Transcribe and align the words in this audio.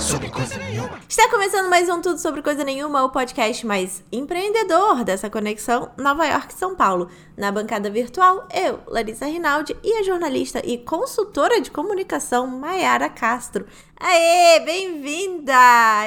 sobre 0.00 0.30
coisa 0.30 0.56
nenhuma. 0.56 0.98
Está 1.06 1.28
começando 1.28 1.68
mais 1.68 1.88
um 1.88 2.00
Tudo 2.00 2.18
Sobre 2.18 2.40
Coisa 2.42 2.64
Nenhuma, 2.64 3.04
o 3.04 3.10
podcast 3.10 3.66
mais 3.66 4.02
empreendedor 4.10 5.04
dessa 5.04 5.28
conexão 5.28 5.90
Nova 5.98 6.26
York-São 6.26 6.74
Paulo. 6.74 7.08
Na 7.36 7.52
bancada 7.52 7.90
virtual, 7.90 8.48
eu, 8.52 8.80
Larissa 8.86 9.26
Rinaldi, 9.26 9.76
e 9.84 9.98
a 9.98 10.02
jornalista 10.02 10.62
e 10.64 10.78
consultora 10.78 11.60
de 11.60 11.70
comunicação 11.70 12.46
Maiara 12.46 13.10
Castro. 13.10 13.66
Aê, 14.02 14.60
bem-vinda! 14.60 15.52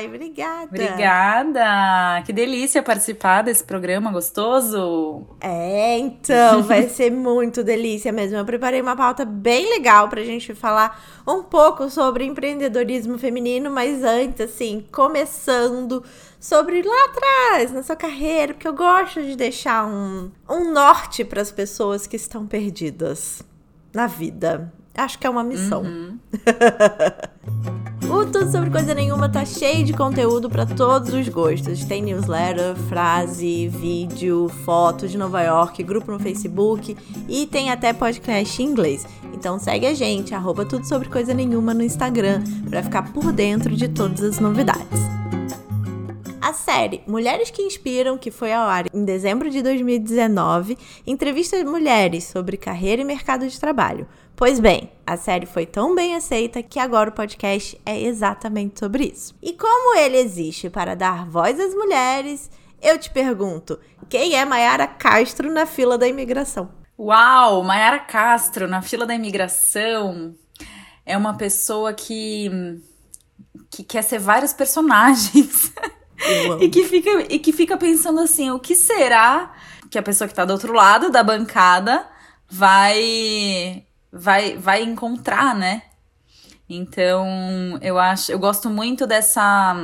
Obrigada! 0.08 0.64
Obrigada! 0.64 2.24
Que 2.26 2.34
delícia 2.34 2.82
participar 2.82 3.44
desse 3.44 3.64
programa 3.64 4.12
gostoso! 4.12 5.28
É, 5.40 6.00
então, 6.00 6.64
vai 6.64 6.90
ser 6.90 7.12
muito 7.12 7.64
delícia 7.64 8.12
mesmo. 8.12 8.36
Eu 8.36 8.46
preparei 8.46 8.82
uma 8.82 8.96
pauta 8.96 9.24
bem 9.24 9.70
legal 9.70 10.10
pra 10.10 10.24
gente 10.24 10.56
falar 10.56 11.00
um 11.28 11.44
pouco 11.44 11.88
sobre 11.88 12.26
empreendedorismo 12.26 13.20
feminino, 13.20 13.70
mas 13.70 14.04
antes, 14.04 14.42
assim, 14.42 14.84
começando 14.92 16.04
sobre 16.40 16.82
lá 16.82 17.06
atrás, 17.06 17.72
na 17.72 17.84
sua 17.84 17.96
carreira, 17.96 18.56
porque 18.56 18.68
eu 18.68 18.74
gosto 18.74 19.22
de 19.22 19.36
deixar 19.36 19.86
um, 19.86 20.32
um 20.50 20.74
norte 20.74 21.24
para 21.24 21.44
as 21.44 21.52
pessoas 21.52 22.08
que 22.08 22.16
estão 22.16 22.48
perdidas 22.48 23.44
na 23.94 24.08
vida. 24.08 24.74
Acho 24.96 25.18
que 25.18 25.26
é 25.26 25.30
uma 25.30 25.44
missão. 25.44 25.82
Uhum. 25.82 26.20
o 28.10 28.26
Tudo 28.26 28.52
Sobre 28.52 28.70
Coisa 28.70 28.94
Nenhuma 28.94 29.28
tá 29.28 29.44
cheio 29.44 29.84
de 29.84 29.92
conteúdo 29.94 30.50
para 30.50 30.66
todos 30.66 31.14
os 31.14 31.28
gostos. 31.30 31.84
Tem 31.84 32.02
newsletter, 32.02 32.76
frase, 32.88 33.68
vídeo, 33.70 34.50
foto 34.64 35.08
de 35.08 35.18
Nova 35.18 35.42
York, 35.42 35.82
grupo 35.82 36.12
no 36.12 36.20
Facebook 36.20 36.96
e 37.28 37.48
tem 37.48 37.72
até 37.72 37.92
podcast 37.92 38.62
em 38.62 38.68
inglês. 38.68 39.06
Então 39.34 39.58
segue 39.58 39.88
a 39.88 39.94
gente, 39.96 40.36
arroba 40.36 40.64
Tudo 40.64 40.88
Sobre 40.88 41.10
Coisa 41.10 41.34
Nenhuma 41.34 41.74
no 41.74 41.84
Instagram, 41.84 42.44
para 42.70 42.84
ficar 42.84 43.12
por 43.12 43.32
dentro 43.32 43.76
de 43.76 43.88
todas 43.88 44.22
as 44.22 44.40
novidades. 44.40 45.02
A 46.44 46.52
série 46.52 47.02
Mulheres 47.08 47.50
que 47.50 47.62
Inspiram, 47.62 48.18
que 48.18 48.30
foi 48.30 48.52
ao 48.52 48.68
ar 48.68 48.94
em 48.94 49.06
dezembro 49.06 49.50
de 49.50 49.62
2019, 49.62 50.78
entrevista 51.08 51.64
mulheres 51.64 52.26
sobre 52.26 52.58
carreira 52.58 53.02
e 53.02 53.06
mercado 53.06 53.48
de 53.48 53.58
trabalho. 53.58 54.06
Pois 54.36 54.60
bem, 54.60 54.92
a 55.08 55.16
série 55.16 55.46
foi 55.46 55.66
tão 55.66 55.96
bem 55.96 56.18
aceita 56.18 56.62
que 56.62 56.80
agora 56.80 57.10
o 57.10 57.14
podcast 57.14 57.80
é 57.86 57.98
exatamente 57.98 58.78
sobre 58.78 59.06
isso. 59.06 59.34
E 59.42 59.54
como 59.54 59.98
ele 59.98 60.18
existe 60.18 60.70
para 60.70 60.98
dar 60.98 61.26
voz 61.26 61.58
às 61.58 61.74
mulheres, 61.74 62.52
eu 62.82 63.00
te 63.00 63.10
pergunto: 63.10 63.80
quem 64.10 64.36
é 64.36 64.44
Mayara 64.44 64.86
Castro 64.86 65.50
na 65.50 65.66
fila 65.66 65.98
da 65.98 66.10
imigração? 66.10 66.70
Uau, 67.00 67.64
Mayara 67.64 68.00
Castro 68.00 68.68
na 68.68 68.82
fila 68.82 69.06
da 69.06 69.16
imigração 69.16 70.36
é 71.06 71.18
uma 71.18 71.38
pessoa 71.38 71.94
que 71.94 72.52
que 73.72 73.82
quer 73.82 74.04
ser 74.04 74.20
vários 74.20 74.52
personagens. 74.52 75.72
e 76.60 76.70
que 76.70 76.84
fica 76.86 77.10
e 77.30 77.40
que 77.40 77.52
fica 77.52 77.78
pensando 77.78 78.20
assim, 78.20 78.52
o 78.52 78.60
que 78.60 78.76
será 78.76 79.54
que 79.90 79.98
a 79.98 80.04
pessoa 80.04 80.28
que 80.28 80.34
tá 80.34 80.46
do 80.46 80.54
outro 80.54 80.74
lado 80.74 81.10
da 81.12 81.24
bancada 81.24 82.06
vai 82.50 83.86
vai 84.12 84.58
vai 84.58 84.84
encontrar, 84.84 85.56
né? 85.56 85.84
Então, 86.70 87.78
eu 87.82 88.00
acho, 88.00 88.32
eu 88.32 88.40
gosto 88.40 88.70
muito 88.70 89.06
dessa 89.06 89.76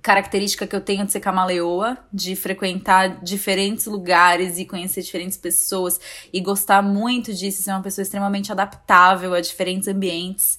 característica 0.00 0.66
que 0.66 0.74
eu 0.74 0.80
tenho 0.80 1.04
de 1.04 1.12
ser 1.12 1.20
camaleoa, 1.20 1.98
de 2.12 2.36
frequentar 2.36 3.22
diferentes 3.22 3.86
lugares 3.86 4.58
e 4.58 4.64
conhecer 4.64 5.02
diferentes 5.02 5.36
pessoas 5.36 6.00
e 6.32 6.40
gostar 6.40 6.82
muito 6.82 7.32
disso, 7.34 7.62
ser 7.62 7.72
uma 7.72 7.82
pessoa 7.82 8.02
extremamente 8.02 8.52
adaptável 8.52 9.34
a 9.34 9.40
diferentes 9.40 9.88
ambientes. 9.88 10.58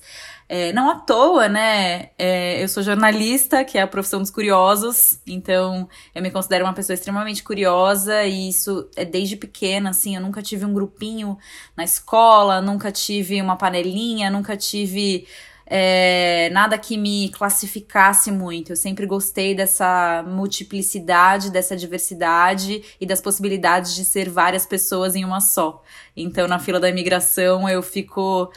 É, 0.49 0.71
não 0.71 0.89
à 0.89 0.95
toa, 0.95 1.49
né? 1.49 2.11
É, 2.17 2.63
eu 2.63 2.69
sou 2.69 2.81
jornalista, 2.81 3.65
que 3.65 3.77
é 3.77 3.81
a 3.81 3.87
profissão 3.87 4.21
dos 4.21 4.31
curiosos, 4.31 5.19
então 5.27 5.89
eu 6.15 6.21
me 6.21 6.31
considero 6.31 6.63
uma 6.63 6.73
pessoa 6.73 6.93
extremamente 6.93 7.43
curiosa 7.43 8.23
e 8.23 8.47
isso 8.49 8.89
é 8.95 9.03
desde 9.03 9.36
pequena, 9.36 9.89
assim. 9.89 10.15
Eu 10.15 10.21
nunca 10.21 10.41
tive 10.41 10.65
um 10.65 10.73
grupinho 10.73 11.37
na 11.75 11.83
escola, 11.83 12.61
nunca 12.61 12.91
tive 12.91 13.41
uma 13.41 13.57
panelinha, 13.57 14.30
nunca 14.31 14.55
tive 14.55 15.27
é, 15.69 16.49
nada 16.52 16.77
que 16.77 16.97
me 16.97 17.30
classificasse 17.30 18.31
muito. 18.31 18.71
Eu 18.71 18.75
sempre 18.75 19.05
gostei 19.05 19.53
dessa 19.53 20.23
multiplicidade, 20.25 21.52
dessa 21.52 21.75
diversidade 21.75 22.81
e 22.99 23.05
das 23.05 23.19
possibilidades 23.19 23.93
de 23.93 24.05
ser 24.05 24.30
várias 24.30 24.65
pessoas 24.65 25.13
em 25.13 25.25
uma 25.25 25.41
só. 25.41 25.83
Então, 26.15 26.47
na 26.47 26.57
fila 26.57 26.80
da 26.80 26.89
imigração, 26.89 27.67
eu 27.67 27.83
fico 27.83 28.52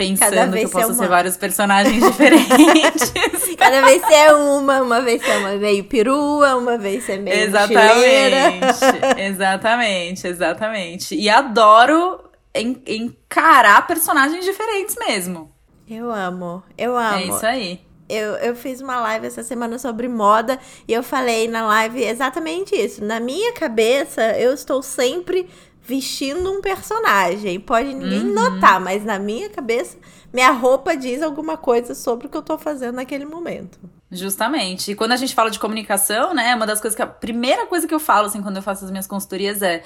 pensando 0.00 0.56
que 0.56 0.64
eu 0.64 0.70
posso 0.70 0.92
é 0.92 0.94
ser 0.94 1.08
vários 1.08 1.36
personagens 1.36 2.02
diferentes. 2.02 3.12
Cada 3.56 3.82
vez 3.82 4.02
você 4.02 4.14
é 4.14 4.32
uma, 4.32 4.80
uma 4.80 5.00
vez 5.02 5.22
você 5.22 5.30
é 5.30 5.38
uma 5.38 5.56
meio 5.56 5.84
perua, 5.84 6.56
uma 6.56 6.78
vez 6.78 7.04
você 7.04 7.12
é 7.12 7.18
meio 7.18 7.36
Exatamente, 7.36 8.84
exatamente, 9.18 10.26
exatamente. 10.26 11.14
E 11.14 11.28
adoro 11.28 12.24
en 12.54 12.82
encarar 12.86 13.86
personagens 13.86 14.44
diferentes 14.44 14.96
mesmo. 14.96 15.52
Eu 15.88 16.10
amo, 16.10 16.62
eu 16.78 16.96
amo. 16.96 17.18
É 17.18 17.24
isso 17.24 17.46
aí. 17.46 17.80
Eu, 18.08 18.34
eu 18.36 18.56
fiz 18.56 18.80
uma 18.80 18.98
live 19.00 19.26
essa 19.28 19.44
semana 19.44 19.78
sobre 19.78 20.08
moda 20.08 20.58
e 20.88 20.92
eu 20.92 21.02
falei 21.02 21.46
na 21.46 21.64
live 21.64 22.02
exatamente 22.02 22.74
isso. 22.74 23.04
Na 23.04 23.20
minha 23.20 23.52
cabeça, 23.52 24.36
eu 24.36 24.52
estou 24.52 24.82
sempre 24.82 25.48
vestindo 25.82 26.52
um 26.52 26.60
personagem. 26.60 27.58
Pode 27.60 27.92
ninguém 27.94 28.26
uhum. 28.26 28.34
notar, 28.34 28.80
mas 28.80 29.04
na 29.04 29.18
minha 29.18 29.48
cabeça, 29.48 29.98
minha 30.32 30.50
roupa 30.50 30.96
diz 30.96 31.22
alguma 31.22 31.56
coisa 31.56 31.94
sobre 31.94 32.26
o 32.26 32.30
que 32.30 32.36
eu 32.36 32.42
tô 32.42 32.58
fazendo 32.58 32.96
naquele 32.96 33.24
momento. 33.24 33.78
Justamente. 34.10 34.92
E 34.92 34.94
quando 34.94 35.12
a 35.12 35.16
gente 35.16 35.34
fala 35.34 35.50
de 35.50 35.58
comunicação, 35.58 36.34
né, 36.34 36.54
uma 36.54 36.66
das 36.66 36.80
coisas 36.80 36.96
que 36.96 37.02
a 37.02 37.06
primeira 37.06 37.66
coisa 37.66 37.86
que 37.86 37.94
eu 37.94 38.00
falo 38.00 38.26
assim 38.26 38.42
quando 38.42 38.56
eu 38.56 38.62
faço 38.62 38.84
as 38.84 38.90
minhas 38.90 39.06
consultorias 39.06 39.62
é 39.62 39.82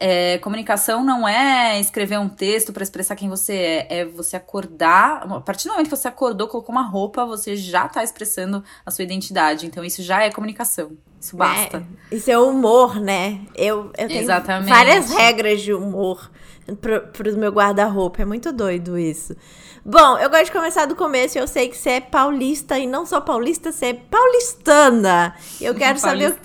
é, 0.00 0.38
comunicação 0.38 1.04
não 1.04 1.28
é 1.28 1.78
escrever 1.78 2.18
um 2.18 2.28
texto 2.28 2.72
para 2.72 2.82
expressar 2.82 3.14
quem 3.14 3.28
você 3.28 3.52
é, 3.52 3.98
é 3.98 4.04
você 4.06 4.34
acordar. 4.34 5.30
A 5.30 5.40
partir 5.42 5.68
do 5.68 5.72
momento 5.72 5.90
que 5.90 5.96
você 5.96 6.08
acordou, 6.08 6.48
colocou 6.48 6.74
uma 6.74 6.88
roupa, 6.88 7.26
você 7.26 7.54
já 7.54 7.86
tá 7.86 8.02
expressando 8.02 8.64
a 8.84 8.90
sua 8.90 9.04
identidade. 9.04 9.66
Então 9.66 9.84
isso 9.84 10.02
já 10.02 10.22
é 10.22 10.30
comunicação. 10.30 10.96
Isso 11.20 11.36
basta. 11.36 11.86
É, 12.10 12.14
isso 12.14 12.30
é 12.30 12.38
humor, 12.38 12.98
né? 12.98 13.40
Eu, 13.54 13.92
eu 13.98 14.08
tenho 14.08 14.22
Exatamente. 14.22 14.70
várias 14.70 15.10
regras 15.10 15.60
de 15.60 15.74
humor 15.74 16.30
pro, 16.80 17.02
pro 17.08 17.36
meu 17.36 17.52
guarda-roupa. 17.52 18.22
É 18.22 18.24
muito 18.24 18.50
doido 18.52 18.98
isso. 18.98 19.36
Bom, 19.84 20.18
eu 20.18 20.30
gosto 20.30 20.46
de 20.46 20.52
começar 20.52 20.86
do 20.86 20.96
começo. 20.96 21.38
Eu 21.38 21.46
sei 21.46 21.68
que 21.68 21.76
você 21.76 21.90
é 21.90 22.00
paulista 22.00 22.78
e 22.78 22.86
não 22.86 23.04
só 23.04 23.20
paulista, 23.20 23.70
você 23.70 23.86
é 23.86 23.94
paulistana. 23.94 25.34
Eu 25.60 25.74
quero 25.74 25.98
saber 26.00 26.32
o 26.32 26.36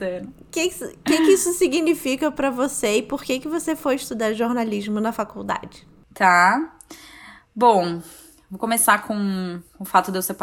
que, 0.52 0.70
que, 0.70 0.94
que 1.04 1.32
isso 1.32 1.54
significa 1.54 2.32
para 2.32 2.50
você 2.50 2.98
e 2.98 3.02
por 3.02 3.24
que, 3.24 3.40
que 3.40 3.48
você 3.48 3.76
foi 3.76 3.96
estudar 3.96 4.34
jornalismo 4.34 5.00
na 5.00 5.12
faculdade? 5.12 5.88
Tá. 6.14 6.76
Bom, 7.54 8.02
vou 8.50 8.60
começar 8.60 9.04
com 9.04 9.62
o 9.80 9.86
fato 9.86 10.12
de 10.12 10.18
eu 10.18 10.22
ser, 10.22 10.36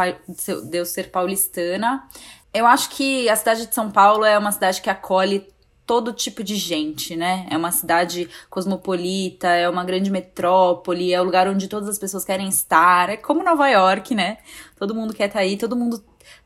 de 0.64 0.76
eu 0.78 0.84
ser 0.86 1.10
paulistana. 1.10 2.06
Eu 2.54 2.66
acho 2.66 2.90
que 2.90 3.28
a 3.28 3.36
cidade 3.36 3.66
de 3.66 3.74
São 3.74 3.90
Paulo 3.90 4.24
é 4.24 4.36
uma 4.36 4.52
cidade 4.52 4.82
que 4.82 4.90
acolhe 4.90 5.46
todo 5.86 6.12
tipo 6.12 6.44
de 6.44 6.56
gente, 6.56 7.16
né? 7.16 7.46
É 7.50 7.56
uma 7.56 7.72
cidade 7.72 8.28
cosmopolita, 8.48 9.48
é 9.48 9.68
uma 9.68 9.84
grande 9.84 10.10
metrópole, 10.10 11.12
é 11.12 11.20
o 11.20 11.24
lugar 11.24 11.48
onde 11.48 11.68
todas 11.68 11.88
as 11.88 11.98
pessoas 11.98 12.24
querem 12.24 12.48
estar. 12.48 13.08
É 13.10 13.16
como 13.16 13.42
Nova 13.42 13.68
York, 13.68 14.14
né? 14.14 14.38
Todo 14.78 14.94
mundo 14.94 15.12
quer 15.14 15.26
estar 15.26 15.40
tá 15.40 15.44
aí, 15.44 15.56
todo 15.56 15.76
mundo 15.76 16.02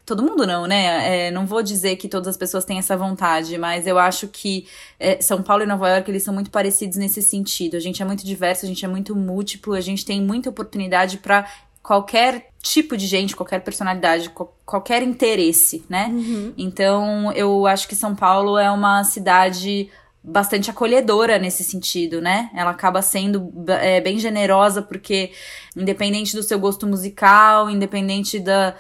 Todo 0.07 0.23
mundo 0.23 0.47
não, 0.47 0.69
né? 0.69 1.27
É, 1.27 1.31
não 1.33 1.45
vou 1.45 1.65
dizer 1.65 1.97
que 1.97 2.09
todas 2.09 2.29
as 2.29 2.37
pessoas 2.37 2.65
têm 2.65 2.79
essa 2.79 2.97
vontade, 2.97 3.59
mas 3.59 3.89
eu 3.89 3.99
acho 3.99 4.29
que 4.29 4.69
é, 5.01 5.21
São 5.21 5.43
Paulo 5.43 5.65
e 5.65 5.67
Nova 5.67 5.89
York, 5.89 6.09
eles 6.09 6.23
são 6.23 6.33
muito 6.33 6.49
parecidos 6.49 6.97
nesse 6.97 7.21
sentido. 7.21 7.77
A 7.77 7.81
gente 7.81 8.01
é 8.01 8.05
muito 8.05 8.25
diverso, 8.25 8.65
a 8.65 8.69
gente 8.69 8.85
é 8.85 8.89
muito 8.89 9.17
múltiplo, 9.17 9.75
a 9.75 9.81
gente 9.81 10.07
tem 10.07 10.23
muita 10.23 10.49
oportunidade 10.49 11.19
para 11.19 11.51
qualquer 11.87 12.49
tipo 12.61 12.97
de 12.97 13.07
gente, 13.07 13.37
qualquer 13.37 13.61
personalidade, 13.61 14.33
qualquer 14.65 15.05
interesse, 15.05 15.85
né? 15.89 16.09
Uhum. 16.11 16.53
Então, 16.59 17.31
eu 17.31 17.65
acho 17.65 17.87
que 17.87 17.95
São 17.95 18.13
Paulo 18.13 18.59
é 18.59 18.69
uma 18.69 19.05
cidade 19.05 19.89
bastante 20.29 20.69
acolhedora 20.69 21.39
nesse 21.39 21.63
sentido, 21.63 22.21
né? 22.21 22.51
Ela 22.53 22.73
acaba 22.73 23.01
sendo 23.01 23.53
é, 23.69 24.01
bem 24.01 24.19
generosa 24.19 24.83
porque, 24.83 25.31
independente 25.77 26.35
do 26.35 26.43
seu 26.43 26.59
gosto 26.59 26.85
musical, 26.85 27.71
independente 27.71 28.41
da, 28.41 28.75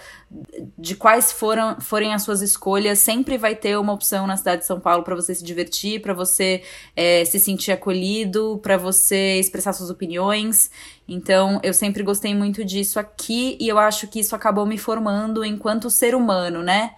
de 0.77 0.97
quais 0.97 1.31
foram, 1.31 1.81
forem 1.81 2.13
as 2.13 2.25
suas 2.25 2.43
escolhas, 2.43 2.99
sempre 2.99 3.39
vai 3.39 3.55
ter 3.55 3.79
uma 3.79 3.93
opção 3.93 4.27
na 4.27 4.37
cidade 4.37 4.63
de 4.63 4.67
São 4.67 4.81
Paulo 4.81 5.05
para 5.05 5.15
você 5.15 5.37
se 5.37 5.45
divertir, 5.45 6.03
para 6.03 6.13
você 6.13 6.65
é, 6.97 7.25
se 7.25 7.39
sentir 7.39 7.71
acolhido, 7.71 8.59
para 8.61 8.77
você 8.77 9.39
expressar 9.39 9.73
suas 9.73 9.89
opiniões. 9.89 10.69
Então, 11.07 11.61
eu 11.63 11.73
sempre 11.73 12.03
gostei 12.03 12.35
muito 12.35 12.65
disso 12.65 12.99
aqui 12.99 13.57
e 13.61 13.69
eu 13.69 13.79
acho 13.79 14.09
que 14.09 14.19
isso 14.19 14.35
acabou 14.35 14.67
me 14.67 14.79
formando 14.79 15.45
enquanto 15.45 15.89
ser 15.91 16.13
humano, 16.13 16.61
né? 16.61 16.95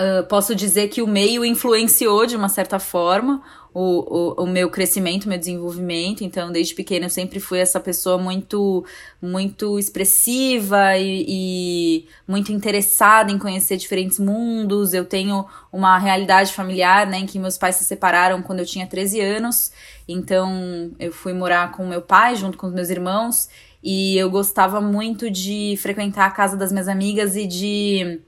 Uh, 0.00 0.24
posso 0.28 0.54
dizer 0.54 0.86
que 0.86 1.02
o 1.02 1.08
meio 1.08 1.44
influenciou 1.44 2.24
de 2.24 2.36
uma 2.36 2.48
certa 2.48 2.78
forma 2.78 3.42
o, 3.72 3.80
o, 4.40 4.44
o, 4.44 4.46
meu 4.46 4.70
crescimento, 4.70 5.28
meu 5.28 5.38
desenvolvimento. 5.38 6.24
Então, 6.24 6.50
desde 6.50 6.74
pequena, 6.74 7.06
eu 7.06 7.10
sempre 7.10 7.40
fui 7.40 7.58
essa 7.58 7.78
pessoa 7.78 8.18
muito, 8.18 8.84
muito 9.20 9.78
expressiva 9.78 10.96
e, 10.96 11.24
e, 11.28 12.08
muito 12.26 12.52
interessada 12.52 13.30
em 13.30 13.38
conhecer 13.38 13.76
diferentes 13.76 14.18
mundos. 14.18 14.94
Eu 14.94 15.04
tenho 15.04 15.46
uma 15.72 15.98
realidade 15.98 16.52
familiar, 16.52 17.06
né, 17.06 17.18
em 17.18 17.26
que 17.26 17.38
meus 17.38 17.58
pais 17.58 17.76
se 17.76 17.84
separaram 17.84 18.42
quando 18.42 18.60
eu 18.60 18.66
tinha 18.66 18.86
13 18.86 19.20
anos. 19.20 19.72
Então, 20.08 20.90
eu 20.98 21.12
fui 21.12 21.32
morar 21.32 21.72
com 21.72 21.86
meu 21.86 22.02
pai, 22.02 22.36
junto 22.36 22.56
com 22.56 22.66
os 22.66 22.72
meus 22.72 22.90
irmãos. 22.90 23.48
E 23.82 24.16
eu 24.18 24.28
gostava 24.30 24.80
muito 24.80 25.30
de 25.30 25.76
frequentar 25.80 26.26
a 26.26 26.30
casa 26.30 26.56
das 26.56 26.72
minhas 26.72 26.88
amigas 26.88 27.36
e 27.36 27.46
de 27.46 28.20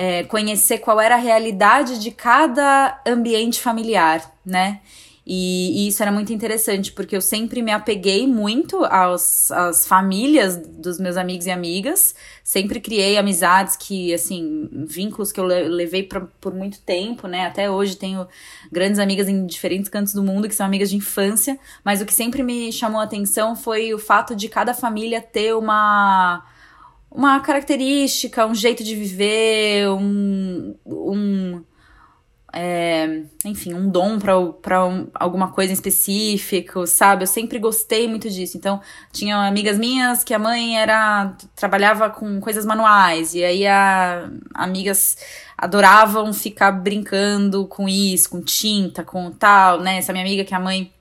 é, 0.00 0.24
conhecer 0.24 0.78
qual 0.78 0.98
era 0.98 1.16
a 1.16 1.18
realidade 1.18 1.98
de 1.98 2.10
cada 2.10 2.98
ambiente 3.06 3.60
familiar, 3.60 4.34
né? 4.42 4.80
E, 5.26 5.84
e, 5.84 5.88
isso 5.88 6.02
era 6.02 6.10
muito 6.10 6.32
interessante, 6.32 6.90
porque 6.90 7.14
eu 7.14 7.20
sempre 7.20 7.60
me 7.60 7.70
apeguei 7.70 8.26
muito 8.26 8.82
aos, 8.86 9.52
às 9.52 9.86
famílias 9.86 10.56
dos 10.56 10.98
meus 10.98 11.18
amigos 11.18 11.44
e 11.44 11.50
amigas. 11.50 12.14
Sempre 12.42 12.80
criei 12.80 13.18
amizades 13.18 13.76
que, 13.76 14.14
assim, 14.14 14.70
vínculos 14.72 15.30
que 15.32 15.38
eu 15.38 15.44
levei 15.44 16.02
pra, 16.02 16.22
por 16.40 16.54
muito 16.54 16.80
tempo, 16.80 17.28
né? 17.28 17.44
Até 17.44 17.70
hoje 17.70 17.94
tenho 17.94 18.26
grandes 18.72 18.98
amigas 18.98 19.28
em 19.28 19.44
diferentes 19.44 19.90
cantos 19.90 20.14
do 20.14 20.22
mundo 20.22 20.48
que 20.48 20.54
são 20.54 20.64
amigas 20.64 20.88
de 20.88 20.96
infância. 20.96 21.58
Mas 21.84 22.00
o 22.00 22.06
que 22.06 22.14
sempre 22.14 22.42
me 22.42 22.72
chamou 22.72 23.02
a 23.02 23.04
atenção 23.04 23.54
foi 23.54 23.92
o 23.92 23.98
fato 23.98 24.34
de 24.34 24.48
cada 24.48 24.72
família 24.72 25.20
ter 25.20 25.54
uma 25.54 26.42
uma 27.10 27.40
característica, 27.40 28.46
um 28.46 28.54
jeito 28.54 28.84
de 28.84 28.94
viver, 28.94 29.88
um, 29.90 30.74
um 30.86 31.64
é, 32.52 33.22
enfim, 33.44 33.74
um 33.74 33.88
dom 33.88 34.18
para 34.18 34.86
um, 34.86 35.08
alguma 35.14 35.52
coisa 35.52 35.72
em 35.72 35.74
específico, 35.74 36.86
sabe? 36.86 37.22
Eu 37.22 37.26
sempre 37.26 37.58
gostei 37.58 38.08
muito 38.08 38.28
disso. 38.28 38.56
Então, 38.56 38.80
tinha 39.12 39.36
amigas 39.46 39.78
minhas 39.78 40.24
que 40.24 40.34
a 40.34 40.38
mãe 40.38 40.78
era 40.78 41.36
trabalhava 41.54 42.10
com 42.10 42.40
coisas 42.40 42.64
manuais 42.66 43.34
e 43.34 43.44
aí 43.44 43.66
a, 43.66 44.30
amigas 44.54 45.16
adoravam 45.56 46.32
ficar 46.32 46.72
brincando 46.72 47.66
com 47.66 47.88
isso, 47.88 48.30
com 48.30 48.40
tinta, 48.40 49.04
com 49.04 49.30
tal, 49.30 49.80
né? 49.80 49.98
Essa 49.98 50.12
minha 50.12 50.24
amiga 50.24 50.44
que 50.44 50.54
a 50.54 50.60
mãe 50.60 50.92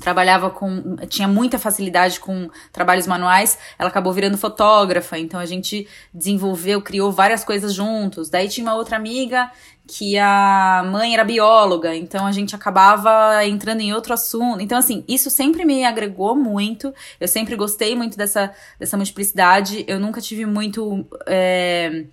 trabalhava 0.00 0.50
com 0.50 0.96
tinha 1.08 1.28
muita 1.28 1.58
facilidade 1.58 2.20
com 2.20 2.50
trabalhos 2.72 3.06
manuais 3.06 3.58
ela 3.78 3.88
acabou 3.88 4.12
virando 4.12 4.36
fotógrafa. 4.36 5.18
Então 5.18 5.40
a 5.40 5.46
gente 5.46 5.86
desenvolveu 6.12 6.82
criou 6.82 7.12
várias 7.12 7.44
coisas 7.44 7.72
juntos. 7.72 8.28
Daí 8.28 8.48
tinha 8.48 8.66
uma 8.66 8.74
outra 8.74 8.96
amiga 8.96 9.50
que 9.86 10.18
a 10.18 10.82
mãe 10.90 11.14
era 11.14 11.24
bióloga. 11.24 11.94
Então 11.94 12.26
a 12.26 12.32
gente 12.32 12.54
acabava 12.54 13.44
entrando 13.44 13.80
em 13.80 13.92
outro 13.92 14.14
assunto. 14.14 14.60
Então 14.60 14.78
assim 14.78 15.04
isso 15.06 15.30
sempre 15.30 15.64
me 15.64 15.84
agregou 15.84 16.34
muito. 16.34 16.92
Eu 17.20 17.28
sempre 17.28 17.56
gostei 17.56 17.94
muito 17.94 18.16
dessa 18.16 18.52
dessa 18.78 18.96
multiplicidade. 18.96 19.84
Eu 19.86 20.00
nunca 20.00 20.20
tive 20.20 20.46
muito 20.46 21.06
é, 21.26 22.04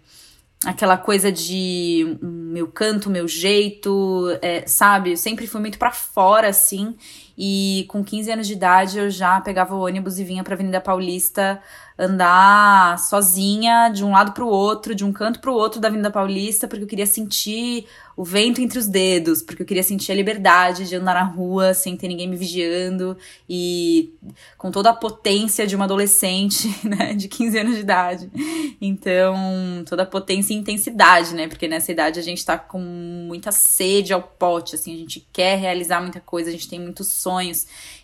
aquela 0.65 0.97
coisa 0.97 1.31
de 1.31 2.17
meu 2.21 2.67
canto, 2.67 3.09
meu 3.09 3.27
jeito, 3.27 4.27
é, 4.41 4.65
sabe? 4.67 5.11
Eu 5.11 5.17
sempre 5.17 5.47
fui 5.47 5.59
muito 5.59 5.79
para 5.79 5.91
fora, 5.91 6.49
assim. 6.49 6.95
E 7.43 7.85
com 7.87 8.03
15 8.03 8.31
anos 8.31 8.45
de 8.45 8.53
idade 8.53 8.99
eu 8.99 9.09
já 9.09 9.41
pegava 9.41 9.73
o 9.73 9.83
ônibus 9.83 10.19
e 10.19 10.23
vinha 10.23 10.43
pra 10.43 10.53
Avenida 10.53 10.79
Paulista 10.79 11.59
andar 11.97 12.97
sozinha 12.99 13.89
de 13.89 14.03
um 14.03 14.11
lado 14.11 14.31
para 14.31 14.43
o 14.43 14.47
outro, 14.47 14.93
de 14.93 15.03
um 15.03 15.11
canto 15.11 15.39
para 15.39 15.51
o 15.51 15.55
outro 15.55 15.79
da 15.79 15.87
Avenida 15.87 16.09
Paulista, 16.09 16.67
porque 16.67 16.83
eu 16.83 16.87
queria 16.87 17.05
sentir 17.05 17.85
o 18.17 18.23
vento 18.23 18.61
entre 18.61 18.77
os 18.77 18.87
dedos, 18.87 19.41
porque 19.41 19.61
eu 19.61 19.65
queria 19.65 19.83
sentir 19.83 20.11
a 20.11 20.15
liberdade 20.15 20.87
de 20.87 20.95
andar 20.95 21.13
na 21.13 21.23
rua 21.23 21.73
sem 21.73 21.95
ter 21.95 22.07
ninguém 22.07 22.27
me 22.27 22.35
vigiando 22.35 23.17
e 23.49 24.13
com 24.57 24.69
toda 24.69 24.89
a 24.89 24.93
potência 24.93 25.65
de 25.65 25.75
uma 25.75 25.85
adolescente, 25.85 26.67
né, 26.85 27.13
de 27.13 27.27
15 27.27 27.57
anos 27.57 27.75
de 27.75 27.81
idade. 27.81 28.31
Então, 28.79 29.83
toda 29.87 30.03
a 30.03 30.05
potência 30.05 30.53
e 30.53 30.57
intensidade, 30.57 31.33
né? 31.33 31.47
Porque 31.47 31.67
nessa 31.67 31.91
idade 31.91 32.19
a 32.19 32.23
gente 32.23 32.45
tá 32.45 32.57
com 32.57 32.79
muita 32.79 33.51
sede 33.51 34.13
ao 34.13 34.21
pote, 34.21 34.75
assim, 34.75 34.93
a 34.93 34.97
gente 34.97 35.27
quer 35.31 35.57
realizar 35.57 36.01
muita 36.01 36.19
coisa, 36.19 36.49
a 36.49 36.51
gente 36.51 36.67
tem 36.67 36.79
muitos 36.79 37.07
sonhos. 37.07 37.30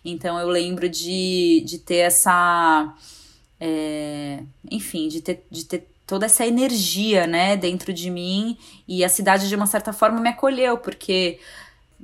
Então, 0.06 0.40
eu 0.40 0.48
lembro 0.48 0.88
de, 0.88 1.64
de 1.66 1.80
ter 1.80 1.98
essa 1.98 2.94
é, 3.60 4.40
enfim, 4.70 5.08
de 5.08 5.22
ter, 5.22 5.46
de 5.50 5.66
ter 5.66 5.88
toda 6.06 6.26
essa 6.26 6.46
energia, 6.46 7.28
né, 7.28 7.58
dentro 7.58 7.92
de 7.94 8.10
mim. 8.10 8.58
E 8.88 9.04
a 9.04 9.10
cidade, 9.10 9.50
de 9.50 9.56
uma 9.56 9.66
certa 9.68 9.92
forma, 9.92 10.22
me 10.22 10.30
acolheu, 10.30 10.78
porque 10.78 11.40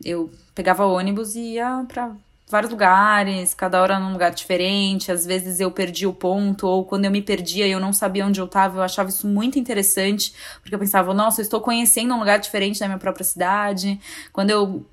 eu 0.04 0.31
pegava 0.56 0.86
ônibus 0.86 1.36
e 1.36 1.54
ia 1.54 1.86
para 1.88 2.12
vários 2.50 2.72
lugares, 2.72 3.54
cada 3.54 3.81
hora 3.81 4.00
num 4.00 4.12
lugar 4.12 4.31
diferente. 4.31 5.12
Às 5.12 5.25
vezes 5.25 5.60
eu 5.60 5.72
perdi 5.72 6.06
o 6.06 6.14
ponto, 6.14 6.68
ou 6.68 6.86
quando 6.86 7.06
eu 7.06 7.12
me 7.12 7.22
perdia 7.22 7.66
e 7.68 7.72
eu 7.72 7.80
não 7.80 7.94
sabia 7.94 8.25
onde 8.25 8.42
eu 8.42 8.46
estava, 8.46 8.80
eu 8.80 8.84
achava 8.84 9.10
isso 9.10 9.28
muito 9.28 9.58
interessante, 9.58 10.34
porque 10.62 10.75
eu 10.75 10.80
pensava, 10.80 11.14
nossa, 11.14 11.42
eu 11.42 11.44
estou 11.44 11.62
conhecendo 11.62 12.14
um 12.14 12.20
lugar 12.20 12.40
diferente 12.40 12.80
da 12.80 12.88
minha 12.88 13.00
própria 13.00 13.24
cidade. 13.24 14.00
Quando 14.34 14.50
eu 14.50 14.86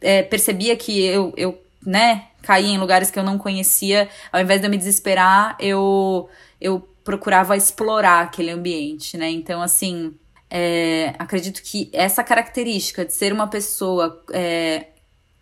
é, 0.00 0.22
percebia 0.22 0.76
que 0.76 1.04
eu, 1.04 1.32
eu 1.36 1.63
né, 1.84 2.28
caía 2.42 2.72
em 2.72 2.78
lugares 2.78 3.10
que 3.10 3.18
eu 3.18 3.22
não 3.22 3.38
conhecia, 3.38 4.08
ao 4.32 4.40
invés 4.40 4.60
de 4.60 4.66
eu 4.66 4.70
me 4.70 4.78
desesperar, 4.78 5.56
eu, 5.58 6.28
eu 6.60 6.80
procurava 7.04 7.56
explorar 7.56 8.22
aquele 8.22 8.50
ambiente, 8.50 9.16
né? 9.16 9.30
Então, 9.30 9.60
assim, 9.60 10.14
é, 10.50 11.14
acredito 11.18 11.62
que 11.62 11.90
essa 11.92 12.22
característica 12.22 13.04
de 13.04 13.12
ser 13.12 13.32
uma 13.32 13.46
pessoa 13.46 14.22
é, 14.32 14.88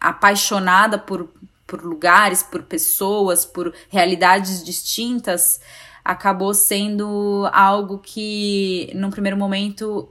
apaixonada 0.00 0.98
por, 0.98 1.28
por 1.66 1.82
lugares, 1.82 2.42
por 2.42 2.62
pessoas, 2.62 3.44
por 3.44 3.72
realidades 3.88 4.64
distintas, 4.64 5.60
acabou 6.04 6.52
sendo 6.52 7.48
algo 7.52 7.98
que, 7.98 8.90
num 8.94 9.10
primeiro 9.10 9.36
momento, 9.36 10.08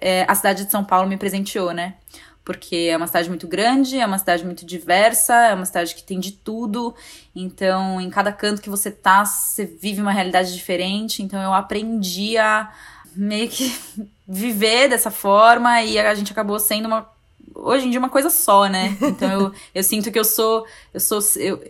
é, 0.00 0.24
a 0.28 0.34
cidade 0.34 0.64
de 0.64 0.70
São 0.70 0.84
Paulo 0.84 1.08
me 1.08 1.16
presenteou, 1.16 1.72
né? 1.72 1.96
Porque 2.44 2.88
é 2.90 2.96
uma 2.96 3.06
cidade 3.06 3.28
muito 3.28 3.46
grande, 3.46 3.98
é 3.98 4.06
uma 4.06 4.18
cidade 4.18 4.44
muito 4.44 4.64
diversa, 4.64 5.34
é 5.34 5.54
uma 5.54 5.64
cidade 5.64 5.94
que 5.94 6.02
tem 6.02 6.18
de 6.18 6.32
tudo. 6.32 6.94
Então, 7.34 8.00
em 8.00 8.10
cada 8.10 8.32
canto 8.32 8.62
que 8.62 8.70
você 8.70 8.90
tá, 8.90 9.24
você 9.24 9.64
vive 9.64 10.00
uma 10.00 10.12
realidade 10.12 10.54
diferente. 10.54 11.22
Então, 11.22 11.40
eu 11.40 11.52
aprendi 11.52 12.36
a 12.38 12.72
meio 13.14 13.48
que 13.48 13.74
viver 14.26 14.88
dessa 14.88 15.10
forma 15.10 15.82
e 15.82 15.98
a 15.98 16.14
gente 16.14 16.32
acabou 16.32 16.58
sendo 16.58 16.86
uma 16.86 17.08
hoje 17.54 17.86
em 17.86 17.90
dia 17.90 17.98
uma 17.98 18.08
coisa 18.08 18.30
só, 18.30 18.66
né? 18.66 18.96
Então 19.02 19.30
eu, 19.30 19.52
eu 19.74 19.82
sinto 19.82 20.10
que 20.10 20.18
eu 20.18 20.24
sou 20.24 20.66
eu 20.94 21.00
sou 21.00 21.20
eu, 21.36 21.60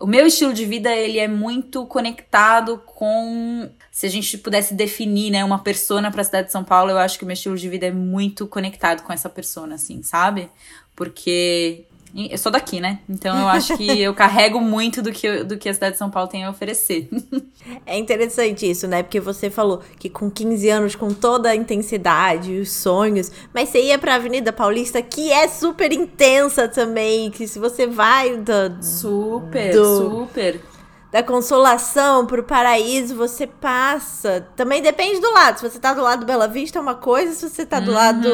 o 0.00 0.06
meu 0.06 0.26
estilo 0.26 0.54
de 0.54 0.64
vida 0.64 0.90
ele 0.90 1.18
é 1.18 1.28
muito 1.28 1.84
conectado 1.84 2.78
com 2.86 3.70
se 3.92 4.06
a 4.06 4.08
gente 4.08 4.38
pudesse 4.38 4.72
definir, 4.72 5.30
né, 5.30 5.44
uma 5.44 5.58
persona 5.58 6.10
para 6.10 6.22
a 6.22 6.24
cidade 6.24 6.46
de 6.46 6.52
São 6.52 6.64
Paulo, 6.64 6.90
eu 6.90 6.98
acho 6.98 7.18
que 7.18 7.24
o 7.24 7.26
meu 7.26 7.34
estilo 7.34 7.56
de 7.56 7.68
vida 7.68 7.86
é 7.86 7.92
muito 7.92 8.46
conectado 8.46 9.02
com 9.02 9.12
essa 9.12 9.28
persona 9.28 9.74
assim, 9.74 10.02
sabe? 10.02 10.48
Porque 10.96 11.84
eu 12.14 12.38
sou 12.38 12.50
daqui, 12.50 12.80
né? 12.80 12.98
Então 13.08 13.38
eu 13.38 13.48
acho 13.48 13.76
que 13.76 14.00
eu 14.00 14.12
carrego 14.14 14.60
muito 14.60 15.02
do 15.02 15.12
que, 15.12 15.44
do 15.44 15.56
que 15.56 15.68
a 15.68 15.74
cidade 15.74 15.92
de 15.92 15.98
São 15.98 16.10
Paulo 16.10 16.28
tem 16.28 16.44
a 16.44 16.50
oferecer. 16.50 17.08
É 17.86 17.98
interessante 17.98 18.68
isso, 18.68 18.88
né? 18.88 19.02
Porque 19.02 19.20
você 19.20 19.50
falou 19.50 19.82
que 19.98 20.08
com 20.08 20.30
15 20.30 20.68
anos, 20.70 20.94
com 20.96 21.12
toda 21.12 21.50
a 21.50 21.54
intensidade, 21.54 22.58
os 22.58 22.72
sonhos, 22.72 23.30
mas 23.54 23.68
você 23.68 23.82
ia 23.82 23.98
pra 23.98 24.14
Avenida 24.14 24.52
Paulista, 24.52 25.02
que 25.02 25.30
é 25.30 25.46
super 25.46 25.92
intensa 25.92 26.66
também, 26.66 27.30
que 27.30 27.46
se 27.46 27.58
você 27.58 27.86
vai 27.86 28.36
do. 28.36 28.82
Super, 28.82 29.74
do, 29.74 29.96
super 29.98 30.60
da 31.10 31.22
consolação 31.22 32.24
pro 32.24 32.44
paraíso, 32.44 33.16
você 33.16 33.46
passa. 33.46 34.46
Também 34.54 34.80
depende 34.80 35.20
do 35.20 35.30
lado. 35.32 35.58
Se 35.58 35.68
você 35.68 35.78
tá 35.78 35.92
do 35.92 36.02
lado 36.02 36.20
do 36.20 36.26
Bela 36.26 36.46
Vista 36.46 36.78
é 36.78 36.82
uma 36.82 36.94
coisa, 36.94 37.34
se 37.34 37.48
você 37.48 37.66
tá 37.66 37.80
do 37.80 37.90
uhum, 37.90 37.96
lado 37.96 38.28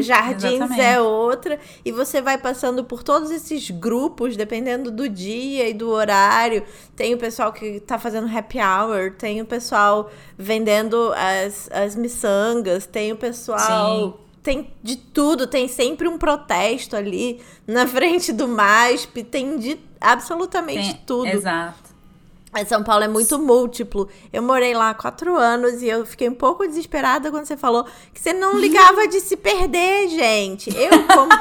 Jardins 0.00 0.44
é 0.44 0.54
exatamente. 0.54 0.80
é 0.80 1.00
outra. 1.00 1.58
E 1.84 1.90
você 1.90 2.22
vai 2.22 2.38
passando 2.38 2.84
por 2.84 3.02
todos 3.02 3.30
esses 3.32 3.68
grupos, 3.70 4.36
dependendo 4.36 4.92
do 4.92 5.08
dia 5.08 5.68
e 5.68 5.74
do 5.74 5.88
horário. 5.90 6.62
Tem 6.94 7.12
o 7.14 7.18
pessoal 7.18 7.52
que 7.52 7.80
tá 7.80 7.98
fazendo 7.98 8.28
happy 8.28 8.58
hour, 8.58 9.12
tem 9.12 9.40
o 9.40 9.44
pessoal 9.44 10.08
vendendo 10.38 11.12
as, 11.14 11.68
as 11.72 11.96
miçangas, 11.96 12.86
tem 12.86 13.12
o 13.12 13.16
pessoal. 13.16 14.12
Sim 14.18 14.24
tem 14.44 14.70
de 14.82 14.96
tudo, 14.96 15.46
tem 15.46 15.66
sempre 15.66 16.06
um 16.06 16.18
protesto 16.18 16.94
ali 16.94 17.40
na 17.66 17.86
frente 17.88 18.30
do 18.30 18.46
MASP, 18.46 19.24
tem 19.24 19.56
de 19.56 19.80
absolutamente 19.98 20.92
tem, 20.92 21.02
tudo. 21.06 21.28
Exato. 21.28 21.93
São 22.66 22.84
Paulo 22.84 23.04
é 23.04 23.08
muito 23.08 23.38
múltiplo. 23.38 24.08
Eu 24.32 24.42
morei 24.42 24.74
lá 24.74 24.90
há 24.90 24.94
quatro 24.94 25.36
anos 25.36 25.82
e 25.82 25.88
eu 25.88 26.06
fiquei 26.06 26.28
um 26.28 26.34
pouco 26.34 26.66
desesperada 26.66 27.30
quando 27.30 27.46
você 27.46 27.56
falou 27.56 27.84
que 28.12 28.20
você 28.20 28.32
não 28.32 28.58
ligava 28.58 29.08
de 29.08 29.20
se 29.20 29.36
perder, 29.36 30.08
gente. 30.08 30.70
Eu, 30.76 30.90
como, 31.08 31.32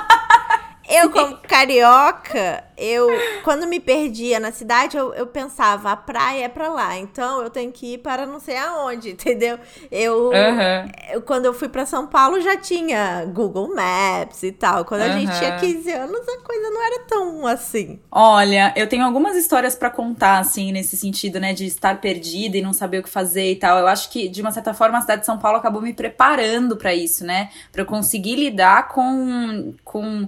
Eu, 0.90 1.10
como 1.10 1.38
carioca, 1.38 2.64
eu, 2.78 3.08
quando 3.44 3.66
me 3.66 3.80
perdia 3.80 4.40
na 4.40 4.52
cidade, 4.52 4.98
eu, 4.98 5.14
eu 5.14 5.26
pensava, 5.26 5.92
a 5.92 5.96
praia 5.96 6.46
é 6.46 6.50
pra 6.50 6.68
lá, 6.70 6.98
então 6.98 7.42
eu 7.42 7.50
tenho 7.50 7.72
que 7.72 7.94
ir 7.94 7.98
para 8.00 8.26
não 8.26 8.40
sei 8.40 8.58
aonde, 8.58 9.12
entendeu? 9.14 9.58
Eu, 9.90 10.26
uhum. 10.26 10.92
eu 11.12 11.22
quando 11.22 11.46
eu 11.46 11.54
fui 11.54 11.70
para 11.70 11.86
São 11.86 12.08
Paulo, 12.08 12.42
já 12.42 12.58
tinha 12.58 13.26
Google 13.26 13.74
Maps 13.74 14.44
e 14.44 14.52
tal. 14.52 14.84
Quando 14.86 15.02
a 15.02 15.06
uhum. 15.08 15.20
gente 15.20 15.38
tinha 15.38 15.58
15 15.58 15.92
anos, 15.92 16.20
a 16.20 16.38
coisa 16.42 16.70
não 16.70 16.86
era 16.86 17.00
tão 17.06 17.48
assim. 17.48 18.00
Olha, 18.12 18.74
eu 18.76 18.88
tenho 18.88 19.06
algumas 19.06 19.36
histórias 19.36 19.76
para 19.76 19.90
contar, 19.90 20.40
assim, 20.40 20.72
nesse 20.72 20.98
sentido, 20.98 21.40
né, 21.40 21.54
de 21.54 21.66
estar 21.66 22.02
perdida 22.02 22.58
e 22.58 22.62
não 22.62 22.74
saber 22.74 23.00
o 23.00 23.04
que 23.04 23.10
fazer 23.10 23.52
e 23.52 23.56
tal. 23.56 23.78
Eu 23.80 23.88
acho 23.88 24.10
que, 24.10 24.28
de 24.28 24.42
uma 24.42 24.52
certa 24.52 24.74
forma, 24.74 24.98
a 24.98 25.02
cidade 25.02 25.22
de 25.22 25.26
São 25.26 25.38
Paulo 25.38 25.58
acabou 25.58 25.82
me 25.82 25.94
preparando 25.94 26.76
para 26.76 26.94
isso, 26.94 27.26
né? 27.26 27.50
Para 27.72 27.84
eu 27.84 27.86
conseguir 27.86 28.36
lidar 28.36 28.90
com. 28.90 29.74
com 29.84 30.28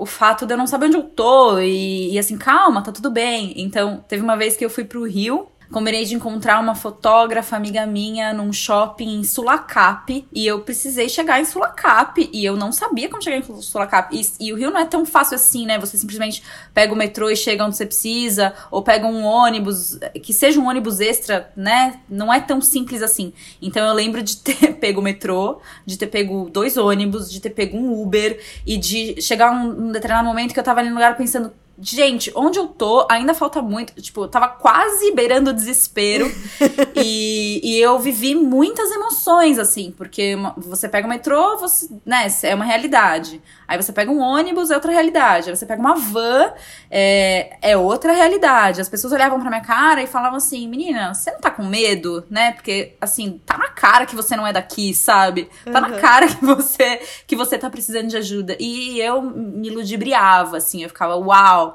o 0.00 0.06
fato 0.06 0.46
de 0.46 0.54
eu 0.54 0.56
não 0.56 0.66
saber 0.66 0.86
onde 0.86 0.96
eu 0.96 1.02
tô 1.02 1.58
e, 1.58 2.14
e, 2.14 2.18
assim, 2.18 2.38
calma, 2.38 2.82
tá 2.82 2.90
tudo 2.90 3.10
bem. 3.10 3.52
Então, 3.56 4.02
teve 4.08 4.22
uma 4.22 4.34
vez 4.34 4.56
que 4.56 4.64
eu 4.64 4.70
fui 4.70 4.82
pro 4.82 5.04
Rio 5.06 5.46
Combinei 5.70 6.04
de 6.04 6.16
encontrar 6.16 6.58
uma 6.60 6.74
fotógrafa 6.74 7.56
amiga 7.56 7.86
minha 7.86 8.34
num 8.34 8.52
shopping 8.52 9.20
em 9.20 9.24
Sulacap 9.24 10.26
e 10.32 10.46
eu 10.46 10.60
precisei 10.62 11.08
chegar 11.08 11.40
em 11.40 11.44
Sulacap 11.44 12.28
e 12.32 12.44
eu 12.44 12.56
não 12.56 12.72
sabia 12.72 13.08
como 13.08 13.22
chegar 13.22 13.36
em 13.36 13.62
Sulacap. 13.62 14.14
E, 14.14 14.20
e, 14.40 14.52
o 14.52 14.56
Rio 14.56 14.72
não 14.72 14.80
é 14.80 14.84
tão 14.84 15.06
fácil 15.06 15.36
assim, 15.36 15.66
né? 15.66 15.78
Você 15.78 15.96
simplesmente 15.96 16.42
pega 16.74 16.92
o 16.92 16.96
metrô 16.96 17.30
e 17.30 17.36
chega 17.36 17.64
onde 17.64 17.76
você 17.76 17.86
precisa, 17.86 18.52
ou 18.68 18.82
pega 18.82 19.06
um 19.06 19.24
ônibus, 19.24 19.98
que 20.22 20.32
seja 20.32 20.58
um 20.58 20.68
ônibus 20.68 20.98
extra, 20.98 21.52
né? 21.56 22.00
Não 22.08 22.34
é 22.34 22.40
tão 22.40 22.60
simples 22.60 23.00
assim. 23.00 23.32
Então 23.62 23.86
eu 23.86 23.94
lembro 23.94 24.22
de 24.22 24.38
ter 24.38 24.74
pego 24.80 25.00
o 25.00 25.04
metrô, 25.04 25.60
de 25.86 25.96
ter 25.96 26.08
pego 26.08 26.50
dois 26.50 26.76
ônibus, 26.76 27.30
de 27.30 27.38
ter 27.38 27.50
pego 27.50 27.78
um 27.78 28.02
Uber 28.02 28.40
e 28.66 28.76
de 28.76 29.22
chegar 29.22 29.52
um, 29.52 29.86
um 29.86 29.92
determinado 29.92 30.26
momento 30.26 30.52
que 30.52 30.58
eu 30.58 30.64
tava 30.64 30.80
ali 30.80 30.88
no 30.88 30.96
lugar 30.96 31.16
pensando, 31.16 31.52
Gente, 31.82 32.30
onde 32.34 32.58
eu 32.58 32.66
tô, 32.68 33.06
ainda 33.10 33.32
falta 33.32 33.62
muito. 33.62 33.94
Tipo, 34.02 34.24
eu 34.24 34.28
tava 34.28 34.48
quase 34.48 35.12
beirando 35.12 35.50
o 35.50 35.54
desespero. 35.54 36.30
e, 36.94 37.60
e 37.64 37.80
eu 37.80 37.98
vivi 37.98 38.34
muitas 38.34 38.90
emoções, 38.90 39.58
assim, 39.58 39.90
porque 39.96 40.36
você 40.58 40.88
pega 40.88 41.06
o 41.06 41.10
metrô, 41.10 41.56
você, 41.56 41.88
né, 42.04 42.26
é 42.42 42.54
uma 42.54 42.66
realidade. 42.66 43.40
Aí 43.66 43.80
você 43.80 43.92
pega 43.92 44.10
um 44.10 44.20
ônibus, 44.20 44.70
é 44.70 44.74
outra 44.74 44.92
realidade. 44.92 45.48
Aí 45.48 45.56
você 45.56 45.64
pega 45.64 45.80
uma 45.80 45.94
van, 45.94 46.52
é, 46.90 47.56
é 47.62 47.76
outra 47.76 48.12
realidade. 48.12 48.80
As 48.80 48.88
pessoas 48.88 49.14
olhavam 49.14 49.40
pra 49.40 49.48
minha 49.48 49.62
cara 49.62 50.02
e 50.02 50.06
falavam 50.06 50.36
assim: 50.36 50.68
menina, 50.68 51.14
você 51.14 51.30
não 51.30 51.40
tá 51.40 51.50
com 51.50 51.64
medo, 51.64 52.24
né? 52.28 52.52
Porque, 52.52 52.96
assim, 53.00 53.40
tá 53.46 53.56
na 53.56 53.68
cara 53.68 54.04
que 54.04 54.14
você 54.14 54.36
não 54.36 54.46
é 54.46 54.52
daqui, 54.52 54.92
sabe? 54.92 55.48
Tá 55.64 55.80
uhum. 55.80 55.88
na 55.88 55.98
cara 55.98 56.28
que 56.28 56.44
você, 56.44 57.00
que 57.26 57.34
você 57.34 57.56
tá 57.56 57.70
precisando 57.70 58.08
de 58.08 58.18
ajuda. 58.18 58.54
E 58.60 59.00
eu 59.00 59.22
me 59.22 59.70
ludibriava, 59.70 60.58
assim, 60.58 60.82
eu 60.82 60.88
ficava, 60.88 61.16
uau 61.16 61.69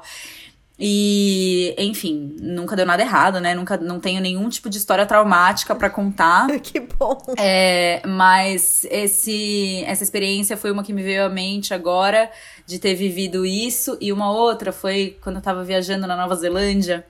e, 0.78 1.74
enfim, 1.78 2.36
nunca 2.38 2.76
deu 2.76 2.84
nada 2.84 3.02
errado, 3.02 3.40
né? 3.40 3.54
Nunca 3.54 3.78
não 3.78 3.98
tenho 3.98 4.20
nenhum 4.20 4.46
tipo 4.50 4.68
de 4.68 4.76
história 4.76 5.06
traumática 5.06 5.74
para 5.74 5.88
contar. 5.88 6.46
que 6.60 6.80
bom. 6.80 7.18
É, 7.38 8.02
mas 8.06 8.86
esse 8.90 9.82
essa 9.86 10.02
experiência 10.02 10.56
foi 10.56 10.70
uma 10.70 10.84
que 10.84 10.92
me 10.92 11.02
veio 11.02 11.24
à 11.24 11.28
mente 11.30 11.72
agora 11.72 12.30
de 12.66 12.78
ter 12.78 12.94
vivido 12.94 13.46
isso 13.46 13.96
e 14.00 14.12
uma 14.12 14.30
outra 14.30 14.70
foi 14.70 15.16
quando 15.22 15.36
eu 15.36 15.42
tava 15.42 15.64
viajando 15.64 16.06
na 16.06 16.14
Nova 16.14 16.34
Zelândia. 16.34 17.06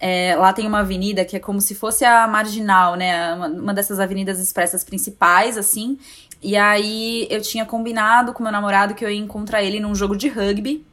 É, 0.00 0.36
lá 0.36 0.52
tem 0.52 0.64
uma 0.64 0.78
avenida 0.78 1.24
que 1.24 1.36
é 1.36 1.40
como 1.40 1.60
se 1.60 1.74
fosse 1.74 2.04
a 2.04 2.28
marginal, 2.28 2.94
né? 2.94 3.34
Uma, 3.34 3.48
uma 3.48 3.74
dessas 3.74 3.98
avenidas 3.98 4.38
expressas 4.38 4.84
principais, 4.84 5.58
assim. 5.58 5.98
E 6.40 6.56
aí 6.56 7.26
eu 7.28 7.42
tinha 7.42 7.66
combinado 7.66 8.32
com 8.32 8.44
meu 8.44 8.52
namorado 8.52 8.94
que 8.94 9.04
eu 9.04 9.10
ia 9.10 9.18
encontrar 9.18 9.64
ele 9.64 9.80
num 9.80 9.92
jogo 9.92 10.16
de 10.16 10.28
rugby. 10.28 10.86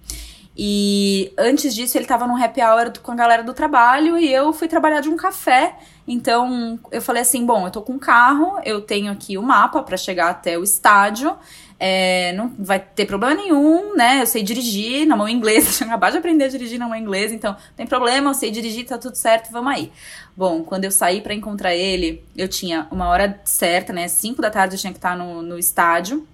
E 0.57 1.33
antes 1.37 1.75
disso, 1.75 1.97
ele 1.97 2.05
tava 2.05 2.25
num 2.25 2.41
happy 2.41 2.61
hour 2.61 2.91
com 3.03 3.11
a 3.11 3.15
galera 3.15 3.43
do 3.43 3.53
trabalho 3.53 4.17
e 4.17 4.31
eu 4.31 4.53
fui 4.53 4.67
trabalhar 4.67 5.01
de 5.01 5.09
um 5.09 5.17
café. 5.17 5.75
Então, 6.07 6.79
eu 6.91 7.01
falei 7.01 7.23
assim: 7.23 7.45
bom, 7.45 7.67
eu 7.67 7.71
tô 7.71 7.81
com 7.81 7.93
um 7.93 7.99
carro, 7.99 8.59
eu 8.63 8.79
tenho 8.81 9.11
aqui 9.11 9.37
o 9.37 9.43
mapa 9.43 9.83
para 9.83 9.97
chegar 9.97 10.29
até 10.29 10.57
o 10.57 10.63
estádio. 10.63 11.35
É, 11.77 12.31
não 12.33 12.53
vai 12.57 12.79
ter 12.79 13.05
problema 13.05 13.35
nenhum, 13.35 13.97
né? 13.97 14.21
Eu 14.21 14.27
sei 14.27 14.41
dirigir 14.43 15.05
na 15.05 15.17
mão 15.17 15.27
inglesa, 15.27 15.71
tinha 15.75 15.87
acabado 15.87 16.13
de 16.13 16.19
aprender 16.19 16.45
a 16.45 16.47
dirigir 16.47 16.79
na 16.79 16.87
mão 16.87 16.95
inglesa, 16.95 17.35
então 17.35 17.51
não 17.51 17.75
tem 17.75 17.85
problema, 17.85 18.29
eu 18.29 18.33
sei 18.33 18.49
dirigir, 18.49 18.85
tá 18.85 18.97
tudo 18.97 19.15
certo, 19.15 19.51
vamos 19.51 19.73
aí. 19.73 19.91
Bom, 20.37 20.63
quando 20.63 20.85
eu 20.85 20.91
saí 20.91 21.19
para 21.19 21.33
encontrar 21.33 21.75
ele, 21.75 22.23
eu 22.35 22.47
tinha 22.47 22.87
uma 22.89 23.09
hora 23.09 23.41
certa, 23.43 23.91
né? 23.91 24.07
5 24.07 24.41
da 24.41 24.49
tarde 24.49 24.75
eu 24.75 24.79
tinha 24.79 24.93
que 24.93 24.99
estar 24.99 25.17
no, 25.17 25.41
no 25.41 25.59
estádio. 25.59 26.25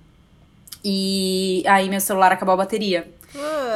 E 0.84 1.64
aí 1.68 1.90
meu 1.90 2.00
celular 2.00 2.32
acabou 2.32 2.54
a 2.54 2.58
bateria. 2.58 3.12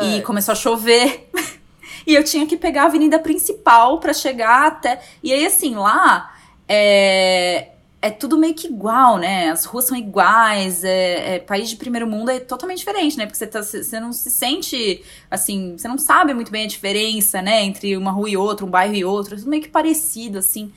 E 0.03 0.21
começou 0.21 0.51
a 0.51 0.55
chover. 0.55 1.29
e 2.05 2.13
eu 2.13 2.23
tinha 2.23 2.45
que 2.45 2.57
pegar 2.57 2.83
a 2.83 2.85
avenida 2.85 3.19
principal 3.19 3.99
para 3.99 4.13
chegar 4.13 4.67
até. 4.67 5.01
E 5.23 5.31
aí, 5.31 5.45
assim, 5.45 5.75
lá 5.75 6.33
é, 6.67 7.69
é 8.01 8.09
tudo 8.11 8.37
meio 8.37 8.53
que 8.53 8.67
igual, 8.67 9.17
né? 9.17 9.49
As 9.49 9.65
ruas 9.65 9.85
são 9.85 9.97
iguais, 9.97 10.83
é, 10.83 11.35
é, 11.35 11.39
país 11.39 11.69
de 11.69 11.75
primeiro 11.75 12.05
mundo 12.05 12.29
é 12.29 12.39
totalmente 12.39 12.79
diferente, 12.79 13.17
né? 13.17 13.25
Porque 13.25 13.37
você, 13.37 13.47
tá, 13.47 13.63
você 13.63 13.99
não 13.99 14.13
se 14.13 14.29
sente, 14.29 15.03
assim, 15.29 15.75
você 15.77 15.87
não 15.87 15.97
sabe 15.97 16.33
muito 16.33 16.51
bem 16.51 16.65
a 16.65 16.67
diferença, 16.67 17.41
né? 17.41 17.63
Entre 17.63 17.97
uma 17.97 18.11
rua 18.11 18.29
e 18.29 18.37
outra, 18.37 18.65
um 18.65 18.69
bairro 18.69 18.93
e 18.93 19.03
outro, 19.03 19.35
é 19.35 19.37
tudo 19.37 19.49
meio 19.49 19.63
que 19.63 19.69
parecido, 19.69 20.37
assim. 20.37 20.71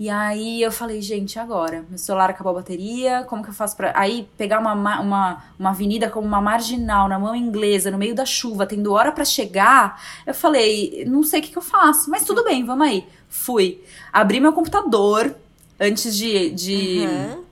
E 0.00 0.08
aí 0.08 0.62
eu 0.62 0.72
falei, 0.72 1.02
gente, 1.02 1.38
agora? 1.38 1.84
Meu 1.86 1.98
celular 1.98 2.30
acabou 2.30 2.52
a 2.52 2.54
bateria, 2.54 3.22
como 3.24 3.42
que 3.42 3.50
eu 3.50 3.54
faço 3.54 3.76
pra. 3.76 3.92
Aí 3.94 4.26
pegar 4.34 4.58
uma, 4.58 4.72
uma, 4.72 5.44
uma 5.58 5.70
avenida 5.70 6.08
como 6.08 6.26
uma 6.26 6.40
marginal, 6.40 7.06
na 7.06 7.18
mão 7.18 7.36
inglesa, 7.36 7.90
no 7.90 7.98
meio 7.98 8.14
da 8.14 8.24
chuva, 8.24 8.64
tendo 8.64 8.94
hora 8.94 9.12
para 9.12 9.26
chegar. 9.26 10.02
Eu 10.26 10.32
falei, 10.32 11.04
não 11.06 11.22
sei 11.22 11.40
o 11.40 11.42
que, 11.42 11.50
que 11.50 11.58
eu 11.58 11.62
faço, 11.62 12.08
mas 12.08 12.24
tudo 12.24 12.42
bem, 12.42 12.64
vamos 12.64 12.86
aí. 12.86 13.06
Fui. 13.28 13.84
Abri 14.10 14.40
meu 14.40 14.54
computador 14.54 15.34
antes 15.78 16.16
de. 16.16 16.48
de... 16.48 17.06
Uhum. 17.06 17.44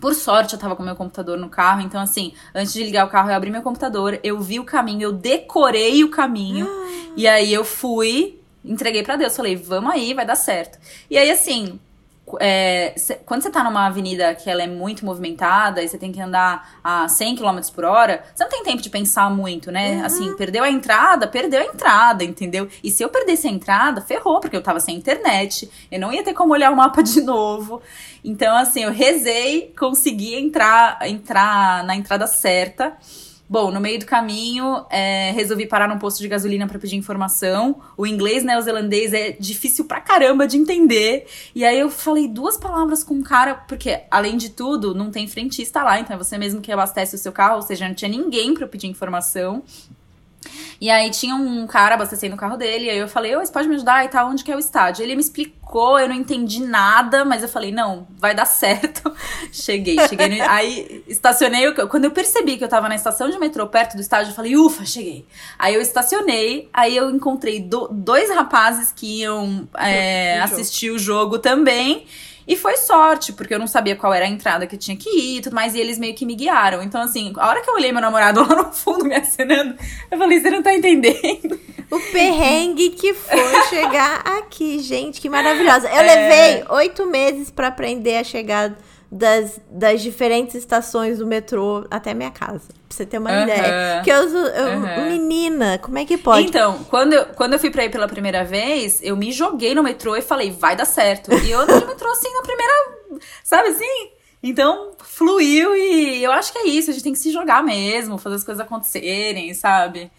Por 0.00 0.16
sorte, 0.16 0.54
eu 0.54 0.58
tava 0.58 0.74
com 0.74 0.82
meu 0.82 0.96
computador 0.96 1.38
no 1.38 1.48
carro, 1.48 1.80
então 1.80 2.00
assim, 2.00 2.34
antes 2.52 2.72
de 2.72 2.82
ligar 2.82 3.06
o 3.06 3.08
carro, 3.08 3.30
eu 3.30 3.36
abri 3.36 3.52
meu 3.52 3.62
computador, 3.62 4.18
eu 4.24 4.40
vi 4.40 4.58
o 4.58 4.64
caminho, 4.64 5.02
eu 5.02 5.12
decorei 5.12 6.02
o 6.02 6.10
caminho, 6.10 6.66
uhum. 6.66 7.12
e 7.16 7.28
aí 7.28 7.54
eu 7.54 7.64
fui, 7.64 8.40
entreguei 8.64 9.02
para 9.02 9.16
Deus, 9.16 9.36
falei, 9.36 9.56
vamos 9.56 9.92
aí, 9.92 10.14
vai 10.14 10.24
dar 10.24 10.36
certo. 10.36 10.78
E 11.10 11.18
aí, 11.18 11.30
assim, 11.30 11.78
é, 12.40 12.94
quando 13.26 13.42
você 13.42 13.50
tá 13.50 13.62
numa 13.62 13.86
avenida 13.86 14.34
que 14.34 14.48
ela 14.48 14.62
é 14.62 14.66
muito 14.66 15.04
movimentada 15.04 15.82
e 15.82 15.88
você 15.88 15.98
tem 15.98 16.10
que 16.10 16.20
andar 16.20 16.78
a 16.82 17.06
100 17.06 17.36
km 17.36 17.58
por 17.74 17.84
hora, 17.84 18.24
você 18.34 18.42
não 18.42 18.50
tem 18.50 18.62
tempo 18.62 18.80
de 18.80 18.88
pensar 18.88 19.30
muito, 19.30 19.70
né? 19.70 19.96
Uhum. 19.96 20.04
Assim, 20.04 20.36
perdeu 20.36 20.64
a 20.64 20.70
entrada, 20.70 21.28
perdeu 21.28 21.60
a 21.60 21.64
entrada, 21.64 22.24
entendeu? 22.24 22.66
E 22.82 22.90
se 22.90 23.02
eu 23.02 23.10
perdesse 23.10 23.46
a 23.46 23.50
entrada, 23.50 24.00
ferrou, 24.00 24.40
porque 24.40 24.56
eu 24.56 24.62
tava 24.62 24.80
sem 24.80 24.96
internet, 24.96 25.70
eu 25.90 26.00
não 26.00 26.12
ia 26.12 26.24
ter 26.24 26.32
como 26.32 26.54
olhar 26.54 26.72
o 26.72 26.76
mapa 26.76 27.02
de 27.02 27.20
novo. 27.20 27.82
Então, 28.24 28.56
assim, 28.56 28.84
eu 28.84 28.90
rezei, 28.90 29.74
consegui 29.78 30.34
entrar, 30.34 30.98
entrar 31.06 31.84
na 31.84 31.94
entrada 31.94 32.26
certa. 32.26 32.96
Bom, 33.46 33.70
no 33.70 33.78
meio 33.78 33.98
do 33.98 34.06
caminho, 34.06 34.86
é, 34.88 35.30
resolvi 35.32 35.66
parar 35.66 35.86
num 35.86 35.98
posto 35.98 36.20
de 36.20 36.28
gasolina 36.28 36.66
para 36.66 36.78
pedir 36.78 36.96
informação. 36.96 37.82
O 37.94 38.06
inglês 38.06 38.42
neozelandês 38.42 39.12
é 39.12 39.32
difícil 39.32 39.84
pra 39.84 40.00
caramba 40.00 40.46
de 40.46 40.56
entender. 40.56 41.26
E 41.54 41.62
aí 41.62 41.78
eu 41.78 41.90
falei 41.90 42.26
duas 42.26 42.56
palavras 42.56 43.04
com 43.04 43.14
o 43.14 43.22
cara, 43.22 43.54
porque 43.54 44.00
além 44.10 44.38
de 44.38 44.48
tudo, 44.48 44.94
não 44.94 45.10
tem 45.10 45.28
frentista 45.28 45.82
lá, 45.82 46.00
então 46.00 46.16
é 46.16 46.18
você 46.18 46.38
mesmo 46.38 46.62
que 46.62 46.72
abastece 46.72 47.16
o 47.16 47.18
seu 47.18 47.32
carro, 47.32 47.56
ou 47.56 47.62
seja, 47.62 47.86
não 47.86 47.94
tinha 47.94 48.10
ninguém 48.10 48.54
para 48.54 48.66
pedir 48.66 48.86
informação. 48.86 49.62
E 50.80 50.90
aí 50.90 51.10
tinha 51.10 51.34
um 51.34 51.66
cara 51.66 51.94
abastecendo 51.94 52.34
o 52.34 52.38
carro 52.38 52.56
dele, 52.56 52.86
e 52.86 52.90
aí 52.90 52.98
eu 52.98 53.08
falei, 53.08 53.34
ô, 53.36 53.40
você 53.40 53.52
pode 53.52 53.68
me 53.68 53.76
ajudar 53.76 54.04
e 54.04 54.08
tal, 54.08 54.28
onde 54.28 54.44
que 54.44 54.52
é 54.52 54.56
o 54.56 54.58
estádio? 54.58 55.02
Ele 55.02 55.14
me 55.14 55.20
explicou, 55.20 55.98
eu 55.98 56.08
não 56.08 56.14
entendi 56.14 56.60
nada, 56.60 57.24
mas 57.24 57.42
eu 57.42 57.48
falei, 57.48 57.72
não, 57.72 58.06
vai 58.18 58.34
dar 58.34 58.44
certo. 58.44 59.12
cheguei, 59.52 59.96
cheguei. 60.08 60.38
No... 60.38 60.50
aí 60.50 61.04
estacionei, 61.06 61.72
quando 61.72 62.04
eu 62.04 62.10
percebi 62.10 62.56
que 62.56 62.64
eu 62.64 62.68
tava 62.68 62.88
na 62.88 62.94
estação 62.94 63.30
de 63.30 63.38
metrô 63.38 63.66
perto 63.66 63.94
do 63.94 64.00
estádio, 64.00 64.30
eu 64.30 64.34
falei, 64.34 64.56
ufa, 64.56 64.84
cheguei. 64.84 65.26
Aí 65.58 65.74
eu 65.74 65.80
estacionei, 65.80 66.68
aí 66.72 66.96
eu 66.96 67.10
encontrei 67.10 67.60
do, 67.60 67.88
dois 67.88 68.30
rapazes 68.30 68.92
que 68.92 69.20
iam 69.20 69.68
é, 69.78 70.40
assistir 70.40 70.90
o 70.90 70.98
jogo 70.98 71.38
também. 71.38 72.06
E 72.46 72.56
foi 72.56 72.76
sorte, 72.76 73.32
porque 73.32 73.54
eu 73.54 73.58
não 73.58 73.66
sabia 73.66 73.96
qual 73.96 74.12
era 74.12 74.26
a 74.26 74.28
entrada 74.28 74.66
que 74.66 74.74
eu 74.74 74.78
tinha 74.78 74.96
que 74.96 75.08
ir 75.08 75.38
e 75.38 75.40
tudo 75.40 75.54
mais, 75.54 75.74
e 75.74 75.80
eles 75.80 75.98
meio 75.98 76.14
que 76.14 76.26
me 76.26 76.34
guiaram. 76.34 76.82
Então, 76.82 77.00
assim, 77.00 77.32
a 77.36 77.48
hora 77.48 77.62
que 77.62 77.70
eu 77.70 77.74
olhei 77.74 77.90
meu 77.90 78.00
namorado 78.00 78.40
lá 78.46 78.62
no 78.62 78.72
fundo 78.72 79.04
me 79.04 79.14
acenando, 79.14 79.74
eu 80.10 80.18
falei, 80.18 80.40
você 80.40 80.50
não 80.50 80.62
tá 80.62 80.74
entendendo. 80.74 81.58
O 81.90 82.00
perrengue 82.12 82.90
que 82.90 83.14
foi 83.14 83.62
chegar 83.68 84.20
aqui, 84.38 84.78
gente, 84.80 85.20
que 85.20 85.28
maravilhosa. 85.28 85.88
Eu 85.88 86.00
é... 86.00 86.02
levei 86.02 86.64
oito 86.70 87.06
meses 87.06 87.50
para 87.50 87.68
aprender 87.68 88.18
a 88.18 88.24
chegar 88.24 88.76
das, 89.10 89.60
das 89.70 90.02
diferentes 90.02 90.54
estações 90.54 91.18
do 91.18 91.26
metrô 91.26 91.86
até 91.90 92.12
minha 92.14 92.30
casa. 92.30 92.68
Pra 92.88 92.96
você 92.96 93.06
ter 93.06 93.18
uma 93.18 93.30
uhum. 93.30 93.42
ideia. 93.42 94.02
Que 94.02 94.10
eu, 94.10 94.28
eu 94.28 94.78
uhum. 94.78 95.10
menina, 95.10 95.78
como 95.78 95.98
é 95.98 96.04
que 96.04 96.18
pode? 96.18 96.46
Então, 96.46 96.84
quando 96.84 97.12
eu, 97.12 97.26
quando 97.26 97.52
eu 97.54 97.58
fui 97.58 97.70
pra 97.70 97.84
ir 97.84 97.90
pela 97.90 98.08
primeira 98.08 98.44
vez, 98.44 99.00
eu 99.02 99.16
me 99.16 99.32
joguei 99.32 99.74
no 99.74 99.82
metrô 99.82 100.16
e 100.16 100.22
falei, 100.22 100.50
vai 100.50 100.74
dar 100.76 100.84
certo. 100.84 101.32
E 101.32 101.50
eu 101.50 101.60
andei 101.60 101.78
no 101.80 101.86
metrô 101.86 102.10
assim 102.10 102.32
na 102.32 102.42
primeira. 102.42 102.72
Sabe 103.42 103.68
assim? 103.68 104.10
Então, 104.42 104.92
fluiu 105.02 105.74
e 105.74 106.22
eu 106.22 106.30
acho 106.30 106.52
que 106.52 106.58
é 106.58 106.66
isso, 106.66 106.90
a 106.90 106.92
gente 106.92 107.02
tem 107.02 107.12
que 107.14 107.18
se 107.18 107.32
jogar 107.32 107.62
mesmo, 107.62 108.18
fazer 108.18 108.36
as 108.36 108.44
coisas 108.44 108.62
acontecerem, 108.62 109.54
sabe? 109.54 110.10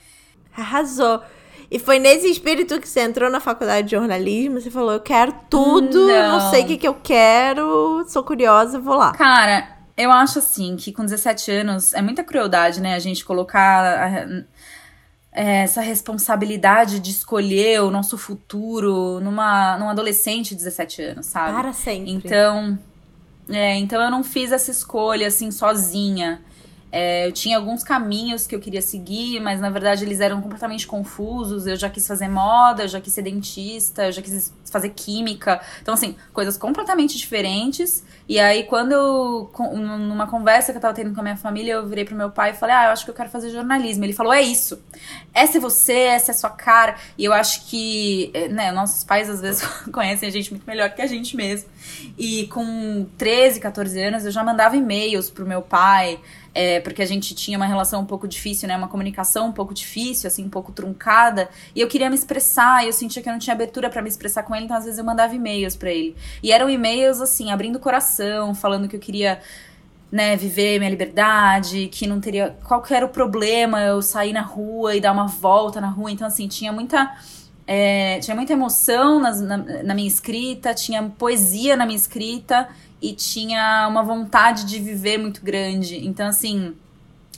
Arrasou. 0.57 1.21
E 1.69 1.79
foi 1.79 1.99
nesse 1.99 2.29
espírito 2.29 2.79
que 2.79 2.87
você 2.87 3.01
entrou 3.01 3.29
na 3.29 3.39
faculdade 3.39 3.87
de 3.87 3.95
jornalismo? 3.95 4.61
Você 4.61 4.69
falou, 4.69 4.93
eu 4.93 4.99
quero 4.99 5.33
tudo, 5.49 6.07
não, 6.07 6.39
não 6.39 6.51
sei 6.51 6.63
o 6.63 6.67
que, 6.67 6.77
que 6.77 6.87
eu 6.87 6.93
quero, 6.93 8.05
sou 8.07 8.23
curiosa, 8.23 8.79
vou 8.79 8.95
lá. 8.95 9.11
Cara, 9.13 9.75
eu 9.97 10.11
acho 10.11 10.39
assim 10.39 10.75
que 10.75 10.91
com 10.91 11.03
17 11.03 11.51
anos 11.51 11.93
é 11.93 12.01
muita 12.01 12.23
crueldade, 12.23 12.81
né? 12.81 12.95
A 12.95 12.99
gente 12.99 13.23
colocar 13.23 14.27
é, 15.31 15.63
essa 15.63 15.81
responsabilidade 15.81 16.99
de 16.99 17.11
escolher 17.11 17.81
o 17.81 17.91
nosso 17.91 18.17
futuro 18.17 19.19
numa, 19.19 19.77
num 19.77 19.89
adolescente 19.89 20.49
de 20.49 20.55
17 20.55 21.01
anos, 21.01 21.25
sabe? 21.25 21.53
Para 21.53 21.73
sempre. 21.73 22.11
Então, 22.11 22.79
é, 23.49 23.75
então 23.75 24.01
eu 24.01 24.09
não 24.09 24.23
fiz 24.23 24.51
essa 24.51 24.71
escolha 24.71 25.27
assim 25.27 25.51
sozinha. 25.51 26.41
É, 26.91 27.27
eu 27.27 27.31
tinha 27.31 27.57
alguns 27.57 27.83
caminhos 27.83 28.47
que 28.47 28.55
eu 28.55 28.59
queria 28.59 28.81
seguir, 28.81 29.39
mas 29.41 29.59
na 29.59 29.69
verdade 29.69 30.05
eles 30.05 30.19
eram 30.19 30.41
completamente 30.41 30.87
confusos. 30.87 31.67
Eu 31.67 31.75
já 31.75 31.89
quis 31.89 32.07
fazer 32.07 32.29
moda, 32.29 32.83
eu 32.83 32.87
já 32.87 33.01
quis 33.01 33.13
ser 33.13 33.21
dentista, 33.21 34.05
eu 34.05 34.11
já 34.11 34.21
quis 34.21 34.53
fazer 34.71 34.89
química. 34.89 35.61
Então, 35.81 35.93
assim, 35.93 36.15
coisas 36.33 36.57
completamente 36.57 37.17
diferentes. 37.17 38.03
E 38.27 38.39
aí, 38.39 38.63
quando 38.63 38.91
eu, 38.91 39.51
numa 39.73 40.27
conversa 40.27 40.71
que 40.71 40.77
eu 40.77 40.81
tava 40.81 40.93
tendo 40.93 41.13
com 41.13 41.19
a 41.19 41.23
minha 41.23 41.37
família, 41.37 41.73
eu 41.73 41.87
virei 41.87 42.05
pro 42.05 42.15
meu 42.15 42.31
pai 42.31 42.51
e 42.51 42.53
falei: 42.53 42.75
Ah, 42.75 42.85
eu 42.85 42.91
acho 42.91 43.03
que 43.03 43.11
eu 43.11 43.15
quero 43.15 43.29
fazer 43.29 43.49
jornalismo. 43.49 44.03
Ele 44.03 44.13
falou: 44.13 44.33
É 44.33 44.41
isso. 44.41 44.81
Essa 45.33 45.57
é 45.57 45.61
você, 45.61 45.93
essa 45.93 46.31
é 46.31 46.33
a 46.33 46.37
sua 46.37 46.49
cara. 46.49 46.95
E 47.17 47.25
eu 47.25 47.33
acho 47.33 47.67
que, 47.67 48.31
é, 48.33 48.47
né, 48.47 48.71
nossos 48.71 49.03
pais 49.03 49.29
às 49.29 49.41
vezes 49.41 49.65
conhecem 49.91 50.29
a 50.29 50.31
gente 50.31 50.51
muito 50.51 50.65
melhor 50.65 50.89
que 50.91 51.01
a 51.01 51.07
gente 51.07 51.35
mesmo. 51.35 51.69
E 52.17 52.47
com 52.47 53.05
13, 53.17 53.59
14 53.59 54.01
anos, 54.01 54.25
eu 54.25 54.31
já 54.31 54.43
mandava 54.43 54.75
e-mails 54.75 55.29
pro 55.29 55.45
meu 55.45 55.61
pai 55.61 56.19
é, 56.55 56.79
porque 56.79 57.01
a 57.01 57.05
gente 57.05 57.35
tinha 57.35 57.57
uma 57.57 57.65
relação 57.65 58.01
um 58.01 58.05
pouco 58.05 58.25
difícil, 58.25 58.65
né? 58.69 58.77
Uma 58.77 58.87
comunicação 58.87 59.49
um 59.49 59.51
pouco 59.51 59.73
difícil, 59.73 60.25
assim, 60.25 60.45
um 60.45 60.49
pouco 60.49 60.71
truncada. 60.71 61.49
E 61.75 61.81
eu 61.81 61.87
queria 61.89 62.09
me 62.09 62.15
expressar, 62.15 62.81
e 62.81 62.87
eu 62.87 62.93
sentia 62.93 63.21
que 63.21 63.27
eu 63.27 63.33
não 63.33 63.39
tinha 63.39 63.53
abertura 63.53 63.89
para 63.89 64.01
me 64.01 64.07
expressar 64.07 64.43
com 64.43 64.55
ele, 64.55 64.63
então 64.63 64.77
às 64.77 64.85
vezes 64.85 64.97
eu 64.97 65.03
mandava 65.03 65.35
e-mails 65.35 65.75
para 65.75 65.91
ele. 65.91 66.15
E 66.41 66.53
eram 66.53 66.69
e-mails, 66.69 67.19
assim, 67.19 67.51
abrindo 67.51 67.75
o 67.75 67.79
coração, 67.79 68.55
falando 68.55 68.87
que 68.87 68.95
eu 68.95 68.99
queria. 68.99 69.39
Né, 70.11 70.37
viver 70.37 70.77
minha 70.77 70.89
liberdade, 70.89 71.89
que 71.91 72.07
não 72.07 72.21
teria. 72.21 72.55
Qual 72.63 72.81
que 72.81 72.93
era 72.93 73.05
o 73.05 73.09
problema 73.09 73.81
eu 73.81 74.01
sair 74.01 74.31
na 74.31 74.43
rua 74.43 74.95
e 74.95 75.01
dar 75.01 75.11
uma 75.11 75.27
volta 75.27 75.81
na 75.81 75.89
rua? 75.89 76.09
Então, 76.09 76.25
assim, 76.25 76.47
tinha 76.47 76.71
muita. 76.71 77.17
É, 77.67 78.19
tinha 78.19 78.35
muita 78.35 78.53
emoção 78.53 79.19
nas, 79.19 79.41
na, 79.41 79.57
na 79.57 79.93
minha 79.95 80.07
escrita, 80.07 80.73
tinha 80.73 81.03
poesia 81.17 81.75
na 81.75 81.85
minha 81.85 81.97
escrita 81.97 82.69
e 83.01 83.13
tinha 83.13 83.87
uma 83.89 84.03
vontade 84.03 84.65
de 84.65 84.79
viver 84.79 85.17
muito 85.17 85.41
grande. 85.43 86.05
Então, 86.05 86.27
assim, 86.27 86.75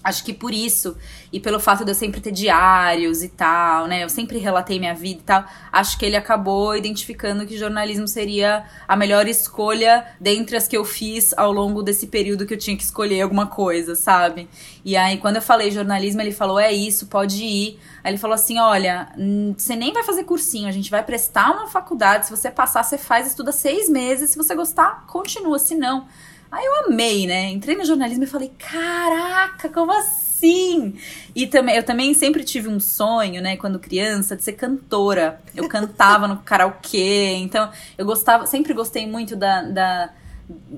acho 0.07 0.23
que 0.23 0.33
por 0.33 0.53
isso, 0.53 0.95
e 1.33 1.39
pelo 1.39 1.59
fato 1.59 1.83
de 1.83 1.91
eu 1.91 1.95
sempre 1.95 2.21
ter 2.21 2.31
diários 2.31 3.21
e 3.21 3.27
tal, 3.27 3.87
né? 3.87 4.05
Eu 4.05 4.09
sempre 4.09 4.37
relatei 4.37 4.79
minha 4.79 4.95
vida 4.95 5.19
e 5.19 5.23
tal, 5.23 5.45
acho 5.69 5.97
que 5.99 6.05
ele 6.05 6.15
acabou 6.15 6.77
identificando 6.77 7.45
que 7.45 7.57
jornalismo 7.57 8.07
seria 8.07 8.63
a 8.87 8.95
melhor 8.95 9.27
escolha 9.27 10.07
dentre 10.17 10.55
as 10.55 10.65
que 10.65 10.77
eu 10.77 10.85
fiz 10.85 11.33
ao 11.37 11.51
longo 11.51 11.83
desse 11.83 12.07
período 12.07 12.45
que 12.45 12.53
eu 12.53 12.57
tinha 12.57 12.77
que 12.77 12.83
escolher 12.83 13.21
alguma 13.21 13.47
coisa, 13.47 13.95
sabe? 13.95 14.47
E 14.85 14.95
aí, 14.95 15.17
quando 15.17 15.35
eu 15.35 15.41
falei 15.41 15.71
jornalismo, 15.71 16.21
ele 16.21 16.31
falou: 16.31 16.57
é 16.57 16.71
isso, 16.71 17.07
pode 17.07 17.43
ir. 17.43 17.77
Aí 18.01 18.11
ele 18.11 18.17
falou 18.17 18.35
assim: 18.35 18.57
olha, 18.57 19.09
você 19.57 19.75
nem 19.75 19.91
vai 19.91 20.03
fazer 20.03 20.23
cursinho, 20.23 20.69
a 20.69 20.71
gente 20.71 20.89
vai 20.89 21.03
prestar 21.03 21.51
uma 21.51 21.67
faculdade. 21.67 22.27
Se 22.27 22.31
você 22.31 22.49
passar, 22.49 22.81
você 22.83 22.97
faz, 22.97 23.27
estuda 23.27 23.51
seis 23.51 23.89
meses. 23.89 24.29
Se 24.29 24.37
você 24.37 24.55
gostar, 24.55 25.05
continua. 25.05 25.59
Se 25.59 25.75
não. 25.75 26.07
Aí 26.51 26.65
eu 26.65 26.85
amei, 26.85 27.27
né? 27.27 27.49
Entrei 27.49 27.75
no 27.75 27.85
jornalismo 27.85 28.23
e 28.23 28.27
falei: 28.27 28.51
caraca, 28.57 29.69
como 29.69 29.91
assim? 29.91 30.95
E 31.35 31.47
também, 31.47 31.75
eu 31.75 31.83
também 31.83 32.13
sempre 32.13 32.43
tive 32.43 32.69
um 32.69 32.79
sonho, 32.79 33.41
né, 33.41 33.57
quando 33.57 33.79
criança, 33.79 34.35
de 34.35 34.43
ser 34.43 34.53
cantora. 34.53 35.41
Eu 35.55 35.67
cantava 35.69 36.27
no 36.27 36.37
karaokê, 36.37 37.33
então 37.35 37.69
eu 37.97 38.05
gostava, 38.05 38.45
sempre 38.45 38.73
gostei 38.73 39.07
muito 39.07 39.35
da. 39.35 39.61
da 39.63 40.13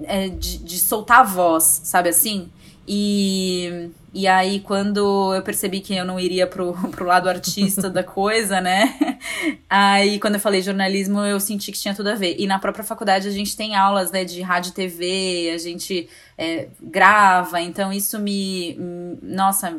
é, 0.03 0.29
de, 0.29 0.57
de 0.57 0.79
soltar 0.79 1.19
a 1.19 1.23
voz, 1.23 1.81
sabe 1.83 2.09
assim? 2.09 2.49
E, 2.91 3.91
e 4.11 4.27
aí, 4.27 4.61
quando 4.61 5.35
eu 5.35 5.43
percebi 5.43 5.79
que 5.79 5.93
eu 5.93 6.03
não 6.03 6.19
iria 6.19 6.47
pro, 6.47 6.73
pro 6.89 7.05
lado 7.05 7.29
artista 7.29 7.87
da 7.87 8.03
coisa, 8.03 8.59
né? 8.59 8.97
Aí, 9.69 10.19
quando 10.19 10.35
eu 10.35 10.39
falei 10.39 10.59
jornalismo, 10.63 11.19
eu 11.19 11.39
senti 11.39 11.71
que 11.71 11.77
tinha 11.77 11.93
tudo 11.93 12.09
a 12.09 12.15
ver. 12.15 12.35
E 12.39 12.47
na 12.47 12.57
própria 12.57 12.83
faculdade, 12.83 13.27
a 13.27 13.31
gente 13.31 13.55
tem 13.55 13.75
aulas, 13.75 14.11
né, 14.11 14.25
de 14.25 14.41
rádio 14.41 14.71
e 14.71 14.73
TV, 14.73 15.51
a 15.53 15.59
gente 15.59 16.09
é, 16.35 16.67
grava, 16.81 17.61
então 17.61 17.93
isso 17.93 18.17
me. 18.17 18.75
Nossa, 19.21 19.77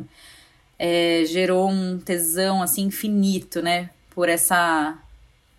é, 0.79 1.25
gerou 1.27 1.69
um 1.69 1.99
tesão, 1.99 2.63
assim, 2.63 2.85
infinito, 2.85 3.61
né? 3.61 3.91
Por 4.11 4.29
essa. 4.29 4.97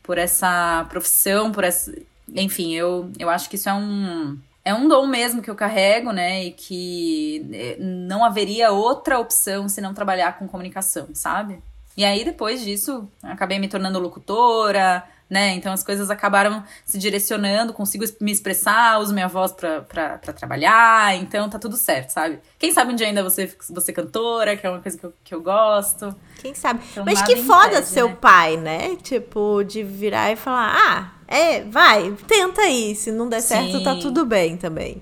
Por 0.01 0.17
essa 0.17 0.85
profissão, 0.89 1.51
por 1.51 1.65
essa. 1.65 1.93
Enfim, 2.33 2.73
eu, 2.73 3.11
eu 3.19 3.29
acho 3.29 3.49
que 3.49 3.57
isso 3.57 3.67
é 3.67 3.73
um 3.73 4.37
é 4.63 4.73
um 4.73 4.87
dom 4.87 5.07
mesmo 5.07 5.41
que 5.41 5.49
eu 5.49 5.55
carrego, 5.55 6.11
né? 6.11 6.45
E 6.45 6.51
que 6.51 7.49
é, 7.53 7.77
não 7.79 8.23
haveria 8.23 8.71
outra 8.71 9.19
opção 9.19 9.67
se 9.67 9.81
não 9.81 9.93
trabalhar 9.93 10.37
com 10.37 10.47
comunicação, 10.47 11.09
sabe? 11.13 11.61
E 11.97 12.05
aí, 12.05 12.23
depois 12.23 12.61
disso, 12.61 13.09
acabei 13.21 13.59
me 13.59 13.67
tornando 13.67 13.99
locutora, 13.99 15.03
né? 15.29 15.49
Então 15.55 15.73
as 15.73 15.83
coisas 15.83 16.09
acabaram 16.09 16.63
se 16.85 16.97
direcionando, 16.97 17.73
consigo 17.73 18.05
me 18.19 18.31
expressar, 18.31 18.99
uso 18.99 19.13
minha 19.13 19.27
voz 19.27 19.51
pra, 19.51 19.81
pra, 19.81 20.17
pra 20.17 20.33
trabalhar, 20.33 21.15
então 21.15 21.49
tá 21.49 21.57
tudo 21.57 21.75
certo, 21.75 22.09
sabe? 22.09 22.39
Quem 22.59 22.71
sabe 22.71 22.91
um 22.91 22.95
dia 22.95 23.07
ainda 23.07 23.23
você, 23.23 23.53
você 23.69 23.91
cantora, 23.91 24.55
que 24.55 24.65
é 24.65 24.69
uma 24.69 24.79
coisa 24.79 24.97
que 24.97 25.05
eu, 25.05 25.13
que 25.23 25.35
eu 25.35 25.41
gosto. 25.41 26.15
Quem 26.39 26.53
sabe? 26.53 26.81
Então, 26.91 27.03
Mas 27.05 27.21
que 27.21 27.37
foda 27.37 27.75
impede, 27.75 27.87
seu 27.87 28.09
né? 28.09 28.17
pai, 28.19 28.57
né? 28.57 28.95
Tipo, 28.97 29.63
de 29.63 29.83
virar 29.83 30.31
e 30.31 30.35
falar, 30.35 30.75
ah 30.75 31.20
é, 31.31 31.63
vai, 31.63 32.13
tenta 32.27 32.61
aí. 32.61 32.93
Se 32.93 33.11
não 33.11 33.29
der 33.29 33.41
sim. 33.41 33.47
certo, 33.47 33.81
tá 33.81 33.95
tudo 33.95 34.25
bem 34.25 34.57
também. 34.57 35.01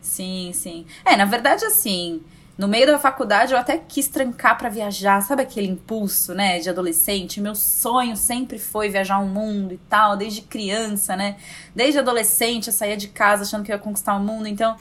Sim, 0.00 0.52
sim. 0.54 0.86
É, 1.04 1.16
na 1.16 1.24
verdade, 1.24 1.64
assim, 1.64 2.22
no 2.56 2.68
meio 2.68 2.86
da 2.86 2.98
faculdade 2.98 3.52
eu 3.52 3.58
até 3.58 3.76
quis 3.76 4.08
trancar 4.08 4.56
para 4.56 4.68
viajar, 4.68 5.20
sabe 5.20 5.42
aquele 5.42 5.66
impulso, 5.66 6.32
né, 6.32 6.60
de 6.60 6.70
adolescente? 6.70 7.40
Meu 7.40 7.54
sonho 7.54 8.16
sempre 8.16 8.58
foi 8.58 8.88
viajar 8.88 9.18
o 9.18 9.26
mundo 9.26 9.74
e 9.74 9.78
tal, 9.88 10.16
desde 10.16 10.42
criança, 10.42 11.16
né? 11.16 11.36
Desde 11.74 11.98
adolescente 11.98 12.68
eu 12.68 12.72
saía 12.72 12.96
de 12.96 13.08
casa 13.08 13.42
achando 13.42 13.64
que 13.64 13.72
ia 13.72 13.78
conquistar 13.78 14.14
o 14.14 14.20
mundo, 14.20 14.46
então 14.46 14.76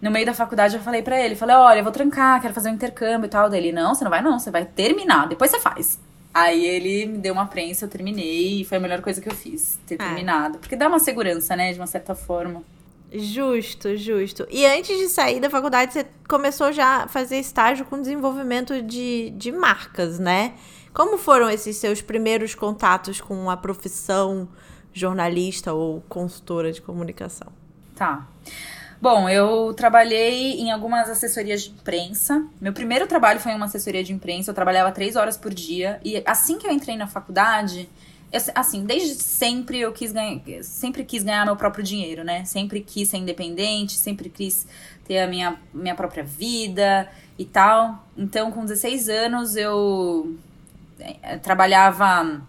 no 0.00 0.10
meio 0.10 0.26
da 0.26 0.34
faculdade 0.34 0.76
eu 0.76 0.82
falei 0.82 1.02
para 1.02 1.20
ele, 1.20 1.34
falei: 1.34 1.56
"Olha, 1.56 1.78
eu 1.78 1.84
vou 1.84 1.92
trancar, 1.92 2.40
quero 2.40 2.54
fazer 2.54 2.70
um 2.70 2.74
intercâmbio 2.74 3.26
e 3.26 3.30
tal". 3.30 3.48
Dele: 3.50 3.72
"Não, 3.72 3.94
você 3.94 4.04
não 4.04 4.10
vai 4.10 4.22
não, 4.22 4.38
você 4.38 4.50
vai 4.50 4.64
terminar, 4.64 5.28
depois 5.28 5.50
você 5.50 5.60
faz". 5.60 5.98
Aí 6.34 6.64
ele 6.64 7.06
me 7.06 7.18
deu 7.18 7.34
uma 7.34 7.46
prensa, 7.46 7.84
eu 7.84 7.88
terminei, 7.88 8.60
e 8.60 8.64
foi 8.64 8.78
a 8.78 8.80
melhor 8.80 9.02
coisa 9.02 9.20
que 9.20 9.28
eu 9.28 9.34
fiz, 9.34 9.78
ter 9.86 9.96
ah. 9.96 10.04
terminado. 10.04 10.58
Porque 10.58 10.76
dá 10.76 10.88
uma 10.88 10.98
segurança, 10.98 11.54
né, 11.54 11.72
de 11.72 11.78
uma 11.78 11.86
certa 11.86 12.14
forma. 12.14 12.62
Justo, 13.12 13.94
justo. 13.94 14.46
E 14.50 14.64
antes 14.64 14.96
de 14.98 15.08
sair 15.08 15.38
da 15.38 15.50
faculdade, 15.50 15.92
você 15.92 16.06
começou 16.26 16.72
já 16.72 17.04
a 17.04 17.08
fazer 17.08 17.38
estágio 17.38 17.84
com 17.84 18.00
desenvolvimento 18.00 18.80
de, 18.80 19.30
de 19.36 19.52
marcas, 19.52 20.18
né? 20.18 20.54
Como 20.94 21.18
foram 21.18 21.50
esses 21.50 21.76
seus 21.76 22.00
primeiros 22.00 22.54
contatos 22.54 23.20
com 23.20 23.50
a 23.50 23.56
profissão 23.56 24.48
jornalista 24.94 25.74
ou 25.74 26.02
consultora 26.08 26.72
de 26.72 26.80
comunicação? 26.80 27.48
Tá. 27.94 28.26
Bom, 29.02 29.28
eu 29.28 29.74
trabalhei 29.74 30.60
em 30.60 30.70
algumas 30.70 31.10
assessorias 31.10 31.62
de 31.62 31.70
imprensa. 31.70 32.46
Meu 32.60 32.72
primeiro 32.72 33.04
trabalho 33.04 33.40
foi 33.40 33.50
em 33.50 33.56
uma 33.56 33.64
assessoria 33.64 34.04
de 34.04 34.12
imprensa. 34.12 34.52
Eu 34.52 34.54
trabalhava 34.54 34.92
três 34.92 35.16
horas 35.16 35.36
por 35.36 35.52
dia. 35.52 36.00
E 36.04 36.22
assim 36.24 36.56
que 36.56 36.68
eu 36.68 36.70
entrei 36.70 36.96
na 36.96 37.08
faculdade, 37.08 37.90
eu, 38.32 38.40
assim, 38.54 38.84
desde 38.84 39.14
sempre 39.20 39.80
eu 39.80 39.90
quis 39.92 40.12
ganhar, 40.12 40.40
sempre 40.62 41.02
quis 41.02 41.24
ganhar 41.24 41.44
meu 41.44 41.56
próprio 41.56 41.82
dinheiro, 41.82 42.22
né? 42.22 42.44
Sempre 42.44 42.80
quis 42.80 43.08
ser 43.08 43.16
independente, 43.16 43.94
sempre 43.94 44.28
quis 44.28 44.68
ter 45.04 45.18
a 45.18 45.26
minha, 45.26 45.58
minha 45.74 45.96
própria 45.96 46.22
vida 46.22 47.10
e 47.36 47.44
tal. 47.44 48.06
Então, 48.16 48.52
com 48.52 48.64
16 48.64 49.08
anos, 49.08 49.56
eu 49.56 50.36
é, 51.00 51.38
trabalhava 51.38 52.40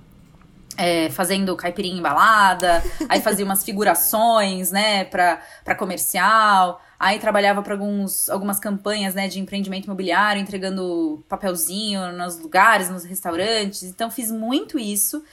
é, 0.77 1.09
fazendo 1.09 1.55
caipirinha 1.55 1.97
embalada, 1.97 2.83
aí 3.09 3.21
fazia 3.21 3.45
umas 3.45 3.63
figurações, 3.63 4.71
né, 4.71 5.05
pra 5.05 5.75
comercial, 5.77 6.81
aí 6.99 7.19
trabalhava 7.19 7.61
para 7.61 7.73
algumas 7.73 8.59
campanhas, 8.59 9.13
né, 9.13 9.27
de 9.27 9.39
empreendimento 9.39 9.85
imobiliário, 9.85 10.41
entregando 10.41 11.23
papelzinho 11.27 12.11
nos 12.13 12.39
lugares, 12.39 12.89
nos 12.89 13.03
restaurantes, 13.03 13.83
então 13.83 14.09
fiz 14.09 14.31
muito 14.31 14.79
isso. 14.79 15.23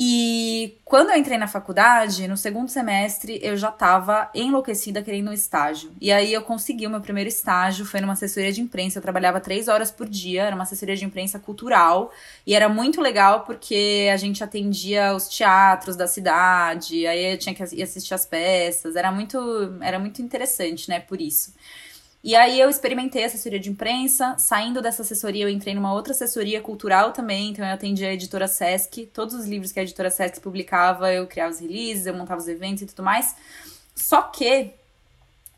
E 0.00 0.78
quando 0.84 1.10
eu 1.10 1.16
entrei 1.16 1.36
na 1.36 1.48
faculdade, 1.48 2.28
no 2.28 2.36
segundo 2.36 2.68
semestre, 2.68 3.40
eu 3.42 3.56
já 3.56 3.68
estava 3.68 4.30
enlouquecida 4.32 5.02
querendo 5.02 5.30
um 5.30 5.32
estágio. 5.32 5.90
E 6.00 6.12
aí 6.12 6.32
eu 6.32 6.42
consegui 6.42 6.86
o 6.86 6.90
meu 6.90 7.00
primeiro 7.00 7.26
estágio, 7.26 7.84
foi 7.84 8.00
numa 8.00 8.12
assessoria 8.12 8.52
de 8.52 8.60
imprensa. 8.60 8.98
Eu 8.98 9.02
trabalhava 9.02 9.40
três 9.40 9.66
horas 9.66 9.90
por 9.90 10.08
dia, 10.08 10.44
era 10.44 10.54
uma 10.54 10.62
assessoria 10.62 10.94
de 10.94 11.04
imprensa 11.04 11.40
cultural. 11.40 12.12
E 12.46 12.54
era 12.54 12.68
muito 12.68 13.00
legal 13.00 13.40
porque 13.40 14.08
a 14.14 14.16
gente 14.16 14.44
atendia 14.44 15.16
os 15.16 15.26
teatros 15.26 15.96
da 15.96 16.06
cidade, 16.06 17.04
aí 17.04 17.32
eu 17.32 17.38
tinha 17.38 17.52
que 17.52 17.64
assistir 17.64 18.14
as 18.14 18.24
peças. 18.24 18.94
Era 18.94 19.10
muito, 19.10 19.76
era 19.80 19.98
muito 19.98 20.22
interessante, 20.22 20.88
né, 20.88 21.00
por 21.00 21.20
isso. 21.20 21.52
E 22.22 22.34
aí 22.34 22.58
eu 22.58 22.68
experimentei 22.68 23.24
assessoria 23.24 23.60
de 23.60 23.70
imprensa, 23.70 24.36
saindo 24.38 24.82
dessa 24.82 25.02
assessoria 25.02 25.44
eu 25.44 25.48
entrei 25.48 25.74
numa 25.74 25.92
outra 25.92 26.12
assessoria 26.12 26.60
cultural 26.60 27.12
também, 27.12 27.50
então 27.50 27.64
eu 27.64 27.72
atendi 27.72 28.04
a 28.04 28.12
editora 28.12 28.48
Sesc, 28.48 29.06
todos 29.06 29.34
os 29.34 29.46
livros 29.46 29.70
que 29.70 29.78
a 29.78 29.82
editora 29.82 30.10
Sesc 30.10 30.40
publicava, 30.40 31.12
eu 31.12 31.26
criava 31.28 31.52
os 31.52 31.60
releases, 31.60 32.06
eu 32.06 32.14
montava 32.14 32.40
os 32.40 32.48
eventos 32.48 32.82
e 32.82 32.86
tudo 32.86 33.04
mais. 33.04 33.36
Só 33.94 34.22
que 34.22 34.72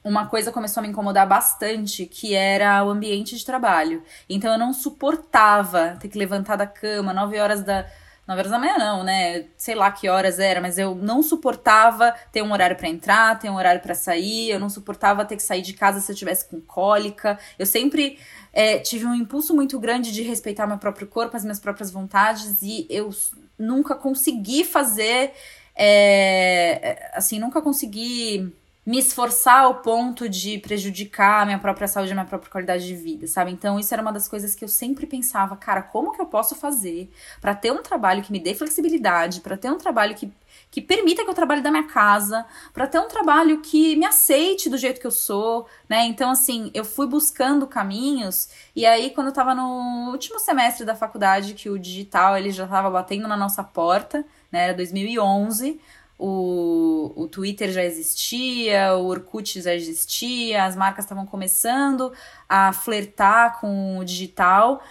uma 0.04 0.26
coisa 0.26 0.52
começou 0.52 0.80
a 0.80 0.82
me 0.82 0.88
incomodar 0.88 1.26
bastante, 1.26 2.06
que 2.06 2.34
era 2.34 2.84
o 2.84 2.90
ambiente 2.90 3.36
de 3.36 3.44
trabalho. 3.44 4.02
Então 4.28 4.52
eu 4.52 4.58
não 4.58 4.72
suportava 4.72 5.96
ter 6.00 6.08
que 6.08 6.18
levantar 6.18 6.56
da 6.56 6.66
cama, 6.66 7.12
9 7.12 7.38
horas 7.38 7.62
da 7.62 7.86
9 8.30 8.42
horas 8.42 8.52
da 8.52 8.58
manhã 8.60 8.78
não, 8.78 9.02
né? 9.02 9.46
Sei 9.56 9.74
lá 9.74 9.90
que 9.90 10.08
horas 10.08 10.38
era, 10.38 10.60
mas 10.60 10.78
eu 10.78 10.94
não 10.94 11.20
suportava 11.20 12.14
ter 12.30 12.42
um 12.42 12.52
horário 12.52 12.76
para 12.76 12.88
entrar, 12.88 13.36
ter 13.36 13.50
um 13.50 13.56
horário 13.56 13.80
para 13.80 13.92
sair, 13.92 14.50
eu 14.50 14.60
não 14.60 14.70
suportava 14.70 15.24
ter 15.24 15.34
que 15.34 15.42
sair 15.42 15.62
de 15.62 15.72
casa 15.72 15.98
se 16.00 16.12
eu 16.12 16.14
tivesse 16.14 16.48
com 16.48 16.60
cólica. 16.60 17.36
Eu 17.58 17.66
sempre 17.66 18.20
é, 18.52 18.78
tive 18.78 19.04
um 19.04 19.16
impulso 19.16 19.52
muito 19.52 19.80
grande 19.80 20.12
de 20.12 20.22
respeitar 20.22 20.64
meu 20.64 20.78
próprio 20.78 21.08
corpo, 21.08 21.36
as 21.36 21.42
minhas 21.42 21.58
próprias 21.58 21.90
vontades, 21.90 22.62
e 22.62 22.86
eu 22.88 23.10
nunca 23.58 23.96
consegui 23.96 24.62
fazer. 24.62 25.32
É, 25.74 27.10
assim, 27.14 27.40
nunca 27.40 27.60
consegui 27.60 28.54
me 28.84 28.98
esforçar 28.98 29.64
ao 29.64 29.76
ponto 29.76 30.28
de 30.28 30.58
prejudicar 30.58 31.42
a 31.42 31.44
minha 31.44 31.58
própria 31.58 31.86
saúde, 31.86 32.12
a 32.12 32.14
minha 32.14 32.26
própria 32.26 32.50
qualidade 32.50 32.86
de 32.86 32.94
vida, 32.94 33.26
sabe? 33.26 33.52
Então, 33.52 33.78
isso 33.78 33.92
era 33.92 34.02
uma 34.02 34.12
das 34.12 34.26
coisas 34.26 34.54
que 34.54 34.64
eu 34.64 34.68
sempre 34.68 35.06
pensava, 35.06 35.56
cara, 35.56 35.82
como 35.82 36.12
que 36.12 36.20
eu 36.20 36.26
posso 36.26 36.54
fazer 36.54 37.10
para 37.40 37.54
ter 37.54 37.72
um 37.72 37.82
trabalho 37.82 38.22
que 38.22 38.32
me 38.32 38.40
dê 38.40 38.54
flexibilidade, 38.54 39.40
para 39.40 39.56
ter 39.56 39.70
um 39.70 39.78
trabalho 39.78 40.14
que 40.14 40.32
que 40.70 40.80
permita 40.80 41.24
que 41.24 41.30
eu 41.30 41.34
trabalhe 41.34 41.62
da 41.62 41.70
minha 41.70 41.86
casa, 41.86 42.46
para 42.72 42.86
ter 42.86 42.98
um 43.00 43.08
trabalho 43.08 43.60
que 43.60 43.96
me 43.96 44.06
aceite 44.06 44.70
do 44.70 44.78
jeito 44.78 45.00
que 45.00 45.06
eu 45.06 45.10
sou, 45.10 45.66
né? 45.88 46.04
Então, 46.04 46.30
assim, 46.30 46.70
eu 46.72 46.84
fui 46.84 47.06
buscando 47.06 47.66
caminhos, 47.66 48.48
e 48.74 48.86
aí, 48.86 49.10
quando 49.10 49.28
eu 49.28 49.32
tava 49.32 49.54
no 49.54 50.10
último 50.10 50.38
semestre 50.38 50.84
da 50.84 50.94
faculdade, 50.94 51.54
que 51.54 51.68
o 51.68 51.78
digital 51.78 52.36
ele 52.36 52.50
já 52.50 52.66
tava 52.66 52.90
batendo 52.90 53.26
na 53.26 53.36
nossa 53.36 53.64
porta, 53.64 54.24
né? 54.50 54.64
Era 54.64 54.74
2011 54.74 55.80
o, 56.20 57.12
o 57.16 57.26
Twitter 57.26 57.70
já 57.70 57.82
existia, 57.82 58.94
o 58.94 59.06
Orkut 59.06 59.62
já 59.62 59.74
existia, 59.74 60.64
as 60.64 60.76
marcas 60.76 61.06
estavam 61.06 61.24
começando 61.24 62.12
a 62.46 62.72
flertar 62.74 63.58
com 63.58 63.98
o 63.98 64.04
digital. 64.04 64.82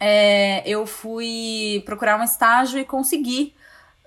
É, 0.00 0.68
eu 0.68 0.84
fui 0.84 1.80
procurar 1.86 2.18
um 2.18 2.24
estágio 2.24 2.80
e 2.80 2.84
consegui 2.84 3.54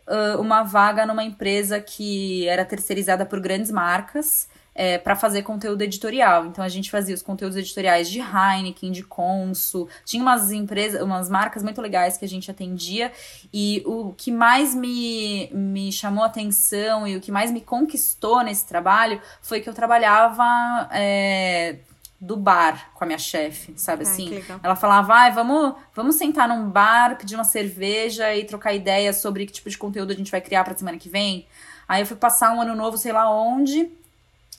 uh, 0.08 0.42
uma 0.42 0.62
vaga 0.64 1.06
numa 1.06 1.24
empresa 1.24 1.80
que 1.80 2.46
era 2.50 2.66
terceirizada 2.66 3.26
por 3.26 3.40
grandes 3.40 3.72
marcas 3.72 4.50
é, 4.78 5.00
para 5.00 5.16
fazer 5.16 5.42
conteúdo 5.42 5.82
editorial. 5.82 6.46
Então 6.46 6.64
a 6.64 6.70
gente 6.70 6.92
fazia 6.92 7.16
os 7.16 7.24
conteúdos 7.24 7.58
editoriais 7.58 8.08
de 8.10 8.20
Heineken, 8.20 8.92
de 8.92 9.04
Consul, 9.04 9.90
tinha 10.06 10.22
umas 10.22 10.52
empresas, 10.52 11.02
umas 11.02 11.28
marcas 11.28 11.64
muito 11.64 11.82
legais 11.82 12.16
que 12.16 12.24
a 12.24 12.28
gente 12.28 12.52
atendia. 12.52 13.12
E 13.52 13.82
o 13.88 14.14
que 14.14 14.32
mais 14.32 14.76
me, 14.76 15.50
me 15.52 15.92
chamou 15.92 16.24
atenção 16.24 17.08
e 17.08 17.18
o 17.18 17.20
que 17.20 17.32
mais 17.32 17.52
me 17.52 17.60
conquistou 17.60 18.44
nesse 18.44 18.68
trabalho 18.68 19.20
foi 19.42 19.60
que 19.60 19.68
eu 19.68 19.74
trabalhava. 19.74 20.46
É, 20.92 21.78
do 22.20 22.36
bar 22.36 22.90
com 22.96 23.04
a 23.04 23.08
minha 23.08 23.20
chefe, 23.20 23.76
sabe 23.78 24.04
Ai, 24.04 24.12
assim? 24.12 24.44
Ela 24.64 24.76
falava, 24.76 25.08
vai, 25.08 25.32
vamos, 25.32 25.76
vamos 25.94 26.16
sentar 26.16 26.48
num 26.48 26.68
bar, 26.68 27.16
pedir 27.16 27.36
uma 27.36 27.44
cerveja 27.44 28.36
e 28.36 28.44
trocar 28.44 28.74
ideias 28.74 29.18
sobre 29.18 29.46
que 29.46 29.54
tipo 29.54 29.70
de 29.70 29.78
conteúdo 29.78 30.12
a 30.12 30.16
gente 30.16 30.32
vai 30.32 30.42
criar 30.42 30.64
pra 30.64 30.76
semana 30.76 30.98
que 30.98 31.10
vem. 31.10 31.46
Aí 31.88 32.02
eu 32.02 32.08
fui 32.08 32.18
passar 32.18 32.56
um 32.56 32.60
ano 32.60 32.76
novo, 32.76 32.98
sei 32.98 33.12
lá 33.12 33.30
onde, 33.30 33.92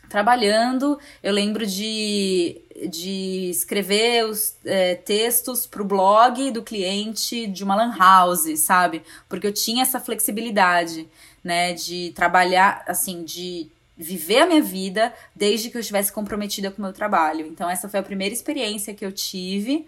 trabalhando, 0.09 0.99
eu 1.23 1.33
lembro 1.33 1.67
de, 1.67 2.61
de 2.89 3.51
escrever 3.51 4.25
os 4.25 4.57
é, 4.65 4.95
textos 4.95 5.67
para 5.67 5.83
o 5.83 5.85
blog 5.85 6.51
do 6.51 6.63
cliente 6.63 7.47
de 7.47 7.63
uma 7.63 7.75
lan 7.75 7.95
house, 7.97 8.59
sabe? 8.59 9.03
Porque 9.29 9.47
eu 9.47 9.53
tinha 9.53 9.83
essa 9.83 10.01
flexibilidade, 10.01 11.09
né, 11.43 11.73
de 11.73 12.13
trabalhar, 12.15 12.85
assim, 12.87 13.25
de 13.25 13.69
viver 13.97 14.43
a 14.43 14.47
minha 14.47 14.63
vida 14.63 15.13
desde 15.35 15.71
que 15.71 15.77
eu 15.77 15.81
estivesse 15.81 16.13
comprometida 16.13 16.71
com 16.71 16.79
o 16.79 16.85
meu 16.85 16.93
trabalho. 16.93 17.47
Então, 17.47 17.69
essa 17.69 17.89
foi 17.89 17.99
a 17.99 18.03
primeira 18.03 18.33
experiência 18.33 18.95
que 18.95 19.05
eu 19.05 19.11
tive 19.11 19.87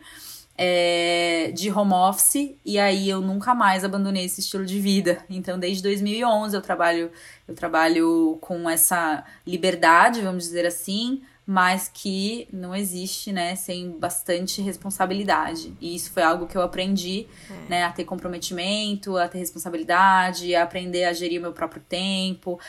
é, 0.62 1.50
de 1.54 1.70
home 1.70 1.94
office 1.94 2.54
e 2.62 2.78
aí 2.78 3.08
eu 3.08 3.22
nunca 3.22 3.54
mais 3.54 3.82
abandonei 3.82 4.26
esse 4.26 4.40
estilo 4.40 4.66
de 4.66 4.78
vida. 4.78 5.24
Então, 5.30 5.58
desde 5.58 5.82
2011 5.82 6.54
eu 6.54 6.60
trabalho 6.60 7.10
eu 7.48 7.54
trabalho 7.54 8.36
com 8.42 8.68
essa 8.68 9.24
liberdade, 9.46 10.20
vamos 10.20 10.44
dizer 10.44 10.66
assim, 10.66 11.22
mas 11.46 11.90
que 11.92 12.46
não 12.52 12.74
existe, 12.74 13.32
né, 13.32 13.56
sem 13.56 13.98
bastante 13.98 14.60
responsabilidade. 14.60 15.74
E 15.80 15.96
isso 15.96 16.12
foi 16.12 16.22
algo 16.22 16.46
que 16.46 16.56
eu 16.56 16.62
aprendi, 16.62 17.26
é. 17.50 17.70
né, 17.70 17.82
a 17.84 17.90
ter 17.90 18.04
comprometimento, 18.04 19.16
a 19.16 19.26
ter 19.26 19.38
responsabilidade, 19.38 20.54
a 20.54 20.62
aprender 20.62 21.04
a 21.04 21.12
gerir 21.14 21.40
o 21.40 21.42
meu 21.42 21.52
próprio 21.52 21.82
tempo, 21.88 22.60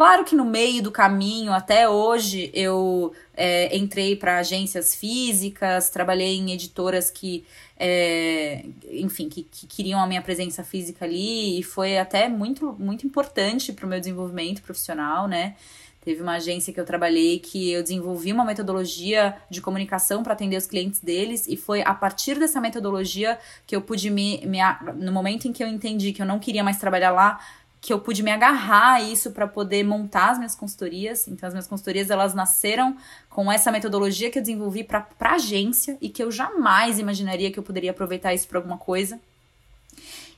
Claro 0.00 0.24
que 0.24 0.34
no 0.34 0.46
meio 0.46 0.82
do 0.82 0.90
caminho, 0.90 1.52
até 1.52 1.86
hoje, 1.86 2.50
eu 2.54 3.12
é, 3.36 3.76
entrei 3.76 4.16
para 4.16 4.38
agências 4.38 4.94
físicas, 4.94 5.90
trabalhei 5.90 6.38
em 6.38 6.52
editoras 6.52 7.10
que, 7.10 7.44
é, 7.78 8.64
enfim, 8.90 9.28
que, 9.28 9.42
que, 9.42 9.66
queriam 9.66 10.00
a 10.00 10.06
minha 10.06 10.22
presença 10.22 10.64
física 10.64 11.04
ali, 11.04 11.60
e 11.60 11.62
foi 11.62 11.98
até 11.98 12.30
muito, 12.30 12.74
muito 12.78 13.06
importante 13.06 13.74
para 13.74 13.84
o 13.84 13.88
meu 13.90 14.00
desenvolvimento 14.00 14.62
profissional, 14.62 15.28
né? 15.28 15.54
Teve 16.02 16.22
uma 16.22 16.36
agência 16.36 16.72
que 16.72 16.80
eu 16.80 16.86
trabalhei 16.86 17.38
que 17.38 17.70
eu 17.70 17.82
desenvolvi 17.82 18.32
uma 18.32 18.42
metodologia 18.42 19.36
de 19.50 19.60
comunicação 19.60 20.22
para 20.22 20.32
atender 20.32 20.56
os 20.56 20.64
clientes 20.64 20.98
deles, 21.00 21.46
e 21.46 21.58
foi 21.58 21.82
a 21.82 21.92
partir 21.92 22.38
dessa 22.38 22.58
metodologia 22.58 23.38
que 23.66 23.76
eu 23.76 23.82
pude 23.82 24.08
me, 24.08 24.40
me. 24.46 24.60
No 24.96 25.12
momento 25.12 25.46
em 25.46 25.52
que 25.52 25.62
eu 25.62 25.68
entendi 25.68 26.14
que 26.14 26.22
eu 26.22 26.26
não 26.26 26.38
queria 26.38 26.64
mais 26.64 26.78
trabalhar 26.78 27.10
lá, 27.10 27.38
que 27.80 27.92
eu 27.92 27.98
pude 27.98 28.22
me 28.22 28.30
agarrar 28.30 28.94
a 28.94 29.00
isso 29.00 29.30
para 29.30 29.46
poder 29.46 29.82
montar 29.84 30.32
as 30.32 30.38
minhas 30.38 30.54
consultorias. 30.54 31.26
Então, 31.26 31.46
as 31.46 31.54
minhas 31.54 31.66
consultorias 31.66 32.10
elas 32.10 32.34
nasceram 32.34 32.96
com 33.28 33.50
essa 33.50 33.72
metodologia 33.72 34.30
que 34.30 34.38
eu 34.38 34.42
desenvolvi 34.42 34.84
para 34.84 35.06
a 35.18 35.34
agência 35.34 35.96
e 36.00 36.10
que 36.10 36.22
eu 36.22 36.30
jamais 36.30 36.98
imaginaria 36.98 37.50
que 37.50 37.58
eu 37.58 37.62
poderia 37.62 37.90
aproveitar 37.92 38.34
isso 38.34 38.46
para 38.46 38.58
alguma 38.58 38.76
coisa. 38.76 39.18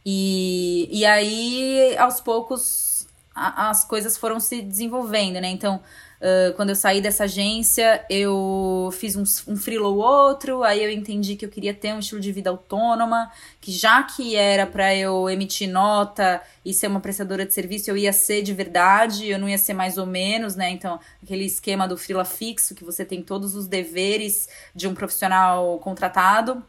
E, 0.07 0.89
e 0.91 1.05
aí, 1.05 1.97
aos 1.99 2.21
poucos, 2.21 3.07
a, 3.35 3.71
as 3.71 3.85
coisas 3.85 4.17
foram 4.17 4.39
se 4.39 4.63
desenvolvendo, 4.63 5.41
né? 5.41 5.49
Então, 5.49 5.81
Uh, 6.23 6.55
quando 6.55 6.69
eu 6.69 6.77
saí 6.77 7.01
dessa 7.01 7.25
agência, 7.25 8.07
eu 8.09 8.91
fiz 8.93 9.17
um, 9.17 9.25
um 9.49 9.83
ou 9.83 9.97
outro, 9.97 10.63
aí 10.63 10.85
eu 10.85 10.89
entendi 10.89 11.35
que 11.35 11.45
eu 11.45 11.49
queria 11.49 11.75
ter 11.75 11.93
um 11.93 11.99
estilo 11.99 12.21
de 12.21 12.31
vida 12.31 12.49
autônoma, 12.49 13.33
que 13.61 13.73
já 13.73 14.05
que 14.05 14.37
era 14.37 14.65
para 14.65 14.95
eu 14.95 15.29
emitir 15.29 15.69
nota 15.69 16.41
e 16.65 16.73
ser 16.73 16.87
uma 16.87 17.01
prestadora 17.01 17.45
de 17.45 17.53
serviço, 17.53 17.91
eu 17.91 17.97
ia 17.97 18.13
ser 18.13 18.41
de 18.41 18.55
verdade, 18.55 19.31
eu 19.31 19.37
não 19.37 19.49
ia 19.49 19.59
ser 19.59 19.75
mais 19.75 19.99
ou 19.99 20.07
menos, 20.07 20.55
né? 20.55 20.71
Então, 20.71 21.01
aquele 21.21 21.45
esquema 21.45 21.89
do 21.89 21.99
freela 21.99 22.25
fixo, 22.25 22.73
que 22.73 22.85
você 22.85 23.05
tem 23.05 23.21
todos 23.21 23.57
os 23.57 23.67
deveres 23.67 24.49
de 24.73 24.87
um 24.87 24.95
profissional 24.95 25.77
contratado, 25.81 26.63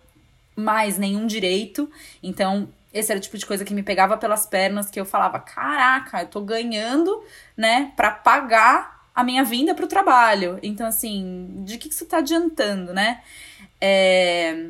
mas 0.56 0.98
nenhum 0.98 1.28
direito. 1.28 1.88
Então, 2.24 2.68
esse 2.92 3.12
era 3.12 3.20
o 3.20 3.22
tipo 3.22 3.38
de 3.38 3.46
coisa 3.46 3.63
que 3.63 3.74
me 3.76 3.84
pegava 3.84 4.18
pelas 4.18 4.48
pernas, 4.48 4.89
que 4.89 5.00
eu 5.00 5.06
falava, 5.06 5.39
caraca, 5.39 6.22
eu 6.22 6.28
tô 6.28 6.42
ganhando, 6.42 7.24
né, 7.56 7.92
para 7.96 8.10
pagar 8.10 8.92
a 9.13 9.23
minha 9.23 9.43
vinda 9.43 9.76
para 9.76 9.86
o 9.86 9.88
trabalho. 9.88 10.60
Então, 10.63 10.88
assim, 10.88 11.63
de 11.65 11.78
que, 11.78 11.88
que 11.88 11.93
isso 11.93 12.04
está 12.04 12.17
adiantando, 12.17 12.93
né? 12.93 13.21
É... 13.80 14.67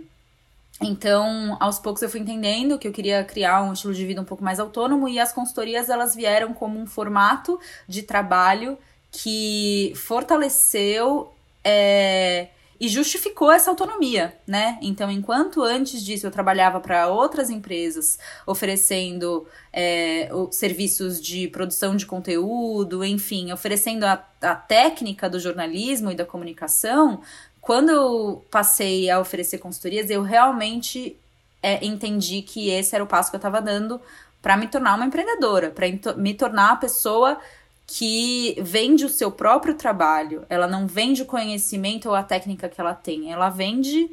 Então, 0.82 1.56
aos 1.60 1.80
poucos 1.80 2.02
eu 2.02 2.10
fui 2.10 2.20
entendendo 2.20 2.78
que 2.78 2.88
eu 2.88 2.92
queria 2.92 3.24
criar 3.24 3.64
um 3.64 3.74
estilo 3.74 3.94
de 3.94 4.06
vida 4.06 4.22
um 4.22 4.26
pouco 4.26 4.44
mais 4.44 4.60
autônomo 4.60 5.08
e 5.08 5.20
as 5.20 5.32
consultorias 5.32 5.90
elas 5.90 6.16
vieram 6.16 6.54
como 6.54 6.80
um 6.80 6.86
formato 6.86 7.60
de 7.88 8.04
trabalho 8.04 8.78
que 9.12 9.94
fortaleceu 9.96 11.32
é, 11.64 12.50
e 12.80 12.88
justificou 12.88 13.52
essa 13.52 13.70
autonomia, 13.70 14.38
né? 14.46 14.78
Então, 14.82 15.10
enquanto 15.10 15.62
antes 15.62 16.04
disso 16.04 16.28
eu 16.28 16.32
trabalhava 16.32 16.80
para 16.80 17.08
outras 17.08 17.50
empresas 17.50 18.20
oferecendo 18.46 19.48
é, 19.72 20.30
serviços 20.52 21.22
de 21.22 21.48
produção 21.48 21.96
de 21.96 22.06
conteúdo, 22.06 23.04
enfim, 23.04 23.52
oferecendo 23.52 24.06
a, 24.06 24.24
a 24.42 24.56
técnica 24.56 25.30
do 25.30 25.40
jornalismo 25.40 26.12
e 26.12 26.16
da 26.16 26.26
comunicação, 26.26 27.22
quando 27.62 27.90
eu 27.90 28.46
passei 28.52 29.10
a 29.10 29.20
oferecer 29.20 29.58
consultorias, 29.58 30.10
eu 30.10 30.22
realmente 30.22 31.18
é, 31.62 31.84
entendi 31.86 32.42
que 32.42 32.70
esse 32.70 32.94
era 32.94 33.04
o 33.04 33.08
passo 33.08 33.30
que 33.30 33.36
eu 33.36 33.40
estava 33.40 33.62
dando 33.62 34.02
para 34.42 34.58
me 34.58 34.68
tornar 34.68 34.96
uma 34.96 35.06
empreendedora, 35.06 35.72
para 35.72 35.88
me 36.18 36.34
tornar 36.34 36.74
a 36.74 36.76
pessoa 36.76 37.40
que 37.86 38.56
vende 38.62 39.06
o 39.06 39.10
seu 39.10 39.32
próprio 39.32 39.76
trabalho. 39.76 40.46
Ela 40.50 40.68
não 40.68 40.88
vende 40.88 41.22
o 41.22 41.26
conhecimento 41.26 42.10
ou 42.10 42.16
a 42.16 42.24
técnica 42.24 42.70
que 42.70 42.80
ela 42.80 42.94
tem, 42.94 43.32
ela 43.32 43.50
vende, 43.50 44.10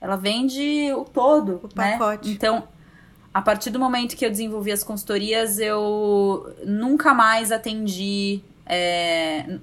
ela 0.00 0.16
vende 0.16 0.92
o 0.92 1.04
todo, 1.04 1.60
o 1.62 1.68
né? 1.76 1.96
pacote. 1.96 2.30
Então, 2.30 2.68
a 3.32 3.42
partir 3.42 3.70
do 3.70 3.78
momento 3.80 4.16
que 4.16 4.24
eu 4.24 4.30
desenvolvi 4.30 4.70
as 4.70 4.84
consultorias, 4.84 5.58
eu 5.58 6.54
nunca 6.64 7.12
mais 7.12 7.50
atendi. 7.50 8.40
É, 8.66 9.58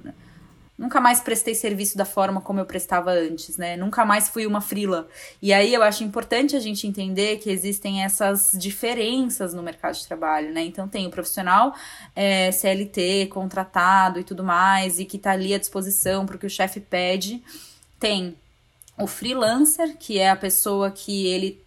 nunca 0.82 1.00
mais 1.00 1.22
prestei 1.22 1.54
serviço 1.54 1.96
da 1.96 2.06
forma 2.06 2.42
como 2.42 2.60
eu 2.60 2.66
prestava 2.66 3.12
antes, 3.12 3.56
né? 3.56 3.78
Nunca 3.78 4.04
mais 4.04 4.28
fui 4.28 4.48
uma 4.48 4.60
frila. 4.60 5.08
E 5.40 5.54
aí 5.54 5.72
eu 5.72 5.84
acho 5.84 6.04
importante 6.04 6.56
a 6.56 6.60
gente 6.60 6.88
entender 6.88 7.38
que 7.38 7.52
existem 7.52 8.04
essas 8.04 8.54
diferenças 8.58 9.54
no 9.54 9.62
mercado 9.62 9.94
de 9.94 10.08
trabalho, 10.08 10.52
né? 10.52 10.64
Então 10.64 10.88
tem 10.88 11.06
o 11.06 11.12
profissional 11.12 11.76
é, 12.16 12.52
CLT, 12.52 13.28
contratado 13.28 14.20
e 14.20 14.24
tudo 14.24 14.44
mais, 14.44 15.00
e 15.00 15.06
que 15.06 15.20
tá 15.20 15.32
ali 15.32 15.54
à 15.54 15.60
disposição 15.60 16.26
para 16.26 16.36
o 16.36 16.40
que 16.40 16.48
o 16.48 16.50
chefe 16.50 16.80
pede. 16.80 17.44
Tem 18.00 18.36
o 18.98 19.06
freelancer, 19.06 19.96
que 19.98 20.18
é 20.18 20.32
a 20.32 20.36
pessoa 20.36 20.90
que 20.90 21.28
ele 21.28 21.61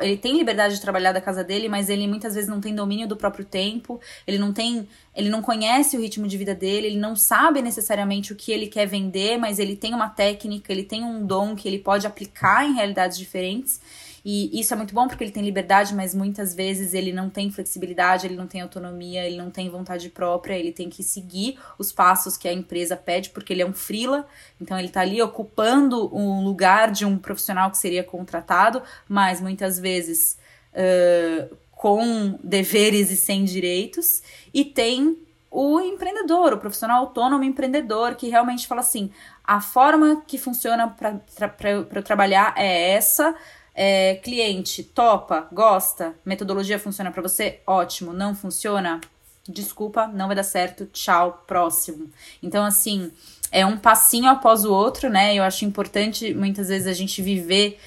ele 0.00 0.16
tem 0.16 0.36
liberdade 0.36 0.74
de 0.74 0.80
trabalhar 0.80 1.12
da 1.12 1.20
casa 1.20 1.42
dele, 1.42 1.68
mas 1.68 1.88
ele 1.88 2.06
muitas 2.06 2.34
vezes 2.34 2.48
não 2.48 2.60
tem 2.60 2.74
domínio 2.74 3.06
do 3.06 3.16
próprio 3.16 3.44
tempo, 3.44 4.00
ele 4.26 4.38
não 4.38 4.52
tem, 4.52 4.88
ele 5.14 5.28
não 5.28 5.42
conhece 5.42 5.96
o 5.96 6.00
ritmo 6.00 6.26
de 6.26 6.38
vida 6.38 6.54
dele, 6.54 6.86
ele 6.86 6.98
não 6.98 7.16
sabe 7.16 7.60
necessariamente 7.60 8.32
o 8.32 8.36
que 8.36 8.52
ele 8.52 8.66
quer 8.66 8.86
vender, 8.86 9.36
mas 9.38 9.58
ele 9.58 9.76
tem 9.76 9.94
uma 9.94 10.08
técnica, 10.08 10.72
ele 10.72 10.84
tem 10.84 11.04
um 11.04 11.26
dom 11.26 11.54
que 11.54 11.68
ele 11.68 11.78
pode 11.78 12.06
aplicar 12.06 12.64
em 12.64 12.74
realidades 12.74 13.18
diferentes. 13.18 13.80
E 14.24 14.58
isso 14.58 14.72
é 14.72 14.76
muito 14.76 14.94
bom 14.94 15.08
porque 15.08 15.24
ele 15.24 15.32
tem 15.32 15.42
liberdade, 15.42 15.94
mas 15.94 16.14
muitas 16.14 16.54
vezes 16.54 16.94
ele 16.94 17.12
não 17.12 17.28
tem 17.28 17.50
flexibilidade, 17.50 18.26
ele 18.26 18.36
não 18.36 18.46
tem 18.46 18.60
autonomia, 18.60 19.26
ele 19.26 19.36
não 19.36 19.50
tem 19.50 19.68
vontade 19.68 20.08
própria, 20.08 20.54
ele 20.54 20.70
tem 20.70 20.88
que 20.88 21.02
seguir 21.02 21.58
os 21.76 21.90
passos 21.90 22.36
que 22.36 22.46
a 22.46 22.52
empresa 22.52 22.96
pede, 22.96 23.30
porque 23.30 23.52
ele 23.52 23.62
é 23.62 23.66
um 23.66 23.72
frila, 23.72 24.26
então 24.60 24.78
ele 24.78 24.88
está 24.88 25.00
ali 25.00 25.20
ocupando 25.20 26.14
um 26.14 26.44
lugar 26.44 26.92
de 26.92 27.04
um 27.04 27.18
profissional 27.18 27.70
que 27.70 27.78
seria 27.78 28.04
contratado, 28.04 28.82
mas 29.08 29.40
muitas 29.40 29.78
vezes 29.78 30.38
uh, 30.72 31.56
com 31.72 32.38
deveres 32.44 33.10
e 33.10 33.16
sem 33.16 33.44
direitos, 33.44 34.22
e 34.54 34.64
tem 34.64 35.18
o 35.50 35.80
empreendedor, 35.80 36.52
o 36.52 36.58
profissional 36.58 37.00
autônomo 37.00 37.42
empreendedor, 37.42 38.14
que 38.14 38.28
realmente 38.28 38.66
fala 38.66 38.80
assim: 38.80 39.10
a 39.44 39.60
forma 39.60 40.22
que 40.26 40.38
funciona 40.38 40.88
para 40.88 41.70
eu 41.70 42.02
trabalhar 42.02 42.54
é 42.56 42.92
essa 42.92 43.34
é, 43.74 44.16
cliente 44.16 44.82
topa, 44.82 45.48
gosta, 45.52 46.14
metodologia 46.24 46.78
funciona 46.78 47.10
para 47.10 47.22
você? 47.22 47.60
Ótimo. 47.66 48.12
Não 48.12 48.34
funciona? 48.34 49.00
Desculpa, 49.48 50.06
não 50.06 50.26
vai 50.26 50.36
dar 50.36 50.44
certo. 50.44 50.86
Tchau, 50.86 51.42
próximo. 51.46 52.10
Então, 52.42 52.64
assim, 52.64 53.10
é 53.50 53.66
um 53.66 53.76
passinho 53.76 54.28
após 54.28 54.64
o 54.64 54.72
outro, 54.72 55.10
né? 55.10 55.34
Eu 55.34 55.42
acho 55.42 55.64
importante 55.64 56.32
muitas 56.32 56.68
vezes 56.68 56.86
a 56.86 56.92
gente 56.92 57.20
viver 57.20 57.78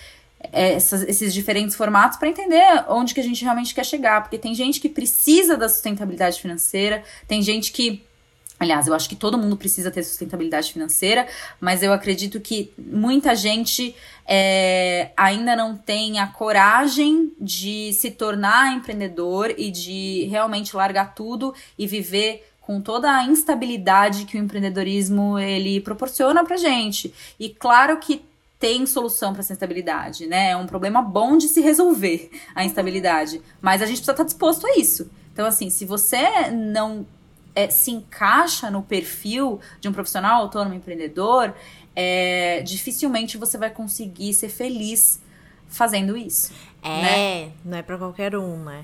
é, 0.51 0.73
essas, 0.73 1.03
esses 1.03 1.33
diferentes 1.33 1.75
formatos 1.75 2.17
para 2.17 2.29
entender 2.29 2.83
onde 2.89 3.13
que 3.13 3.19
a 3.19 3.23
gente 3.23 3.43
realmente 3.43 3.73
quer 3.73 3.85
chegar. 3.85 4.21
Porque 4.21 4.37
tem 4.37 4.53
gente 4.53 4.79
que 4.79 4.89
precisa 4.89 5.55
da 5.55 5.69
sustentabilidade 5.69 6.41
financeira, 6.41 7.03
tem 7.27 7.41
gente 7.41 7.71
que 7.71 8.03
Aliás, 8.57 8.87
eu 8.87 8.93
acho 8.93 9.09
que 9.09 9.15
todo 9.15 9.37
mundo 9.37 9.57
precisa 9.57 9.91
ter 9.91 10.01
sustentabilidade 10.03 10.71
financeira, 10.71 11.27
mas 11.59 11.83
eu 11.83 11.91
acredito 11.91 12.39
que 12.39 12.71
muita 12.77 13.35
gente 13.35 13.93
é, 14.25 15.11
ainda 15.17 15.55
não 15.55 15.75
tem 15.75 16.19
a 16.19 16.27
coragem 16.27 17.33
de 17.39 17.91
se 17.93 18.11
tornar 18.11 18.73
empreendedor 18.73 19.53
e 19.57 19.69
de 19.69 20.25
realmente 20.29 20.75
largar 20.75 21.13
tudo 21.13 21.53
e 21.77 21.85
viver 21.85 22.47
com 22.61 22.81
toda 22.81 23.11
a 23.11 23.25
instabilidade 23.25 24.25
que 24.25 24.37
o 24.37 24.39
empreendedorismo 24.39 25.37
ele 25.37 25.81
proporciona 25.81 26.43
pra 26.43 26.57
gente. 26.57 27.13
E 27.39 27.49
claro 27.49 27.97
que 27.97 28.23
tem 28.57 28.85
solução 28.85 29.33
para 29.33 29.41
essa 29.41 29.53
instabilidade, 29.53 30.25
né? 30.25 30.51
É 30.51 30.57
um 30.57 30.65
problema 30.65 31.01
bom 31.01 31.37
de 31.37 31.47
se 31.47 31.61
resolver 31.61 32.31
a 32.55 32.63
instabilidade, 32.63 33.41
mas 33.61 33.81
a 33.81 33.85
gente 33.85 33.97
precisa 33.97 34.13
estar 34.13 34.23
disposto 34.23 34.65
a 34.65 34.77
isso. 34.77 35.11
Então, 35.31 35.45
assim, 35.45 35.69
se 35.69 35.83
você 35.83 36.49
não 36.49 37.05
é, 37.55 37.69
se 37.69 37.91
encaixa 37.91 38.69
no 38.69 38.83
perfil 38.83 39.59
de 39.79 39.87
um 39.87 39.93
profissional 39.93 40.41
autônomo 40.41 40.75
empreendedor, 40.75 41.53
é, 41.95 42.61
dificilmente 42.61 43.37
você 43.37 43.57
vai 43.57 43.69
conseguir 43.69 44.33
ser 44.33 44.49
feliz 44.49 45.21
fazendo 45.67 46.17
isso. 46.17 46.51
É, 46.83 47.01
né? 47.01 47.51
não 47.63 47.77
é 47.77 47.81
para 47.81 47.97
qualquer 47.97 48.35
um, 48.35 48.57
né? 48.57 48.83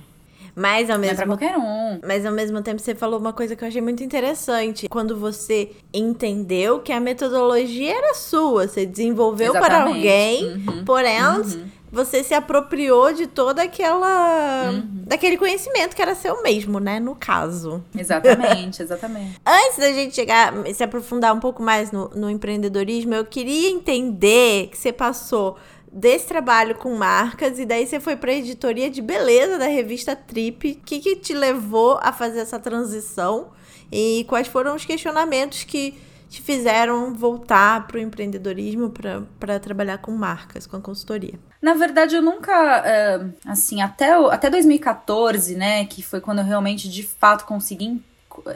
Mas 0.55 0.89
ao 0.89 0.99
mesmo 0.99 1.13
é 1.13 1.15
pra 1.15 1.25
qualquer 1.25 1.57
um. 1.57 1.99
Mas 2.05 2.25
ao 2.25 2.33
mesmo 2.33 2.61
tempo 2.61 2.81
você 2.81 2.93
falou 2.93 3.19
uma 3.19 3.31
coisa 3.31 3.55
que 3.55 3.63
eu 3.63 3.67
achei 3.67 3.81
muito 3.81 4.03
interessante. 4.03 4.89
Quando 4.89 5.17
você 5.17 5.71
entendeu 5.93 6.79
que 6.79 6.91
a 6.91 6.99
metodologia 6.99 7.95
era 7.95 8.13
sua, 8.13 8.67
você 8.67 8.85
desenvolveu 8.85 9.51
Exatamente. 9.55 9.69
para 9.69 9.87
alguém, 9.87 10.45
uhum. 10.67 10.85
porém 10.85 11.21
uhum 11.21 11.80
você 11.91 12.23
se 12.23 12.33
apropriou 12.33 13.13
de 13.13 13.27
toda 13.27 13.63
aquela. 13.63 14.71
Uhum. 14.71 15.03
daquele 15.05 15.37
conhecimento 15.37 15.95
que 15.95 16.01
era 16.01 16.15
seu 16.15 16.41
mesmo, 16.41 16.79
né? 16.79 16.99
No 16.99 17.15
caso. 17.15 17.83
Exatamente, 17.97 18.81
exatamente. 18.83 19.41
Antes 19.45 19.77
da 19.77 19.91
gente 19.91 20.15
chegar, 20.15 20.53
se 20.73 20.83
aprofundar 20.83 21.35
um 21.35 21.39
pouco 21.39 21.61
mais 21.61 21.91
no, 21.91 22.09
no 22.09 22.29
empreendedorismo, 22.29 23.13
eu 23.13 23.25
queria 23.25 23.69
entender 23.69 24.67
que 24.67 24.77
você 24.77 24.93
passou 24.93 25.57
desse 25.91 26.25
trabalho 26.27 26.75
com 26.75 26.95
marcas 26.95 27.59
e 27.59 27.65
daí 27.65 27.85
você 27.85 27.99
foi 27.99 28.15
para 28.15 28.31
a 28.31 28.35
editoria 28.35 28.89
de 28.89 29.01
beleza 29.01 29.57
da 29.57 29.67
revista 29.67 30.15
Trip. 30.15 30.71
O 30.71 30.85
que, 30.85 30.99
que 30.99 31.17
te 31.17 31.33
levou 31.33 31.99
a 32.01 32.13
fazer 32.13 32.39
essa 32.39 32.57
transição 32.57 33.49
e 33.91 34.25
quais 34.29 34.47
foram 34.47 34.73
os 34.73 34.85
questionamentos 34.85 35.65
que 35.65 35.95
te 36.31 36.41
fizeram 36.41 37.13
voltar 37.13 37.85
para 37.85 37.97
o 37.97 37.99
empreendedorismo 37.99 38.89
para 39.37 39.59
trabalhar 39.59 39.97
com 39.97 40.11
marcas, 40.11 40.65
com 40.65 40.77
a 40.77 40.81
consultoria? 40.81 41.33
Na 41.61 41.73
verdade, 41.73 42.15
eu 42.15 42.21
nunca, 42.21 42.53
é, 42.85 43.25
assim, 43.45 43.81
até, 43.81 44.13
até 44.13 44.49
2014, 44.49 45.55
né, 45.55 45.83
que 45.85 46.01
foi 46.01 46.21
quando 46.21 46.39
eu 46.39 46.45
realmente, 46.45 46.89
de 46.89 47.03
fato, 47.03 47.45
consegui, 47.45 48.01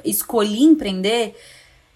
escolhi 0.05 0.63
empreender, 0.63 1.35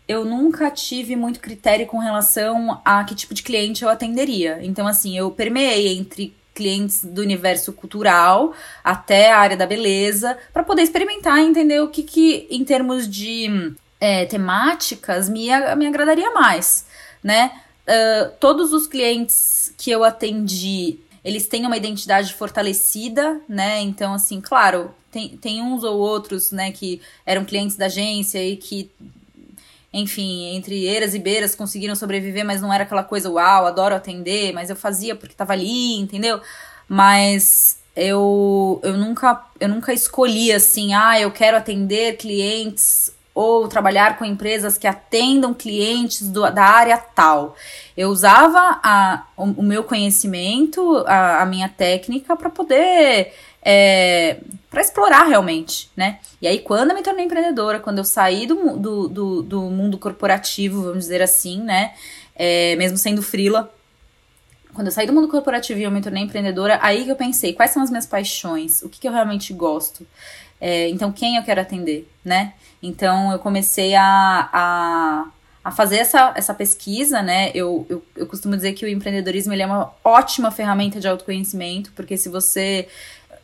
eu 0.06 0.26
nunca 0.26 0.70
tive 0.70 1.16
muito 1.16 1.40
critério 1.40 1.88
com 1.88 2.00
relação 2.00 2.82
a 2.84 3.02
que 3.06 3.16
tipo 3.16 3.34
de 3.34 3.42
cliente 3.42 3.82
eu 3.82 3.90
atenderia. 3.90 4.60
Então, 4.62 4.86
assim, 4.86 5.18
eu 5.18 5.32
permeei 5.32 5.98
entre 5.98 6.36
clientes 6.54 7.06
do 7.06 7.22
universo 7.22 7.72
cultural 7.72 8.54
até 8.84 9.32
a 9.32 9.38
área 9.38 9.56
da 9.56 9.66
beleza, 9.66 10.38
para 10.52 10.62
poder 10.62 10.82
experimentar 10.82 11.40
e 11.40 11.48
entender 11.48 11.80
o 11.80 11.88
que, 11.88 12.04
que 12.04 12.48
em 12.52 12.66
termos 12.66 13.08
de 13.08 13.74
é, 14.00 14.26
temáticas 14.26 15.28
me, 15.28 15.48
me 15.76 15.88
agradaria 15.88 16.32
mais, 16.32 16.86
né? 17.24 17.52
Uh, 17.88 18.32
todos 18.40 18.72
os 18.72 18.86
clientes 18.86 19.74
que 19.78 19.90
eu 19.90 20.04
atendi, 20.04 21.00
eles 21.24 21.48
têm 21.48 21.66
uma 21.66 21.76
identidade 21.76 22.34
fortalecida, 22.34 23.42
né? 23.50 23.82
Então, 23.82 24.14
assim, 24.14 24.40
claro, 24.40 24.94
tem, 25.12 25.30
tem 25.38 25.62
uns 25.62 25.84
ou 25.84 25.98
outros, 25.98 26.52
né, 26.52 26.72
que 26.72 27.02
eram 27.26 27.44
clientes 27.44 27.76
da 27.76 27.88
agência 27.88 28.44
e 28.46 28.56
que, 28.56 28.92
enfim, 29.92 30.56
entre 30.56 30.86
eiras 30.86 31.16
e 31.16 31.20
beiras 31.20 31.56
conseguiram 31.56 31.96
sobreviver, 31.96 32.46
mas 32.46 32.62
não 32.62 32.72
era 32.72 32.84
aquela 32.84 33.04
coisa, 33.04 33.30
uau, 33.30 33.66
adoro 33.66 33.96
atender, 33.96 34.54
mas 34.54 34.70
eu 34.70 34.76
fazia 34.76 35.16
porque 35.16 35.34
tava 35.34 35.54
ali, 35.54 35.96
entendeu? 35.96 36.40
Mas 36.88 37.80
eu, 37.96 38.80
eu 38.84 38.98
nunca 38.98 39.46
eu 39.60 39.68
nunca 39.68 39.92
escolhi 39.94 40.52
assim, 40.52 40.94
ah, 40.94 41.20
eu 41.20 41.32
quero 41.32 41.58
atender 41.58 42.18
clientes 42.18 43.12
ou 43.40 43.70
trabalhar 43.70 44.18
com 44.18 44.26
empresas 44.26 44.78
que 44.78 44.86
atendam 44.86 45.54
clientes 45.54 46.28
do, 46.28 46.42
da 46.52 46.66
área 46.66 46.98
tal. 46.98 47.56
Eu 47.96 48.10
usava 48.10 48.82
a, 48.84 49.28
o, 49.38 49.44
o 49.44 49.64
meu 49.64 49.82
conhecimento, 49.82 51.06
a, 51.08 51.44
a 51.44 51.46
minha 51.46 51.70
técnica 51.70 52.36
para 52.36 52.50
poder 52.50 53.32
é, 53.64 54.42
para 54.70 54.82
explorar 54.82 55.24
realmente, 55.24 55.90
né? 55.96 56.20
E 56.42 56.50
aí, 56.50 56.60
quando 56.60 56.90
eu 56.90 56.96
me 56.98 57.02
tornei 57.02 57.24
empreendedora, 57.24 57.80
quando 57.80 58.00
eu 58.00 58.04
saí 58.04 58.46
do, 58.46 58.78
do, 58.78 59.08
do, 59.08 59.42
do 59.42 59.62
mundo 59.62 59.98
corporativo, 59.98 60.82
vamos 60.82 61.06
dizer 61.06 61.22
assim, 61.22 61.62
né? 61.62 61.94
É, 62.36 62.76
mesmo 62.76 62.98
sendo 62.98 63.22
frila, 63.22 63.74
quando 64.74 64.88
eu 64.88 64.92
saí 64.92 65.08
do 65.08 65.14
mundo 65.14 65.30
corporativo 65.30 65.80
e 65.80 65.84
eu 65.84 65.92
me 65.92 66.02
tornei 66.02 66.24
empreendedora, 66.24 66.78
aí 66.82 67.06
que 67.06 67.12
eu 67.12 67.16
pensei, 67.16 67.54
quais 67.54 67.72
são 67.72 67.82
as 67.82 67.90
minhas 67.90 68.06
paixões? 68.06 68.82
O 68.82 68.90
que, 68.90 69.00
que 69.00 69.08
eu 69.08 69.14
realmente 69.14 69.54
gosto? 69.54 70.06
É, 70.60 70.90
então, 70.90 71.10
quem 71.10 71.38
eu 71.38 71.44
quero 71.44 71.62
atender, 71.62 72.06
né? 72.24 72.54
Então, 72.82 73.32
eu 73.32 73.40
comecei 73.40 73.96
a, 73.96 74.50
a, 74.54 75.26
a 75.64 75.72
fazer 75.72 75.98
essa, 75.98 76.34
essa 76.36 76.54
pesquisa, 76.54 77.22
né? 77.22 77.52
Eu, 77.54 77.86
eu, 77.90 78.04
eu 78.16 78.26
costumo 78.26 78.56
dizer 78.56 78.74
que 78.74 78.86
o 78.86 78.88
empreendedorismo 78.88 79.54
ele 79.54 79.62
é 79.62 79.66
uma 79.66 79.94
ótima 80.04 80.50
ferramenta 80.52 81.00
de 81.00 81.08
autoconhecimento, 81.08 81.92
porque 81.96 82.18
se 82.18 82.30
você. 82.30 82.88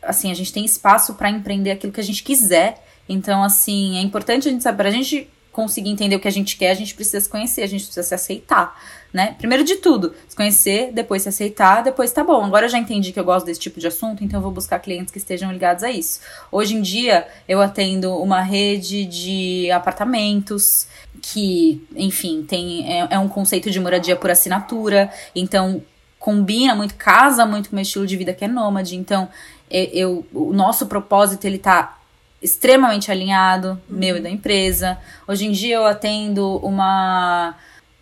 Assim, 0.02 0.30
a 0.30 0.34
gente 0.34 0.52
tem 0.52 0.64
espaço 0.64 1.14
para 1.14 1.30
empreender 1.30 1.72
aquilo 1.72 1.92
que 1.92 2.00
a 2.00 2.04
gente 2.04 2.22
quiser. 2.22 2.82
Então, 3.08 3.42
assim, 3.42 3.98
é 3.98 4.00
importante 4.00 4.48
a 4.48 4.50
gente 4.50 4.62
saber, 4.62 4.76
para 4.76 4.88
a 4.88 4.92
gente 4.92 5.28
conseguir 5.56 5.88
entender 5.88 6.16
o 6.16 6.20
que 6.20 6.28
a 6.28 6.32
gente 6.32 6.56
quer, 6.56 6.70
a 6.70 6.74
gente 6.74 6.94
precisa 6.94 7.18
se 7.18 7.28
conhecer, 7.30 7.62
a 7.62 7.66
gente 7.66 7.84
precisa 7.84 8.06
se 8.06 8.14
aceitar, 8.14 8.78
né? 9.16 9.34
Primeiro 9.38 9.64
de 9.64 9.76
tudo, 9.76 10.14
se 10.28 10.36
conhecer, 10.36 10.92
depois 10.92 11.22
se 11.22 11.30
aceitar, 11.30 11.82
depois 11.82 12.12
tá 12.12 12.22
bom. 12.22 12.44
Agora 12.44 12.66
eu 12.66 12.68
já 12.68 12.76
entendi 12.76 13.14
que 13.14 13.18
eu 13.18 13.24
gosto 13.24 13.46
desse 13.46 13.58
tipo 13.58 13.80
de 13.80 13.86
assunto, 13.86 14.22
então 14.22 14.38
eu 14.38 14.42
vou 14.42 14.52
buscar 14.52 14.78
clientes 14.78 15.10
que 15.10 15.16
estejam 15.16 15.50
ligados 15.50 15.82
a 15.82 15.90
isso. 15.90 16.20
Hoje 16.52 16.76
em 16.76 16.82
dia, 16.82 17.26
eu 17.48 17.62
atendo 17.62 18.14
uma 18.14 18.42
rede 18.42 19.06
de 19.06 19.70
apartamentos 19.70 20.86
que, 21.22 21.82
enfim, 21.96 22.44
tem 22.46 22.86
é, 22.92 23.08
é 23.12 23.18
um 23.18 23.26
conceito 23.26 23.70
de 23.70 23.80
moradia 23.80 24.16
por 24.16 24.30
assinatura, 24.30 25.10
então 25.34 25.82
combina 26.18 26.74
muito, 26.74 26.94
casa 26.96 27.46
muito 27.46 27.70
com 27.70 27.72
o 27.72 27.76
meu 27.76 27.84
estilo 27.84 28.06
de 28.06 28.18
vida 28.18 28.34
que 28.34 28.44
é 28.44 28.48
nômade. 28.48 28.96
Então, 28.96 29.30
eu, 29.70 29.84
eu 29.94 30.26
o 30.34 30.52
nosso 30.52 30.84
propósito 30.88 31.46
ele 31.46 31.56
tá 31.56 31.96
extremamente 32.42 33.10
alinhado, 33.10 33.80
uhum. 33.88 33.96
meu 33.96 34.18
e 34.18 34.20
da 34.20 34.28
empresa. 34.28 34.98
Hoje 35.26 35.46
em 35.46 35.52
dia 35.52 35.76
eu 35.76 35.86
atendo 35.86 36.58
uma 36.58 37.56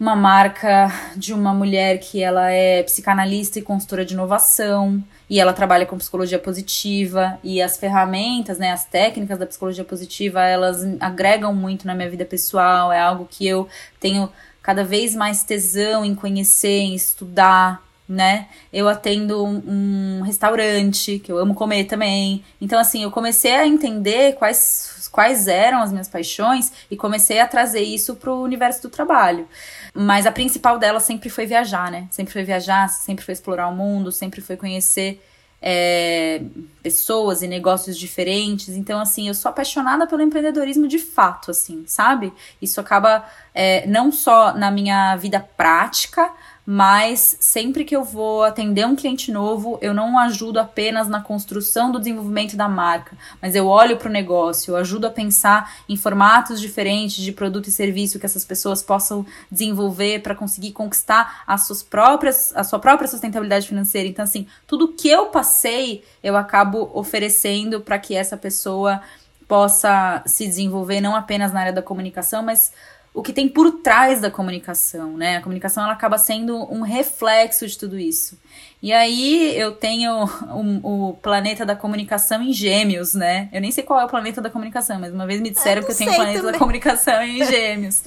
uma 0.05 0.15
marca 0.15 0.93
de 1.17 1.33
uma 1.33 1.55
mulher 1.55 1.97
que 1.99 2.23
ela 2.23 2.51
é 2.51 2.83
psicanalista 2.83 3.59
e 3.59 3.63
consultora 3.63 4.05
de 4.05 4.13
inovação 4.13 5.03
e 5.31 5.41
ela 5.41 5.55
trabalha 5.55 5.87
com 5.87 5.97
psicologia 5.97 6.39
positiva 6.39 7.39
e 7.43 7.63
as 7.63 7.79
ferramentas, 7.79 8.59
né, 8.59 8.71
as 8.71 8.85
técnicas 8.85 9.39
da 9.39 9.47
psicologia 9.47 9.83
positiva, 9.83 10.43
elas 10.43 10.85
agregam 11.01 11.55
muito 11.55 11.87
na 11.87 11.95
minha 11.95 12.11
vida 12.11 12.27
pessoal, 12.27 12.93
é 12.93 13.01
algo 13.01 13.27
que 13.31 13.47
eu 13.47 13.67
tenho 13.99 14.31
cada 14.63 14.85
vez 14.85 15.15
mais 15.15 15.43
tesão 15.43 16.05
em 16.05 16.15
conhecer, 16.15 16.81
em 16.81 16.95
estudar, 16.95 17.83
né? 18.07 18.49
Eu 18.71 18.89
atendo 18.89 19.43
um, 19.43 20.19
um, 20.19 20.23
restaurante, 20.23 21.19
que 21.19 21.33
eu 21.33 21.39
amo 21.39 21.55
comer 21.55 21.85
também. 21.85 22.45
Então, 22.61 22.79
assim, 22.79 23.03
eu 23.03 23.11
comecei 23.11 23.55
a 23.55 23.67
entender 23.67 24.35
quais, 24.35 25.09
quais 25.11 25.49
eram 25.49 25.81
as 25.81 25.91
minhas 25.91 26.09
paixões 26.09 26.71
e 26.91 26.97
comecei 26.97 27.41
a 27.41 27.49
trazer 27.49 27.81
isso 27.81 28.17
pro 28.17 28.43
universo 28.43 28.83
do 28.83 28.91
trabalho. 28.91 29.49
Mas 29.95 30.27
a 30.27 30.33
principal 30.33 30.79
dela 30.79 30.99
sempre 30.99 31.31
foi 31.31 31.47
viajar, 31.47 31.91
né? 31.91 32.09
Sempre 32.11 32.33
foi 32.33 32.43
viajar, 32.43 32.89
sempre 32.89 33.25
foi 33.25 33.33
explorar 33.33 33.69
o 33.69 33.75
mundo, 33.75 34.11
sempre 34.11 34.41
foi 34.41 34.57
conhecer 34.57 35.23
é, 35.67 36.43
pessoas 36.83 37.41
e 37.41 37.49
negócios 37.49 37.97
diferentes. 37.97 38.71
Então, 38.71 39.01
assim, 39.01 39.29
eu 39.29 39.35
sou 39.35 39.49
apaixonada 39.49 40.07
pelo 40.07 40.21
empreendedorismo 40.21 40.87
de 40.87 40.99
fato, 40.99 41.51
assim, 41.51 41.85
sabe? 41.87 42.33
Isso 42.61 42.81
acaba 42.81 43.25
é, 43.55 43.87
não 43.87 44.13
só 44.13 44.53
na 44.53 44.71
minha 44.71 45.17
vida 45.17 45.41
prática, 45.57 46.31
mas 46.67 47.37
sempre 47.41 47.85
que 47.85 47.95
eu 47.95 48.03
vou 48.03 48.43
atender 48.43 48.87
um 48.87 48.97
cliente 48.97 49.31
novo, 49.31 49.79
eu 49.83 49.93
não 49.93 50.19
ajudo 50.19 50.59
apenas 50.59 51.09
na 51.09 51.21
construção 51.21 51.93
do 51.93 51.99
desenvolvimento 51.99 52.57
da 52.57 52.69
marca, 52.69 53.17
mas 53.41 53.55
eu 53.55 53.67
olho 53.67 53.99
para 53.99 54.09
o 54.09 54.13
negócio, 54.13 54.73
eu 54.73 54.77
ajudo 54.77 55.07
a 55.07 55.11
pensar 55.11 55.75
em 55.89 55.97
formatos 55.97 56.61
diferentes 56.61 57.23
de 57.23 57.33
produto 57.33 57.69
e 57.69 57.73
serviço 57.73 58.19
que 58.19 58.27
essas 58.27 58.45
pessoas 58.45 58.83
possam 58.83 59.27
desenvolver 59.51 60.23
para 60.23 60.35
conseguir 60.35 60.73
conquistar 60.73 61.43
as 61.47 61.67
suas 61.67 61.83
próprias, 61.83 62.55
a 62.57 62.65
sua 62.65 62.79
própria 62.79 63.09
sustentabilidade 63.09 63.69
financeira. 63.69 64.09
Então, 64.09 64.25
assim, 64.25 64.47
tudo 64.67 64.89
que 64.89 65.09
eu 65.09 65.27
passei, 65.27 66.03
eu 66.23 66.37
acabo 66.37 66.91
oferecendo 66.95 67.81
para 67.81 67.99
que 67.99 68.15
essa 68.15 68.37
pessoa 68.37 69.03
possa 69.47 70.23
se 70.27 70.47
desenvolver 70.47 71.01
não 71.01 71.15
apenas 71.15 71.53
na 71.53 71.61
área 71.61 71.73
da 71.73 71.83
comunicação, 71.83 72.43
mas 72.43 72.73
o 73.15 73.23
que 73.23 73.33
tem 73.33 73.49
por 73.49 73.71
trás 73.81 74.21
da 74.21 74.29
comunicação, 74.29 75.17
né? 75.17 75.37
A 75.37 75.41
comunicação 75.41 75.85
ela 75.85 75.93
acaba 75.93 76.19
sendo 76.19 76.57
um 76.71 76.83
reflexo 76.83 77.65
de 77.65 77.79
tudo 77.79 77.97
isso. 77.97 78.37
E 78.83 78.93
aí 78.93 79.57
eu 79.57 79.71
tenho 79.71 80.25
o, 80.83 81.11
o 81.11 81.15
planeta 81.15 81.65
da 81.65 81.77
comunicação 81.77 82.43
em 82.43 82.53
gêmeos, 82.53 83.15
né? 83.15 83.49
Eu 83.53 83.61
nem 83.61 83.71
sei 83.71 83.85
qual 83.85 84.01
é 84.01 84.05
o 84.05 84.09
planeta 84.09 84.43
da 84.43 84.51
comunicação, 84.51 84.99
mas 84.99 85.15
uma 85.15 85.27
vez 85.27 85.41
me 85.41 85.51
disseram 85.51 85.83
eu 85.83 85.87
que 85.87 85.93
eu 85.93 85.97
tenho 85.97 86.11
o 86.11 86.17
planeta 86.17 86.39
também. 86.39 86.53
da 86.53 86.59
comunicação 86.59 87.23
em 87.23 87.45
gêmeos. 87.47 88.03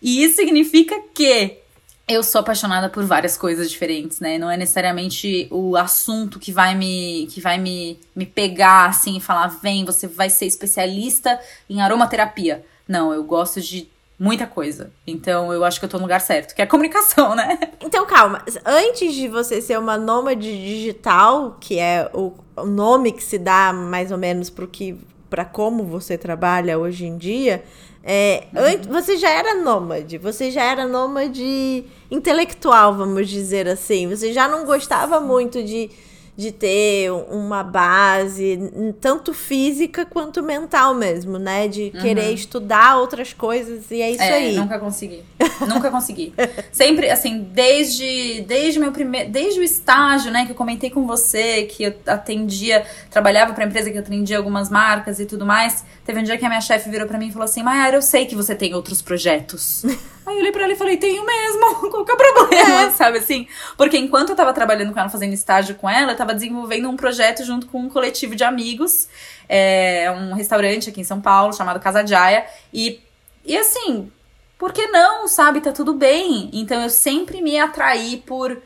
e 0.00 0.22
isso 0.22 0.36
significa 0.36 0.94
que 1.12 1.58
eu 2.06 2.22
sou 2.22 2.40
apaixonada 2.40 2.88
por 2.88 3.04
várias 3.04 3.36
coisas 3.36 3.68
diferentes, 3.68 4.20
né? 4.20 4.38
Não 4.38 4.48
é 4.48 4.56
necessariamente 4.56 5.48
o 5.50 5.76
assunto 5.76 6.38
que 6.38 6.52
vai 6.52 6.72
me 6.72 7.26
que 7.32 7.40
vai 7.40 7.58
me, 7.58 7.98
me 8.14 8.24
pegar 8.24 8.90
assim 8.90 9.16
e 9.16 9.20
falar, 9.20 9.48
vem, 9.48 9.84
você 9.84 10.06
vai 10.06 10.30
ser 10.30 10.46
especialista 10.46 11.36
em 11.68 11.82
aromaterapia. 11.82 12.64
Não, 12.86 13.12
eu 13.12 13.24
gosto 13.24 13.60
de 13.60 13.88
muita 14.18 14.46
coisa. 14.46 14.90
Então 15.06 15.52
eu 15.52 15.64
acho 15.64 15.78
que 15.78 15.84
eu 15.84 15.88
tô 15.88 15.98
no 15.98 16.04
lugar 16.04 16.20
certo, 16.20 16.54
que 16.54 16.62
é 16.62 16.64
a 16.64 16.68
comunicação, 16.68 17.34
né? 17.34 17.58
Então 17.80 18.06
calma, 18.06 18.42
antes 18.64 19.14
de 19.14 19.28
você 19.28 19.60
ser 19.60 19.78
uma 19.78 19.96
nômade 19.96 20.56
digital, 20.60 21.56
que 21.60 21.78
é 21.78 22.10
o, 22.12 22.32
o 22.56 22.64
nome 22.64 23.12
que 23.12 23.22
se 23.22 23.38
dá 23.38 23.72
mais 23.72 24.10
ou 24.10 24.18
menos 24.18 24.50
pro 24.50 24.66
que 24.66 24.98
para 25.28 25.44
como 25.44 25.84
você 25.84 26.16
trabalha 26.16 26.78
hoje 26.78 27.04
em 27.04 27.18
dia, 27.18 27.62
é, 28.08 28.44
uhum. 28.54 28.92
você 28.92 29.16
já 29.16 29.30
era 29.30 29.56
nômade, 29.56 30.16
você 30.16 30.48
já 30.50 30.62
era 30.62 30.86
nômade 30.86 31.84
intelectual, 32.08 32.94
vamos 32.94 33.28
dizer 33.28 33.66
assim. 33.66 34.08
Você 34.08 34.32
já 34.32 34.46
não 34.46 34.64
gostava 34.64 35.18
muito 35.18 35.60
de 35.60 35.90
de 36.36 36.52
ter 36.52 37.10
uma 37.30 37.62
base, 37.62 38.58
tanto 39.00 39.32
física 39.32 40.04
quanto 40.04 40.42
mental 40.42 40.94
mesmo, 40.94 41.38
né? 41.38 41.66
De 41.66 41.90
uhum. 41.94 42.00
querer 42.02 42.32
estudar 42.32 42.98
outras 42.98 43.32
coisas 43.32 43.90
e 43.90 44.02
é 44.02 44.10
isso 44.10 44.22
é, 44.22 44.32
aí. 44.34 44.56
Nunca 44.56 44.78
consegui. 44.78 45.24
nunca 45.66 45.90
consegui. 45.90 46.34
Sempre, 46.70 47.08
assim, 47.10 47.48
desde, 47.52 48.42
desde 48.42 48.78
meu 48.78 48.92
primeiro. 48.92 49.30
Desde 49.30 49.58
o 49.58 49.62
estágio, 49.62 50.30
né, 50.30 50.44
que 50.44 50.52
eu 50.52 50.56
comentei 50.56 50.90
com 50.90 51.06
você, 51.06 51.62
que 51.62 51.84
eu 51.84 51.94
atendia, 52.06 52.84
trabalhava 53.10 53.54
pra 53.54 53.64
empresa 53.64 53.90
que 53.90 53.96
atendia 53.96 54.36
algumas 54.36 54.68
marcas 54.68 55.18
e 55.18 55.24
tudo 55.24 55.46
mais. 55.46 55.84
Teve 56.04 56.20
um 56.20 56.22
dia 56.22 56.36
que 56.36 56.44
a 56.44 56.48
minha 56.48 56.60
chefe 56.60 56.90
virou 56.90 57.06
para 57.06 57.18
mim 57.18 57.28
e 57.28 57.32
falou 57.32 57.46
assim: 57.46 57.62
Mayara, 57.62 57.96
eu 57.96 58.02
sei 58.02 58.26
que 58.26 58.34
você 58.34 58.54
tem 58.54 58.74
outros 58.74 59.00
projetos. 59.00 59.84
Aí 60.26 60.34
eu 60.34 60.40
olhei 60.40 60.50
pra 60.50 60.64
ela 60.64 60.72
e 60.72 60.76
falei, 60.76 60.96
tenho 60.96 61.24
mesmo, 61.24 61.76
qual 61.88 62.04
que 62.04 62.10
é 62.10 62.14
o 62.14 62.16
problema, 62.16 62.80
é. 62.82 62.90
sabe 62.90 63.18
assim? 63.18 63.46
Porque 63.76 63.96
enquanto 63.96 64.30
eu 64.30 64.36
tava 64.36 64.52
trabalhando 64.52 64.92
com 64.92 64.98
ela, 64.98 65.08
fazendo 65.08 65.32
estágio 65.32 65.76
com 65.76 65.88
ela, 65.88 66.12
eu 66.12 66.16
tava 66.16 66.25
desenvolvendo 66.32 66.88
um 66.88 66.96
projeto 66.96 67.44
junto 67.44 67.66
com 67.66 67.80
um 67.80 67.88
coletivo 67.88 68.34
de 68.34 68.44
amigos, 68.44 69.08
é 69.48 70.10
um 70.10 70.34
restaurante 70.34 70.90
aqui 70.90 71.00
em 71.00 71.04
São 71.04 71.20
Paulo, 71.20 71.52
chamado 71.52 71.80
Casa 71.80 72.06
Jaya, 72.06 72.46
e, 72.72 73.00
e 73.44 73.56
assim, 73.56 74.10
por 74.58 74.72
que 74.72 74.86
não, 74.88 75.28
sabe? 75.28 75.60
Tá 75.60 75.72
tudo 75.72 75.94
bem. 75.94 76.50
Então 76.52 76.82
eu 76.82 76.90
sempre 76.90 77.40
me 77.40 77.58
atraí 77.58 78.22
por, 78.26 78.60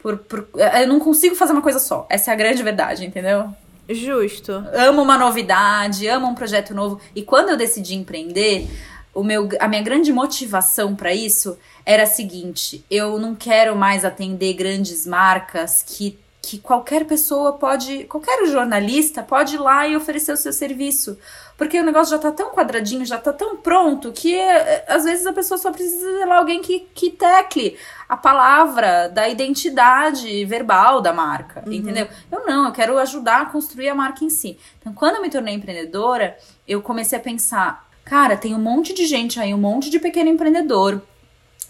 por, 0.00 0.18
por. 0.18 0.48
Eu 0.54 0.88
não 0.88 1.00
consigo 1.00 1.34
fazer 1.34 1.52
uma 1.52 1.62
coisa 1.62 1.78
só. 1.78 2.06
Essa 2.08 2.30
é 2.30 2.34
a 2.34 2.36
grande 2.36 2.62
verdade, 2.62 3.04
entendeu? 3.04 3.52
Justo. 3.88 4.52
Amo 4.72 5.02
uma 5.02 5.16
novidade, 5.16 6.06
amo 6.06 6.28
um 6.28 6.34
projeto 6.34 6.74
novo. 6.74 7.00
E 7.14 7.22
quando 7.22 7.48
eu 7.48 7.56
decidi 7.56 7.94
empreender, 7.94 8.68
o 9.14 9.24
meu, 9.24 9.48
a 9.58 9.66
minha 9.66 9.82
grande 9.82 10.12
motivação 10.12 10.94
para 10.94 11.12
isso 11.14 11.58
era 11.84 12.02
a 12.04 12.06
seguinte: 12.06 12.84
eu 12.90 13.18
não 13.18 13.34
quero 13.34 13.74
mais 13.74 14.04
atender 14.04 14.52
grandes 14.52 15.06
marcas 15.06 15.82
que, 15.86 16.18
que 16.48 16.58
qualquer 16.58 17.04
pessoa 17.04 17.52
pode, 17.52 18.04
qualquer 18.04 18.46
jornalista 18.46 19.22
pode 19.22 19.56
ir 19.56 19.58
lá 19.58 19.86
e 19.86 19.94
oferecer 19.94 20.32
o 20.32 20.36
seu 20.36 20.50
serviço. 20.50 21.18
Porque 21.58 21.78
o 21.78 21.84
negócio 21.84 22.16
já 22.16 22.18
tá 22.18 22.32
tão 22.32 22.50
quadradinho, 22.50 23.04
já 23.04 23.18
tá 23.18 23.34
tão 23.34 23.58
pronto, 23.58 24.12
que 24.12 24.34
é, 24.34 24.86
às 24.88 25.04
vezes 25.04 25.26
a 25.26 25.32
pessoa 25.34 25.58
só 25.58 25.70
precisa 25.70 26.10
de 26.10 26.24
lá 26.24 26.38
alguém 26.38 26.62
que, 26.62 26.86
que 26.94 27.10
tecle 27.10 27.76
a 28.08 28.16
palavra 28.16 29.08
da 29.08 29.28
identidade 29.28 30.42
verbal 30.46 31.02
da 31.02 31.12
marca, 31.12 31.62
uhum. 31.66 31.72
entendeu? 31.72 32.08
Eu 32.32 32.46
não, 32.46 32.64
eu 32.64 32.72
quero 32.72 32.96
ajudar 32.96 33.42
a 33.42 33.46
construir 33.46 33.90
a 33.90 33.94
marca 33.94 34.24
em 34.24 34.30
si. 34.30 34.58
Então, 34.80 34.94
quando 34.94 35.16
eu 35.16 35.22
me 35.22 35.28
tornei 35.28 35.54
empreendedora, 35.54 36.34
eu 36.66 36.80
comecei 36.80 37.18
a 37.18 37.20
pensar, 37.20 37.86
Cara, 38.06 38.38
tem 38.38 38.54
um 38.54 38.58
monte 38.58 38.94
de 38.94 39.04
gente 39.04 39.38
aí, 39.38 39.52
um 39.52 39.58
monte 39.58 39.90
de 39.90 39.98
pequeno 39.98 40.30
empreendedor 40.30 41.02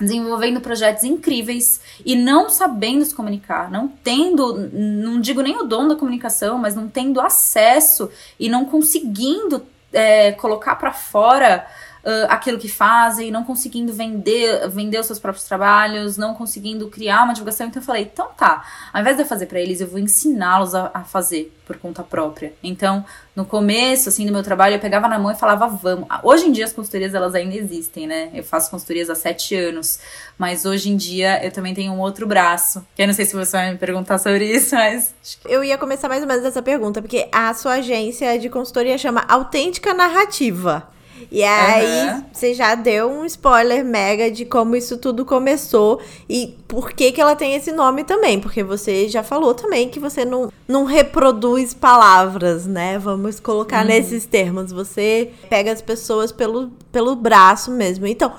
desenvolvendo 0.00 0.60
projetos 0.60 1.04
incríveis 1.04 1.80
e 2.04 2.14
não 2.14 2.48
sabendo 2.48 3.04
se 3.04 3.14
comunicar, 3.14 3.70
não 3.70 3.88
tendo, 3.88 4.70
não 4.72 5.20
digo 5.20 5.42
nem 5.42 5.56
o 5.56 5.64
dom 5.64 5.88
da 5.88 5.96
comunicação, 5.96 6.56
mas 6.58 6.74
não 6.74 6.88
tendo 6.88 7.20
acesso 7.20 8.10
e 8.38 8.48
não 8.48 8.64
conseguindo 8.64 9.66
é, 9.92 10.32
colocar 10.32 10.76
para 10.76 10.92
fora 10.92 11.66
uh, 12.04 12.26
aquilo 12.28 12.58
que 12.58 12.68
fazem, 12.68 13.30
não 13.30 13.44
conseguindo 13.44 13.92
vender, 13.92 14.68
vender 14.68 14.98
os 14.98 15.06
seus 15.06 15.18
próprios 15.18 15.46
trabalhos, 15.46 16.16
não 16.16 16.34
conseguindo 16.34 16.88
criar 16.88 17.24
uma 17.24 17.32
divulgação. 17.32 17.66
Então 17.66 17.80
eu 17.80 17.86
falei, 17.86 18.02
então 18.02 18.28
tá, 18.36 18.64
ao 18.92 19.00
invés 19.00 19.16
de 19.16 19.22
eu 19.22 19.26
fazer 19.26 19.46
para 19.46 19.60
eles, 19.60 19.80
eu 19.80 19.86
vou 19.86 19.98
ensiná-los 19.98 20.74
a, 20.74 20.90
a, 20.94 21.04
fazer 21.04 21.54
por 21.66 21.76
conta 21.76 22.02
própria. 22.02 22.54
Então, 22.62 23.04
no 23.36 23.44
começo, 23.44 24.08
assim, 24.08 24.24
do 24.24 24.32
meu 24.32 24.42
trabalho, 24.42 24.76
eu 24.76 24.80
pegava 24.80 25.06
na 25.06 25.18
mão 25.18 25.30
e 25.30 25.34
falava, 25.34 25.68
vamos. 25.68 26.08
Hoje 26.22 26.46
em 26.46 26.52
dia 26.52 26.64
as 26.64 26.72
consultorias, 26.72 27.14
elas 27.14 27.34
ainda 27.34 27.54
existem, 27.54 28.06
né? 28.06 28.30
Eu 28.32 28.42
faço 28.42 28.70
consultorias 28.70 29.10
há 29.10 29.14
sete 29.14 29.54
anos, 29.54 29.98
mas 30.38 30.64
hoje 30.64 30.90
em 30.90 30.96
dia 30.96 31.44
eu 31.44 31.52
também 31.52 31.74
tenho 31.74 31.92
um 31.92 32.00
outro 32.00 32.26
braço. 32.26 32.86
Que 32.96 33.02
eu 33.02 33.06
não 33.06 33.14
sei 33.14 33.26
se 33.26 33.36
você 33.36 33.52
vai 33.52 33.72
me 33.72 33.78
perguntar 33.78 34.18
sobre 34.18 34.50
isso, 34.50 34.74
mas... 34.74 35.14
Eu 35.44 35.62
ia 35.62 35.76
começar 35.76 36.08
mais 36.08 36.22
ou 36.22 36.28
menos 36.28 36.44
essa 36.44 36.62
pergunta, 36.62 37.02
porque 37.02 37.28
a 37.30 37.52
sua 37.52 37.74
agência 37.74 38.38
de 38.38 38.48
consultoria 38.48 38.96
chama 38.96 39.24
Autêntica 39.28 39.92
Narrativa. 39.92 40.88
E 41.30 41.42
aí, 41.42 42.08
uhum. 42.08 42.24
você 42.32 42.54
já 42.54 42.74
deu 42.74 43.10
um 43.10 43.24
spoiler 43.24 43.84
mega 43.84 44.30
de 44.30 44.44
como 44.44 44.76
isso 44.76 44.96
tudo 44.98 45.24
começou 45.24 46.00
e 46.28 46.56
por 46.66 46.92
que, 46.92 47.12
que 47.12 47.20
ela 47.20 47.36
tem 47.36 47.54
esse 47.54 47.72
nome 47.72 48.04
também. 48.04 48.40
Porque 48.40 48.62
você 48.62 49.08
já 49.08 49.22
falou 49.22 49.54
também 49.54 49.88
que 49.88 50.00
você 50.00 50.24
não, 50.24 50.52
não 50.66 50.84
reproduz 50.84 51.74
palavras, 51.74 52.66
né? 52.66 52.98
Vamos 52.98 53.40
colocar 53.40 53.82
uhum. 53.82 53.88
nesses 53.88 54.26
termos. 54.26 54.72
Você 54.72 55.30
pega 55.48 55.72
as 55.72 55.82
pessoas 55.82 56.32
pelo, 56.32 56.70
pelo 56.92 57.14
braço 57.14 57.70
mesmo. 57.70 58.06
Então, 58.06 58.32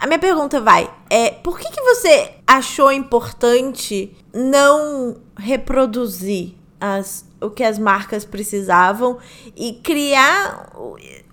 a 0.00 0.06
minha 0.06 0.18
pergunta 0.18 0.60
vai: 0.60 0.90
é 1.08 1.30
por 1.30 1.58
que, 1.58 1.70
que 1.70 1.80
você 1.82 2.32
achou 2.46 2.90
importante 2.90 4.16
não 4.32 5.16
reproduzir 5.36 6.54
as, 6.80 7.24
o 7.40 7.48
que 7.48 7.62
as 7.62 7.78
marcas 7.78 8.24
precisavam 8.24 9.18
e 9.56 9.74
criar 9.74 10.72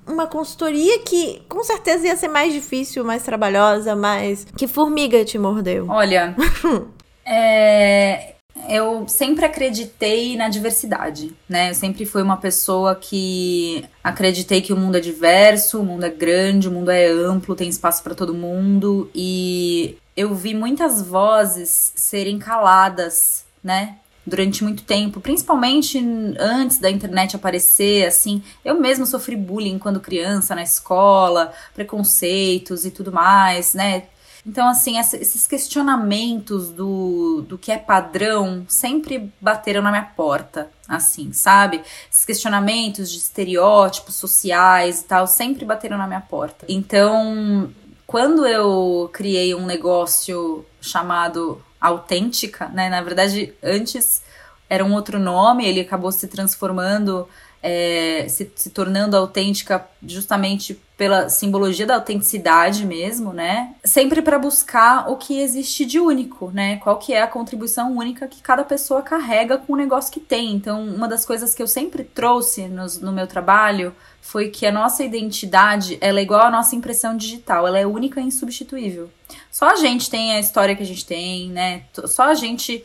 uma 0.10 0.28
consultoria 0.28 1.00
que 1.00 1.42
com 1.48 1.64
certeza 1.64 2.08
ia 2.08 2.16
ser 2.16 2.28
mais 2.28 2.54
difícil, 2.54 3.04
mais 3.04 3.24
trabalhosa, 3.24 3.96
mais. 3.96 4.46
Que 4.58 4.68
formiga 4.68 5.24
te 5.24 5.38
mordeu? 5.38 5.86
Olha. 5.90 6.36
é, 7.26 8.34
eu 8.68 9.08
sempre 9.08 9.46
acreditei 9.46 10.36
na 10.36 10.50
diversidade, 10.50 11.34
né? 11.48 11.70
Eu 11.70 11.76
sempre 11.76 12.06
fui 12.06 12.22
uma 12.22 12.38
pessoa 12.38 12.96
que 12.96 13.86
acreditei 14.04 14.62
que 14.62 14.74
o 14.74 14.78
mundo 14.78 14.98
é 14.98 15.00
diverso, 15.00 15.80
o 15.80 15.86
mundo 15.86 16.06
é 16.06 16.10
grande, 16.10 16.68
o 16.68 16.72
mundo 16.72 16.92
é 16.92 17.08
amplo, 17.08 17.56
tem 17.56 17.70
espaço 17.70 18.04
para 18.04 18.16
todo 18.16 18.34
mundo 18.34 19.10
e 19.14 19.98
eu 20.18 20.36
vi 20.36 20.54
muitas 20.54 21.02
vozes 21.02 21.94
serem 21.96 22.38
caladas, 22.38 23.46
né? 23.64 23.96
Durante 24.26 24.64
muito 24.64 24.84
tempo, 24.84 25.20
principalmente 25.20 25.98
antes 26.40 26.78
da 26.78 26.90
internet 26.90 27.36
aparecer, 27.36 28.06
assim, 28.06 28.44
eu 28.64 28.80
mesma 28.80 29.06
sofri 29.06 29.36
bullying 29.36 29.80
quando 29.80 30.00
criança 30.00 30.54
na 30.54 30.64
escola, 30.64 31.52
preconceitos 31.74 32.86
e 32.86 32.92
tudo 32.92 33.12
mais, 33.12 33.74
né? 33.74 34.04
Então, 34.46 34.68
assim, 34.68 34.98
esses 34.98 35.46
questionamentos 35.46 36.70
do, 36.70 37.44
do 37.48 37.58
que 37.58 37.72
é 37.72 37.78
padrão 37.78 38.66
sempre 38.68 39.32
bateram 39.40 39.82
na 39.82 39.92
minha 39.92 40.04
porta, 40.04 40.72
assim, 40.88 41.34
sabe? 41.34 41.82
Esses 42.12 42.26
questionamentos 42.26 43.12
de 43.12 43.18
estereótipos 43.18 44.16
sociais 44.16 45.02
e 45.02 45.04
tal 45.04 45.28
sempre 45.28 45.66
bateram 45.66 45.98
na 45.98 46.08
minha 46.08 46.22
porta. 46.22 46.66
Então, 46.70 47.70
quando 48.08 48.48
eu 48.48 49.10
criei 49.14 49.54
um 49.54 49.66
negócio 49.66 50.66
chamado 50.82 51.62
autêntica, 51.80 52.68
né? 52.70 52.90
Na 52.90 53.02
verdade, 53.02 53.54
antes 53.64 54.22
era 54.70 54.84
um 54.86 54.94
outro 54.94 55.20
nome, 55.20 55.66
ele 55.66 55.82
acabou 55.82 56.12
se 56.12 56.28
transformando, 56.28 57.28
é, 57.62 58.26
se, 58.30 58.52
se 58.56 58.70
tornando 58.70 59.18
autêntica 59.18 59.86
justamente 60.06 60.80
pela 60.98 61.30
simbologia 61.30 61.86
da 61.86 61.96
autenticidade 61.96 62.86
mesmo, 62.86 63.32
né? 63.32 63.74
Sempre 63.86 64.22
para 64.22 64.38
buscar 64.38 65.10
o 65.10 65.16
que 65.16 65.40
existe 65.40 65.86
de 65.86 65.98
único, 65.98 66.52
né? 66.52 66.78
Qual 66.78 66.98
que 66.98 67.14
é 67.14 67.22
a 67.22 67.28
contribuição 67.28 67.96
única 67.96 68.28
que 68.28 68.42
cada 68.42 68.64
pessoa 68.66 69.02
carrega 69.02 69.58
com 69.58 69.74
o 69.74 69.78
negócio 69.78 70.12
que 70.12 70.20
tem. 70.20 70.54
Então, 70.54 70.84
uma 70.84 71.08
das 71.08 71.26
coisas 71.26 71.56
que 71.56 71.64
eu 71.64 71.68
sempre 71.68 72.04
trouxe 72.04 72.68
no, 72.68 72.86
no 73.02 73.12
meu 73.14 73.28
trabalho 73.28 73.96
foi 74.22 74.50
que 74.50 74.66
a 74.66 74.72
nossa 74.72 75.04
identidade, 75.04 75.98
ela 76.02 76.20
é 76.20 76.24
igual 76.24 76.42
à 76.42 76.52
nossa 76.52 76.76
impressão 76.76 77.16
digital, 77.16 77.66
ela 77.66 77.80
é 77.80 77.88
única 77.88 78.20
e 78.20 78.26
insubstituível. 78.26 79.10
Só 79.50 79.70
a 79.70 79.76
gente 79.78 80.10
tem 80.10 80.34
a 80.34 80.40
história 80.40 80.76
que 80.76 80.84
a 80.84 80.86
gente 80.86 81.06
tem, 81.06 81.50
né? 81.50 81.84
Só 82.06 82.24
a 82.24 82.34
gente 82.34 82.84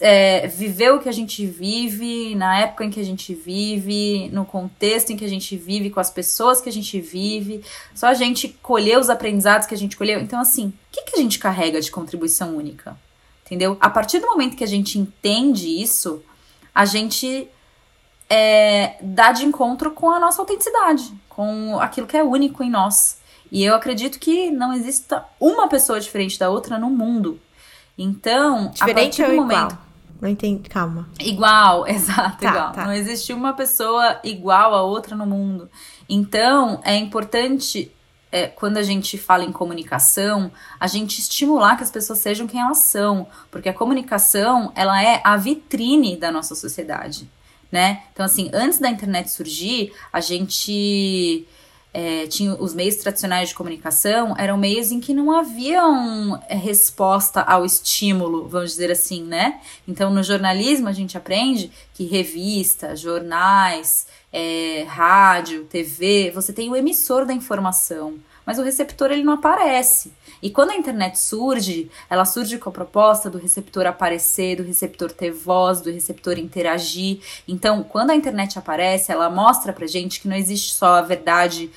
é, 0.00 0.46
viver 0.46 0.92
o 0.92 1.00
que 1.00 1.08
a 1.08 1.12
gente 1.12 1.46
vive, 1.46 2.34
na 2.34 2.58
época 2.60 2.84
em 2.84 2.90
que 2.90 3.00
a 3.00 3.04
gente 3.04 3.34
vive, 3.34 4.28
no 4.32 4.44
contexto 4.44 5.10
em 5.10 5.16
que 5.16 5.24
a 5.24 5.28
gente 5.28 5.56
vive, 5.56 5.90
com 5.90 6.00
as 6.00 6.10
pessoas 6.10 6.60
que 6.60 6.68
a 6.68 6.72
gente 6.72 7.00
vive, 7.00 7.62
só 7.94 8.06
a 8.06 8.14
gente 8.14 8.48
colher 8.62 8.98
os 8.98 9.10
aprendizados 9.10 9.66
que 9.66 9.74
a 9.74 9.78
gente 9.78 9.96
colheu. 9.96 10.20
Então, 10.20 10.40
assim, 10.40 10.68
o 10.68 10.74
que, 10.92 11.02
que 11.02 11.18
a 11.18 11.22
gente 11.22 11.38
carrega 11.38 11.80
de 11.80 11.90
contribuição 11.90 12.56
única? 12.56 12.96
Entendeu? 13.44 13.76
A 13.80 13.90
partir 13.90 14.20
do 14.20 14.26
momento 14.26 14.56
que 14.56 14.64
a 14.64 14.68
gente 14.68 14.98
entende 14.98 15.68
isso, 15.68 16.22
a 16.74 16.84
gente 16.84 17.48
é, 18.28 18.96
dá 19.00 19.32
de 19.32 19.44
encontro 19.44 19.90
com 19.90 20.10
a 20.10 20.18
nossa 20.18 20.40
autenticidade, 20.40 21.12
com 21.28 21.78
aquilo 21.78 22.06
que 22.06 22.16
é 22.16 22.22
único 22.22 22.62
em 22.62 22.70
nós. 22.70 23.18
E 23.52 23.64
eu 23.64 23.74
acredito 23.74 24.18
que 24.18 24.50
não 24.50 24.72
exista 24.72 25.24
uma 25.38 25.68
pessoa 25.68 26.00
diferente 26.00 26.38
da 26.38 26.50
outra 26.50 26.78
no 26.78 26.90
mundo. 26.90 27.40
Então, 27.96 28.70
diferente 28.70 29.22
a 29.22 29.26
partir 29.26 29.36
do 29.36 29.42
momento. 29.42 29.72
Igual? 29.72 29.84
Não 30.20 30.28
entendi, 30.28 30.68
calma. 30.68 31.08
Igual, 31.20 31.86
exato, 31.88 32.38
tá, 32.38 32.50
igual. 32.50 32.72
Tá. 32.72 32.84
Não 32.84 32.92
existe 32.92 33.32
uma 33.32 33.52
pessoa 33.52 34.20
igual 34.24 34.74
a 34.74 34.82
outra 34.82 35.14
no 35.14 35.26
mundo. 35.26 35.68
Então, 36.08 36.80
é 36.84 36.96
importante 36.96 37.92
é, 38.34 38.48
quando 38.48 38.78
a 38.78 38.82
gente 38.82 39.16
fala 39.16 39.44
em 39.44 39.52
comunicação, 39.52 40.50
a 40.80 40.88
gente 40.88 41.20
estimular 41.20 41.76
que 41.76 41.84
as 41.84 41.90
pessoas 41.92 42.18
sejam 42.18 42.48
quem 42.48 42.60
elas 42.60 42.78
são, 42.78 43.28
porque 43.48 43.68
a 43.68 43.72
comunicação 43.72 44.72
ela 44.74 45.00
é 45.00 45.20
a 45.22 45.36
vitrine 45.36 46.16
da 46.16 46.32
nossa 46.32 46.56
sociedade, 46.56 47.30
né? 47.70 48.02
Então 48.12 48.26
assim, 48.26 48.50
antes 48.52 48.80
da 48.80 48.90
internet 48.90 49.30
surgir, 49.30 49.92
a 50.12 50.20
gente 50.20 51.46
é, 51.94 52.26
tinha 52.26 52.52
os 52.54 52.74
meios 52.74 52.96
tradicionais 52.96 53.50
de 53.50 53.54
comunicação 53.54 54.34
eram 54.36 54.56
meios 54.56 54.90
em 54.90 54.98
que 54.98 55.14
não 55.14 55.30
havia 55.30 55.86
um, 55.86 56.36
é, 56.48 56.56
resposta 56.56 57.40
ao 57.40 57.64
estímulo, 57.64 58.48
vamos 58.48 58.72
dizer 58.72 58.90
assim, 58.90 59.22
né? 59.22 59.60
Então, 59.86 60.10
no 60.10 60.20
jornalismo, 60.20 60.88
a 60.88 60.92
gente 60.92 61.16
aprende 61.16 61.70
que 61.94 62.04
revista, 62.04 62.96
jornais, 62.96 64.08
é, 64.32 64.84
rádio, 64.88 65.64
TV, 65.66 66.32
você 66.34 66.52
tem 66.52 66.68
o 66.68 66.74
emissor 66.74 67.24
da 67.24 67.32
informação, 67.32 68.18
mas 68.44 68.58
o 68.58 68.64
receptor 68.64 69.12
ele 69.12 69.22
não 69.22 69.34
aparece. 69.34 70.12
E 70.44 70.50
quando 70.50 70.72
a 70.72 70.76
internet 70.76 71.18
surge, 71.18 71.90
ela 72.10 72.26
surge 72.26 72.58
com 72.58 72.68
a 72.68 72.72
proposta 72.72 73.30
do 73.30 73.38
receptor 73.38 73.86
aparecer, 73.86 74.56
do 74.56 74.62
receptor 74.62 75.10
ter 75.10 75.30
voz, 75.30 75.80
do 75.80 75.90
receptor 75.90 76.38
interagir. 76.38 77.20
Então, 77.48 77.82
quando 77.82 78.10
a 78.10 78.14
internet 78.14 78.58
aparece, 78.58 79.10
ela 79.10 79.30
mostra 79.30 79.72
pra 79.72 79.86
gente 79.86 80.20
que 80.20 80.28
não 80.28 80.36
existe 80.36 80.74
só 80.74 80.96
a 80.96 81.00
verdade 81.00 81.70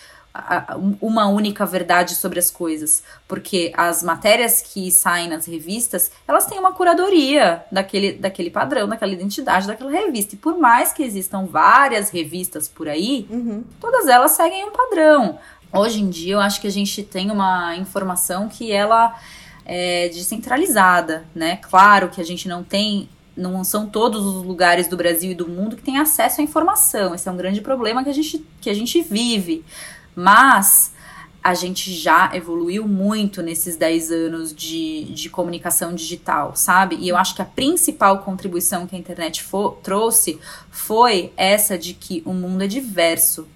uma 1.01 1.28
única 1.28 1.65
verdade 1.65 2.15
sobre 2.15 2.38
as 2.39 2.51
coisas, 2.51 3.03
porque 3.28 3.72
as 3.76 4.03
matérias 4.03 4.61
que 4.61 4.91
saem 4.91 5.30
nas 5.30 5.45
revistas, 5.45 6.11
elas 6.28 6.45
têm 6.45 6.59
uma 6.59 6.72
curadoria 6.74 7.63
daquele, 7.72 8.13
daquele 8.13 8.49
padrão, 8.49 8.88
daquela 8.88 9.11
identidade 9.11 9.68
daquela 9.68 9.91
revista. 9.91 10.36
E 10.36 10.38
por 10.38 10.57
mais 10.57 10.93
que 10.93 11.03
existam 11.03 11.45
várias 11.45 12.09
revistas 12.09 12.68
por 12.68 12.88
aí, 12.88 13.28
uhum. 13.30 13.63
todas 13.80 14.07
elas 14.07 14.32
seguem 14.32 14.65
um 14.65 14.72
padrão. 14.72 15.39
Hoje 15.74 16.01
em 16.01 16.09
dia, 16.09 16.36
eu 16.36 16.39
acho 16.39 16.61
que 16.61 16.68
a 16.68 16.72
gente 16.72 17.03
tem 17.03 17.30
uma 17.30 17.76
informação 17.76 18.47
que 18.47 18.72
ela 18.72 19.20
é 19.65 20.09
descentralizada, 20.09 21.26
né? 21.36 21.57
Claro 21.57 22.09
que 22.09 22.22
a 22.22 22.24
gente 22.24 22.47
não 22.47 22.63
tem 22.63 23.09
não 23.36 23.63
são 23.63 23.86
todos 23.88 24.26
os 24.26 24.43
lugares 24.43 24.88
do 24.88 24.97
Brasil 24.97 25.32
e 25.32 25.36
do 25.36 25.47
mundo 25.47 25.76
que 25.76 25.84
têm 25.84 25.99
acesso 25.99 26.41
à 26.41 26.43
informação. 26.43 27.13
Esse 27.13 27.30
é 27.30 27.32
um 27.32 27.38
grande 27.38 27.61
problema 27.61 28.03
que 28.03 28.09
a 28.09 28.13
gente, 28.13 28.43
que 28.59 28.68
a 28.68 28.74
gente 28.74 28.99
vive. 29.01 29.63
Mas 30.15 30.91
a 31.43 31.53
gente 31.53 31.93
já 31.93 32.32
evoluiu 32.34 32.88
muito 32.88 33.41
nesses 33.41 33.78
10 33.78 34.11
anos 34.11 34.55
de, 34.55 35.05
de 35.05 35.30
comunicação 35.30 35.93
digital, 35.93 36.55
sabe? 36.55 36.97
E 36.99 37.07
eu 37.07 37.15
acho 37.15 37.36
que 37.36 37.41
a 37.41 37.45
principal 37.45 38.20
contribuição 38.20 38.88
que 38.88 38.95
a 38.95 38.99
internet 38.99 39.45
trouxe 39.84 40.39
foi 40.70 41.32
essa 41.38 41.78
de 41.78 41.93
que 41.93 42.22
o 42.26 42.34
mundo 42.34 42.63
é 42.63 42.68
diverso, 42.68 43.47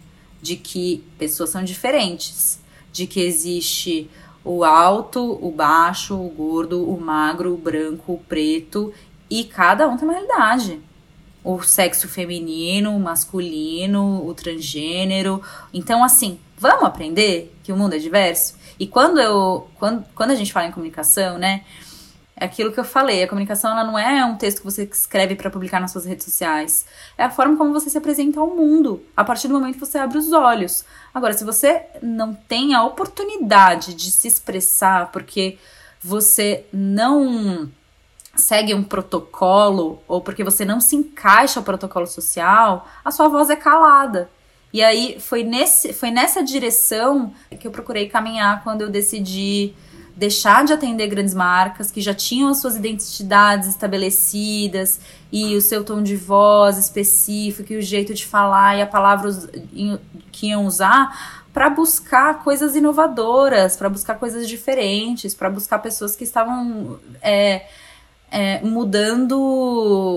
de 0.42 0.56
que 0.56 1.04
pessoas 1.18 1.50
são 1.50 1.64
diferentes, 1.64 2.60
de 2.92 3.06
que 3.08 3.22
existe 3.22 4.10
o 4.44 4.64
alto, 4.64 5.38
o 5.42 5.52
baixo, 5.52 6.16
o 6.16 6.30
gordo, 6.30 6.90
o 6.90 7.00
magro, 7.00 7.54
o 7.54 7.58
branco, 7.58 8.14
o 8.14 8.18
preto, 8.18 8.94
e 9.30 9.44
cada 9.44 9.88
um 9.88 9.98
tem 9.98 10.08
uma 10.08 10.14
realidade 10.14 10.82
o 11.44 11.62
sexo 11.62 12.08
feminino, 12.08 12.96
o 12.96 13.00
masculino, 13.00 14.26
o 14.26 14.34
transgênero. 14.34 15.42
Então, 15.74 16.04
assim, 16.04 16.40
vamos 16.58 16.84
aprender 16.84 17.54
que 17.64 17.72
o 17.72 17.78
mundo 17.78 17.96
é 17.96 17.98
diverso? 17.98 18.56
E 18.80 18.88
quando 18.88 19.20
eu. 19.20 19.68
Quando, 19.80 20.06
quando 20.16 20.32
a 20.32 20.36
gente 20.36 20.54
fala 20.54 20.68
em 20.68 20.72
comunicação, 20.72 21.38
né? 21.38 21.64
É 22.42 22.46
aquilo 22.46 22.72
que 22.72 22.80
eu 22.80 22.84
falei, 22.84 23.22
a 23.22 23.28
comunicação 23.28 23.70
ela 23.70 23.84
não 23.84 24.00
é 24.00 24.26
um 24.26 24.36
texto 24.36 24.58
que 24.58 24.66
você 24.66 24.82
escreve 24.92 25.36
para 25.36 25.52
publicar 25.52 25.80
nas 25.80 25.92
suas 25.92 26.06
redes 26.06 26.26
sociais. 26.26 26.88
É 27.16 27.24
a 27.24 27.30
forma 27.30 27.56
como 27.56 27.72
você 27.72 27.88
se 27.88 28.00
apresenta 28.00 28.40
ao 28.40 28.48
mundo, 28.48 29.06
a 29.16 29.24
partir 29.24 29.48
do 29.48 29.54
momento 29.54 29.76
que 29.76 29.80
você 29.80 30.00
abre 30.00 30.18
os 30.18 30.32
olhos. 30.32 30.84
Agora, 31.14 31.34
se 31.34 31.44
você 31.44 31.84
não 32.02 32.34
tem 32.34 32.74
a 32.74 32.84
oportunidade 32.84 33.94
de 33.94 34.10
se 34.10 34.28
expressar 34.28 35.12
porque 35.12 35.60
você 36.02 36.66
não 36.74 37.70
segue 38.36 38.74
um 38.74 38.82
protocolo 38.82 40.02
ou 40.08 40.20
porque 40.20 40.44
você 40.44 40.66
não 40.66 40.82
se 40.82 40.96
encaixa 40.96 41.60
ao 41.60 41.64
protocolo 41.64 42.08
social, 42.08 42.88
a 43.06 43.12
sua 43.12 43.28
voz 43.28 43.52
é 43.52 43.56
calada. 43.56 44.32
E 44.74 44.82
aí 44.82 45.20
foi, 45.20 45.44
nesse, 45.44 45.94
foi 45.94 46.10
nessa 46.10 46.42
direção 46.42 47.32
que 47.60 47.68
eu 47.68 47.72
procurei 47.72 48.10
caminhar 48.10 48.64
quando 48.64 48.82
eu 48.82 48.90
decidi 48.90 49.76
deixar 50.22 50.64
de 50.64 50.72
atender 50.72 51.08
grandes 51.08 51.34
marcas 51.34 51.90
que 51.90 52.00
já 52.00 52.14
tinham 52.14 52.50
as 52.50 52.60
suas 52.60 52.76
identidades 52.76 53.68
estabelecidas 53.68 55.00
e 55.32 55.56
o 55.56 55.62
seu 55.62 55.84
tom 55.84 56.04
de 56.04 56.16
voz 56.16 56.78
específico 56.78 57.74
e 57.74 57.78
o 57.78 57.82
jeito 57.82 58.14
de 58.14 58.24
falar 58.24 58.78
e 58.78 58.84
a 58.84 58.86
palavra 58.86 59.32
que 60.32 60.50
iam 60.50 60.68
usar 60.68 61.42
para 61.52 61.72
buscar 61.72 62.44
coisas 62.44 62.76
inovadoras, 62.76 63.76
para 63.76 63.90
buscar 63.90 64.14
coisas 64.20 64.48
diferentes, 64.48 65.34
para 65.34 65.50
buscar 65.50 65.80
pessoas 65.80 66.16
que 66.16 66.24
estavam 66.24 67.00
é, 67.20 67.66
é, 68.30 68.62
mudando 68.62 69.42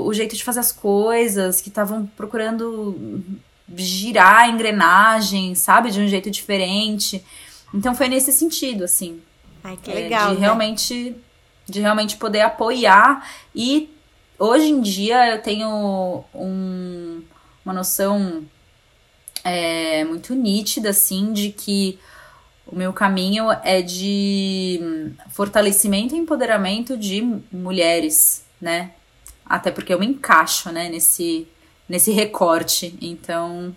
o 0.04 0.12
jeito 0.12 0.36
de 0.36 0.44
fazer 0.44 0.60
as 0.60 0.70
coisas, 0.70 1.62
que 1.62 1.70
estavam 1.70 2.04
procurando 2.14 2.94
girar 3.74 4.42
a 4.42 4.48
engrenagem, 4.48 5.54
sabe, 5.54 5.90
de 5.90 5.98
um 5.98 6.06
jeito 6.06 6.30
diferente. 6.30 7.24
Então 7.72 7.94
foi 7.94 8.06
nesse 8.06 8.32
sentido, 8.32 8.84
assim. 8.84 9.22
Ai, 9.64 9.78
que 9.82 9.90
legal. 9.90 10.26
É, 10.26 10.28
de 10.28 10.34
né? 10.34 10.40
realmente 10.40 11.16
de 11.66 11.80
realmente 11.80 12.18
poder 12.18 12.42
apoiar 12.42 13.26
e 13.54 13.88
hoje 14.38 14.66
em 14.66 14.82
dia 14.82 15.30
eu 15.30 15.40
tenho 15.40 16.22
um, 16.34 17.22
uma 17.64 17.72
noção 17.72 18.44
é, 19.42 20.04
muito 20.04 20.34
nítida 20.34 20.90
assim 20.90 21.32
de 21.32 21.50
que 21.50 21.98
o 22.66 22.76
meu 22.76 22.92
caminho 22.92 23.50
é 23.62 23.80
de 23.80 25.14
fortalecimento 25.30 26.14
e 26.14 26.18
empoderamento 26.18 26.98
de 26.98 27.22
mulheres, 27.50 28.44
né? 28.60 28.92
Até 29.44 29.70
porque 29.70 29.92
eu 29.92 29.98
me 29.98 30.06
encaixo, 30.06 30.70
né, 30.70 30.88
nesse 30.88 31.46
nesse 31.88 32.10
recorte. 32.10 32.96
Então, 33.00 33.74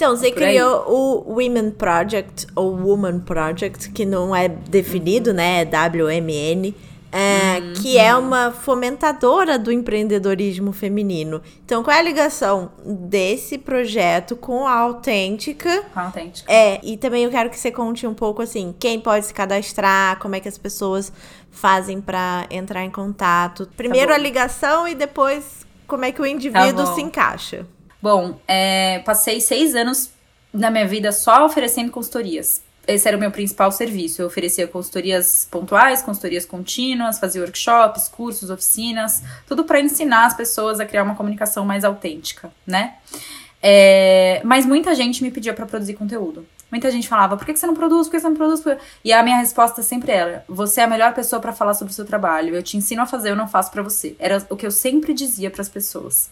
então, 0.00 0.16
você 0.16 0.32
criou 0.32 0.86
o 0.88 1.34
Women 1.34 1.72
Project, 1.72 2.46
ou 2.56 2.74
Woman 2.74 3.20
Project, 3.20 3.90
que 3.90 4.06
não 4.06 4.34
é 4.34 4.48
definido, 4.48 5.34
né? 5.34 5.60
É 5.60 5.64
WMN. 5.66 6.74
É, 7.12 7.58
uhum. 7.58 7.72
que 7.74 7.98
é 7.98 8.14
uma 8.14 8.52
fomentadora 8.52 9.58
do 9.58 9.72
empreendedorismo 9.72 10.72
feminino. 10.72 11.42
Então, 11.64 11.82
qual 11.82 11.96
é 11.96 11.98
a 11.98 12.02
ligação 12.02 12.70
desse 12.86 13.58
projeto 13.58 14.36
com 14.36 14.64
a 14.64 14.74
Autêntica? 14.78 15.82
Com 15.92 15.98
a 15.98 16.04
Autêntica. 16.04 16.50
É, 16.50 16.80
e 16.84 16.96
também 16.96 17.24
eu 17.24 17.30
quero 17.30 17.50
que 17.50 17.58
você 17.58 17.72
conte 17.72 18.06
um 18.06 18.14
pouco 18.14 18.40
assim, 18.42 18.72
quem 18.78 19.00
pode 19.00 19.26
se 19.26 19.34
cadastrar, 19.34 20.20
como 20.20 20.36
é 20.36 20.40
que 20.40 20.48
as 20.48 20.56
pessoas 20.56 21.12
fazem 21.50 22.00
para 22.00 22.46
entrar 22.48 22.84
em 22.84 22.90
contato. 22.90 23.68
Primeiro 23.76 24.10
tá 24.10 24.14
a 24.14 24.18
ligação 24.18 24.86
e 24.86 24.94
depois 24.94 25.66
como 25.88 26.04
é 26.04 26.12
que 26.12 26.22
o 26.22 26.26
indivíduo 26.26 26.86
tá 26.86 26.94
se 26.94 27.02
encaixa. 27.02 27.66
Bom, 28.02 28.38
é, 28.48 29.00
passei 29.00 29.40
seis 29.40 29.74
anos 29.74 30.10
na 30.52 30.70
minha 30.70 30.86
vida 30.86 31.12
só 31.12 31.44
oferecendo 31.44 31.90
consultorias. 31.90 32.62
Esse 32.86 33.06
era 33.06 33.16
o 33.16 33.20
meu 33.20 33.30
principal 33.30 33.70
serviço. 33.70 34.22
Eu 34.22 34.26
oferecia 34.26 34.66
consultorias 34.66 35.46
pontuais, 35.50 36.02
consultorias 36.02 36.44
contínuas, 36.44 37.18
fazia 37.18 37.42
workshops, 37.42 38.08
cursos, 38.08 38.50
oficinas, 38.50 39.22
tudo 39.46 39.64
para 39.64 39.80
ensinar 39.80 40.26
as 40.26 40.34
pessoas 40.34 40.80
a 40.80 40.86
criar 40.86 41.02
uma 41.02 41.14
comunicação 41.14 41.64
mais 41.64 41.84
autêntica, 41.84 42.50
né? 42.66 42.94
É, 43.62 44.40
mas 44.42 44.64
muita 44.64 44.94
gente 44.94 45.22
me 45.22 45.30
pedia 45.30 45.52
para 45.52 45.66
produzir 45.66 45.94
conteúdo. 45.94 46.46
Muita 46.70 46.90
gente 46.90 47.08
falava: 47.08 47.36
por 47.36 47.44
que 47.44 47.54
você 47.54 47.66
não 47.66 47.74
produz? 47.74 48.06
Por 48.08 48.12
que 48.12 48.20
você 48.20 48.28
não 48.28 48.36
produz? 48.36 48.62
E 49.04 49.12
a 49.12 49.22
minha 49.22 49.36
resposta 49.36 49.82
sempre 49.82 50.12
era: 50.12 50.44
você 50.48 50.80
é 50.80 50.84
a 50.84 50.86
melhor 50.86 51.12
pessoa 51.12 51.40
para 51.40 51.52
falar 51.52 51.74
sobre 51.74 51.92
o 51.92 51.94
seu 51.94 52.06
trabalho. 52.06 52.54
Eu 52.54 52.62
te 52.62 52.76
ensino 52.76 53.02
a 53.02 53.06
fazer, 53.06 53.30
eu 53.30 53.36
não 53.36 53.46
faço 53.46 53.70
para 53.70 53.82
você. 53.82 54.16
Era 54.18 54.44
o 54.48 54.56
que 54.56 54.66
eu 54.66 54.70
sempre 54.70 55.12
dizia 55.12 55.50
para 55.50 55.60
as 55.60 55.68
pessoas. 55.68 56.30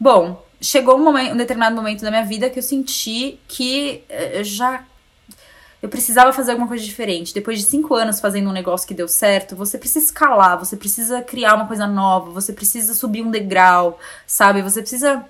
Bom, 0.00 0.44
chegou 0.62 0.96
um, 0.96 1.02
momento, 1.02 1.32
um 1.32 1.36
determinado 1.36 1.74
momento 1.74 2.02
da 2.02 2.10
minha 2.10 2.24
vida 2.24 2.48
que 2.48 2.58
eu 2.58 2.62
senti 2.62 3.38
que 3.48 4.04
eh, 4.08 4.40
eu 4.40 4.44
já 4.44 4.84
eu 5.82 5.88
precisava 5.88 6.32
fazer 6.32 6.52
alguma 6.52 6.68
coisa 6.68 6.84
diferente. 6.84 7.34
Depois 7.34 7.58
de 7.58 7.64
cinco 7.64 7.96
anos 7.96 8.20
fazendo 8.20 8.48
um 8.48 8.52
negócio 8.52 8.86
que 8.86 8.94
deu 8.94 9.08
certo, 9.08 9.56
você 9.56 9.76
precisa 9.76 10.04
escalar, 10.06 10.56
você 10.56 10.76
precisa 10.76 11.20
criar 11.22 11.56
uma 11.56 11.66
coisa 11.66 11.88
nova, 11.88 12.30
você 12.30 12.52
precisa 12.52 12.94
subir 12.94 13.20
um 13.22 13.30
degrau, 13.32 13.98
sabe? 14.24 14.62
Você 14.62 14.80
precisa 14.80 15.26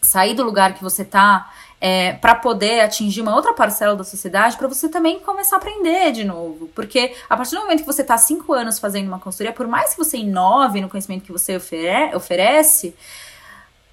sair 0.00 0.34
do 0.34 0.42
lugar 0.42 0.74
que 0.74 0.82
você 0.82 1.04
tá 1.04 1.52
é, 1.78 2.14
para 2.14 2.34
poder 2.34 2.80
atingir 2.80 3.20
uma 3.20 3.34
outra 3.34 3.52
parcela 3.52 3.94
da 3.94 4.04
sociedade, 4.04 4.56
para 4.56 4.68
você 4.68 4.88
também 4.88 5.20
começar 5.20 5.56
a 5.56 5.58
aprender 5.58 6.12
de 6.12 6.24
novo. 6.24 6.68
Porque 6.74 7.14
a 7.28 7.36
partir 7.36 7.56
do 7.56 7.60
momento 7.60 7.80
que 7.80 7.86
você 7.86 8.02
tá 8.02 8.16
cinco 8.16 8.54
anos 8.54 8.78
fazendo 8.78 9.08
uma 9.08 9.18
consultoria, 9.18 9.52
por 9.52 9.66
mais 9.66 9.90
que 9.90 9.98
você 9.98 10.16
inove 10.16 10.80
no 10.80 10.88
conhecimento 10.88 11.24
que 11.24 11.32
você 11.32 11.56
ofere 11.56 12.14
oferece, 12.14 12.94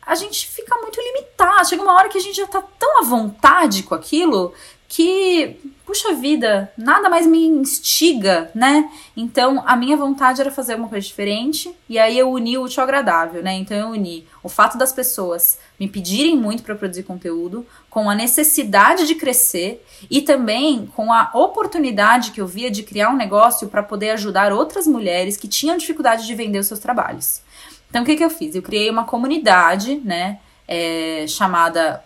a 0.09 0.15
gente 0.15 0.47
fica 0.47 0.75
muito 0.77 0.99
limitado. 0.99 1.69
Chega 1.69 1.83
uma 1.83 1.93
hora 1.93 2.09
que 2.09 2.17
a 2.17 2.21
gente 2.21 2.35
já 2.35 2.47
tá 2.47 2.63
tão 2.79 2.99
à 2.99 3.03
vontade 3.03 3.83
com 3.83 3.93
aquilo 3.93 4.51
que, 4.87 5.55
puxa 5.85 6.15
vida, 6.15 6.73
nada 6.75 7.07
mais 7.09 7.27
me 7.27 7.45
instiga, 7.45 8.49
né? 8.55 8.89
Então, 9.15 9.63
a 9.67 9.75
minha 9.75 9.95
vontade 9.95 10.41
era 10.41 10.49
fazer 10.49 10.73
uma 10.73 10.89
coisa 10.89 11.05
diferente, 11.05 11.71
e 11.87 11.99
aí 11.99 12.17
eu 12.17 12.31
uni 12.31 12.57
o 12.57 12.63
útil 12.63 12.81
ao 12.81 12.85
agradável, 12.85 13.43
né? 13.43 13.53
Então, 13.53 13.77
eu 13.77 13.89
uni 13.89 14.25
o 14.41 14.49
fato 14.49 14.79
das 14.79 14.91
pessoas 14.91 15.59
me 15.79 15.87
pedirem 15.87 16.35
muito 16.35 16.63
para 16.63 16.73
produzir 16.73 17.03
conteúdo, 17.03 17.67
com 17.87 18.09
a 18.09 18.15
necessidade 18.15 19.05
de 19.05 19.13
crescer 19.13 19.85
e 20.09 20.23
também 20.23 20.87
com 20.95 21.13
a 21.13 21.29
oportunidade 21.35 22.31
que 22.31 22.41
eu 22.41 22.47
via 22.47 22.71
de 22.71 22.81
criar 22.81 23.11
um 23.11 23.15
negócio 23.15 23.67
para 23.67 23.83
poder 23.83 24.09
ajudar 24.09 24.51
outras 24.51 24.87
mulheres 24.87 25.37
que 25.37 25.47
tinham 25.47 25.77
dificuldade 25.77 26.25
de 26.25 26.33
vender 26.33 26.57
os 26.57 26.67
seus 26.67 26.79
trabalhos. 26.79 27.41
Então, 27.89 28.03
o 28.03 28.05
que, 28.05 28.15
que 28.15 28.23
eu 28.23 28.29
fiz? 28.29 28.55
Eu 28.55 28.61
criei 28.61 28.89
uma 28.89 29.03
comunidade, 29.03 29.95
né, 30.03 30.39
é, 30.67 31.25
chamada 31.27 32.03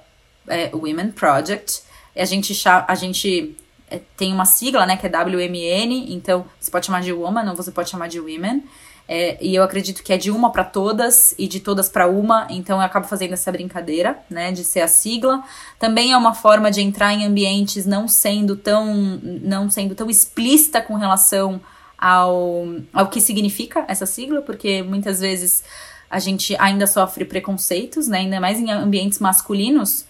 é, 0.47 0.69
Women 0.73 1.11
Project. 1.11 1.81
A 2.15 2.25
gente, 2.25 2.53
a 2.65 2.95
gente 2.95 3.57
é, 3.89 3.99
tem 4.15 4.33
uma 4.33 4.45
sigla, 4.45 4.85
né, 4.85 4.95
que 4.95 5.05
é 5.05 5.09
WMN, 5.09 6.13
então 6.13 6.45
você 6.59 6.71
pode 6.71 6.85
chamar 6.85 7.01
de 7.01 7.11
Woman 7.11 7.49
ou 7.49 7.55
você 7.55 7.71
pode 7.71 7.89
chamar 7.89 8.07
de 8.07 8.19
Women. 8.19 8.63
É, 9.05 9.37
e 9.41 9.53
eu 9.53 9.63
acredito 9.63 10.01
que 10.01 10.13
é 10.13 10.17
de 10.17 10.31
uma 10.31 10.49
para 10.49 10.63
todas 10.63 11.35
e 11.37 11.45
de 11.45 11.59
todas 11.59 11.89
para 11.89 12.07
uma, 12.07 12.47
então 12.49 12.77
eu 12.77 12.83
acabo 12.83 13.05
fazendo 13.05 13.33
essa 13.33 13.51
brincadeira, 13.51 14.17
né, 14.29 14.53
de 14.53 14.63
ser 14.63 14.79
a 14.79 14.87
sigla. 14.87 15.43
Também 15.77 16.13
é 16.13 16.17
uma 16.17 16.33
forma 16.33 16.71
de 16.71 16.81
entrar 16.81 17.13
em 17.13 17.25
ambientes 17.25 17.85
não 17.85 18.07
sendo 18.07 18.55
tão 18.55 19.19
não 19.21 19.69
sendo 19.69 19.93
tão 19.93 20.09
explícita 20.09 20.81
com 20.81 20.95
relação 20.95 21.59
ao, 22.03 22.67
ao 22.91 23.07
que 23.07 23.21
significa 23.21 23.85
essa 23.87 24.05
sigla, 24.05 24.41
porque 24.41 24.83
muitas 24.83 25.21
vezes 25.21 25.63
a 26.09 26.19
gente 26.19 26.53
ainda 26.59 26.85
sofre 26.85 27.23
preconceitos, 27.23 28.09
né? 28.09 28.17
Ainda 28.17 28.41
mais 28.41 28.59
em 28.59 28.69
ambientes 28.69 29.19
masculinos. 29.19 30.03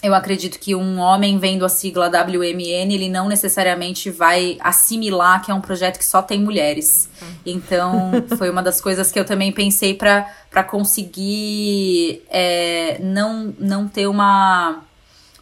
Eu 0.00 0.14
acredito 0.14 0.60
que 0.60 0.76
um 0.76 1.00
homem 1.00 1.38
vendo 1.38 1.64
a 1.64 1.68
sigla 1.68 2.06
WMN, 2.06 2.94
ele 2.94 3.08
não 3.08 3.28
necessariamente 3.28 4.10
vai 4.10 4.58
assimilar 4.60 5.44
que 5.44 5.50
é 5.50 5.54
um 5.54 5.60
projeto 5.60 5.98
que 5.98 6.04
só 6.04 6.22
tem 6.22 6.40
mulheres. 6.40 7.10
Então, 7.44 8.12
foi 8.38 8.48
uma 8.48 8.62
das 8.62 8.80
coisas 8.80 9.10
que 9.10 9.18
eu 9.18 9.24
também 9.24 9.50
pensei 9.50 9.92
para 9.92 10.62
conseguir 10.62 12.22
é, 12.30 12.98
não, 13.02 13.52
não 13.58 13.88
ter 13.88 14.06
uma, 14.06 14.84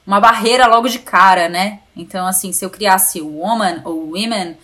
uma 0.06 0.20
barreira 0.20 0.66
logo 0.66 0.88
de 0.88 1.00
cara, 1.00 1.50
né? 1.50 1.80
Então, 1.94 2.26
assim, 2.26 2.50
se 2.50 2.64
eu 2.64 2.70
criasse 2.70 3.20
woman 3.20 3.82
ou 3.84 4.06
women, 4.14 4.56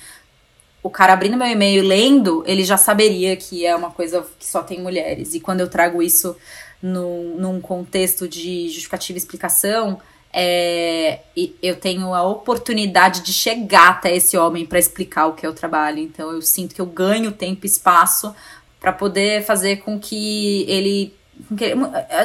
o 0.85 0.91
cara 0.91 1.15
abrindo 1.15 1.35
meu 1.35 1.47
e-mail 1.47 1.83
e 1.83 1.87
lendo, 1.87 2.45
ele 2.47 2.63
já 2.63 2.77
saberia 2.77 3.35
que 3.35 3.65
é 3.65 3.75
uma 3.75 3.91
coisa 3.91 4.25
que 4.39 4.47
só 4.47 4.63
tem 4.63 4.83
mulheres. 4.83 5.33
E 5.33 5.41
quando 5.41 5.61
eu 5.61 5.69
trago 5.69 6.03
isso 6.03 6.37
no, 6.83 7.39
num 7.39 7.59
contexto 7.59 8.29
de 8.29 8.69
justificativa 8.69 9.17
e 9.17 9.19
explicação, 9.19 9.99
é, 10.31 11.21
eu 11.63 11.77
tenho 11.77 12.13
a 12.13 12.23
oportunidade 12.23 13.23
de 13.23 13.33
chegar 13.33 13.93
até 13.93 14.15
esse 14.15 14.37
homem 14.37 14.67
para 14.67 14.79
explicar 14.79 15.27
o 15.27 15.33
que 15.33 15.47
é 15.47 15.49
o 15.49 15.55
trabalho. 15.55 16.01
Então 16.01 16.31
eu 16.31 16.43
sinto 16.43 16.75
que 16.75 16.83
eu 16.83 16.87
ganho 16.87 17.33
tempo 17.33 17.65
e 17.65 17.67
espaço 17.67 18.35
para 18.79 18.93
poder 18.93 19.43
fazer 19.43 19.77
com 19.77 19.99
que 19.99 20.67
ele 20.69 21.15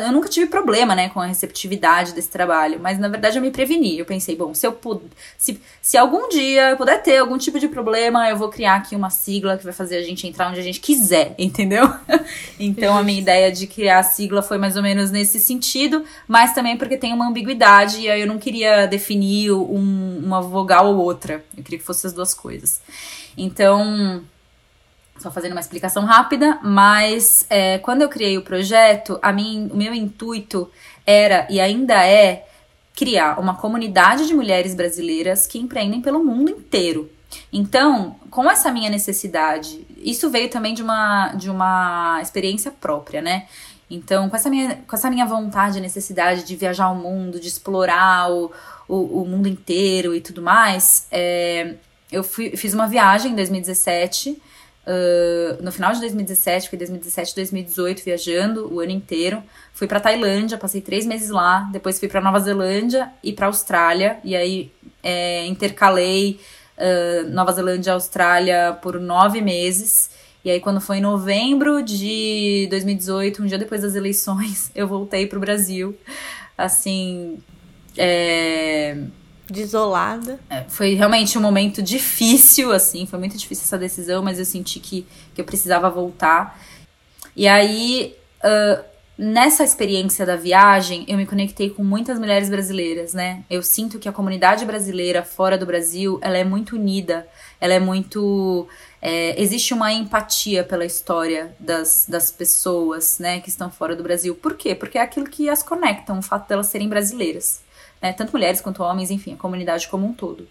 eu 0.05 0.11
nunca 0.11 0.29
tive 0.29 0.47
problema, 0.47 0.95
né, 0.95 1.09
com 1.09 1.19
a 1.19 1.25
receptividade 1.25 2.13
desse 2.13 2.29
trabalho, 2.29 2.79
mas 2.79 2.97
na 2.97 3.07
verdade 3.07 3.37
eu 3.37 3.41
me 3.41 3.51
preveni. 3.51 3.97
Eu 3.97 4.05
pensei, 4.05 4.35
bom, 4.35 4.53
se 4.53 4.65
eu 4.65 4.71
puder, 4.71 5.07
se, 5.37 5.59
se 5.81 5.97
algum 5.97 6.29
dia 6.29 6.71
eu 6.71 6.77
puder 6.77 7.01
ter 7.01 7.17
algum 7.17 7.37
tipo 7.37 7.59
de 7.59 7.67
problema, 7.67 8.29
eu 8.29 8.37
vou 8.37 8.49
criar 8.49 8.75
aqui 8.75 8.95
uma 8.95 9.09
sigla 9.09 9.57
que 9.57 9.63
vai 9.63 9.73
fazer 9.73 9.97
a 9.97 10.01
gente 10.01 10.25
entrar 10.27 10.49
onde 10.49 10.59
a 10.59 10.63
gente 10.63 10.79
quiser, 10.79 11.33
entendeu? 11.39 11.91
então 12.59 12.97
a 12.97 13.03
minha 13.03 13.19
ideia 13.19 13.51
de 13.51 13.67
criar 13.67 13.99
a 13.99 14.03
sigla 14.03 14.41
foi 14.41 14.57
mais 14.57 14.75
ou 14.77 14.83
menos 14.83 15.11
nesse 15.11 15.39
sentido, 15.39 16.03
mas 16.27 16.53
também 16.53 16.77
porque 16.77 16.97
tem 16.97 17.13
uma 17.13 17.27
ambiguidade 17.27 18.01
e 18.01 18.09
aí 18.09 18.21
eu 18.21 18.27
não 18.27 18.37
queria 18.37 18.85
definir 18.85 19.51
um, 19.51 20.21
uma 20.23 20.41
vogal 20.41 20.87
ou 20.87 20.97
outra. 20.97 21.43
Eu 21.57 21.63
queria 21.63 21.79
que 21.79 21.85
fosse 21.85 22.07
as 22.07 22.13
duas 22.13 22.33
coisas. 22.33 22.81
Então, 23.37 24.23
só 25.19 25.29
fazendo 25.29 25.51
uma 25.51 25.59
explicação 25.59 26.05
rápida, 26.05 26.59
mas 26.63 27.45
é, 27.49 27.77
quando 27.79 28.01
eu 28.01 28.09
criei 28.09 28.37
o 28.37 28.41
projeto, 28.41 29.19
a 29.21 29.31
mim, 29.31 29.69
o 29.71 29.77
meu 29.77 29.93
intuito 29.93 30.71
era 31.05 31.45
e 31.49 31.59
ainda 31.59 32.05
é 32.05 32.47
criar 32.95 33.39
uma 33.39 33.55
comunidade 33.55 34.27
de 34.27 34.33
mulheres 34.33 34.73
brasileiras 34.73 35.45
que 35.45 35.59
empreendem 35.59 36.01
pelo 36.01 36.23
mundo 36.23 36.51
inteiro. 36.51 37.09
Então, 37.51 38.15
com 38.29 38.49
essa 38.49 38.71
minha 38.71 38.89
necessidade, 38.89 39.85
isso 39.97 40.29
veio 40.29 40.49
também 40.49 40.73
de 40.73 40.81
uma, 40.81 41.29
de 41.29 41.49
uma 41.49 42.19
experiência 42.21 42.71
própria, 42.71 43.21
né? 43.21 43.47
Então, 43.89 44.29
com 44.29 44.35
essa 44.35 44.49
minha, 44.49 44.75
com 44.87 44.95
essa 44.95 45.09
minha 45.09 45.25
vontade, 45.25 45.79
necessidade 45.79 46.43
de 46.43 46.55
viajar 46.55 46.85
ao 46.85 46.95
mundo, 46.95 47.39
de 47.39 47.47
explorar 47.47 48.31
o, 48.31 48.51
o, 48.87 49.21
o 49.21 49.25
mundo 49.25 49.47
inteiro 49.47 50.13
e 50.13 50.21
tudo 50.21 50.41
mais, 50.41 51.07
é, 51.11 51.75
eu 52.11 52.23
fui, 52.23 52.55
fiz 52.55 52.73
uma 52.73 52.87
viagem 52.87 53.31
em 53.31 53.35
2017 53.35 54.41
Uh, 54.89 55.61
no 55.61 55.71
final 55.71 55.93
de 55.93 55.99
2017, 55.99 56.67
fui 56.67 56.77
2017, 56.79 57.35
2018 57.35 58.03
viajando 58.03 58.73
o 58.73 58.79
ano 58.79 58.89
inteiro. 58.89 59.43
Fui 59.71 59.85
para 59.85 59.99
Tailândia, 59.99 60.57
passei 60.57 60.81
três 60.81 61.05
meses 61.05 61.29
lá. 61.29 61.69
Depois 61.71 61.99
fui 61.99 62.07
para 62.07 62.19
Nova 62.19 62.39
Zelândia 62.39 63.11
e 63.23 63.31
para 63.31 63.45
Austrália. 63.45 64.17
E 64.23 64.35
aí 64.35 64.71
é, 65.03 65.45
intercalei 65.45 66.39
uh, 66.75 67.29
Nova 67.29 67.51
Zelândia 67.51 67.91
e 67.91 67.93
Austrália 67.93 68.79
por 68.81 68.99
nove 68.99 69.41
meses. 69.41 70.09
E 70.43 70.49
aí, 70.49 70.59
quando 70.59 70.81
foi 70.81 70.97
em 70.97 71.01
novembro 71.01 71.83
de 71.83 72.65
2018, 72.71 73.43
um 73.43 73.45
dia 73.45 73.59
depois 73.59 73.83
das 73.83 73.93
eleições, 73.93 74.71
eu 74.73 74.87
voltei 74.87 75.27
pro 75.27 75.39
Brasil. 75.39 75.95
Assim. 76.57 77.37
É 77.95 78.97
desolada. 79.51 80.39
É, 80.49 80.63
foi 80.67 80.93
realmente 80.93 81.37
um 81.37 81.41
momento 81.41 81.81
difícil, 81.81 82.71
assim, 82.71 83.05
foi 83.05 83.19
muito 83.19 83.37
difícil 83.37 83.63
essa 83.63 83.77
decisão, 83.77 84.23
mas 84.23 84.39
eu 84.39 84.45
senti 84.45 84.79
que, 84.79 85.05
que 85.33 85.41
eu 85.41 85.45
precisava 85.45 85.89
voltar. 85.89 86.59
E 87.35 87.47
aí, 87.47 88.15
uh, 88.43 88.83
nessa 89.17 89.63
experiência 89.63 90.25
da 90.25 90.35
viagem, 90.35 91.05
eu 91.07 91.17
me 91.17 91.25
conectei 91.25 91.69
com 91.69 91.83
muitas 91.83 92.19
mulheres 92.19 92.49
brasileiras, 92.49 93.13
né? 93.13 93.43
Eu 93.49 93.61
sinto 93.61 93.99
que 93.99 94.07
a 94.07 94.11
comunidade 94.11 94.65
brasileira 94.65 95.23
fora 95.23 95.57
do 95.57 95.65
Brasil, 95.65 96.19
ela 96.21 96.37
é 96.37 96.43
muito 96.43 96.75
unida, 96.75 97.27
ela 97.59 97.73
é 97.73 97.79
muito... 97.79 98.67
É, 99.01 99.41
existe 99.41 99.73
uma 99.73 99.93
empatia 99.93 100.61
pela 100.63 100.85
história 100.85 101.55
das, 101.57 102.05
das 102.07 102.31
pessoas, 102.31 103.17
né, 103.17 103.39
que 103.39 103.47
estão 103.47 103.71
fora 103.71 103.95
do 103.95 104.03
Brasil. 104.03 104.35
Por 104.35 104.55
quê? 104.55 104.75
Porque 104.75 104.97
é 104.97 105.01
aquilo 105.01 105.25
que 105.25 105.49
as 105.49 105.63
conectam, 105.63 106.19
o 106.19 106.21
fato 106.21 106.49
delas 106.49 106.67
serem 106.67 106.89
brasileiras 106.89 107.61
né? 108.01 108.13
Tanto 108.13 108.31
mulheres 108.31 108.61
quanto 108.61 108.83
homens, 108.83 109.11
enfim, 109.11 109.33
a 109.33 109.37
comunidade 109.37 109.87
como 109.87 110.07
um 110.07 110.13
todo. 110.13 110.47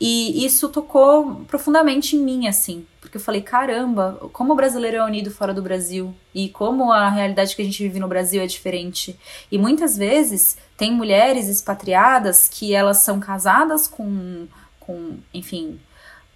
E 0.00 0.44
isso 0.44 0.68
tocou 0.68 1.44
profundamente 1.46 2.16
em 2.16 2.20
mim, 2.20 2.46
assim, 2.46 2.86
porque 3.00 3.16
eu 3.16 3.20
falei, 3.20 3.40
caramba, 3.40 4.18
como 4.32 4.52
o 4.52 4.56
brasileiro 4.56 4.98
é 4.98 5.04
unido 5.04 5.30
fora 5.30 5.54
do 5.54 5.62
Brasil 5.62 6.14
e 6.34 6.48
como 6.48 6.92
a 6.92 7.08
realidade 7.08 7.56
que 7.56 7.62
a 7.62 7.64
gente 7.64 7.82
vive 7.82 7.98
no 7.98 8.08
Brasil 8.08 8.42
é 8.42 8.46
diferente. 8.46 9.18
E 9.50 9.58
muitas 9.58 9.96
vezes 9.96 10.56
tem 10.76 10.92
mulheres 10.92 11.48
expatriadas 11.48 12.48
que 12.48 12.74
elas 12.74 12.98
são 12.98 13.18
casadas 13.18 13.88
com, 13.88 14.46
com 14.78 15.18
enfim, 15.32 15.80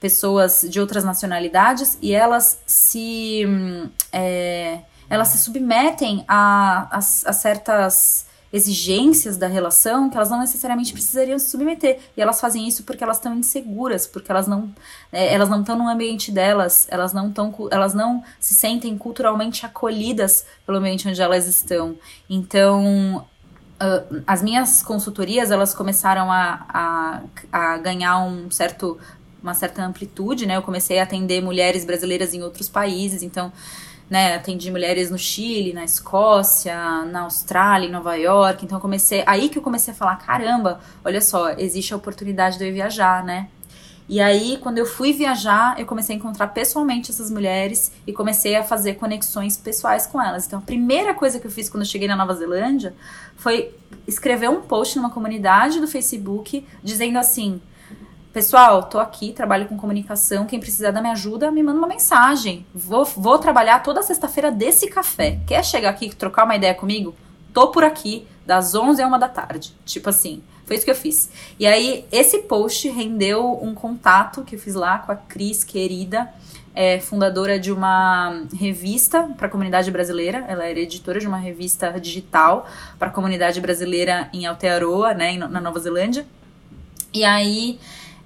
pessoas 0.01 0.67
de 0.69 0.81
outras 0.81 1.05
nacionalidades 1.05 1.99
e 2.01 2.13
elas 2.13 2.63
se 2.67 3.45
é, 4.13 4.81
elas 5.09 5.29
se 5.29 5.39
submetem 5.39 6.25
a, 6.29 6.89
a, 6.91 6.99
a 6.99 7.33
certas 7.33 8.26
exigências 8.53 9.37
da 9.37 9.47
relação 9.47 10.09
que 10.09 10.17
elas 10.17 10.31
não 10.31 10.41
necessariamente 10.41 10.93
precisariam 10.93 11.39
se 11.39 11.51
submeter. 11.51 11.99
E 12.17 12.23
elas 12.23 12.41
fazem 12.41 12.67
isso 12.67 12.85
porque 12.85 13.03
elas 13.03 13.17
estão 13.17 13.35
inseguras, 13.35 14.07
porque 14.07 14.31
elas 14.31 14.47
não 14.47 14.73
é, 15.13 15.33
elas 15.33 15.49
não 15.49 15.61
estão 15.61 15.77
no 15.77 15.89
ambiente 15.89 16.31
delas, 16.31 16.87
elas 16.91 17.13
não 17.13 17.29
estão 17.29 17.53
elas 17.71 17.95
não 17.95 18.23
se 18.41 18.55
sentem 18.55 18.97
culturalmente 18.97 19.67
acolhidas 19.67 20.47
pelo 20.65 20.79
ambiente 20.79 21.09
onde 21.09 21.21
elas 21.21 21.47
estão. 21.47 21.97
Então, 22.29 23.27
uh, 23.81 24.23
as 24.27 24.43
minhas 24.43 24.83
consultorias, 24.83 25.51
elas 25.51 25.75
começaram 25.75 26.31
a, 26.31 26.67
a, 26.69 27.23
a 27.53 27.79
ganhar 27.79 28.19
um 28.19 28.51
certo 28.51 28.99
uma 29.43 29.55
certa 29.55 29.85
amplitude, 29.85 30.45
né? 30.45 30.57
Eu 30.57 30.63
comecei 30.63 30.99
a 30.99 31.05
atender 31.05 31.41
mulheres 31.41 31.85
brasileiras 31.85 32.35
em 32.35 32.43
outros 32.43 32.69
países, 32.69 33.23
então 33.23 33.53
né, 34.09 34.37
atendi 34.37 34.71
mulheres 34.71 35.11
no 35.11 35.19
Chile, 35.19 35.73
na 35.73 35.85
Escócia, 35.85 37.05
na 37.07 37.23
Austrália, 37.23 37.89
em 37.89 37.91
Nova 37.91 38.15
York. 38.17 38.65
Então 38.65 38.79
comecei, 38.79 39.23
aí 39.27 39.49
que 39.49 39.59
eu 39.59 39.63
comecei 39.63 39.93
a 39.93 39.97
falar, 39.97 40.17
caramba, 40.17 40.81
olha 41.05 41.21
só, 41.21 41.51
existe 41.51 41.93
a 41.93 41.97
oportunidade 41.97 42.59
de 42.59 42.69
eu 42.69 42.73
viajar, 42.73 43.25
né? 43.25 43.49
E 44.09 44.21
aí, 44.21 44.57
quando 44.59 44.79
eu 44.79 44.87
fui 44.87 45.13
viajar, 45.13 45.79
eu 45.81 45.85
comecei 45.85 46.15
a 46.15 46.19
encontrar 46.19 46.47
pessoalmente 46.49 47.11
essas 47.11 47.29
mulheres 47.29 47.91
e 48.07 48.13
comecei 48.13 48.55
a 48.55 48.63
fazer 48.63 48.95
conexões 48.95 49.57
pessoais 49.57 50.07
com 50.07 50.23
elas. 50.23 50.47
Então, 50.47 50.61
a 50.61 50.63
primeira 50.63 51.13
coisa 51.13 51.41
que 51.41 51.47
eu 51.47 51.51
fiz 51.51 51.69
quando 51.69 51.83
eu 51.83 51.89
cheguei 51.89 52.07
na 52.07 52.15
Nova 52.15 52.33
Zelândia 52.35 52.95
foi 53.35 53.75
escrever 54.07 54.49
um 54.49 54.61
post 54.61 54.97
numa 54.97 55.11
comunidade 55.11 55.81
do 55.81 55.89
Facebook 55.89 56.65
dizendo 56.85 57.19
assim: 57.19 57.61
Pessoal, 58.37 58.83
tô 58.83 58.99
aqui, 58.99 59.33
trabalho 59.33 59.65
com 59.65 59.79
comunicação. 59.79 60.45
Quem 60.45 60.61
precisar 60.61 60.91
da 60.91 61.01
minha 61.01 61.15
ajuda, 61.15 61.51
me 61.51 61.63
manda 61.63 61.79
uma 61.79 61.87
mensagem. 61.87 62.67
Vou, 62.75 63.03
vou 63.03 63.39
trabalhar 63.39 63.83
toda 63.83 64.03
sexta-feira 64.03 64.53
desse 64.53 64.89
café. 64.89 65.39
Quer 65.47 65.65
chegar 65.65 65.89
aqui 65.89 66.05
e 66.05 66.15
trocar 66.15 66.45
uma 66.45 66.55
ideia 66.55 66.75
comigo? 66.75 67.15
Tô 67.55 67.69
por 67.69 67.83
aqui, 67.83 68.29
das 68.45 68.75
11 68.75 69.01
a 69.01 69.07
1 69.07 69.19
da 69.19 69.29
tarde. 69.31 69.75
Tipo 69.87 70.11
assim, 70.11 70.43
foi 70.67 70.77
isso 70.77 70.85
que 70.85 70.91
eu 70.91 70.95
fiz. 70.95 71.31
E 71.59 71.67
aí, 71.67 72.05
esse 72.13 72.41
post 72.41 72.87
rendeu 72.91 73.59
um 73.63 73.75
contato 73.75 74.43
que 74.43 74.57
eu 74.57 74.59
fiz 74.59 74.75
lá 74.75 74.99
com 74.99 75.13
a 75.13 75.17
Cris, 75.17 75.65
querida, 75.65 76.29
é 76.75 77.01
fundadora 77.01 77.59
de 77.59 77.73
uma 77.73 78.43
revista 78.55 79.31
para 79.39 79.47
a 79.47 79.51
comunidade 79.51 79.91
brasileira. 79.91 80.45
Ela 80.47 80.67
era 80.67 80.79
editora 80.79 81.19
de 81.19 81.27
uma 81.27 81.39
revista 81.39 81.99
digital 81.99 82.69
para 82.99 83.09
a 83.09 83.11
comunidade 83.11 83.63
brasileira 83.63 84.29
em 84.31 84.45
Aotearoa, 84.45 85.15
né, 85.15 85.39
na 85.39 85.59
Nova 85.59 85.81
Zelândia. 85.81 86.27
E 87.15 87.25
aí 87.25 87.81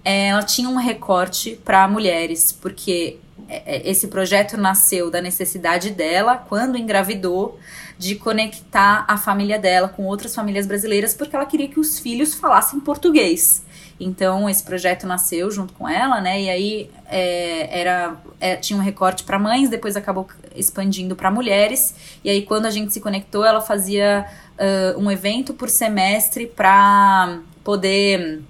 ela 0.05 0.43
tinha 0.43 0.69
um 0.69 0.77
recorte 0.77 1.59
para 1.65 1.87
mulheres, 1.87 2.53
porque 2.53 3.19
é, 3.49 3.77
é, 3.77 3.91
esse 3.91 4.09
projeto 4.09 4.57
nasceu 4.57 5.11
da 5.11 5.21
necessidade 5.21 5.91
dela, 5.91 6.37
quando 6.37 6.79
engravidou, 6.79 7.59
de 7.99 8.15
conectar 8.15 9.05
a 9.07 9.19
família 9.19 9.59
dela 9.59 9.89
com 9.89 10.07
outras 10.07 10.35
famílias 10.35 10.67
brasileiras, 10.67 11.15
porque 11.15 11.37
ela 11.37 11.45
queria 11.45 11.69
que 11.69 11.79
os 11.79 11.99
filhos 11.99 12.35
falassem 12.35 12.81
português. 12.81 13.63
Então 13.99 14.49
esse 14.49 14.63
projeto 14.63 15.07
nasceu 15.07 15.51
junto 15.51 15.75
com 15.75 15.87
ela, 15.87 16.21
né? 16.21 16.41
E 16.41 16.49
aí 16.49 16.91
é, 17.07 17.81
era 17.81 18.17
é, 18.41 18.57
tinha 18.57 18.79
um 18.79 18.83
recorte 18.83 19.25
para 19.25 19.39
mães, 19.39 19.69
depois 19.69 19.97
acabou 19.97 20.27
expandindo 20.57 21.15
para 21.15 21.31
mulheres. 21.31 21.95
E 22.25 22.31
aí 22.31 22.43
quando 22.43 22.65
a 22.65 22.71
gente 22.71 22.93
se 22.95 23.01
conectou, 23.01 23.45
ela 23.45 23.61
fazia 23.61 24.27
uh, 24.59 24.99
um 24.99 25.11
evento 25.11 25.53
por 25.53 25.69
semestre 25.69 26.47
para 26.47 27.41
poder 27.63 28.41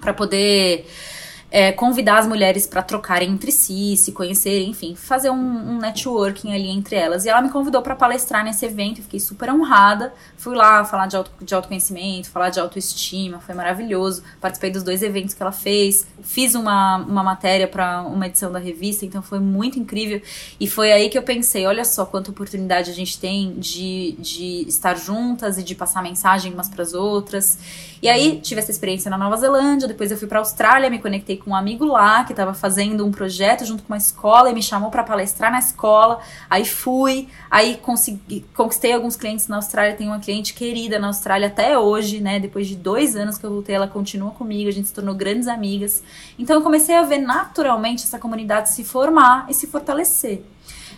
para 0.00 0.14
poder 0.14 0.86
é, 1.50 1.72
convidar 1.72 2.18
as 2.18 2.26
mulheres 2.26 2.66
para 2.66 2.82
trocarem 2.82 3.30
entre 3.30 3.50
si, 3.50 3.96
se 3.96 4.12
conhecerem, 4.12 4.70
enfim, 4.70 4.94
fazer 4.94 5.30
um, 5.30 5.34
um, 5.34 5.78
networking 5.78 6.52
ali 6.52 6.68
entre 6.68 6.96
elas. 6.96 7.24
E 7.24 7.28
ela 7.30 7.40
me 7.40 7.48
convidou 7.48 7.80
para 7.80 7.96
palestrar 7.96 8.44
nesse 8.44 8.66
evento, 8.66 9.00
fiquei 9.00 9.18
super 9.18 9.50
honrada. 9.50 10.12
Fui 10.36 10.54
lá 10.54 10.84
falar 10.84 11.06
de, 11.06 11.16
auto, 11.16 11.32
de 11.40 11.54
autoconhecimento, 11.54 12.28
falar 12.30 12.50
de 12.50 12.60
autoestima, 12.60 13.40
foi 13.40 13.54
maravilhoso. 13.54 14.22
Participei 14.40 14.70
dos 14.70 14.82
dois 14.82 15.02
eventos 15.02 15.34
que 15.34 15.42
ela 15.42 15.52
fez, 15.52 16.06
fiz 16.22 16.54
uma, 16.54 16.98
uma 16.98 17.22
matéria 17.22 17.66
para 17.66 18.02
uma 18.02 18.26
edição 18.26 18.52
da 18.52 18.58
revista, 18.58 19.06
então 19.06 19.22
foi 19.22 19.40
muito 19.40 19.78
incrível. 19.78 20.20
E 20.60 20.68
foi 20.68 20.92
aí 20.92 21.08
que 21.08 21.16
eu 21.16 21.22
pensei: 21.22 21.66
olha 21.66 21.84
só 21.84 22.04
quanta 22.04 22.30
oportunidade 22.30 22.90
a 22.90 22.94
gente 22.94 23.18
tem 23.18 23.54
de, 23.54 24.16
de 24.18 24.66
estar 24.68 24.96
juntas 24.96 25.56
e 25.56 25.62
de 25.62 25.74
passar 25.74 26.02
mensagem 26.02 26.52
umas 26.52 26.68
para 26.68 26.82
as 26.82 26.92
outras. 26.92 27.58
E 28.02 28.08
aí 28.08 28.38
tive 28.40 28.60
essa 28.60 28.70
experiência 28.70 29.10
na 29.10 29.18
Nova 29.18 29.36
Zelândia, 29.36 29.88
depois 29.88 30.10
eu 30.10 30.18
fui 30.18 30.28
para 30.28 30.38
Austrália, 30.38 30.88
me 30.88 30.98
conectei 31.00 31.37
com 31.38 31.50
um 31.50 31.56
amigo 31.56 31.84
lá 31.84 32.24
que 32.24 32.32
estava 32.32 32.52
fazendo 32.52 33.06
um 33.06 33.10
projeto 33.10 33.64
junto 33.64 33.82
com 33.82 33.92
uma 33.92 33.96
escola 33.96 34.50
e 34.50 34.54
me 34.54 34.62
chamou 34.62 34.90
para 34.90 35.02
palestrar 35.02 35.50
na 35.50 35.58
escola. 35.58 36.20
Aí 36.50 36.64
fui, 36.64 37.28
aí 37.50 37.76
consegui, 37.76 38.44
conquistei 38.54 38.92
alguns 38.92 39.16
clientes 39.16 39.48
na 39.48 39.56
Austrália. 39.56 39.96
Tenho 39.96 40.10
uma 40.10 40.18
cliente 40.18 40.52
querida 40.54 40.98
na 40.98 41.06
Austrália 41.06 41.48
até 41.48 41.78
hoje, 41.78 42.20
né? 42.20 42.38
Depois 42.38 42.66
de 42.66 42.76
dois 42.76 43.16
anos 43.16 43.38
que 43.38 43.46
eu 43.46 43.50
voltei, 43.50 43.74
ela 43.74 43.88
continua 43.88 44.32
comigo, 44.32 44.68
a 44.68 44.72
gente 44.72 44.88
se 44.88 44.94
tornou 44.94 45.14
grandes 45.14 45.48
amigas. 45.48 46.02
Então 46.38 46.56
eu 46.56 46.62
comecei 46.62 46.94
a 46.94 47.02
ver 47.02 47.18
naturalmente 47.18 48.04
essa 48.04 48.18
comunidade 48.18 48.70
se 48.70 48.84
formar 48.84 49.46
e 49.48 49.54
se 49.54 49.66
fortalecer. 49.66 50.42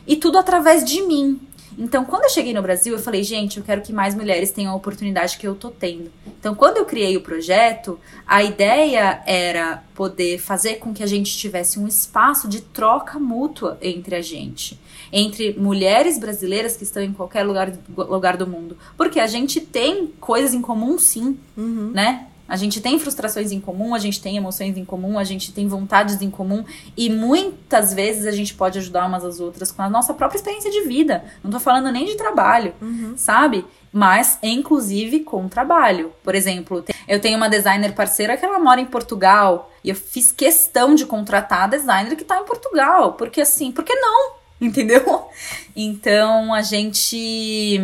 E 0.07 0.17
tudo 0.17 0.39
através 0.39 0.85
de 0.85 1.03
mim, 1.03 1.41
então, 1.79 2.05
quando 2.05 2.25
eu 2.25 2.31
cheguei 2.31 2.53
no 2.53 2.63
Brasil, 2.63 2.95
eu 2.95 2.99
falei, 2.99 3.23
gente, 3.23 3.59
eu 3.59 3.65
quero 3.65 3.81
que 3.81 3.93
mais 3.93 4.15
mulheres 4.15 4.51
tenham 4.51 4.73
a 4.73 4.77
oportunidade 4.77 5.39
que 5.39 5.47
eu 5.47 5.55
tô 5.55 5.71
tendo. 5.71 6.11
Então, 6.39 6.55
quando 6.55 6.79
eu 6.79 6.85
criei 6.85 7.17
o 7.17 7.21
projeto, 7.21 7.99
a 8.27 8.43
ideia 8.43 9.23
era 9.27 9.83
poder 9.95 10.39
fazer 10.39 10.77
com 10.77 10.93
que 10.93 11.03
a 11.03 11.07
gente 11.07 11.37
tivesse 11.37 11.79
um 11.79 11.87
espaço 11.87 12.49
de 12.49 12.61
troca 12.61 13.19
mútua 13.19 13.79
entre 13.81 14.15
a 14.15 14.23
gente. 14.23 14.79
Entre 15.13 15.55
mulheres 15.59 16.19
brasileiras 16.19 16.77
que 16.77 16.85
estão 16.85 17.03
em 17.03 17.13
qualquer 17.13 17.43
lugar, 17.43 17.73
lugar 17.97 18.37
do 18.37 18.47
mundo. 18.47 18.77
Porque 18.97 19.19
a 19.21 19.27
gente 19.27 19.61
tem 19.61 20.09
coisas 20.21 20.55
em 20.55 20.61
comum, 20.61 20.99
sim, 20.99 21.39
uhum. 21.57 21.91
né? 21.93 22.27
A 22.51 22.57
gente 22.57 22.81
tem 22.81 22.99
frustrações 22.99 23.53
em 23.53 23.61
comum, 23.61 23.95
a 23.95 23.99
gente 24.01 24.21
tem 24.21 24.37
emoções 24.37 24.77
em 24.77 24.85
comum, 24.85 25.21
a 25.21 25.23
gente 25.23 25.53
tem 25.53 25.69
vontades 25.69 26.21
em 26.21 26.29
comum 26.29 26.65
e 26.97 27.09
muitas 27.09 27.95
vezes 27.95 28.27
a 28.27 28.33
gente 28.33 28.55
pode 28.55 28.77
ajudar 28.81 29.07
umas 29.07 29.25
às 29.25 29.39
outras 29.39 29.71
com 29.71 29.83
a 29.83 29.89
nossa 29.89 30.13
própria 30.13 30.37
experiência 30.37 30.69
de 30.69 30.81
vida. 30.83 31.23
Não 31.45 31.51
tô 31.53 31.61
falando 31.61 31.93
nem 31.93 32.05
de 32.05 32.17
trabalho, 32.17 32.75
uhum. 32.83 33.15
sabe? 33.17 33.65
Mas, 33.93 34.37
inclusive, 34.43 35.21
com 35.21 35.49
trabalho. 35.49 36.13
Por 36.25 36.35
exemplo, 36.35 36.85
eu 37.07 37.21
tenho 37.21 37.37
uma 37.37 37.49
designer 37.49 37.95
parceira 37.95 38.37
que 38.37 38.45
ela 38.45 38.59
mora 38.59 38.81
em 38.81 38.87
Portugal 38.87 39.71
e 39.85 39.91
eu 39.91 39.95
fiz 39.95 40.33
questão 40.33 40.97
de 40.97 41.07
contratar 41.07 41.63
a 41.63 41.67
designer 41.69 42.17
que 42.17 42.25
tá 42.25 42.41
em 42.41 42.45
Portugal. 42.45 43.13
Porque 43.13 43.41
assim, 43.41 43.71
por 43.71 43.85
que 43.85 43.95
não? 43.95 44.40
entendeu? 44.63 45.29
Então 45.75 46.53
a 46.53 46.63
gente. 46.63 47.81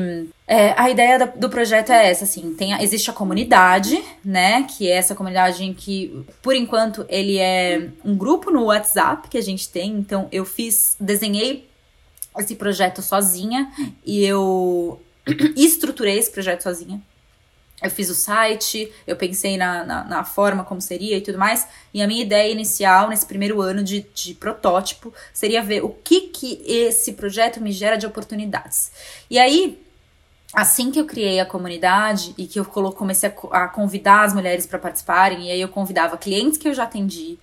É, 0.46 0.74
a 0.80 0.90
ideia 0.90 1.26
do 1.26 1.48
projeto 1.48 1.90
é 1.90 2.08
essa, 2.08 2.24
assim, 2.24 2.54
tem, 2.54 2.72
existe 2.80 3.10
a 3.10 3.12
comunidade, 3.12 4.00
né? 4.24 4.64
Que 4.64 4.88
é 4.88 4.96
essa 4.96 5.14
comunidade 5.14 5.64
em 5.64 5.72
que, 5.72 6.24
por 6.42 6.54
enquanto, 6.54 7.04
ele 7.08 7.38
é 7.38 7.88
um 8.04 8.16
grupo 8.16 8.50
no 8.50 8.64
WhatsApp 8.64 9.28
que 9.28 9.38
a 9.38 9.42
gente 9.42 9.68
tem. 9.68 9.92
Então 9.92 10.28
eu 10.30 10.44
fiz, 10.44 10.96
desenhei 11.00 11.68
esse 12.38 12.54
projeto 12.54 13.00
sozinha 13.00 13.72
e 14.04 14.24
eu 14.24 15.00
estruturei 15.56 16.18
esse 16.18 16.30
projeto 16.30 16.62
sozinha. 16.62 17.00
Eu 17.82 17.90
fiz 17.90 18.08
o 18.08 18.14
site, 18.14 18.90
eu 19.06 19.16
pensei 19.16 19.58
na, 19.58 19.84
na, 19.84 20.04
na, 20.04 20.24
forma 20.24 20.64
como 20.64 20.80
seria 20.80 21.18
e 21.18 21.20
tudo 21.20 21.38
mais. 21.38 21.68
E 21.92 22.00
a 22.00 22.06
minha 22.06 22.22
ideia 22.22 22.50
inicial, 22.50 23.08
nesse 23.08 23.26
primeiro 23.26 23.60
ano 23.60 23.84
de, 23.84 24.06
de 24.14 24.32
protótipo, 24.32 25.12
seria 25.32 25.62
ver 25.62 25.84
o 25.84 25.90
que, 25.90 26.22
que 26.28 26.62
esse 26.66 27.12
projeto 27.12 27.60
me 27.60 27.70
gera 27.70 27.96
de 27.96 28.06
oportunidades. 28.06 28.90
E 29.28 29.38
aí, 29.38 29.78
assim 30.54 30.90
que 30.90 30.98
eu 30.98 31.04
criei 31.04 31.38
a 31.38 31.44
comunidade 31.44 32.34
e 32.38 32.46
que 32.46 32.58
eu 32.58 32.64
comecei 32.64 33.30
a 33.52 33.68
convidar 33.68 34.24
as 34.24 34.32
mulheres 34.32 34.66
para 34.66 34.78
participarem, 34.78 35.48
e 35.48 35.50
aí 35.50 35.60
eu 35.60 35.68
convidava 35.68 36.16
clientes 36.16 36.56
que 36.56 36.66
eu 36.66 36.72
já 36.72 36.84
atendi, 36.84 37.38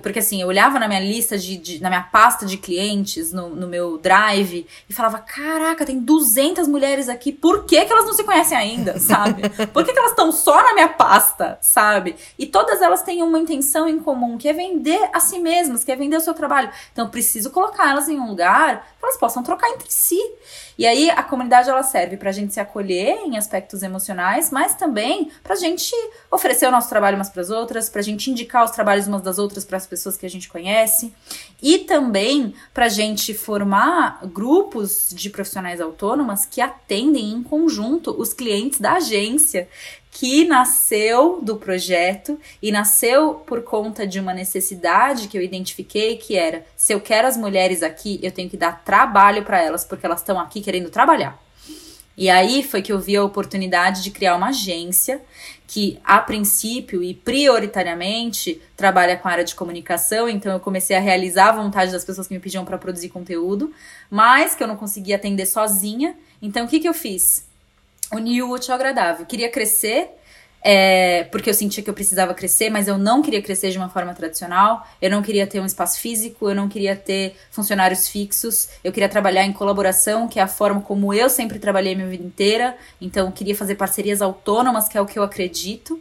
porque 0.00 0.20
assim, 0.20 0.40
eu 0.40 0.46
olhava 0.46 0.78
na 0.78 0.86
minha 0.86 1.00
lista 1.00 1.36
de, 1.36 1.56
de 1.56 1.82
na 1.82 1.88
minha 1.88 2.02
pasta 2.02 2.46
de 2.46 2.56
clientes, 2.56 3.32
no, 3.32 3.48
no, 3.48 3.66
meu 3.66 3.98
drive, 3.98 4.64
e 4.88 4.92
falava: 4.92 5.18
caraca, 5.18 5.84
tem 5.84 5.98
200 5.98 6.68
mulheres 6.68 7.08
aqui, 7.08 7.32
por 7.32 7.64
que, 7.64 7.84
que 7.84 7.92
elas 7.92 8.04
não 8.04 8.12
se 8.12 8.22
conhecem 8.22 8.56
ainda, 8.56 8.98
sabe? 9.00 9.42
Por 9.72 9.84
que, 9.84 9.92
que 9.92 9.98
elas 9.98 10.12
estão 10.12 10.30
só 10.30 10.62
na 10.62 10.74
minha 10.74 10.88
pasta, 10.88 11.58
sabe? 11.60 12.14
E 12.38 12.46
todas 12.46 12.80
elas 12.80 13.02
têm 13.02 13.20
uma 13.20 13.38
intenção 13.38 13.88
em 13.88 13.98
comum, 13.98 14.38
que 14.38 14.48
é 14.48 14.52
vender 14.52 15.10
a 15.12 15.18
si 15.18 15.40
mesmas, 15.40 15.82
que 15.82 15.90
é 15.90 15.96
vender 15.96 16.18
o 16.18 16.20
seu 16.20 16.34
trabalho. 16.34 16.70
Então, 16.92 17.06
eu 17.06 17.10
preciso 17.10 17.50
colocar 17.50 17.90
elas 17.90 18.08
em 18.08 18.18
um 18.20 18.28
lugar 18.28 18.86
que 18.98 19.04
elas 19.04 19.18
possam 19.18 19.42
trocar 19.42 19.68
entre 19.70 19.90
si. 19.90 20.20
E 20.76 20.86
aí 20.86 21.10
a 21.10 21.22
comunidade 21.22 21.68
ela 21.68 21.82
serve 21.82 22.16
para 22.16 22.30
a 22.30 22.32
gente 22.32 22.52
se 22.52 22.60
acolher 22.60 23.18
em 23.24 23.36
aspectos 23.36 23.82
emocionais, 23.82 24.50
mas 24.50 24.74
também 24.74 25.30
para 25.42 25.54
a 25.54 25.56
gente 25.56 25.92
oferecer 26.30 26.66
o 26.66 26.70
nosso 26.70 26.88
trabalho 26.88 27.16
umas 27.16 27.30
para 27.30 27.42
as 27.42 27.50
outras, 27.50 27.88
para 27.88 28.00
a 28.00 28.04
gente 28.04 28.30
indicar 28.30 28.64
os 28.64 28.70
trabalhos 28.70 29.06
umas 29.06 29.22
das 29.22 29.38
outras 29.38 29.64
para 29.64 29.76
as 29.76 29.86
pessoas 29.86 30.16
que 30.16 30.26
a 30.26 30.30
gente 30.30 30.48
conhece. 30.48 31.12
E 31.62 31.78
também 31.78 32.54
para 32.72 32.86
a 32.86 32.88
gente 32.88 33.32
formar 33.34 34.20
grupos 34.26 35.08
de 35.10 35.30
profissionais 35.30 35.80
autônomas 35.80 36.44
que 36.44 36.60
atendem 36.60 37.30
em 37.30 37.42
conjunto 37.42 38.10
os 38.10 38.32
clientes 38.32 38.80
da 38.80 38.94
agência 38.94 39.68
que 40.14 40.44
nasceu 40.44 41.40
do 41.42 41.56
projeto 41.56 42.38
e 42.62 42.70
nasceu 42.70 43.34
por 43.34 43.62
conta 43.62 44.06
de 44.06 44.20
uma 44.20 44.32
necessidade 44.32 45.26
que 45.26 45.36
eu 45.36 45.42
identifiquei 45.42 46.16
que 46.16 46.36
era 46.36 46.64
se 46.76 46.92
eu 46.92 47.00
quero 47.00 47.26
as 47.26 47.36
mulheres 47.36 47.82
aqui, 47.82 48.20
eu 48.22 48.30
tenho 48.30 48.48
que 48.48 48.56
dar 48.56 48.84
trabalho 48.84 49.42
para 49.42 49.60
elas 49.60 49.84
porque 49.84 50.06
elas 50.06 50.20
estão 50.20 50.38
aqui 50.38 50.60
querendo 50.60 50.88
trabalhar. 50.88 51.36
E 52.16 52.30
aí 52.30 52.62
foi 52.62 52.80
que 52.80 52.92
eu 52.92 53.00
vi 53.00 53.16
a 53.16 53.24
oportunidade 53.24 54.04
de 54.04 54.12
criar 54.12 54.36
uma 54.36 54.50
agência 54.50 55.20
que, 55.66 55.98
a 56.04 56.20
princípio 56.20 57.02
e 57.02 57.12
prioritariamente, 57.12 58.62
trabalha 58.76 59.16
com 59.16 59.26
a 59.26 59.32
área 59.32 59.44
de 59.44 59.56
comunicação. 59.56 60.28
Então, 60.28 60.52
eu 60.52 60.60
comecei 60.60 60.96
a 60.96 61.00
realizar 61.00 61.48
a 61.48 61.56
vontade 61.56 61.90
das 61.90 62.04
pessoas 62.04 62.28
que 62.28 62.34
me 62.34 62.38
pediam 62.38 62.64
para 62.64 62.78
produzir 62.78 63.08
conteúdo, 63.08 63.72
mas 64.08 64.54
que 64.54 64.62
eu 64.62 64.68
não 64.68 64.76
conseguia 64.76 65.16
atender 65.16 65.46
sozinha. 65.46 66.14
Então, 66.40 66.66
o 66.66 66.68
que, 66.68 66.78
que 66.78 66.88
eu 66.88 66.94
fiz? 66.94 67.44
Unir 68.12 68.42
o 68.42 68.50
útil 68.50 68.72
ao 68.72 68.76
agradável. 68.76 69.26
Queria 69.26 69.50
crescer, 69.50 70.10
é, 70.66 71.24
porque 71.24 71.50
eu 71.50 71.52
sentia 71.52 71.82
que 71.82 71.90
eu 71.90 71.94
precisava 71.94 72.32
crescer, 72.32 72.70
mas 72.70 72.88
eu 72.88 72.96
não 72.96 73.20
queria 73.20 73.42
crescer 73.42 73.70
de 73.70 73.76
uma 73.76 73.90
forma 73.90 74.14
tradicional. 74.14 74.86
Eu 75.00 75.10
não 75.10 75.20
queria 75.20 75.46
ter 75.46 75.60
um 75.60 75.66
espaço 75.66 76.00
físico, 76.00 76.48
eu 76.48 76.54
não 76.54 76.70
queria 76.70 76.96
ter 76.96 77.36
funcionários 77.50 78.08
fixos. 78.08 78.70
Eu 78.82 78.90
queria 78.90 79.08
trabalhar 79.08 79.44
em 79.44 79.52
colaboração, 79.52 80.26
que 80.26 80.40
é 80.40 80.42
a 80.42 80.48
forma 80.48 80.80
como 80.80 81.12
eu 81.12 81.28
sempre 81.28 81.58
trabalhei 81.58 81.94
minha 81.94 82.08
vida 82.08 82.24
inteira. 82.24 82.78
Então, 82.98 83.26
eu 83.26 83.32
queria 83.32 83.54
fazer 83.54 83.74
parcerias 83.74 84.22
autônomas, 84.22 84.88
que 84.88 84.96
é 84.96 85.00
o 85.02 85.04
que 85.04 85.18
eu 85.18 85.22
acredito. 85.22 86.00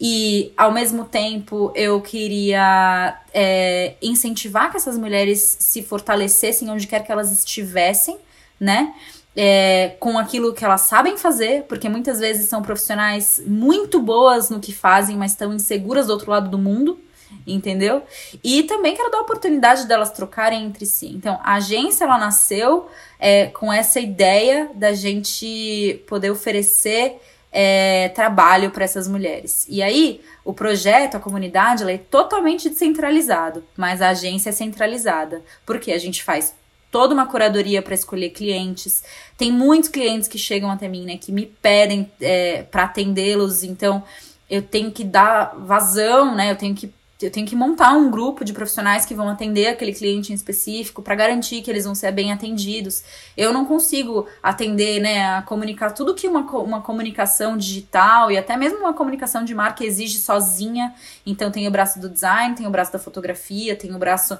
E, 0.00 0.52
ao 0.56 0.70
mesmo 0.70 1.04
tempo, 1.04 1.72
eu 1.74 2.00
queria 2.00 3.20
é, 3.34 3.94
incentivar 4.00 4.70
que 4.70 4.76
essas 4.76 4.96
mulheres 4.96 5.56
se 5.58 5.82
fortalecessem 5.82 6.70
onde 6.70 6.86
quer 6.86 7.02
que 7.04 7.10
elas 7.10 7.32
estivessem, 7.32 8.18
né? 8.60 8.94
É, 9.36 9.94
com 10.00 10.18
aquilo 10.18 10.54
que 10.54 10.64
elas 10.64 10.82
sabem 10.82 11.18
fazer, 11.18 11.64
porque 11.64 11.88
muitas 11.88 12.18
vezes 12.18 12.48
são 12.48 12.62
profissionais 12.62 13.40
muito 13.46 14.00
boas 14.00 14.48
no 14.48 14.58
que 14.58 14.72
fazem, 14.72 15.16
mas 15.16 15.32
estão 15.32 15.52
inseguras 15.52 16.06
do 16.06 16.14
outro 16.14 16.30
lado 16.30 16.48
do 16.48 16.58
mundo, 16.58 16.98
entendeu? 17.46 18.02
E 18.42 18.62
também 18.62 18.96
quero 18.96 19.10
dar 19.10 19.18
a 19.18 19.22
oportunidade 19.22 19.86
delas 19.86 20.10
trocarem 20.10 20.64
entre 20.64 20.86
si. 20.86 21.08
Então, 21.08 21.38
a 21.42 21.56
agência 21.56 22.04
ela 22.04 22.18
nasceu 22.18 22.88
é, 23.18 23.46
com 23.46 23.70
essa 23.70 24.00
ideia 24.00 24.70
da 24.74 24.94
gente 24.94 26.02
poder 26.06 26.30
oferecer 26.30 27.20
é, 27.52 28.08
trabalho 28.10 28.70
para 28.70 28.84
essas 28.84 29.06
mulheres. 29.06 29.66
E 29.68 29.82
aí, 29.82 30.20
o 30.44 30.54
projeto, 30.54 31.16
a 31.16 31.20
comunidade, 31.20 31.82
ela 31.82 31.92
é 31.92 31.98
totalmente 31.98 32.68
descentralizado, 32.70 33.64
mas 33.76 34.00
a 34.00 34.10
agência 34.10 34.50
é 34.50 34.52
centralizada, 34.52 35.42
porque 35.64 35.92
a 35.92 35.98
gente 35.98 36.22
faz 36.22 36.54
toda 36.96 37.12
uma 37.12 37.26
curadoria 37.26 37.82
para 37.82 37.92
escolher 37.92 38.30
clientes. 38.30 39.04
Tem 39.36 39.52
muitos 39.52 39.90
clientes 39.90 40.26
que 40.26 40.38
chegam 40.38 40.70
até 40.70 40.88
mim, 40.88 41.04
né, 41.04 41.18
que 41.18 41.30
me 41.30 41.44
pedem 41.44 42.10
é, 42.18 42.62
para 42.62 42.84
atendê-los, 42.84 43.62
então 43.62 44.02
eu 44.48 44.62
tenho 44.62 44.90
que 44.90 45.04
dar 45.04 45.54
vazão, 45.58 46.34
né? 46.34 46.50
Eu 46.50 46.56
tenho 46.56 46.74
que 46.74 46.90
eu 47.20 47.30
tenho 47.30 47.46
que 47.46 47.56
montar 47.56 47.92
um 47.92 48.10
grupo 48.10 48.44
de 48.44 48.52
profissionais 48.52 49.06
que 49.06 49.14
vão 49.14 49.28
atender 49.28 49.68
aquele 49.68 49.92
cliente 49.92 50.32
em 50.32 50.34
específico 50.34 51.02
para 51.02 51.14
garantir 51.14 51.62
que 51.62 51.70
eles 51.70 51.84
vão 51.84 51.94
ser 51.94 52.12
bem 52.12 52.30
atendidos. 52.30 53.02
Eu 53.34 53.54
não 53.54 53.64
consigo 53.64 54.26
atender, 54.42 55.00
né, 55.00 55.36
a 55.36 55.42
comunicar 55.42 55.92
tudo 55.92 56.14
que 56.14 56.28
uma, 56.28 56.40
uma 56.40 56.82
comunicação 56.82 57.56
digital 57.56 58.30
e 58.30 58.36
até 58.36 58.54
mesmo 58.56 58.80
uma 58.80 58.92
comunicação 58.92 59.44
de 59.44 59.54
marca 59.54 59.84
exige 59.84 60.18
sozinha. 60.18 60.94
Então 61.24 61.50
tem 61.50 61.66
o 61.66 61.70
braço 61.70 61.98
do 61.98 62.08
design, 62.08 62.54
tem 62.54 62.66
o 62.66 62.70
braço 62.70 62.92
da 62.92 62.98
fotografia, 62.98 63.74
tem 63.74 63.94
o 63.94 63.98
braço 63.98 64.38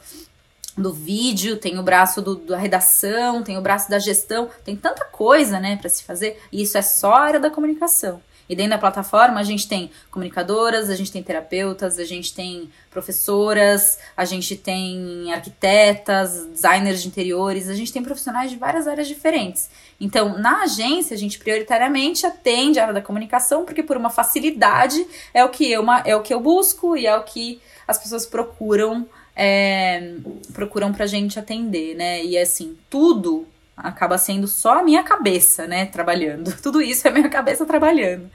do 0.76 0.92
vídeo, 0.92 1.56
tem 1.56 1.78
o 1.78 1.82
braço 1.82 2.20
do, 2.20 2.36
da 2.36 2.58
redação, 2.58 3.42
tem 3.42 3.56
o 3.56 3.62
braço 3.62 3.88
da 3.88 3.98
gestão, 3.98 4.50
tem 4.64 4.76
tanta 4.76 5.04
coisa, 5.04 5.58
né, 5.58 5.76
para 5.76 5.88
se 5.88 6.04
fazer. 6.04 6.40
E 6.52 6.62
isso 6.62 6.76
é 6.76 6.82
só 6.82 7.14
a 7.14 7.20
área 7.20 7.40
da 7.40 7.50
comunicação. 7.50 8.20
E 8.48 8.54
dentro 8.54 8.70
da 8.70 8.78
plataforma 8.78 9.40
a 9.40 9.42
gente 9.42 9.66
tem 9.66 9.90
comunicadoras, 10.10 10.88
a 10.88 10.94
gente 10.94 11.10
tem 11.10 11.22
terapeutas, 11.22 11.98
a 11.98 12.04
gente 12.04 12.32
tem 12.32 12.70
professoras, 12.90 13.98
a 14.16 14.24
gente 14.24 14.54
tem 14.54 15.32
arquitetas, 15.32 16.46
designers 16.46 17.02
de 17.02 17.08
interiores, 17.08 17.68
a 17.68 17.74
gente 17.74 17.92
tem 17.92 18.02
profissionais 18.02 18.50
de 18.50 18.56
várias 18.56 18.86
áreas 18.86 19.08
diferentes. 19.08 19.68
Então, 20.00 20.38
na 20.38 20.62
agência, 20.62 21.14
a 21.14 21.18
gente 21.18 21.38
prioritariamente 21.38 22.24
atende 22.24 22.78
a 22.78 22.82
área 22.82 22.94
da 22.94 23.02
comunicação, 23.02 23.64
porque 23.64 23.82
por 23.82 23.96
uma 23.96 24.10
facilidade 24.10 25.04
é 25.34 25.44
o 25.44 25.48
que 25.48 25.70
eu, 25.70 25.84
é 26.04 26.14
o 26.14 26.22
que 26.22 26.32
eu 26.32 26.40
busco 26.40 26.96
e 26.96 27.06
é 27.06 27.16
o 27.16 27.24
que 27.24 27.60
as 27.88 27.98
pessoas 27.98 28.26
procuram 28.26 29.08
é, 29.36 30.14
procuram 30.54 30.92
pra 30.92 31.06
gente 31.06 31.38
atender, 31.38 31.94
né? 31.94 32.24
E 32.24 32.38
assim, 32.38 32.76
tudo 32.88 33.46
acaba 33.76 34.16
sendo 34.16 34.48
só 34.48 34.78
a 34.78 34.82
minha 34.82 35.02
cabeça, 35.02 35.66
né? 35.66 35.84
Trabalhando. 35.86 36.56
Tudo 36.62 36.80
isso 36.80 37.06
é 37.06 37.10
minha 37.10 37.28
cabeça 37.28 37.66
trabalhando. 37.66 38.30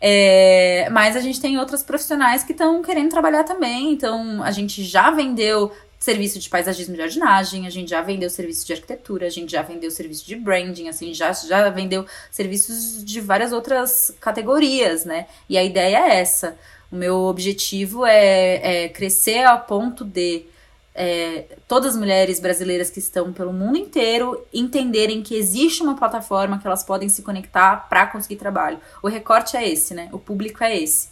É, 0.00 0.88
mas 0.90 1.14
a 1.14 1.20
gente 1.20 1.38
tem 1.38 1.58
outras 1.58 1.82
profissionais 1.82 2.42
que 2.42 2.52
estão 2.52 2.80
querendo 2.80 3.10
trabalhar 3.10 3.44
também. 3.44 3.92
Então, 3.92 4.42
a 4.42 4.50
gente 4.50 4.82
já 4.82 5.10
vendeu 5.10 5.70
serviço 5.98 6.38
de 6.38 6.48
paisagismo 6.48 6.94
e 6.94 6.96
jardinagem, 6.96 7.66
a 7.66 7.70
gente 7.70 7.90
já 7.90 8.00
vendeu 8.00 8.30
serviço 8.30 8.66
de 8.66 8.72
arquitetura, 8.72 9.26
a 9.26 9.30
gente 9.30 9.52
já 9.52 9.60
vendeu 9.60 9.90
serviço 9.90 10.26
de 10.26 10.34
branding, 10.34 10.88
assim, 10.88 11.12
já, 11.12 11.30
já 11.30 11.68
vendeu 11.68 12.06
serviços 12.30 13.04
de 13.04 13.20
várias 13.20 13.52
outras 13.52 14.10
categorias, 14.18 15.04
né? 15.04 15.26
E 15.46 15.58
a 15.58 15.62
ideia 15.62 15.98
é 15.98 16.20
essa. 16.20 16.56
O 16.90 16.96
meu 16.96 17.22
objetivo 17.22 18.04
é, 18.04 18.84
é 18.84 18.88
crescer 18.88 19.44
a 19.44 19.56
ponto 19.56 20.04
de 20.04 20.44
é, 20.94 21.56
todas 21.68 21.94
as 21.94 21.96
mulheres 21.96 22.40
brasileiras 22.40 22.90
que 22.90 22.98
estão 22.98 23.32
pelo 23.32 23.52
mundo 23.52 23.78
inteiro 23.78 24.44
entenderem 24.52 25.22
que 25.22 25.36
existe 25.36 25.82
uma 25.82 25.96
plataforma 25.96 26.58
que 26.58 26.66
elas 26.66 26.82
podem 26.82 27.08
se 27.08 27.22
conectar 27.22 27.86
para 27.88 28.06
conseguir 28.06 28.36
trabalho. 28.36 28.78
O 29.02 29.08
recorte 29.08 29.56
é 29.56 29.68
esse, 29.68 29.94
né? 29.94 30.08
O 30.12 30.18
público 30.18 30.64
é 30.64 30.76
esse. 30.76 31.08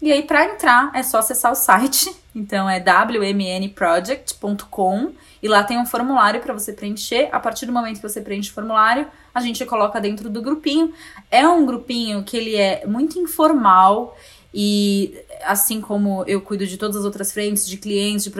E 0.00 0.12
aí, 0.12 0.22
para 0.22 0.44
entrar, 0.44 0.92
é 0.94 1.02
só 1.02 1.18
acessar 1.18 1.50
o 1.52 1.56
site. 1.56 2.14
Então, 2.36 2.68
é 2.68 2.78
wmnproject.com 2.78 5.12
e 5.42 5.48
lá 5.48 5.64
tem 5.64 5.78
um 5.78 5.86
formulário 5.86 6.42
para 6.42 6.52
você 6.52 6.70
preencher. 6.70 7.30
A 7.32 7.40
partir 7.40 7.64
do 7.64 7.72
momento 7.72 7.96
que 7.96 8.06
você 8.06 8.20
preenche 8.20 8.50
o 8.50 8.52
formulário, 8.52 9.06
a 9.34 9.40
gente 9.40 9.64
coloca 9.64 9.98
dentro 9.98 10.28
do 10.28 10.42
grupinho. 10.42 10.92
É 11.30 11.48
um 11.48 11.64
grupinho 11.64 12.22
que 12.22 12.36
ele 12.36 12.54
é 12.54 12.86
muito 12.86 13.18
informal. 13.18 14.14
E 14.58 15.14
assim 15.44 15.82
como 15.82 16.24
eu 16.26 16.40
cuido 16.40 16.66
de 16.66 16.78
todas 16.78 16.96
as 16.96 17.04
outras 17.04 17.30
frentes, 17.30 17.68
de 17.68 17.76
clientes, 17.76 18.24
de 18.24 18.32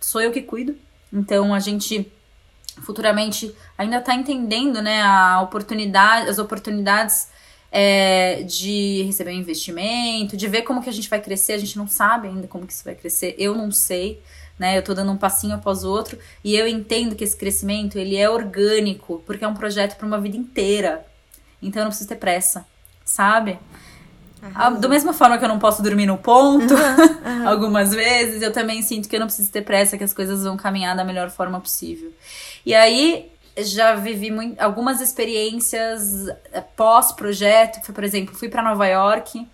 sou 0.00 0.20
eu 0.20 0.30
que 0.30 0.40
cuido. 0.40 0.76
Então 1.12 1.52
a 1.52 1.58
gente 1.58 2.06
futuramente 2.82 3.52
ainda 3.76 3.98
está 3.98 4.14
entendendo 4.14 4.80
né, 4.80 5.02
a 5.02 5.40
oportunidade, 5.42 6.30
as 6.30 6.38
oportunidades 6.38 7.26
é, 7.72 8.44
de 8.44 9.02
receber 9.02 9.32
um 9.32 9.40
investimento, 9.40 10.36
de 10.36 10.46
ver 10.46 10.62
como 10.62 10.80
que 10.80 10.88
a 10.88 10.92
gente 10.92 11.10
vai 11.10 11.20
crescer. 11.20 11.54
A 11.54 11.58
gente 11.58 11.76
não 11.76 11.88
sabe 11.88 12.28
ainda 12.28 12.46
como 12.46 12.64
que 12.64 12.72
isso 12.72 12.84
vai 12.84 12.94
crescer. 12.94 13.34
Eu 13.36 13.52
não 13.52 13.72
sei. 13.72 14.22
né? 14.56 14.78
Eu 14.78 14.84
tô 14.84 14.94
dando 14.94 15.10
um 15.10 15.16
passinho 15.16 15.56
após 15.56 15.82
o 15.82 15.90
outro 15.90 16.16
e 16.44 16.54
eu 16.54 16.68
entendo 16.68 17.16
que 17.16 17.24
esse 17.24 17.36
crescimento 17.36 17.98
ele 17.98 18.16
é 18.16 18.30
orgânico, 18.30 19.20
porque 19.26 19.44
é 19.44 19.48
um 19.48 19.54
projeto 19.54 19.96
para 19.96 20.06
uma 20.06 20.20
vida 20.20 20.36
inteira. 20.36 21.04
Então 21.60 21.80
eu 21.80 21.86
não 21.86 21.90
preciso 21.90 22.08
ter 22.08 22.16
pressa, 22.16 22.64
sabe? 23.04 23.58
Arrasou. 24.54 24.80
Da 24.80 24.88
mesma 24.88 25.12
forma 25.12 25.38
que 25.38 25.44
eu 25.44 25.48
não 25.48 25.58
posso 25.58 25.82
dormir 25.82 26.06
no 26.06 26.18
ponto, 26.18 26.74
uhum, 26.74 27.40
uhum. 27.40 27.48
algumas 27.48 27.92
vezes, 27.94 28.42
eu 28.42 28.52
também 28.52 28.82
sinto 28.82 29.08
que 29.08 29.16
eu 29.16 29.20
não 29.20 29.26
preciso 29.26 29.50
ter 29.50 29.62
pressa, 29.62 29.96
que 29.96 30.04
as 30.04 30.12
coisas 30.12 30.44
vão 30.44 30.56
caminhar 30.56 30.96
da 30.96 31.04
melhor 31.04 31.30
forma 31.30 31.60
possível. 31.60 32.12
E 32.64 32.74
aí, 32.74 33.30
já 33.58 33.94
vivi 33.94 34.30
muito, 34.30 34.60
algumas 34.60 35.00
experiências 35.00 36.28
eh, 36.52 36.60
pós-projeto. 36.76 37.92
Por 37.92 38.04
exemplo, 38.04 38.34
fui 38.34 38.48
para 38.48 38.62
Nova 38.62 38.86
York, 38.86 39.46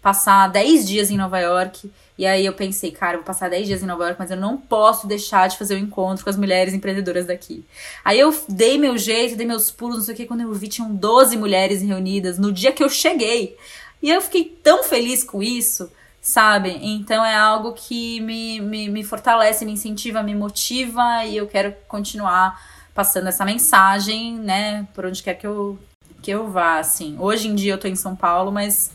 passar 0.00 0.48
10 0.48 0.88
dias 0.88 1.10
em 1.10 1.16
Nova 1.16 1.38
York. 1.38 1.90
E 2.16 2.26
aí 2.26 2.44
eu 2.44 2.52
pensei, 2.52 2.90
cara, 2.90 3.14
eu 3.14 3.18
vou 3.20 3.26
passar 3.26 3.48
10 3.48 3.66
dias 3.66 3.82
em 3.82 3.86
Nova 3.86 4.04
York, 4.04 4.16
mas 4.18 4.30
eu 4.30 4.36
não 4.36 4.58
posso 4.58 5.06
deixar 5.06 5.48
de 5.48 5.56
fazer 5.56 5.74
o 5.74 5.78
um 5.78 5.80
encontro 5.80 6.22
com 6.22 6.28
as 6.28 6.36
mulheres 6.36 6.74
empreendedoras 6.74 7.26
daqui. 7.26 7.64
Aí 8.04 8.20
eu 8.20 8.34
dei 8.46 8.76
meu 8.76 8.98
jeito, 8.98 9.36
dei 9.36 9.46
meus 9.46 9.70
pulos, 9.70 9.96
não 9.96 10.04
sei 10.04 10.14
o 10.14 10.16
que. 10.16 10.26
Quando 10.26 10.42
eu 10.42 10.52
vi, 10.52 10.68
tinham 10.68 10.94
12 10.94 11.36
mulheres 11.38 11.80
reunidas 11.82 12.38
no 12.38 12.52
dia 12.52 12.72
que 12.72 12.84
eu 12.84 12.90
cheguei. 12.90 13.56
E 14.02 14.10
eu 14.10 14.20
fiquei 14.20 14.44
tão 14.62 14.82
feliz 14.82 15.22
com 15.22 15.42
isso, 15.42 15.90
sabe? 16.20 16.78
Então 16.82 17.24
é 17.24 17.36
algo 17.36 17.72
que 17.72 18.20
me, 18.20 18.60
me, 18.60 18.88
me 18.88 19.04
fortalece, 19.04 19.64
me 19.64 19.72
incentiva, 19.72 20.22
me 20.22 20.34
motiva 20.34 21.24
e 21.24 21.36
eu 21.36 21.46
quero 21.46 21.74
continuar 21.86 22.60
passando 22.94 23.28
essa 23.28 23.44
mensagem, 23.44 24.34
né, 24.34 24.86
por 24.94 25.06
onde 25.06 25.22
quer 25.22 25.34
que 25.34 25.46
eu, 25.46 25.78
que 26.20 26.30
eu 26.30 26.50
vá, 26.50 26.78
assim. 26.78 27.16
Hoje 27.18 27.48
em 27.48 27.54
dia 27.54 27.74
eu 27.74 27.78
tô 27.78 27.88
em 27.88 27.94
São 27.94 28.16
Paulo, 28.16 28.50
mas 28.50 28.90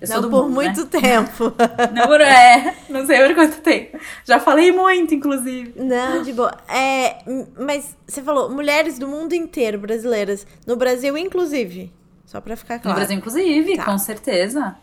eu 0.00 0.22
não 0.22 0.30
por 0.30 0.42
mundo, 0.44 0.54
muito 0.54 0.80
né? 0.82 0.88
tempo. 1.00 1.54
não 1.92 2.06
por 2.06 2.20
é, 2.20 2.76
não 2.88 3.06
sei 3.06 3.26
por 3.26 3.34
quanto 3.34 3.60
tempo. 3.60 3.98
Já 4.24 4.38
falei 4.38 4.70
muito, 4.72 5.14
inclusive. 5.14 5.72
Não, 5.76 6.22
de 6.22 6.32
boa. 6.32 6.54
É, 6.68 7.18
mas 7.58 7.96
você 8.06 8.22
falou 8.22 8.50
mulheres 8.50 8.98
do 8.98 9.08
mundo 9.08 9.32
inteiro 9.32 9.78
brasileiras, 9.78 10.46
no 10.66 10.76
Brasil 10.76 11.16
inclusive. 11.16 11.92
Só 12.34 12.40
para 12.40 12.56
ficar 12.56 12.80
claro. 12.80 12.88
No 12.88 12.94
Brasil, 12.96 13.16
inclusive, 13.16 13.76
tá. 13.76 13.84
com 13.84 13.96
certeza. 13.96 14.74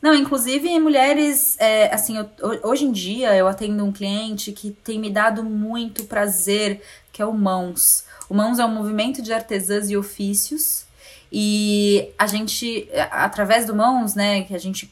Não, 0.00 0.14
inclusive 0.14 0.78
mulheres, 0.78 1.54
é, 1.58 1.92
assim, 1.92 2.16
eu, 2.16 2.26
hoje 2.62 2.86
em 2.86 2.92
dia 2.92 3.36
eu 3.36 3.46
atendo 3.46 3.84
um 3.84 3.92
cliente 3.92 4.50
que 4.50 4.70
tem 4.70 4.98
me 4.98 5.10
dado 5.10 5.44
muito 5.44 6.04
prazer, 6.04 6.80
que 7.12 7.20
é 7.20 7.26
o 7.26 7.34
Mãos. 7.34 8.06
O 8.30 8.34
Mãos 8.34 8.58
é 8.58 8.64
um 8.64 8.70
movimento 8.70 9.20
de 9.20 9.30
artesãs 9.30 9.90
e 9.90 9.96
ofícios. 9.96 10.86
E 11.30 12.14
a 12.18 12.26
gente, 12.26 12.88
através 13.10 13.66
do 13.66 13.74
Mãos, 13.74 14.14
né, 14.14 14.44
que 14.44 14.54
a 14.54 14.58
gente 14.58 14.90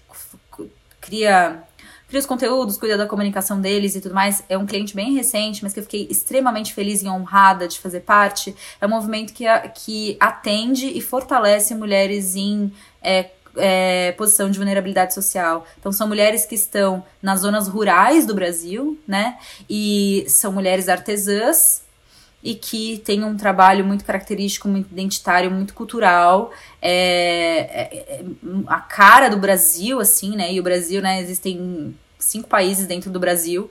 cria 1.01 1.63
cria 2.15 2.21
os 2.21 2.27
conteúdos, 2.27 2.77
cuida 2.77 2.97
da 2.97 3.07
comunicação 3.07 3.61
deles 3.61 3.97
e 3.97 4.01
tudo 4.01 4.15
mais. 4.15 4.45
É 4.49 4.57
um 4.57 4.65
cliente 4.65 4.95
bem 4.95 5.15
recente, 5.15 5.65
mas 5.65 5.73
que 5.73 5.81
eu 5.81 5.83
fiquei 5.83 6.07
extremamente 6.09 6.73
feliz 6.73 7.03
e 7.03 7.09
honrada 7.09 7.67
de 7.67 7.81
fazer 7.81 8.01
parte. 8.01 8.55
É 8.81 8.87
um 8.87 8.91
movimento 8.91 9.33
que, 9.33 9.45
que 9.75 10.17
atende 10.21 10.87
e 10.87 11.01
fortalece 11.01 11.75
mulheres 11.75 12.37
em 12.37 12.73
é, 13.03 13.31
é, 13.57 14.13
posição 14.13 14.49
de 14.49 14.59
vulnerabilidade 14.59 15.13
social. 15.13 15.67
Então, 15.81 15.91
são 15.91 16.07
mulheres 16.07 16.47
que 16.47 16.55
estão 16.55 17.05
nas 17.21 17.41
zonas 17.41 17.67
rurais 17.67 18.25
do 18.27 18.35
Brasil, 18.35 18.97
né? 19.09 19.37
E 19.69 20.25
são 20.29 20.53
mulheres 20.53 20.89
artesãs 20.89 21.83
e 22.45 22.55
que 22.55 22.99
têm 22.99 23.25
um 23.25 23.37
trabalho 23.37 23.85
muito 23.85 24.05
característico, 24.05 24.69
muito 24.69 24.93
identitário, 24.93 25.51
muito 25.51 25.75
cultural, 25.75 26.53
é, 26.81 26.93
é, 26.93 27.97
é, 27.97 28.25
a 28.69 28.81
cara 28.81 29.29
do 29.29 29.39
Brasil, 29.39 29.99
assim, 29.99 30.37
né? 30.37 30.53
E 30.53 30.61
o 30.61 30.63
Brasil, 30.63 31.03
né? 31.03 31.21
Existem 31.21 31.97
cinco 32.25 32.49
países 32.49 32.87
dentro 32.87 33.11
do 33.11 33.21
Brasil. 33.21 33.71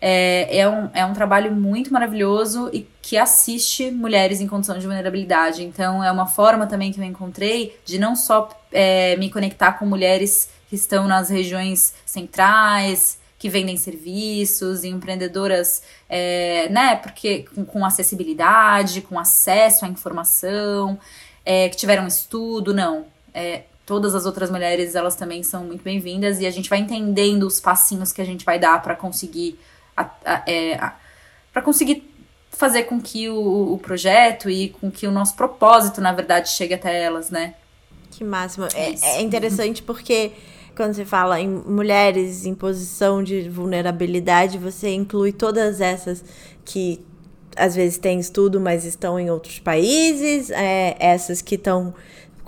É, 0.00 0.58
é, 0.58 0.68
um, 0.68 0.90
é 0.94 1.04
um 1.04 1.12
trabalho 1.12 1.50
muito 1.52 1.92
maravilhoso 1.92 2.70
e 2.72 2.86
que 3.02 3.16
assiste 3.16 3.90
mulheres 3.90 4.40
em 4.40 4.46
condição 4.46 4.78
de 4.78 4.86
vulnerabilidade. 4.86 5.64
Então, 5.64 6.02
é 6.04 6.12
uma 6.12 6.26
forma 6.26 6.66
também 6.66 6.92
que 6.92 7.00
eu 7.00 7.04
encontrei 7.04 7.76
de 7.84 7.98
não 7.98 8.14
só 8.14 8.48
é, 8.70 9.16
me 9.16 9.30
conectar 9.30 9.72
com 9.72 9.86
mulheres 9.86 10.50
que 10.68 10.76
estão 10.76 11.08
nas 11.08 11.30
regiões 11.30 11.94
centrais, 12.06 13.18
que 13.38 13.48
vendem 13.48 13.76
serviços, 13.76 14.84
empreendedoras, 14.84 15.82
é, 16.08 16.68
né, 16.68 16.96
porque 16.96 17.44
com, 17.54 17.64
com, 17.64 17.84
acessibilidade, 17.84 19.00
com 19.00 19.18
acesso 19.18 19.84
à 19.84 19.88
informação, 19.88 20.98
é, 21.44 21.68
que 21.68 21.76
tiveram 21.76 22.06
estudo, 22.06 22.74
não. 22.74 23.06
É, 23.32 23.62
todas 23.88 24.14
as 24.14 24.26
outras 24.26 24.50
mulheres, 24.50 24.94
elas 24.94 25.16
também 25.16 25.42
são 25.42 25.64
muito 25.64 25.82
bem-vindas 25.82 26.40
e 26.40 26.46
a 26.46 26.50
gente 26.50 26.68
vai 26.68 26.78
entendendo 26.78 27.44
os 27.44 27.58
passinhos 27.58 28.12
que 28.12 28.20
a 28.20 28.24
gente 28.24 28.44
vai 28.44 28.58
dar 28.58 28.82
para 28.82 28.94
conseguir 28.94 29.58
é, 30.46 30.78
para 31.50 31.62
conseguir 31.62 32.06
fazer 32.50 32.82
com 32.82 33.00
que 33.00 33.30
o, 33.30 33.72
o, 33.72 33.78
projeto 33.78 34.50
e 34.50 34.68
com 34.68 34.90
que 34.90 35.06
o 35.06 35.10
nosso 35.10 35.34
propósito, 35.34 36.02
na 36.02 36.12
verdade, 36.12 36.50
chegue 36.50 36.74
até 36.74 37.02
elas, 37.02 37.30
né? 37.30 37.54
Que 38.10 38.22
máximo. 38.22 38.66
É, 38.74 38.94
é 39.16 39.22
interessante 39.22 39.82
porque 39.82 40.32
quando 40.76 40.92
você 40.92 41.06
fala 41.06 41.40
em 41.40 41.48
mulheres 41.48 42.44
em 42.44 42.54
posição 42.54 43.22
de 43.22 43.48
vulnerabilidade, 43.48 44.58
você 44.58 44.90
inclui 44.90 45.32
todas 45.32 45.80
essas 45.80 46.22
que 46.62 47.00
às 47.56 47.74
vezes 47.74 47.96
têm 47.96 48.20
estudo, 48.20 48.60
mas 48.60 48.84
estão 48.84 49.18
em 49.18 49.30
outros 49.30 49.58
países, 49.58 50.50
é, 50.50 50.94
essas 51.00 51.40
que 51.40 51.54
estão 51.54 51.94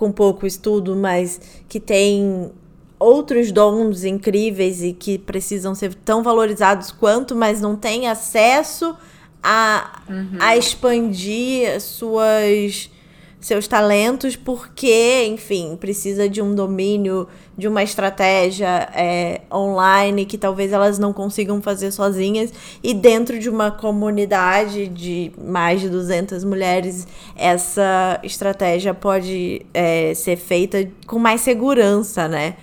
com 0.00 0.10
pouco 0.10 0.46
estudo, 0.46 0.96
mas 0.96 1.38
que 1.68 1.78
têm 1.78 2.50
outros 2.98 3.52
dons 3.52 4.02
incríveis 4.02 4.82
e 4.82 4.94
que 4.94 5.18
precisam 5.18 5.74
ser 5.74 5.92
tão 5.94 6.22
valorizados 6.22 6.90
quanto, 6.90 7.36
mas 7.36 7.60
não 7.60 7.76
têm 7.76 8.08
acesso 8.08 8.96
a, 9.42 10.00
uhum. 10.08 10.38
a 10.40 10.56
expandir 10.56 11.78
suas 11.82 12.90
seus 13.38 13.66
talentos 13.66 14.36
porque, 14.36 15.26
enfim, 15.26 15.76
precisa 15.78 16.28
de 16.28 16.40
um 16.40 16.54
domínio, 16.54 17.28
de 17.60 17.68
uma 17.68 17.82
estratégia 17.82 18.88
é, 18.94 19.42
online 19.52 20.24
que 20.24 20.38
talvez 20.38 20.72
elas 20.72 20.98
não 20.98 21.12
consigam 21.12 21.60
fazer 21.60 21.92
sozinhas 21.92 22.52
e 22.82 22.94
dentro 22.94 23.38
de 23.38 23.50
uma 23.50 23.70
comunidade 23.70 24.88
de 24.88 25.30
mais 25.38 25.82
de 25.82 25.88
200 25.90 26.42
mulheres 26.42 27.06
essa 27.36 28.18
estratégia 28.22 28.94
pode 28.94 29.64
é, 29.74 30.14
ser 30.14 30.36
feita 30.36 30.88
com 31.06 31.18
mais 31.18 31.42
segurança, 31.42 32.26
né? 32.26 32.56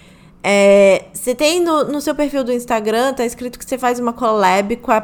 É, 0.43 1.05
você 1.13 1.35
tem 1.35 1.63
no, 1.63 1.83
no 1.83 2.01
seu 2.01 2.15
perfil 2.15 2.43
do 2.43 2.51
Instagram, 2.51 3.13
tá 3.13 3.25
escrito 3.25 3.59
que 3.59 3.65
você 3.65 3.77
faz 3.77 3.99
uma 3.99 4.13
collab 4.13 4.75
com 4.77 4.91
a 4.91 5.01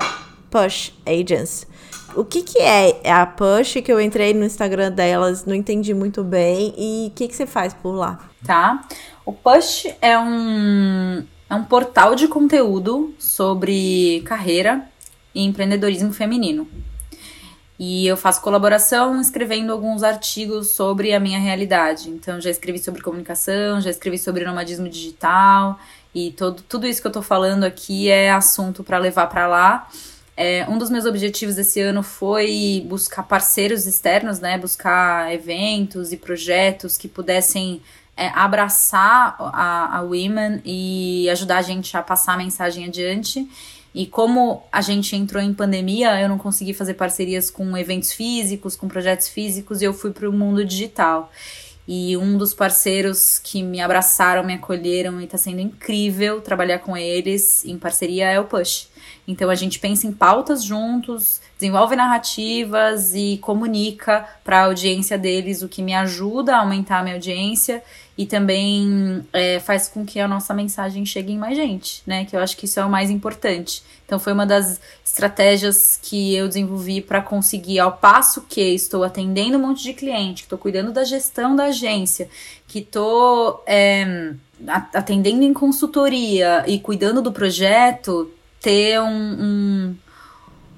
Push 0.50 0.94
Agents. 1.06 1.68
O 2.16 2.24
que, 2.24 2.43
que 2.43 2.59
é 2.59 3.11
a 3.11 3.26
Push, 3.26 3.82
que 3.84 3.91
eu 3.91 3.99
entrei 3.99 4.34
no 4.34 4.45
Instagram 4.45 4.91
delas, 4.91 5.45
não 5.45 5.55
entendi 5.55 5.93
muito 5.93 6.24
bem, 6.24 6.74
e 6.78 7.07
o 7.07 7.11
que, 7.11 7.28
que 7.28 7.36
você 7.36 7.45
faz 7.45 7.74
por 7.74 7.93
lá? 7.93 8.20
Tá. 8.45 8.88
O 9.26 9.32
Push 9.32 9.88
é 10.01 10.18
um, 10.18 11.24
é 11.49 11.55
um 11.55 11.64
portal 11.64 12.16
de 12.16 12.28
conteúdo 12.28 13.14
sobre 13.18 14.22
carreira 14.26 14.88
e 15.34 15.43
empreendedorismo 15.43 16.14
feminino. 16.14 16.68
E 17.80 18.05
eu 18.05 18.16
faço 18.16 18.41
colaboração 18.41 19.20
escrevendo 19.20 19.72
alguns 19.74 20.03
artigos 20.03 20.70
sobre 20.70 21.14
a 21.14 21.20
minha 21.20 21.39
realidade. 21.39 22.09
Então, 22.09 22.39
já 22.39 22.49
escrevi 22.49 22.80
sobre 22.80 23.01
comunicação, 23.01 23.82
já 23.82 23.89
escrevi 23.89 24.18
sobre 24.18 24.45
nomadismo 24.45 24.88
digital, 24.88 25.80
e 26.14 26.32
todo, 26.32 26.61
tudo 26.61 26.86
isso 26.86 27.01
que 27.01 27.07
eu 27.07 27.11
tô 27.11 27.22
falando 27.22 27.64
aqui 27.64 28.09
é 28.09 28.32
assunto 28.32 28.84
para 28.84 28.99
levar 28.99 29.28
para 29.28 29.47
lá. 29.47 29.89
É, 30.36 30.66
um 30.68 30.78
dos 30.78 30.90
meus 30.90 31.06
objetivos 31.06 31.58
esse 31.58 31.80
ano 31.80 32.02
foi 32.02 32.84
buscar 32.88 33.24
parceiros 33.24 33.86
externos, 33.86 34.40
né? 34.40 34.58
Buscar 34.58 35.32
eventos 35.34 36.12
e 36.12 36.18
projetos 36.18 36.98
que 36.98 37.08
pudessem 37.08 37.82
é, 38.18 38.28
abraçar 38.30 39.36
a, 39.40 39.98
a 39.98 40.02
Women 40.02 40.62
e 40.66 41.30
ajudar 41.30 41.58
a 41.58 41.62
gente 41.62 41.96
a 41.96 42.02
passar 42.02 42.34
a 42.34 42.38
mensagem 42.38 42.86
adiante. 42.86 43.48
E 43.94 44.08
como 44.08 44.64
a 44.72 44.82
gente 44.82 45.16
entrou 45.16 45.42
em 45.42 45.54
pandemia, 45.54 46.20
eu 46.20 46.28
não 46.28 46.40
consegui 46.40 46.74
fazer 46.74 46.96
parcerias 46.96 47.52
com 47.52 47.78
eventos 47.78 48.12
físicos, 48.12 48.76
com 48.76 48.88
projetos 48.88 49.28
físicos, 49.28 49.82
e 49.82 49.86
eu 49.86 49.94
fui 49.94 50.12
para 50.12 50.28
o 50.28 50.34
mundo 50.34 50.66
digital. 50.66 51.32
E 51.88 52.18
um 52.18 52.38
dos 52.38 52.56
parceiros 52.56 53.38
que 53.38 53.62
me 53.62 53.82
abraçaram, 53.82 54.44
me 54.44 54.54
acolheram 54.54 55.22
e 55.22 55.26
está 55.26 55.38
sendo 55.38 55.60
incrível 55.60 56.42
trabalhar 56.42 56.80
com 56.80 56.98
eles 56.98 57.64
em 57.66 57.78
parceria 57.78 58.32
é 58.32 58.40
o 58.40 58.46
Push. 58.46 58.88
Então 59.28 59.49
a 59.49 59.56
gente 59.56 59.80
pensa 59.80 60.06
em 60.06 60.12
pautas 60.12 60.64
juntos, 60.64 61.41
desenvolve 61.58 61.95
narrativas 61.95 63.14
e 63.16 63.38
comunica 63.41 64.28
para 64.43 64.60
a 64.60 64.66
audiência 64.66 65.18
deles, 65.18 65.62
o 65.62 65.70
que 65.70 65.82
me 65.82 65.93
ajuda 65.93 66.56
a 66.56 66.60
aumentar 66.60 66.99
a 66.99 67.04
minha 67.04 67.16
audiência 67.16 67.82
e 68.18 68.26
também 68.26 69.26
é, 69.34 69.60
faz 69.60 69.88
com 69.88 70.06
que 70.06 70.20
a 70.20 70.28
nossa 70.28 70.54
mensagem 70.54 71.06
chegue 71.06 71.34
em 71.34 71.38
mais 71.38 71.58
gente, 71.58 72.04
né? 72.06 72.26
Que 72.26 72.36
eu 72.36 72.39
acho 72.39 72.56
que 72.56 72.66
isso 72.66 72.80
é 72.80 72.86
o 72.86 72.89
mais 72.89 73.10
importante. 73.10 73.82
Então 74.06 74.20
foi 74.20 74.34
uma 74.34 74.45
das 74.45 74.80
estratégias 75.04 75.99
que 76.01 76.36
eu 76.36 76.47
desenvolvi 76.47 77.01
para 77.01 77.22
conseguir, 77.22 77.80
ao 77.80 77.93
passo 77.93 78.45
que 78.47 78.62
estou 78.62 79.04
atendendo 79.04 79.58
um 79.58 79.62
monte 79.62 79.82
de 79.84 79.93
cliente, 79.93 80.43
que 80.43 80.45
estou 80.45 80.60
cuidando 80.60 80.91
da 80.91 81.04
gestão 81.04 81.56
da 81.56 81.66
agência, 81.66 82.30
que 82.68 82.80
estou 82.80 83.64
é, 83.66 84.34
atendendo 84.93 85.43
em 85.43 85.54
consultoria 85.54 86.64
e 86.68 86.80
cuidando 86.80 87.22
do 87.22 87.32
projeto, 87.32 88.32
ter 88.64 88.99
um, 89.01 89.05
um, 89.05 89.95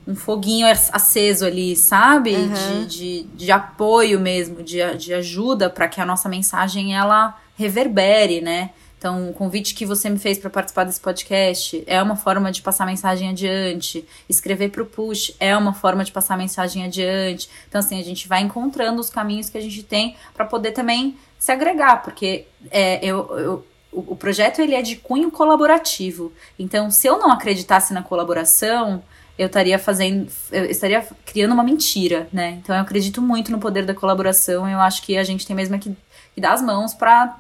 um 0.08 0.16
foguinho 0.16 0.68
aceso 0.68 1.46
ali, 1.46 1.76
sabe? 1.76 2.36
Uhum. 2.36 2.86
De, 2.88 2.88
de, 2.88 3.24
de, 3.24 3.52
apoio 3.52 4.20
mesmo, 4.20 4.64
de, 4.64 4.80
de 4.98 5.14
ajuda 5.14 5.70
para 5.70 5.88
que 5.88 6.02
a 6.02 6.06
nossa 6.06 6.28
mensagem 6.28 6.98
ela 6.98 7.40
reverbere, 7.56 8.42
né? 8.42 8.72
Então, 8.98 9.30
o 9.30 9.34
convite 9.34 9.76
que 9.76 9.86
você 9.86 10.10
me 10.10 10.18
fez 10.18 10.40
para 10.40 10.50
participar 10.50 10.84
desse 10.84 11.00
podcast 11.00 11.84
é 11.86 12.02
uma 12.02 12.16
forma 12.16 12.52
de 12.52 12.64
passar 12.64 12.88
mensagem 12.88 13.30
adiante. 13.30 14.04
Escrever 14.28 14.72
para 14.72 14.82
o 14.82 14.86
push 14.86 15.36
é 15.40 15.56
uma 15.56 15.74
forma 15.74 16.04
de 16.04 16.12
passar 16.12 16.36
mensagem 16.36 16.84
adiante. 16.84 17.48
Então, 17.70 17.78
assim, 17.78 18.00
a 18.00 18.04
gente 18.04 18.28
vai 18.28 18.42
encontrando 18.42 19.00
os 19.00 19.12
caminhos 19.12 19.48
que 19.48 19.60
a 19.60 19.62
gente 19.62 19.84
tem 19.84 20.16
para 20.34 20.44
poder 20.44 20.72
também 20.72 21.16
se 21.38 21.52
agregar, 21.52 22.02
porque 22.02 22.48
é, 22.72 23.06
eu, 23.06 23.38
eu 23.38 23.66
o, 23.96 24.14
o 24.14 24.16
projeto 24.16 24.60
ele 24.60 24.76
é 24.76 24.82
de 24.82 24.98
cunho 24.98 25.32
colaborativo. 25.32 26.34
Então, 26.60 26.92
se 26.92 27.08
eu 27.08 27.18
não 27.18 27.32
acreditasse 27.32 27.94
na 27.94 28.04
colaboração, 28.04 29.02
eu 29.38 29.48
estaria 29.48 29.80
fazendo, 29.80 30.30
eu 30.52 30.66
estaria 30.66 31.06
criando 31.26 31.54
uma 31.54 31.64
mentira, 31.64 32.28
né? 32.32 32.60
Então 32.62 32.76
eu 32.76 32.82
acredito 32.82 33.22
muito 33.22 33.52
no 33.52 33.60
poder 33.60 33.86
da 33.86 33.94
colaboração. 33.94 34.68
Eu 34.68 34.80
acho 34.80 35.02
que 35.02 35.18
a 35.18 35.24
gente 35.24 35.48
tem 35.48 35.56
mesmo 35.56 35.80
que, 35.80 35.96
que 36.34 36.42
dar 36.42 36.54
as 36.54 36.62
mãos 36.62 36.94
para 36.94 37.38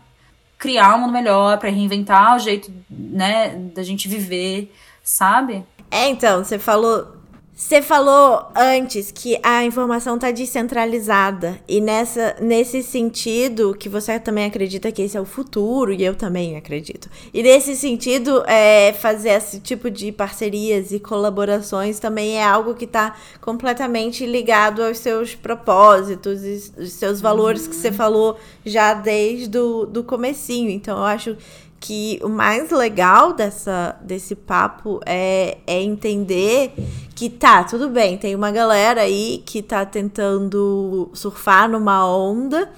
criar 0.57 0.95
um 0.95 0.99
mundo 0.99 1.13
melhor, 1.13 1.57
para 1.57 1.69
reinventar 1.69 2.35
o 2.35 2.39
jeito, 2.39 2.71
né, 2.89 3.49
da 3.73 3.83
gente 3.83 4.07
viver, 4.07 4.73
sabe? 5.03 5.65
É, 5.91 6.07
então, 6.07 6.43
você 6.43 6.57
falou 6.57 7.14
você 7.55 7.81
falou 7.81 8.47
antes 8.53 9.11
que 9.11 9.39
a 9.41 9.63
informação 9.63 10.15
está 10.15 10.29
descentralizada 10.29 11.57
e 11.65 11.79
nessa, 11.79 12.35
nesse 12.41 12.83
sentido 12.83 13.73
que 13.73 13.87
você 13.87 14.19
também 14.19 14.43
acredita 14.43 14.91
que 14.91 15.01
esse 15.01 15.15
é 15.15 15.21
o 15.21 15.25
futuro 15.25 15.93
e 15.93 16.03
eu 16.03 16.13
também 16.13 16.57
acredito. 16.57 17.09
E 17.33 17.41
nesse 17.41 17.73
sentido, 17.77 18.43
é, 18.45 18.91
fazer 18.91 19.29
esse 19.29 19.61
tipo 19.61 19.89
de 19.89 20.11
parcerias 20.11 20.91
e 20.91 20.99
colaborações 20.99 21.97
também 21.97 22.39
é 22.39 22.43
algo 22.43 22.75
que 22.75 22.83
está 22.83 23.15
completamente 23.39 24.25
ligado 24.25 24.83
aos 24.83 24.97
seus 24.97 25.33
propósitos 25.33 26.43
e 26.43 26.73
os 26.77 26.91
seus 26.91 27.21
valores 27.21 27.63
uhum. 27.63 27.69
que 27.69 27.75
você 27.77 27.89
falou 27.89 28.37
já 28.65 28.93
desde 28.93 29.57
o 29.57 29.85
do 29.85 30.03
comecinho. 30.03 30.69
Então 30.69 30.97
eu 30.97 31.05
acho 31.05 31.37
que 31.79 32.19
o 32.23 32.29
mais 32.29 32.71
legal 32.71 33.31
dessa, 33.33 33.95
desse 34.01 34.35
papo 34.35 34.99
é, 35.05 35.59
é 35.67 35.81
entender 35.83 36.73
que 37.15 37.29
tá, 37.29 37.63
tudo 37.63 37.89
bem, 37.89 38.17
tem 38.17 38.35
uma 38.35 38.51
galera 38.51 39.01
aí 39.01 39.41
que 39.45 39.61
tá 39.61 39.85
tentando 39.85 41.09
surfar 41.13 41.69
numa 41.69 42.05
onda, 42.05 42.69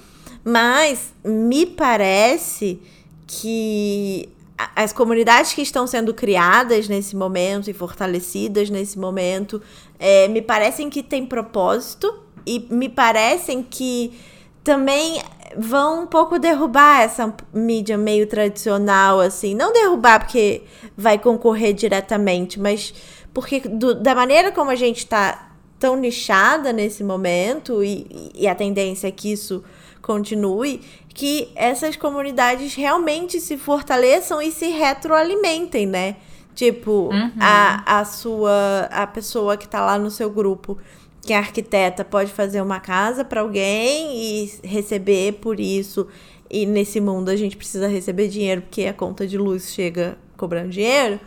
mas 0.44 1.12
me 1.24 1.66
parece 1.66 2.80
que 3.26 4.28
as 4.76 4.92
comunidades 4.92 5.52
que 5.52 5.60
estão 5.60 5.88
sendo 5.88 6.14
criadas 6.14 6.88
nesse 6.88 7.16
momento 7.16 7.68
e 7.68 7.72
fortalecidas 7.72 8.70
nesse 8.70 8.96
momento 8.96 9.60
é, 9.98 10.28
me 10.28 10.40
parecem 10.40 10.88
que 10.88 11.02
têm 11.02 11.26
propósito 11.26 12.22
e 12.46 12.66
me 12.70 12.88
parecem 12.88 13.62
que 13.62 14.18
também 14.62 15.20
vão 15.56 16.02
um 16.02 16.06
pouco 16.06 16.38
derrubar 16.38 17.02
essa 17.02 17.34
mídia 17.52 17.96
meio 17.96 18.26
tradicional, 18.26 19.20
assim. 19.20 19.54
Não 19.54 19.72
derrubar 19.72 20.20
porque 20.20 20.62
vai 20.96 21.18
concorrer 21.18 21.72
diretamente, 21.72 22.60
mas 22.60 22.92
porque 23.40 23.60
do, 23.60 23.94
da 23.94 24.14
maneira 24.14 24.50
como 24.52 24.70
a 24.70 24.74
gente 24.74 24.98
está 24.98 25.50
tão 25.78 25.96
nichada 25.96 26.72
nesse 26.72 27.04
momento, 27.04 27.84
e, 27.84 28.32
e 28.34 28.48
a 28.48 28.54
tendência 28.54 29.06
é 29.06 29.10
que 29.10 29.30
isso 29.30 29.62
continue, 30.02 30.80
que 31.14 31.48
essas 31.54 31.96
comunidades 31.96 32.74
realmente 32.74 33.40
se 33.40 33.56
fortaleçam 33.56 34.42
e 34.42 34.50
se 34.50 34.68
retroalimentem, 34.68 35.86
né? 35.86 36.16
Tipo, 36.54 37.10
uhum. 37.12 37.30
a, 37.38 38.00
a 38.00 38.04
sua 38.04 38.88
a 38.90 39.06
pessoa 39.06 39.56
que 39.56 39.66
está 39.66 39.84
lá 39.84 39.96
no 39.96 40.10
seu 40.10 40.28
grupo 40.28 40.76
que 41.22 41.32
a 41.32 41.38
arquiteta 41.38 42.04
pode 42.04 42.32
fazer 42.32 42.60
uma 42.60 42.80
casa 42.80 43.24
para 43.24 43.42
alguém 43.42 44.16
e 44.16 44.52
receber 44.64 45.34
por 45.34 45.60
isso. 45.60 46.08
E 46.50 46.64
nesse 46.64 47.00
mundo 47.00 47.28
a 47.28 47.36
gente 47.36 47.56
precisa 47.56 47.86
receber 47.86 48.28
dinheiro 48.28 48.62
porque 48.62 48.86
a 48.86 48.94
conta 48.94 49.26
de 49.26 49.36
luz 49.36 49.72
chega 49.72 50.16
cobrando 50.36 50.70
dinheiro. 50.70 51.20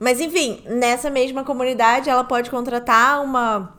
Mas 0.00 0.18
enfim, 0.18 0.62
nessa 0.66 1.10
mesma 1.10 1.44
comunidade 1.44 2.08
ela 2.08 2.24
pode 2.24 2.50
contratar 2.50 3.22
uma 3.22 3.78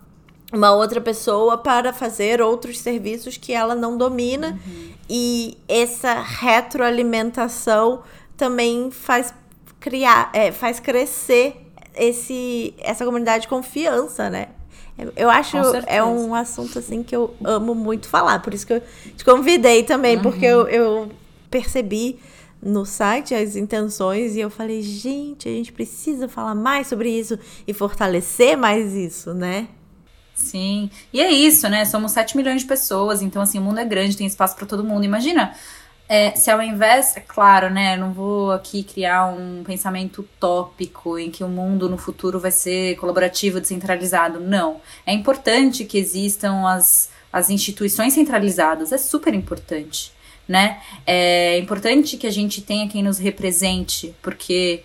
uma 0.53 0.73
outra 0.73 0.99
pessoa 0.99 1.57
para 1.57 1.93
fazer 1.93 2.41
outros 2.41 2.77
serviços 2.79 3.37
que 3.37 3.53
ela 3.53 3.73
não 3.73 3.97
domina 3.97 4.59
uhum. 4.67 4.89
e 5.09 5.57
essa 5.67 6.13
retroalimentação 6.21 8.03
também 8.35 8.91
faz 8.91 9.33
criar, 9.79 10.29
é, 10.33 10.51
faz 10.51 10.77
crescer 10.79 11.65
esse 11.95 12.73
essa 12.79 13.05
comunidade 13.05 13.43
de 13.43 13.47
confiança, 13.47 14.29
né? 14.29 14.49
Eu 15.15 15.29
acho 15.29 15.57
é 15.87 16.03
um 16.03 16.35
assunto 16.35 16.77
assim 16.77 17.01
que 17.01 17.15
eu 17.15 17.33
amo 17.43 17.73
muito 17.73 18.07
falar, 18.07 18.39
por 18.39 18.53
isso 18.53 18.67
que 18.67 18.73
eu 18.73 18.83
te 19.15 19.23
convidei 19.23 19.83
também, 19.83 20.17
uhum. 20.17 20.21
porque 20.21 20.45
eu, 20.45 20.67
eu 20.67 21.09
percebi 21.49 22.19
no 22.61 22.85
site 22.85 23.33
as 23.33 23.55
intenções 23.55 24.35
e 24.35 24.39
eu 24.39 24.49
falei, 24.49 24.81
gente, 24.81 25.49
a 25.49 25.51
gente 25.51 25.71
precisa 25.71 26.27
falar 26.27 26.55
mais 26.55 26.87
sobre 26.87 27.09
isso 27.09 27.37
e 27.67 27.73
fortalecer 27.73 28.55
mais 28.57 28.93
isso, 28.93 29.33
né? 29.33 29.67
Sim. 30.35 30.89
E 31.11 31.21
é 31.21 31.31
isso, 31.31 31.67
né? 31.69 31.85
Somos 31.85 32.11
7 32.11 32.35
milhões 32.37 32.61
de 32.61 32.67
pessoas, 32.67 33.21
então 33.21 33.41
assim, 33.41 33.59
o 33.59 33.61
mundo 33.61 33.79
é 33.79 33.85
grande, 33.85 34.17
tem 34.17 34.27
espaço 34.27 34.55
para 34.55 34.65
todo 34.65 34.83
mundo. 34.83 35.03
Imagina 35.03 35.53
é, 36.13 36.35
se 36.35 36.51
ao 36.51 36.61
invés, 36.61 37.15
é 37.15 37.21
claro, 37.21 37.69
né, 37.69 37.95
não 37.95 38.11
vou 38.11 38.51
aqui 38.51 38.83
criar 38.83 39.27
um 39.27 39.63
pensamento 39.63 40.19
utópico 40.19 41.17
em 41.17 41.31
que 41.31 41.41
o 41.41 41.47
mundo 41.47 41.87
no 41.87 41.97
futuro 41.97 42.37
vai 42.37 42.51
ser 42.51 42.97
colaborativo, 42.97 43.61
descentralizado. 43.61 44.37
Não. 44.37 44.81
É 45.05 45.13
importante 45.13 45.85
que 45.85 45.97
existam 45.97 46.67
as, 46.67 47.09
as 47.31 47.49
instituições 47.49 48.11
centralizadas, 48.11 48.91
é 48.91 48.97
super 48.97 49.33
importante, 49.33 50.11
né? 50.47 50.81
É 51.05 51.57
importante 51.57 52.17
que 52.17 52.27
a 52.27 52.31
gente 52.31 52.61
tenha 52.61 52.87
quem 52.87 53.03
nos 53.03 53.17
represente, 53.17 54.13
porque 54.21 54.83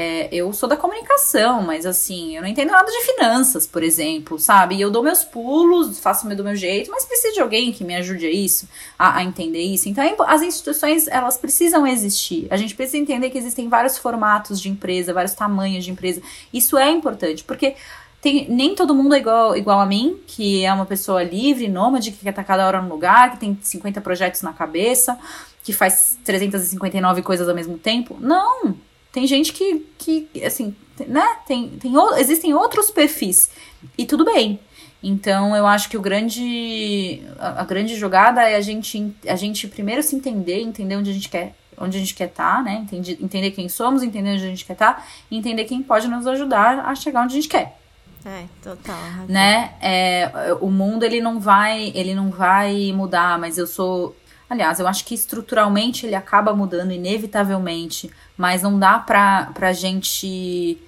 é, 0.00 0.28
eu 0.30 0.52
sou 0.52 0.68
da 0.68 0.76
comunicação, 0.76 1.60
mas 1.60 1.84
assim, 1.84 2.36
eu 2.36 2.40
não 2.40 2.48
entendo 2.48 2.70
nada 2.70 2.88
de 2.88 3.00
finanças, 3.04 3.66
por 3.66 3.82
exemplo, 3.82 4.38
sabe? 4.38 4.76
E 4.76 4.80
eu 4.80 4.92
dou 4.92 5.02
meus 5.02 5.24
pulos, 5.24 5.98
faço 5.98 6.28
do 6.28 6.44
meu 6.44 6.54
jeito, 6.54 6.88
mas 6.88 7.04
preciso 7.04 7.34
de 7.34 7.40
alguém 7.40 7.72
que 7.72 7.82
me 7.82 7.96
ajude 7.96 8.24
a 8.24 8.30
isso, 8.30 8.68
a, 8.96 9.16
a 9.16 9.24
entender 9.24 9.60
isso. 9.60 9.88
Então, 9.88 10.04
as 10.24 10.40
instituições, 10.40 11.08
elas 11.08 11.36
precisam 11.36 11.84
existir. 11.84 12.46
A 12.48 12.56
gente 12.56 12.76
precisa 12.76 12.98
entender 12.98 13.28
que 13.30 13.38
existem 13.38 13.68
vários 13.68 13.98
formatos 13.98 14.60
de 14.60 14.68
empresa, 14.68 15.12
vários 15.12 15.34
tamanhos 15.34 15.84
de 15.84 15.90
empresa. 15.90 16.22
Isso 16.52 16.78
é 16.78 16.88
importante, 16.88 17.42
porque 17.42 17.74
tem, 18.20 18.48
nem 18.48 18.74
todo 18.74 18.94
mundo 18.94 19.14
é 19.14 19.18
igual, 19.18 19.56
igual 19.56 19.80
a 19.80 19.86
mim, 19.86 20.18
que 20.26 20.64
é 20.64 20.72
uma 20.72 20.86
pessoa 20.86 21.22
livre, 21.22 21.68
nômade, 21.68 22.10
que 22.10 22.18
quer 22.18 22.30
estar 22.30 22.44
cada 22.44 22.66
hora 22.66 22.82
no 22.82 22.88
lugar, 22.88 23.32
que 23.32 23.38
tem 23.38 23.56
50 23.60 24.00
projetos 24.00 24.42
na 24.42 24.52
cabeça, 24.52 25.18
que 25.62 25.72
faz 25.72 26.18
359 26.24 27.22
coisas 27.22 27.48
ao 27.48 27.54
mesmo 27.54 27.78
tempo. 27.78 28.16
Não! 28.20 28.74
Tem 29.12 29.26
gente 29.26 29.52
que, 29.52 29.86
que 29.96 30.28
assim, 30.44 30.74
né? 31.06 31.26
Tem, 31.46 31.68
tem, 31.70 31.92
existem 32.18 32.52
outros 32.54 32.90
perfis. 32.90 33.50
E 33.96 34.04
tudo 34.04 34.24
bem. 34.24 34.60
Então, 35.02 35.54
eu 35.56 35.66
acho 35.66 35.88
que 35.88 35.96
o 35.96 36.00
grande. 36.00 37.22
A, 37.38 37.62
a, 37.62 37.64
grande 37.64 37.96
jogada 37.96 38.42
é 38.42 38.56
a 38.56 38.60
gente, 38.60 39.14
a 39.26 39.36
gente 39.36 39.68
primeiro 39.68 40.02
se 40.02 40.16
entender, 40.16 40.60
entender 40.60 40.96
onde 40.96 41.10
a 41.10 41.14
gente 41.14 41.28
quer. 41.28 41.54
Onde 41.80 41.96
a 41.96 42.00
gente 42.00 42.14
quer 42.14 42.26
estar, 42.26 42.56
tá, 42.56 42.62
né? 42.62 42.80
Entender, 42.82 43.18
entender 43.22 43.50
quem 43.52 43.68
somos, 43.68 44.02
entender 44.02 44.32
onde 44.32 44.44
a 44.44 44.48
gente 44.48 44.64
quer 44.64 44.72
estar 44.72 44.94
tá, 44.94 45.06
e 45.30 45.38
entender 45.38 45.64
quem 45.64 45.80
pode 45.80 46.08
nos 46.08 46.26
ajudar 46.26 46.80
a 46.80 46.94
chegar 46.96 47.22
onde 47.22 47.34
a 47.34 47.40
gente 47.40 47.48
quer. 47.48 47.77
É, 48.24 48.44
total. 48.62 48.96
Né? 49.28 49.72
É, 49.80 50.56
o 50.60 50.70
mundo 50.70 51.04
ele 51.04 51.20
não 51.20 51.40
vai, 51.40 51.92
ele 51.94 52.14
não 52.14 52.30
vai 52.30 52.92
mudar, 52.92 53.38
mas 53.38 53.58
eu 53.58 53.66
sou 53.66 54.14
Aliás, 54.50 54.80
eu 54.80 54.88
acho 54.88 55.04
que 55.04 55.14
estruturalmente 55.14 56.06
ele 56.06 56.14
acaba 56.14 56.54
mudando 56.54 56.90
inevitavelmente, 56.90 58.10
mas 58.36 58.62
não 58.62 58.78
dá 58.78 58.98
pra, 58.98 59.50
pra 59.52 59.74
gente 59.74 60.78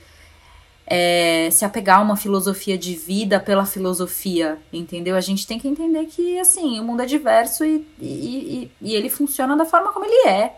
é, 0.86 1.50
se 1.52 1.62
apegar 1.64 1.98
a 1.98 2.02
uma 2.02 2.16
filosofia 2.16 2.78
de 2.78 2.94
vida 2.94 3.38
pela 3.38 3.66
filosofia, 3.66 4.58
entendeu? 4.72 5.14
A 5.14 5.20
gente 5.20 5.46
tem 5.46 5.58
que 5.58 5.68
entender 5.68 6.06
que, 6.06 6.40
assim, 6.40 6.80
o 6.80 6.84
mundo 6.84 7.02
é 7.02 7.06
diverso 7.06 7.62
e, 7.62 7.86
e, 8.00 8.06
e, 8.10 8.70
e 8.80 8.94
ele 8.94 9.10
funciona 9.10 9.54
da 9.54 9.66
forma 9.66 9.92
como 9.92 10.06
ele 10.06 10.28
é. 10.28 10.54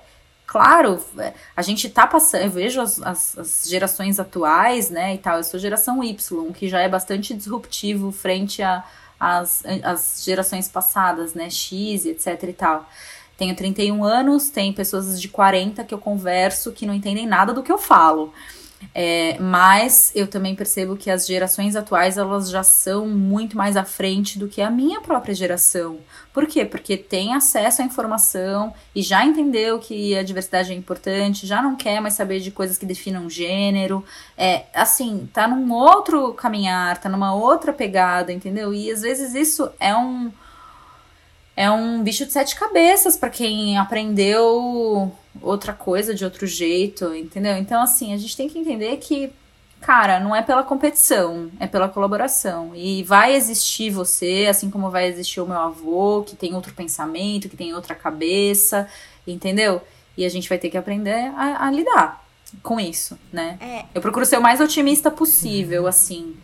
Claro, 0.53 1.03
é, 1.16 1.32
a 1.57 1.62
gente 1.62 1.88
tá 1.88 2.07
passando, 2.07 2.42
eu 2.42 2.50
vejo 2.50 2.78
as, 2.78 3.00
as, 3.00 3.38
as, 3.38 3.64
gerações 3.66 4.20
atuais, 4.20 4.90
né, 4.90 5.14
e 5.14 5.16
tal, 5.16 5.38
eu 5.38 5.44
sou 5.44 5.59
geração 5.59 6.05
Y, 6.05 6.53
que 6.53 6.68
já 6.68 6.78
é 6.78 6.90
bastante 6.90 7.32
disruptivo 7.32 8.12
frente 8.12 8.62
as, 9.18 9.62
as 9.82 10.22
gerações 10.22 10.68
passadas, 10.68 11.32
né? 11.32 11.48
X, 11.48 12.05
etc 12.05 12.42
e 12.42 12.53
tal. 12.53 12.86
Tenho 13.38 13.57
31 13.57 14.05
anos, 14.05 14.50
tem 14.50 14.74
pessoas 14.74 15.18
de 15.18 15.26
40 15.26 15.84
que 15.84 15.94
eu 15.94 15.98
converso 15.98 16.70
que 16.70 16.84
não 16.84 16.92
entendem 16.92 17.26
nada 17.26 17.55
do 17.55 17.62
que 17.62 17.72
eu 17.72 17.78
falo. 17.78 18.30
É, 18.95 19.39
mas 19.41 20.12
eu 20.14 20.26
também 20.26 20.55
percebo 20.55 20.97
que 20.97 21.11
as 21.11 21.26
gerações 21.26 21.76
atuais 21.76 22.18
elas 22.18 22.51
já 22.51 22.62
são 22.62 23.07
muito 23.07 23.57
mais 23.57 23.76
à 23.76 23.85
frente 23.85 24.39
do 24.39 24.49
que 24.49 24.61
a 24.61 24.70
minha 24.70 25.01
própria 25.01 25.35
geração. 25.35 25.99
Por 26.33 26.47
quê? 26.47 26.64
Porque 26.64 26.97
tem 26.97 27.35
acesso 27.35 27.83
à 27.83 27.85
informação 27.85 28.72
e 28.95 29.03
já 29.03 29.24
entendeu 29.24 29.78
que 29.78 30.16
a 30.16 30.22
diversidade 30.22 30.72
é 30.72 30.74
importante, 30.74 31.47
já 31.47 31.62
não 31.62 31.76
quer 31.76 32.01
mais 32.01 32.14
saber 32.14 32.41
de 32.41 32.51
coisas 32.51 32.78
que 32.78 32.87
definam 32.87 33.28
gênero. 33.28 34.05
É, 34.37 34.64
assim, 34.74 35.28
tá 35.33 35.47
num 35.47 35.72
outro 35.72 36.33
caminhar, 36.35 36.99
tá 36.99 37.09
numa 37.09 37.35
outra 37.35 37.72
pegada, 37.72 38.33
entendeu? 38.33 38.72
E 38.72 38.91
às 38.91 39.03
vezes 39.03 39.35
isso 39.35 39.70
é 39.78 39.95
um 39.95 40.33
é 41.57 41.70
um 41.70 42.03
bicho 42.03 42.24
de 42.24 42.32
sete 42.32 42.57
cabeças 42.57 43.16
para 43.16 43.30
quem 43.30 43.76
aprendeu 43.76 45.12
outra 45.40 45.72
coisa 45.72 46.14
de 46.14 46.24
outro 46.24 46.46
jeito, 46.46 47.14
entendeu? 47.14 47.57
Então, 47.57 47.82
assim, 47.82 48.14
a 48.14 48.16
gente 48.16 48.36
tem 48.36 48.48
que 48.48 48.59
entender 48.59 48.96
que, 48.98 49.30
cara, 49.80 50.18
não 50.18 50.34
é 50.34 50.42
pela 50.42 50.62
competição, 50.62 51.50
é 51.61 51.66
pela 51.66 51.88
colaboração. 51.88 52.72
E 52.74 53.03
vai 53.03 53.34
existir 53.34 53.90
você, 53.90 54.46
assim 54.48 54.70
como 54.70 54.90
vai 54.90 55.07
existir 55.07 55.40
o 55.40 55.46
meu 55.46 55.59
avô, 55.59 56.22
que 56.26 56.36
tem 56.36 56.55
outro 56.55 56.72
pensamento, 56.74 57.48
que 57.48 57.57
tem 57.57 57.74
outra 57.74 57.94
cabeça, 57.94 58.88
entendeu? 59.26 59.82
E 60.16 60.24
a 60.24 60.28
gente 60.28 60.48
vai 60.48 60.59
ter 60.59 60.70
que 60.70 60.78
aprender 60.78 61.32
a, 61.36 61.66
a 61.66 61.70
lidar 61.70 62.24
com 62.62 62.78
isso, 62.78 63.18
né? 63.32 63.59
É. 63.61 63.84
Eu 63.94 64.00
procuro 64.00 64.26
ser 64.26 64.38
o 64.38 64.42
mais 64.42 64.61
otimista 64.61 65.11
possível, 65.11 65.86
assim. 65.86 66.36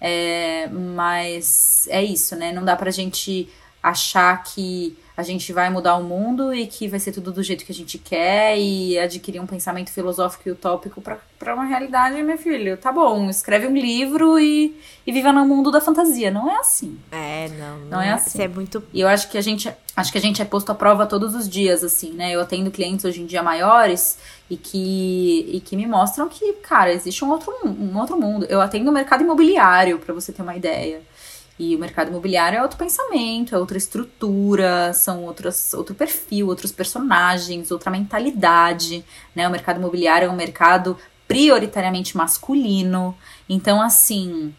É, 0.00 0.68
mas 0.68 1.88
é 1.90 2.02
isso, 2.02 2.36
né? 2.36 2.52
Não 2.52 2.64
dá 2.64 2.76
pra 2.76 2.90
gente 2.90 3.48
achar 3.82 4.42
que 4.42 4.96
a 5.18 5.22
gente 5.24 5.52
vai 5.52 5.68
mudar 5.68 5.96
o 5.96 6.04
mundo 6.04 6.54
e 6.54 6.64
que 6.68 6.86
vai 6.86 7.00
ser 7.00 7.10
tudo 7.10 7.32
do 7.32 7.42
jeito 7.42 7.64
que 7.64 7.72
a 7.72 7.74
gente 7.74 7.98
quer 7.98 8.56
e 8.56 8.96
adquirir 8.96 9.40
um 9.40 9.46
pensamento 9.46 9.90
filosófico 9.90 10.48
e 10.48 10.52
utópico 10.52 11.02
para 11.02 11.54
uma 11.54 11.64
realidade, 11.64 12.22
meu 12.22 12.38
filho. 12.38 12.76
Tá 12.76 12.92
bom, 12.92 13.28
escreve 13.28 13.66
um 13.66 13.76
livro 13.76 14.38
e, 14.38 14.80
e 15.04 15.10
viva 15.10 15.32
no 15.32 15.44
mundo 15.44 15.72
da 15.72 15.80
fantasia. 15.80 16.30
Não 16.30 16.48
é 16.48 16.58
assim. 16.58 16.96
É, 17.10 17.48
não. 17.48 17.78
Não, 17.78 17.88
não 17.88 18.00
é, 18.00 18.10
é 18.10 18.12
assim. 18.12 18.42
É 18.42 18.46
muito. 18.46 18.80
E 18.92 19.00
eu 19.00 19.08
acho 19.08 19.28
que 19.28 19.36
a 19.36 19.40
gente 19.40 19.68
acho 19.96 20.12
que 20.12 20.18
a 20.18 20.20
gente 20.20 20.40
é 20.40 20.44
posto 20.44 20.70
à 20.70 20.74
prova 20.76 21.04
todos 21.04 21.34
os 21.34 21.48
dias, 21.48 21.82
assim, 21.82 22.12
né? 22.12 22.30
Eu 22.30 22.40
atendo 22.40 22.70
clientes 22.70 23.04
hoje 23.04 23.20
em 23.20 23.26
dia 23.26 23.42
maiores 23.42 24.18
e 24.48 24.56
que, 24.56 25.50
e 25.52 25.60
que 25.60 25.76
me 25.76 25.88
mostram 25.88 26.28
que, 26.28 26.52
cara, 26.62 26.92
existe 26.92 27.24
um 27.24 27.30
outro, 27.30 27.52
um 27.64 27.98
outro 27.98 28.16
mundo. 28.16 28.46
Eu 28.48 28.60
atendo 28.60 28.88
o 28.88 28.94
mercado 28.94 29.24
imobiliário, 29.24 29.98
para 29.98 30.14
você 30.14 30.32
ter 30.32 30.42
uma 30.42 30.54
ideia. 30.54 31.02
E 31.58 31.74
o 31.74 31.78
mercado 31.78 32.08
imobiliário 32.08 32.58
é 32.58 32.62
outro 32.62 32.78
pensamento, 32.78 33.54
é 33.54 33.58
outra 33.58 33.76
estrutura, 33.76 34.92
são 34.92 35.24
outros, 35.24 35.74
outro 35.74 35.94
perfil, 35.94 36.46
outros 36.46 36.70
personagens, 36.70 37.70
outra 37.72 37.90
mentalidade, 37.90 39.04
né? 39.34 39.48
O 39.48 39.50
mercado 39.50 39.78
imobiliário 39.78 40.26
é 40.26 40.30
um 40.30 40.36
mercado 40.36 40.96
prioritariamente 41.26 42.16
masculino. 42.16 43.16
Então, 43.48 43.82
assim, 43.82 44.54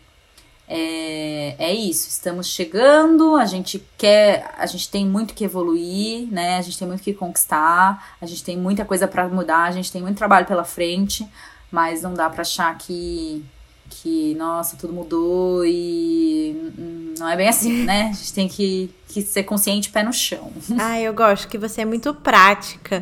é, 0.68 1.56
é 1.58 1.74
isso. 1.74 2.08
Estamos 2.08 2.48
chegando, 2.48 3.36
a 3.36 3.46
gente 3.46 3.84
quer, 3.98 4.54
a 4.58 4.68
gente 4.68 4.90
tem 4.90 5.06
muito 5.06 5.34
que 5.34 5.44
evoluir, 5.44 6.28
né? 6.32 6.58
A 6.58 6.62
gente 6.62 6.78
tem 6.78 6.88
muito 6.88 7.02
que 7.02 7.14
conquistar, 7.14 8.16
a 8.22 8.26
gente 8.26 8.44
tem 8.44 8.56
muita 8.56 8.86
coisa 8.86 9.08
para 9.08 9.28
mudar, 9.28 9.64
a 9.64 9.72
gente 9.72 9.92
tem 9.92 10.02
muito 10.02 10.18
trabalho 10.18 10.46
pela 10.46 10.64
frente, 10.64 11.28
mas 11.72 12.04
não 12.04 12.14
dá 12.14 12.30
para 12.30 12.42
achar 12.42 12.78
que 12.78 13.44
que, 13.90 14.36
nossa, 14.36 14.78
tudo 14.78 14.94
mudou 14.94 15.66
e 15.66 16.72
não 17.18 17.28
é 17.30 17.36
bem 17.36 17.48
assim, 17.50 17.84
né? 17.84 18.10
A 18.12 18.14
gente 18.14 18.34
tem 18.34 18.48
que, 18.48 18.90
que 19.08 19.22
ser 19.22 19.44
consciente 19.44 19.90
pé 19.90 20.04
no 20.04 20.14
chão. 20.14 20.52
Ah, 20.80 21.00
eu 21.02 21.14
gosto 21.14 21.48
que 21.48 21.58
você 21.58 21.82
é 21.82 21.86
muito 21.86 22.14
prática. 22.14 23.02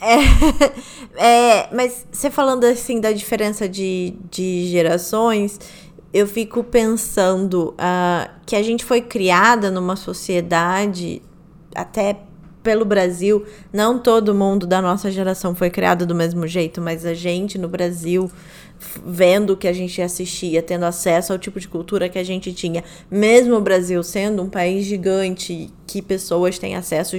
é, 0.00 1.16
é, 1.16 1.68
mas 1.74 2.06
você 2.10 2.30
falando 2.30 2.64
assim 2.64 3.00
da 3.00 3.12
diferença 3.12 3.68
de, 3.68 4.14
de 4.30 4.66
gerações, 4.68 5.58
eu 6.12 6.26
fico 6.26 6.62
pensando 6.64 7.74
uh, 7.74 8.30
que 8.44 8.56
a 8.56 8.62
gente 8.62 8.84
foi 8.84 9.00
criada 9.00 9.70
numa 9.70 9.96
sociedade 9.96 11.22
até 11.74 12.16
pelo 12.62 12.84
Brasil, 12.84 13.46
não 13.72 13.98
todo 13.98 14.34
mundo 14.34 14.66
da 14.66 14.82
nossa 14.82 15.10
geração 15.10 15.54
foi 15.54 15.70
criado 15.70 16.04
do 16.04 16.14
mesmo 16.14 16.46
jeito, 16.46 16.80
mas 16.80 17.06
a 17.06 17.14
gente 17.14 17.56
no 17.56 17.68
Brasil 17.68 18.30
vendo 19.04 19.50
o 19.50 19.56
que 19.56 19.66
a 19.66 19.72
gente 19.72 20.00
assistia, 20.00 20.62
tendo 20.62 20.84
acesso 20.84 21.32
ao 21.32 21.38
tipo 21.38 21.58
de 21.58 21.68
cultura 21.68 22.08
que 22.08 22.18
a 22.18 22.24
gente 22.24 22.52
tinha, 22.52 22.84
mesmo 23.10 23.56
o 23.56 23.60
Brasil 23.60 24.02
sendo 24.02 24.42
um 24.42 24.48
país 24.48 24.84
gigante 24.84 25.70
que 25.86 26.00
pessoas 26.00 26.58
têm 26.58 26.76
acesso 26.76 27.16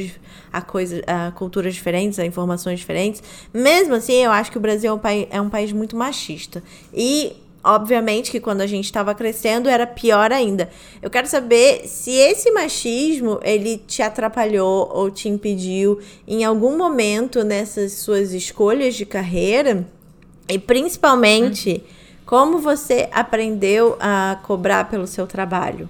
a 0.52 0.62
coisas, 0.62 1.02
a 1.06 1.32
culturas 1.32 1.74
diferentes, 1.74 2.20
a 2.20 2.26
informações 2.26 2.80
diferentes, 2.80 3.22
mesmo 3.54 3.96
assim, 3.96 4.24
eu 4.24 4.32
acho 4.32 4.52
que 4.52 4.58
o 4.58 4.62
Brasil 4.62 4.92
é 4.92 4.94
um, 4.94 5.00
país, 5.00 5.28
é 5.30 5.42
um 5.42 5.50
país 5.50 5.72
muito 5.72 5.96
machista. 5.96 6.64
E 6.94 7.34
obviamente 7.64 8.32
que 8.32 8.40
quando 8.40 8.62
a 8.62 8.68
gente 8.68 8.86
estava 8.86 9.14
crescendo 9.14 9.68
era 9.68 9.86
pior 9.86 10.32
ainda. 10.32 10.70
Eu 11.02 11.10
quero 11.10 11.28
saber 11.28 11.88
se 11.88 12.12
esse 12.12 12.52
machismo 12.52 13.40
ele 13.44 13.78
te 13.78 14.02
atrapalhou 14.02 14.90
ou 14.94 15.12
te 15.12 15.28
impediu 15.28 16.00
em 16.28 16.44
algum 16.44 16.78
momento 16.78 17.44
nessas 17.44 17.94
suas 17.94 18.32
escolhas 18.32 18.96
de 18.96 19.06
carreira 19.06 19.86
e 20.50 20.58
principalmente, 20.58 21.84
como 22.26 22.58
você 22.58 23.08
aprendeu 23.12 23.96
a 24.00 24.40
cobrar 24.44 24.90
pelo 24.90 25.06
seu 25.06 25.28
trabalho? 25.28 25.88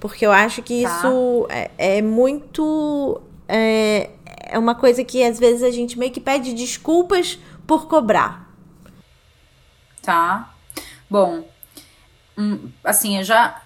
Porque 0.00 0.26
eu 0.26 0.32
acho 0.32 0.62
que 0.62 0.82
tá. 0.82 0.88
isso 0.88 1.46
é, 1.48 1.70
é 1.78 2.02
muito. 2.02 3.20
É, 3.48 4.10
é 4.48 4.58
uma 4.58 4.74
coisa 4.74 5.04
que 5.04 5.22
às 5.22 5.38
vezes 5.38 5.62
a 5.62 5.70
gente 5.70 5.98
meio 5.98 6.12
que 6.12 6.20
pede 6.20 6.52
desculpas 6.52 7.38
por 7.66 7.86
cobrar. 7.86 8.52
Tá. 10.02 10.52
Bom, 11.08 11.44
hum, 12.36 12.68
assim, 12.84 13.18
eu 13.18 13.24
já, 13.24 13.62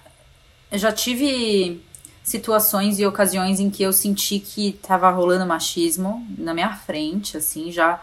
eu 0.71 0.79
já 0.79 0.93
tive 0.93 1.83
situações 2.23 2.99
e 2.99 3.07
ocasiões 3.07 3.59
em 3.59 3.71
que 3.71 3.83
eu 3.83 3.93
senti 3.93 4.39
que 4.39 4.73
tava 4.83 5.11
rolando 5.11 5.47
machismo 5.47 6.27
na 6.39 6.55
minha 6.55 6.73
frente, 6.75 7.37
assim, 7.37 7.73
já 7.73 8.01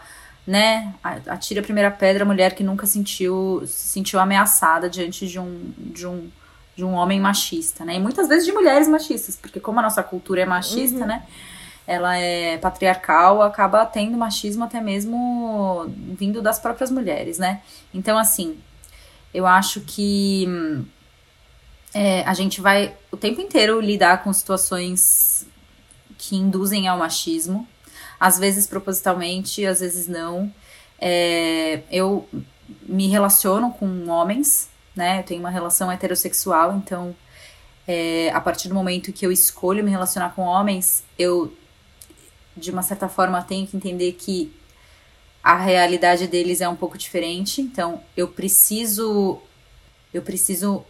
né, 0.48 0.94
atire 1.26 1.60
a 1.60 1.62
primeira 1.62 1.90
pedra 1.90 2.22
a 2.22 2.26
mulher 2.26 2.54
que 2.54 2.64
nunca 2.64 2.86
sentiu 2.86 3.62
se 3.66 3.88
sentiu 3.88 4.18
ameaçada 4.18 4.88
diante 4.88 5.28
de 5.28 5.38
um, 5.38 5.74
de 5.76 6.06
um, 6.06 6.30
de 6.74 6.82
um 6.82 6.94
homem 6.94 7.20
machista, 7.20 7.84
né? 7.84 7.96
E 7.96 8.00
muitas 8.00 8.28
vezes 8.28 8.46
de 8.46 8.52
mulheres 8.52 8.88
machistas, 8.88 9.36
porque 9.36 9.60
como 9.60 9.78
a 9.78 9.82
nossa 9.82 10.02
cultura 10.02 10.40
é 10.40 10.46
machista, 10.46 11.00
uhum. 11.00 11.06
né? 11.06 11.22
Ela 11.86 12.16
é 12.16 12.56
patriarcal, 12.56 13.42
acaba 13.42 13.84
tendo 13.84 14.16
machismo 14.16 14.64
até 14.64 14.80
mesmo 14.80 15.86
vindo 16.18 16.40
das 16.40 16.58
próprias 16.58 16.90
mulheres, 16.90 17.36
né? 17.36 17.60
Então, 17.92 18.16
assim, 18.16 18.58
eu 19.34 19.46
acho 19.46 19.82
que 19.82 20.48
é, 21.92 22.22
a 22.22 22.32
gente 22.32 22.62
vai 22.62 22.94
o 23.12 23.18
tempo 23.18 23.38
inteiro 23.42 23.82
lidar 23.82 24.24
com 24.24 24.32
situações 24.32 25.46
que 26.16 26.36
induzem 26.36 26.88
ao 26.88 26.96
machismo, 26.96 27.68
às 28.18 28.38
vezes 28.38 28.66
propositalmente, 28.66 29.64
às 29.66 29.80
vezes 29.80 30.06
não. 30.08 30.52
É, 31.00 31.82
eu 31.90 32.28
me 32.82 33.06
relaciono 33.08 33.72
com 33.72 34.08
homens, 34.08 34.68
né? 34.94 35.20
Eu 35.20 35.22
tenho 35.22 35.40
uma 35.40 35.50
relação 35.50 35.90
heterossexual, 35.90 36.76
então 36.76 37.14
é, 37.86 38.30
a 38.30 38.40
partir 38.40 38.68
do 38.68 38.74
momento 38.74 39.12
que 39.12 39.24
eu 39.24 39.32
escolho 39.32 39.82
me 39.82 39.90
relacionar 39.90 40.34
com 40.34 40.42
homens, 40.42 41.04
eu 41.18 41.52
de 42.56 42.70
uma 42.70 42.82
certa 42.82 43.08
forma 43.08 43.40
tenho 43.42 43.66
que 43.66 43.76
entender 43.76 44.12
que 44.12 44.52
a 45.42 45.56
realidade 45.56 46.26
deles 46.26 46.60
é 46.60 46.68
um 46.68 46.76
pouco 46.76 46.98
diferente, 46.98 47.62
então 47.62 48.02
eu 48.16 48.28
preciso 48.28 49.40
eu 50.12 50.20
preciso 50.22 50.84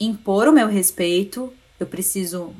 impor 0.00 0.48
o 0.48 0.52
meu 0.52 0.66
respeito, 0.66 1.52
eu 1.78 1.86
preciso 1.86 2.54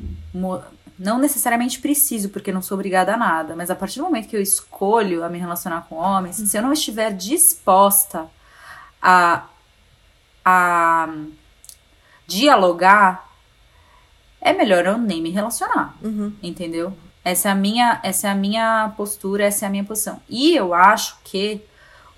não 0.98 1.18
necessariamente 1.18 1.78
preciso, 1.78 2.28
porque 2.30 2.50
não 2.50 2.60
sou 2.60 2.74
obrigada 2.74 3.14
a 3.14 3.16
nada, 3.16 3.54
mas 3.54 3.70
a 3.70 3.76
partir 3.76 4.00
do 4.00 4.04
momento 4.04 4.28
que 4.28 4.36
eu 4.36 4.42
escolho 4.42 5.22
a 5.22 5.28
me 5.28 5.38
relacionar 5.38 5.82
com 5.88 5.94
homens, 5.94 6.36
se 6.36 6.56
eu 6.56 6.62
não 6.62 6.72
estiver 6.72 7.12
disposta 7.12 8.26
a, 9.00 9.44
a 10.44 11.08
dialogar, 12.26 13.28
é 14.40 14.52
melhor 14.52 14.86
eu 14.86 14.98
nem 14.98 15.22
me 15.22 15.30
relacionar, 15.30 15.94
uhum. 16.02 16.32
entendeu? 16.42 16.96
Essa 17.24 17.50
é 17.50 17.52
a 17.52 17.54
minha, 17.54 18.00
essa 18.02 18.28
é 18.28 18.30
a 18.30 18.34
minha 18.34 18.92
postura, 18.96 19.44
essa 19.44 19.66
é 19.66 19.68
a 19.68 19.70
minha 19.70 19.84
posição. 19.84 20.20
E 20.28 20.56
eu 20.56 20.74
acho 20.74 21.18
que 21.22 21.60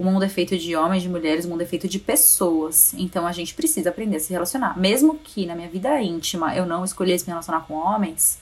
o 0.01 0.05
mundo 0.05 0.25
é 0.25 0.31
feito 0.31 0.57
de 0.57 0.75
homens, 0.75 1.03
de 1.03 1.11
mulheres, 1.11 1.45
o 1.45 1.49
mundo 1.51 1.61
é 1.61 1.67
feito 1.67 1.87
de 1.87 1.99
pessoas. 1.99 2.95
Então 2.95 3.27
a 3.27 3.33
gente 3.33 3.53
precisa 3.53 3.91
aprender 3.91 4.17
a 4.17 4.21
se 4.21 4.33
relacionar. 4.33 4.79
Mesmo 4.79 5.17
que 5.23 5.45
na 5.45 5.55
minha 5.55 5.69
vida 5.69 6.01
íntima 6.01 6.57
eu 6.57 6.65
não 6.65 6.83
escolhesse 6.83 7.27
me 7.27 7.33
relacionar 7.33 7.67
com 7.67 7.75
homens, 7.75 8.39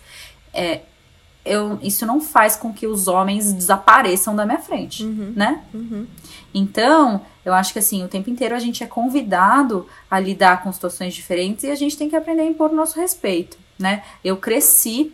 é, 0.55 0.83
eu, 1.45 1.77
isso 1.83 2.07
não 2.07 2.21
faz 2.21 2.55
com 2.55 2.73
que 2.73 2.87
os 2.87 3.09
homens 3.09 3.53
desapareçam 3.53 4.37
da 4.37 4.47
minha 4.47 4.61
frente, 4.61 5.03
uhum, 5.03 5.33
né? 5.35 5.65
Uhum. 5.75 6.07
Então, 6.55 7.23
eu 7.45 7.53
acho 7.53 7.73
que 7.73 7.81
assim, 7.81 8.05
o 8.05 8.09
tempo 8.09 8.31
inteiro 8.31 8.55
a 8.55 8.61
gente 8.61 8.85
é 8.85 8.87
convidado 8.87 9.85
a 10.09 10.21
lidar 10.21 10.63
com 10.63 10.71
situações 10.71 11.13
diferentes 11.13 11.65
e 11.65 11.71
a 11.73 11.75
gente 11.75 11.97
tem 11.97 12.09
que 12.09 12.15
aprender 12.15 12.43
a 12.43 12.47
impor 12.47 12.71
o 12.71 12.77
nosso 12.77 13.01
respeito, 13.01 13.59
né? 13.77 14.05
Eu 14.23 14.37
cresci 14.37 15.13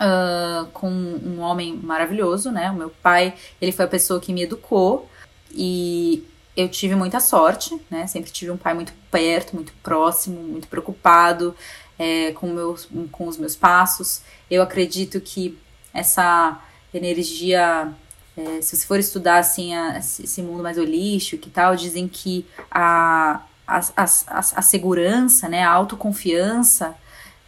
uh, 0.00 0.66
com 0.72 0.88
um 0.88 1.40
homem 1.40 1.78
maravilhoso, 1.82 2.50
né? 2.50 2.70
O 2.70 2.74
meu 2.74 2.88
pai, 3.02 3.34
ele 3.60 3.70
foi 3.70 3.84
a 3.84 3.88
pessoa 3.88 4.18
que 4.18 4.32
me 4.32 4.44
educou 4.44 5.11
e 5.54 6.24
eu 6.56 6.68
tive 6.68 6.94
muita 6.94 7.20
sorte, 7.20 7.78
né? 7.90 8.06
Sempre 8.06 8.30
tive 8.30 8.50
um 8.50 8.56
pai 8.56 8.74
muito 8.74 8.92
perto, 9.10 9.54
muito 9.54 9.72
próximo, 9.82 10.40
muito 10.42 10.68
preocupado 10.68 11.54
é, 11.98 12.32
com, 12.32 12.48
meus, 12.48 12.88
com 13.10 13.26
os 13.26 13.36
meus 13.36 13.56
passos. 13.56 14.22
Eu 14.50 14.62
acredito 14.62 15.20
que 15.20 15.58
essa 15.94 16.60
energia, 16.92 17.92
é, 18.36 18.60
se 18.60 18.76
você 18.76 18.86
for 18.86 18.98
estudar 18.98 19.38
assim 19.38 19.74
a, 19.74 19.98
esse 19.98 20.42
mundo 20.42 20.62
mais 20.62 20.76
holístico 20.76 21.48
e 21.48 21.50
tal, 21.50 21.74
dizem 21.74 22.06
que 22.06 22.44
a, 22.70 23.42
a, 23.66 23.80
a, 23.96 24.04
a 24.38 24.62
segurança, 24.62 25.48
né, 25.48 25.62
a 25.62 25.70
autoconfiança 25.70 26.94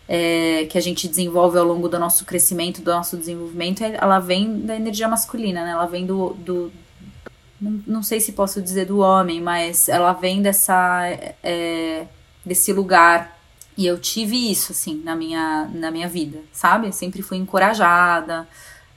é, 0.09 0.66
que 0.66 0.76
a 0.78 0.81
gente 0.81 1.09
desenvolve 1.09 1.59
ao 1.59 1.64
longo 1.64 1.89
do 1.89 1.98
nosso 1.98 2.24
crescimento, 2.24 2.82
do 2.82 2.90
nosso 2.90 3.16
desenvolvimento, 3.16 3.82
ela 3.82 4.18
vem 4.18 4.60
da 4.60 4.76
energia 4.76 5.09
masculina, 5.09 5.64
né? 5.64 5.70
Ela 5.70 5.86
vem 5.86 6.05
do, 6.05 6.35
do 6.35 6.72
não, 7.60 7.82
não 7.86 8.02
sei 8.02 8.20
se 8.20 8.32
posso 8.32 8.60
dizer 8.60 8.86
do 8.86 8.98
homem, 8.98 9.40
mas 9.40 9.89
ela 9.89 10.12
vem 10.12 10.43
dessa 10.43 11.06
é, 11.43 12.06
desse 12.44 12.72
lugar 12.72 13.39
e 13.76 13.86
eu 13.86 13.98
tive 13.98 14.51
isso 14.51 14.72
assim 14.72 15.01
na 15.05 15.16
minha 15.16 15.68
na 15.72 15.90
minha 15.90 16.09
vida, 16.09 16.40
sabe? 16.52 16.89
Eu 16.89 16.93
sempre 16.93 17.22
fui 17.22 17.36
encorajada 17.39 18.47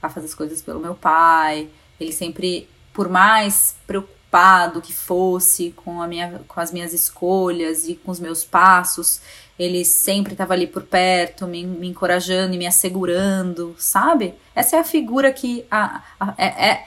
a 0.00 0.08
fazer 0.08 0.26
as 0.26 0.34
coisas 0.34 0.62
pelo 0.62 0.80
meu 0.80 0.94
pai. 0.94 1.68
Ele 1.98 2.12
sempre, 2.12 2.68
por 2.92 3.08
mais 3.08 3.76
preocupado 3.86 4.80
que 4.80 4.92
fosse 4.92 5.72
com 5.72 6.00
a 6.00 6.06
minha 6.06 6.40
com 6.46 6.60
as 6.60 6.70
minhas 6.70 6.92
escolhas 6.92 7.88
e 7.88 7.94
com 7.94 8.10
os 8.10 8.20
meus 8.20 8.44
passos, 8.44 9.20
ele 9.58 9.84
sempre 9.84 10.34
estava 10.34 10.54
ali 10.54 10.66
por 10.66 10.84
perto, 10.84 11.46
me, 11.46 11.66
me 11.66 11.88
encorajando 11.88 12.54
e 12.54 12.58
me 12.58 12.66
assegurando, 12.66 13.74
sabe? 13.78 14.34
Essa 14.54 14.76
é 14.76 14.78
a 14.78 14.84
figura 14.84 15.32
que 15.32 15.64
a, 15.70 16.02
a, 16.20 16.34
é, 16.38 16.68
é, 16.68 16.86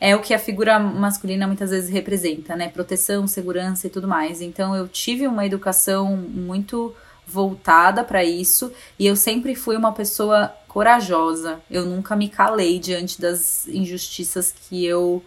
é 0.00 0.16
o 0.16 0.20
que 0.20 0.32
a 0.32 0.38
figura 0.38 0.78
masculina 0.78 1.46
muitas 1.46 1.70
vezes 1.70 1.90
representa, 1.90 2.56
né? 2.56 2.68
Proteção, 2.68 3.26
segurança 3.26 3.86
e 3.86 3.90
tudo 3.90 4.08
mais. 4.08 4.40
Então 4.40 4.74
eu 4.74 4.88
tive 4.88 5.26
uma 5.26 5.44
educação 5.44 6.16
muito 6.16 6.94
voltada 7.26 8.02
para 8.02 8.24
isso 8.24 8.72
e 8.98 9.06
eu 9.06 9.14
sempre 9.14 9.54
fui 9.54 9.76
uma 9.76 9.92
pessoa 9.92 10.52
corajosa. 10.66 11.60
Eu 11.70 11.84
nunca 11.84 12.16
me 12.16 12.28
calei 12.28 12.78
diante 12.78 13.20
das 13.20 13.68
injustiças 13.68 14.52
que 14.52 14.84
eu 14.86 15.22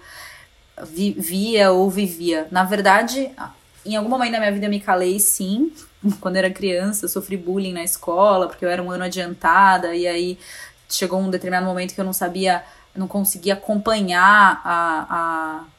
vi, 0.84 1.12
via 1.12 1.72
ou 1.72 1.90
vivia. 1.90 2.48
Na 2.50 2.64
verdade, 2.64 3.32
em 3.86 3.95
algum 3.95 4.10
momento 4.10 4.32
da 4.32 4.40
minha 4.40 4.52
vida 4.52 4.66
eu 4.66 4.70
me 4.70 4.80
calei 4.80 5.20
sim, 5.20 5.72
quando 6.20 6.38
era 6.38 6.50
criança, 6.50 7.06
eu 7.06 7.10
sofri 7.10 7.38
bullying 7.38 7.74
na 7.74 7.84
escola, 7.84 8.48
porque 8.48 8.66
eu 8.66 8.70
era 8.70 8.82
um 8.82 8.90
ano 8.90 9.04
adiantada, 9.04 9.95
e 9.95 10.08
aí 10.08 10.38
chegou 10.90 11.20
um 11.20 11.30
determinado 11.30 11.66
momento 11.66 11.94
que 11.94 12.02
eu 12.02 12.06
não 12.06 12.14
sabia, 12.14 12.64
não 12.95 13.07
conseguia 13.07 13.53
acompanhar 13.53 14.61
a, 14.64 15.07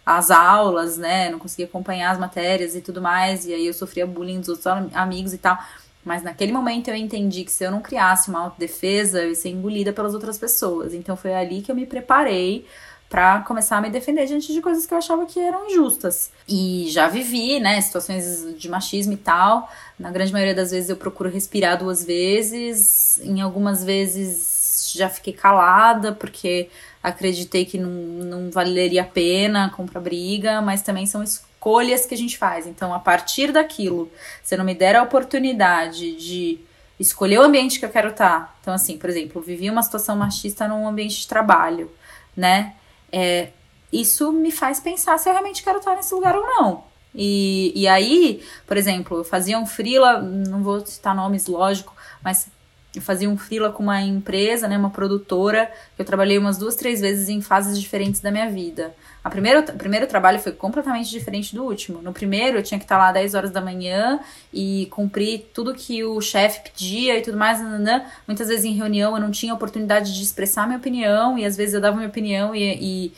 a, 0.04 0.16
as 0.18 0.30
aulas, 0.30 0.96
né? 0.96 1.30
Não 1.30 1.38
conseguia 1.38 1.66
acompanhar 1.66 2.10
as 2.10 2.18
matérias 2.18 2.74
e 2.74 2.80
tudo 2.80 3.00
mais, 3.00 3.46
e 3.46 3.54
aí 3.54 3.66
eu 3.66 3.74
sofria 3.74 4.06
bullying 4.06 4.40
dos 4.40 4.48
outros 4.48 4.66
amigos 4.94 5.32
e 5.32 5.38
tal. 5.38 5.58
Mas 6.04 6.22
naquele 6.22 6.52
momento 6.52 6.88
eu 6.88 6.94
entendi 6.94 7.44
que 7.44 7.52
se 7.52 7.64
eu 7.64 7.70
não 7.70 7.80
criasse 7.80 8.28
uma 8.28 8.40
autodefesa, 8.40 9.22
eu 9.22 9.30
ia 9.30 9.34
ser 9.34 9.48
engolida 9.48 9.92
pelas 9.92 10.12
outras 10.12 10.36
pessoas. 10.36 10.92
Então 10.92 11.16
foi 11.16 11.34
ali 11.34 11.62
que 11.62 11.70
eu 11.70 11.74
me 11.74 11.86
preparei 11.86 12.66
para 13.08 13.40
começar 13.40 13.78
a 13.78 13.80
me 13.80 13.90
defender 13.90 14.26
diante 14.26 14.52
de 14.52 14.60
coisas 14.60 14.86
que 14.86 14.92
eu 14.92 14.98
achava 14.98 15.24
que 15.24 15.38
eram 15.38 15.66
injustas. 15.66 16.30
E 16.48 16.86
já 16.90 17.06
vivi, 17.06 17.60
né, 17.60 17.80
situações 17.80 18.58
de 18.58 18.68
machismo 18.68 19.12
e 19.12 19.16
tal. 19.16 19.70
Na 19.98 20.10
grande 20.10 20.32
maioria 20.32 20.54
das 20.54 20.72
vezes 20.72 20.90
eu 20.90 20.96
procuro 20.96 21.30
respirar 21.30 21.78
duas 21.78 22.04
vezes. 22.04 23.18
Em 23.22 23.40
algumas 23.40 23.84
vezes 23.84 24.92
já 24.94 25.08
fiquei 25.08 25.32
calada 25.32 26.12
porque 26.12 26.68
acreditei 27.04 27.64
que 27.64 27.78
não, 27.78 27.90
não 27.90 28.50
valeria 28.50 29.02
a 29.02 29.06
pena 29.06 29.70
comprar 29.70 30.00
briga, 30.00 30.60
mas 30.60 30.82
também 30.82 31.06
são 31.06 31.22
escolhas 31.22 32.04
que 32.04 32.14
a 32.14 32.18
gente 32.18 32.36
faz. 32.36 32.66
Então, 32.66 32.92
a 32.92 32.98
partir 32.98 33.52
daquilo, 33.52 34.10
se 34.42 34.56
não 34.56 34.64
me 34.64 34.74
der 34.74 34.96
a 34.96 35.02
oportunidade 35.02 36.16
de 36.16 36.58
escolher 36.98 37.38
o 37.38 37.42
ambiente 37.42 37.78
que 37.78 37.84
eu 37.84 37.90
quero 37.90 38.08
estar. 38.08 38.56
Então, 38.60 38.74
assim, 38.74 38.98
por 38.98 39.08
exemplo, 39.10 39.40
eu 39.40 39.44
vivi 39.44 39.70
uma 39.70 39.82
situação 39.82 40.16
machista 40.16 40.66
num 40.66 40.88
ambiente 40.88 41.20
de 41.20 41.28
trabalho, 41.28 41.90
né? 42.36 42.74
é, 43.14 43.50
isso 43.92 44.32
me 44.32 44.50
faz 44.50 44.80
pensar 44.80 45.16
se 45.18 45.28
eu 45.28 45.32
realmente 45.32 45.62
quero 45.62 45.78
estar 45.78 45.94
nesse 45.94 46.12
lugar 46.12 46.34
ou 46.34 46.44
não. 46.44 46.82
E, 47.14 47.72
e 47.76 47.86
aí, 47.86 48.42
por 48.66 48.76
exemplo, 48.76 49.18
eu 49.18 49.24
fazia 49.24 49.56
um 49.56 49.64
freela, 49.64 50.20
não 50.20 50.64
vou 50.64 50.84
citar 50.84 51.14
nomes, 51.14 51.46
lógico, 51.46 51.94
mas 52.24 52.48
eu 52.94 53.02
fazia 53.02 53.28
um 53.28 53.36
freela 53.36 53.70
com 53.70 53.82
uma 53.82 54.00
empresa, 54.00 54.68
né, 54.68 54.78
uma 54.78 54.90
produtora, 54.90 55.70
eu 55.98 56.04
trabalhei 56.04 56.38
umas 56.38 56.56
duas, 56.58 56.76
três 56.76 57.00
vezes 57.00 57.28
em 57.28 57.40
fases 57.40 57.80
diferentes 57.80 58.20
da 58.20 58.30
minha 58.30 58.48
vida. 58.48 58.94
A 59.24 59.30
primeiro, 59.30 59.60
o 59.60 59.78
primeiro 59.78 60.06
trabalho 60.06 60.38
foi 60.38 60.52
completamente 60.52 61.10
diferente 61.10 61.54
do 61.54 61.64
último. 61.64 62.02
No 62.02 62.12
primeiro, 62.12 62.58
eu 62.58 62.62
tinha 62.62 62.78
que 62.78 62.84
estar 62.84 62.98
lá 62.98 63.10
10 63.10 63.34
horas 63.34 63.50
da 63.50 63.60
manhã 63.60 64.20
e 64.52 64.86
cumprir 64.90 65.46
tudo 65.54 65.74
que 65.74 66.04
o 66.04 66.20
chefe 66.20 66.60
pedia 66.60 67.18
e 67.18 67.22
tudo 67.22 67.38
mais. 67.38 67.58
Nananã. 67.58 68.04
Muitas 68.26 68.48
vezes 68.48 68.66
em 68.66 68.74
reunião 68.74 69.14
eu 69.14 69.20
não 69.20 69.30
tinha 69.30 69.54
oportunidade 69.54 70.14
de 70.14 70.22
expressar 70.22 70.66
minha 70.66 70.78
opinião 70.78 71.38
e 71.38 71.46
às 71.46 71.56
vezes 71.56 71.74
eu 71.74 71.80
dava 71.80 71.96
minha 71.96 72.08
opinião 72.08 72.54
e, 72.54 73.06
e 73.06 73.12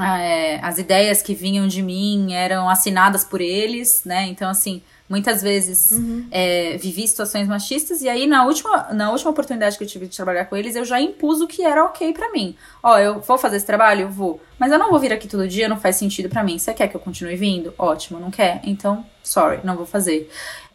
é, 0.00 0.60
as 0.62 0.78
ideias 0.78 1.22
que 1.22 1.34
vinham 1.34 1.66
de 1.66 1.82
mim 1.82 2.32
eram 2.32 2.70
assinadas 2.70 3.24
por 3.24 3.40
eles, 3.40 4.02
né? 4.04 4.28
Então, 4.28 4.48
assim, 4.48 4.80
Muitas 5.08 5.40
vezes 5.40 5.92
uhum. 5.92 6.26
é, 6.30 6.76
vivi 6.76 7.08
situações 7.08 7.48
machistas 7.48 8.02
e 8.02 8.08
aí 8.08 8.26
na 8.26 8.44
última, 8.44 8.88
na 8.92 9.10
última 9.10 9.30
oportunidade 9.30 9.78
que 9.78 9.84
eu 9.84 9.88
tive 9.88 10.06
de 10.06 10.14
trabalhar 10.14 10.44
com 10.44 10.56
eles, 10.56 10.76
eu 10.76 10.84
já 10.84 11.00
impus 11.00 11.40
o 11.40 11.46
que 11.46 11.62
era 11.62 11.82
ok 11.84 12.12
para 12.12 12.30
mim. 12.30 12.54
Ó, 12.82 12.98
eu 12.98 13.20
vou 13.20 13.38
fazer 13.38 13.56
esse 13.56 13.64
trabalho? 13.64 14.02
Eu 14.02 14.10
vou. 14.10 14.40
Mas 14.58 14.70
eu 14.70 14.78
não 14.78 14.90
vou 14.90 14.98
vir 14.98 15.12
aqui 15.12 15.26
todo 15.26 15.48
dia, 15.48 15.68
não 15.68 15.80
faz 15.80 15.96
sentido 15.96 16.28
para 16.28 16.44
mim. 16.44 16.58
Você 16.58 16.74
quer 16.74 16.88
que 16.88 16.96
eu 16.96 17.00
continue 17.00 17.36
vindo? 17.36 17.72
Ótimo, 17.78 18.20
não 18.20 18.30
quer? 18.30 18.60
Então, 18.64 19.04
sorry, 19.22 19.60
não 19.64 19.76
vou 19.76 19.86
fazer. 19.86 20.30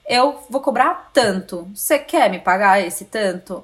Eu 0.07 0.39
vou 0.49 0.61
cobrar 0.61 1.11
tanto. 1.13 1.67
Você 1.73 1.99
quer 1.99 2.29
me 2.31 2.39
pagar 2.39 2.81
esse 2.81 3.05
tanto? 3.05 3.63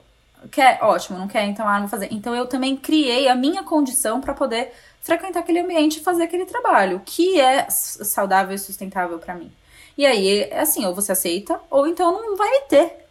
Quer? 0.51 0.77
Ótimo, 0.83 1.17
não 1.17 1.27
quer? 1.27 1.45
Então, 1.45 1.67
ah, 1.67 1.73
não 1.73 1.81
vou 1.81 1.89
fazer. 1.89 2.09
Então, 2.11 2.35
eu 2.35 2.45
também 2.45 2.77
criei 2.77 3.27
a 3.27 3.35
minha 3.35 3.63
condição 3.63 4.21
para 4.21 4.33
poder 4.35 4.71
frequentar 5.01 5.39
aquele 5.39 5.59
ambiente 5.59 5.99
e 5.99 6.03
fazer 6.03 6.23
aquele 6.23 6.45
trabalho, 6.45 7.01
que 7.03 7.39
é 7.39 7.67
saudável 7.69 8.55
e 8.55 8.59
sustentável 8.59 9.17
para 9.17 9.33
mim. 9.33 9.51
E 9.99 10.05
aí, 10.05 10.43
é 10.43 10.61
assim, 10.61 10.85
ou 10.85 10.95
você 10.95 11.11
aceita, 11.11 11.59
ou 11.69 11.85
então 11.85 12.13
não 12.13 12.37
vai 12.37 12.61
ter. 12.69 13.05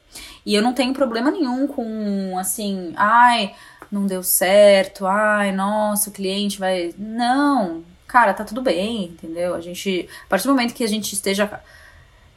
E 0.47 0.55
eu 0.55 0.63
não 0.63 0.73
tenho 0.73 0.95
problema 0.95 1.31
nenhum 1.31 1.67
com, 1.67 2.39
assim, 2.39 2.95
ai, 2.97 3.55
não 3.93 4.07
deu 4.07 4.23
certo, 4.23 5.07
ai, 5.07 5.53
nossa, 5.53 6.09
o 6.09 6.13
cliente 6.15 6.59
vai. 6.59 6.95
Não, 6.97 7.85
cara, 8.07 8.33
tá 8.33 8.43
tudo 8.43 8.63
bem, 8.63 9.05
entendeu? 9.05 9.55
A 9.55 9.61
gente, 9.61 10.09
a 10.25 10.29
partir 10.31 10.47
do 10.47 10.55
momento 10.55 10.73
que 10.73 10.83
a 10.83 10.89
gente 10.89 11.13
esteja, 11.13 11.61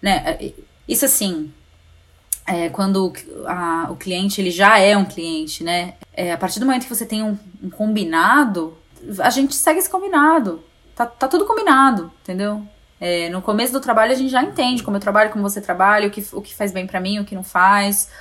né, 0.01 0.37
isso 0.85 1.05
assim, 1.05 1.53
é, 2.45 2.67
quando 2.67 3.13
a, 3.47 3.87
o 3.89 3.95
cliente 3.95 4.41
ele 4.41 4.51
já 4.51 4.77
é 4.79 4.97
um 4.97 5.05
cliente, 5.05 5.63
né? 5.63 5.93
É, 6.11 6.33
a 6.33 6.37
partir 6.37 6.59
do 6.59 6.65
momento 6.65 6.83
que 6.83 6.93
você 6.93 7.05
tem 7.05 7.23
um, 7.23 7.39
um, 7.63 7.69
combinado, 7.69 8.77
a 9.19 9.29
gente 9.29 9.55
segue 9.55 9.79
esse 9.79 9.89
combinado. 9.89 10.61
Tá, 10.93 11.05
tá 11.05 11.29
tudo 11.29 11.45
combinado, 11.45 12.11
entendeu? 12.21 12.67
É, 13.03 13.29
no 13.29 13.41
começo 13.41 13.73
do 13.73 13.81
trabalho 13.81 14.11
a 14.11 14.15
gente 14.15 14.29
já 14.29 14.43
entende 14.43 14.83
como 14.83 14.97
eu 14.97 15.01
trabalho, 15.01 15.31
como 15.31 15.41
você 15.41 15.59
trabalha, 15.59 16.07
o 16.07 16.11
que, 16.11 16.23
o 16.33 16.39
que 16.39 16.53
faz 16.53 16.71
bem 16.71 16.85
para 16.85 16.99
mim, 16.99 17.17
o 17.17 17.25
que 17.25 17.33
não 17.33 17.43
faz. 17.43 18.11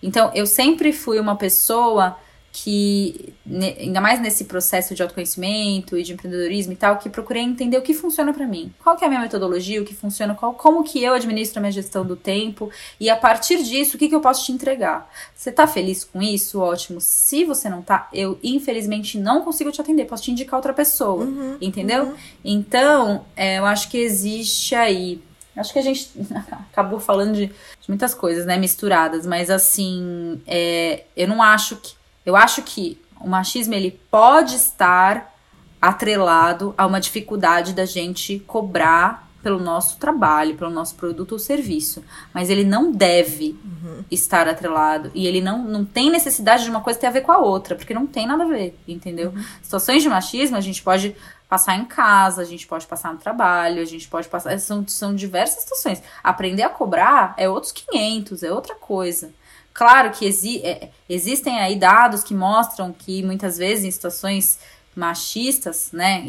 Então, 0.00 0.30
eu 0.32 0.46
sempre 0.46 0.92
fui 0.92 1.18
uma 1.18 1.34
pessoa 1.34 2.16
que, 2.62 3.32
ainda 3.78 4.00
mais 4.00 4.20
nesse 4.20 4.44
processo 4.44 4.94
de 4.94 5.02
autoconhecimento 5.02 5.96
e 5.96 6.02
de 6.02 6.12
empreendedorismo 6.12 6.72
e 6.72 6.76
tal, 6.76 6.98
que 6.98 7.08
procurei 7.08 7.42
entender 7.42 7.78
o 7.78 7.82
que 7.82 7.94
funciona 7.94 8.32
para 8.32 8.46
mim. 8.46 8.72
Qual 8.82 8.96
que 8.96 9.04
é 9.04 9.06
a 9.06 9.08
minha 9.08 9.20
metodologia, 9.20 9.80
o 9.80 9.84
que 9.84 9.94
funciona, 9.94 10.34
qual, 10.34 10.54
como 10.54 10.82
que 10.82 11.02
eu 11.02 11.14
administro 11.14 11.58
a 11.58 11.62
minha 11.62 11.72
gestão 11.72 12.04
do 12.04 12.16
tempo 12.16 12.68
e 12.98 13.08
a 13.08 13.16
partir 13.16 13.62
disso, 13.62 13.96
o 13.96 13.98
que, 13.98 14.08
que 14.08 14.14
eu 14.14 14.20
posso 14.20 14.44
te 14.44 14.50
entregar. 14.50 15.08
Você 15.34 15.52
tá 15.52 15.66
feliz 15.68 16.02
com 16.02 16.20
isso? 16.20 16.58
Ótimo. 16.58 17.00
Se 17.00 17.44
você 17.44 17.68
não 17.68 17.80
tá, 17.80 18.08
eu 18.12 18.38
infelizmente 18.42 19.18
não 19.18 19.42
consigo 19.42 19.70
te 19.70 19.80
atender, 19.80 20.06
posso 20.06 20.24
te 20.24 20.32
indicar 20.32 20.56
outra 20.56 20.74
pessoa, 20.74 21.24
uhum, 21.24 21.56
entendeu? 21.60 22.06
Uhum. 22.06 22.14
Então, 22.44 23.24
é, 23.36 23.58
eu 23.58 23.66
acho 23.66 23.88
que 23.88 23.98
existe 23.98 24.74
aí 24.74 25.22
Acho 25.56 25.72
que 25.72 25.78
a 25.80 25.82
gente 25.82 26.10
acabou 26.70 27.00
falando 27.00 27.34
de, 27.34 27.46
de, 27.46 27.88
muitas 27.88 28.14
coisas, 28.14 28.46
né, 28.46 28.56
misturadas, 28.56 29.26
mas 29.26 29.50
assim, 29.50 30.40
é, 30.46 31.02
eu 31.16 31.26
não 31.26 31.42
acho 31.42 31.76
que 31.76 31.97
eu 32.28 32.36
acho 32.36 32.62
que 32.62 33.00
o 33.20 33.26
machismo 33.26 33.72
ele 33.72 33.98
pode 34.10 34.54
estar 34.54 35.34
atrelado 35.80 36.74
a 36.76 36.86
uma 36.86 37.00
dificuldade 37.00 37.72
da 37.72 37.86
gente 37.86 38.38
cobrar 38.40 39.26
pelo 39.42 39.58
nosso 39.58 39.96
trabalho, 39.98 40.56
pelo 40.56 40.70
nosso 40.70 40.94
produto 40.96 41.32
ou 41.32 41.38
serviço, 41.38 42.04
mas 42.34 42.50
ele 42.50 42.64
não 42.64 42.92
deve 42.92 43.56
uhum. 43.64 44.04
estar 44.10 44.46
atrelado 44.46 45.10
e 45.14 45.26
ele 45.26 45.40
não, 45.40 45.62
não 45.62 45.84
tem 45.84 46.10
necessidade 46.10 46.64
de 46.64 46.70
uma 46.70 46.82
coisa 46.82 46.98
ter 46.98 47.06
a 47.06 47.10
ver 47.10 47.22
com 47.22 47.32
a 47.32 47.38
outra, 47.38 47.74
porque 47.74 47.94
não 47.94 48.06
tem 48.06 48.26
nada 48.26 48.44
a 48.44 48.46
ver, 48.46 48.78
entendeu? 48.86 49.30
Uhum. 49.30 49.44
Situações 49.62 50.02
de 50.02 50.08
machismo 50.08 50.56
a 50.56 50.60
gente 50.60 50.82
pode 50.82 51.16
passar 51.48 51.76
em 51.76 51.86
casa, 51.86 52.42
a 52.42 52.44
gente 52.44 52.66
pode 52.66 52.86
passar 52.86 53.12
no 53.12 53.18
trabalho, 53.18 53.80
a 53.80 53.86
gente 53.86 54.06
pode 54.06 54.28
passar, 54.28 54.58
são, 54.58 54.86
são 54.86 55.14
diversas 55.14 55.62
situações. 55.62 56.02
Aprender 56.22 56.62
a 56.62 56.68
cobrar 56.68 57.32
é 57.38 57.48
outros 57.48 57.72
500, 57.72 58.42
é 58.42 58.52
outra 58.52 58.74
coisa. 58.74 59.32
Claro 59.78 60.10
que 60.10 60.26
exi 60.26 60.60
é, 60.64 60.90
existem 61.08 61.60
aí 61.60 61.76
dados 61.76 62.24
que 62.24 62.34
mostram 62.34 62.92
que 62.92 63.22
muitas 63.22 63.56
vezes 63.56 63.84
em 63.84 63.90
situações 63.92 64.58
machistas, 64.92 65.90
né, 65.92 66.26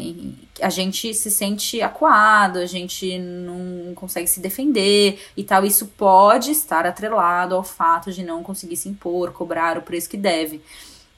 a 0.62 0.70
gente 0.70 1.12
se 1.16 1.32
sente 1.32 1.82
acuado, 1.82 2.60
a 2.60 2.68
gente 2.68 3.18
não 3.18 3.96
consegue 3.96 4.28
se 4.28 4.40
defender 4.40 5.20
e 5.36 5.44
tal. 5.44 5.66
Isso 5.66 5.88
pode 5.98 6.52
estar 6.52 6.86
atrelado 6.86 7.56
ao 7.56 7.64
fato 7.64 8.12
de 8.12 8.22
não 8.22 8.44
conseguir 8.44 8.78
se 8.78 8.88
impor, 8.88 9.32
cobrar 9.32 9.80
o 9.80 9.82
preço 9.82 10.08
que 10.08 10.18
deve. 10.18 10.62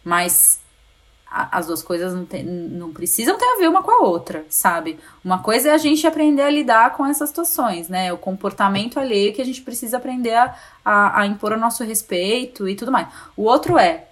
Mas 0.02 0.62
as 1.34 1.68
duas 1.68 1.82
coisas 1.82 2.14
não, 2.14 2.26
tem, 2.26 2.44
não 2.44 2.92
precisam 2.92 3.38
ter 3.38 3.46
a 3.46 3.58
ver 3.58 3.70
uma 3.70 3.82
com 3.82 3.92
a 3.92 4.06
outra, 4.06 4.46
sabe? 4.50 5.00
Uma 5.24 5.40
coisa 5.40 5.70
é 5.70 5.72
a 5.72 5.78
gente 5.78 6.06
aprender 6.06 6.42
a 6.42 6.50
lidar 6.50 6.94
com 6.98 7.06
essas 7.06 7.30
situações, 7.30 7.88
né? 7.88 8.12
O 8.12 8.18
comportamento 8.18 9.00
alheio 9.00 9.34
que 9.34 9.42
a 9.42 9.46
gente 9.46 9.62
precisa 9.62 9.96
aprender 9.96 10.34
a, 10.34 10.54
a, 10.84 11.22
a 11.22 11.26
impor 11.26 11.54
o 11.54 11.58
nosso 11.58 11.86
respeito 11.86 12.68
e 12.68 12.76
tudo 12.76 12.92
mais. 12.92 13.08
O 13.38 13.44
outro 13.44 13.78
é 13.78 14.08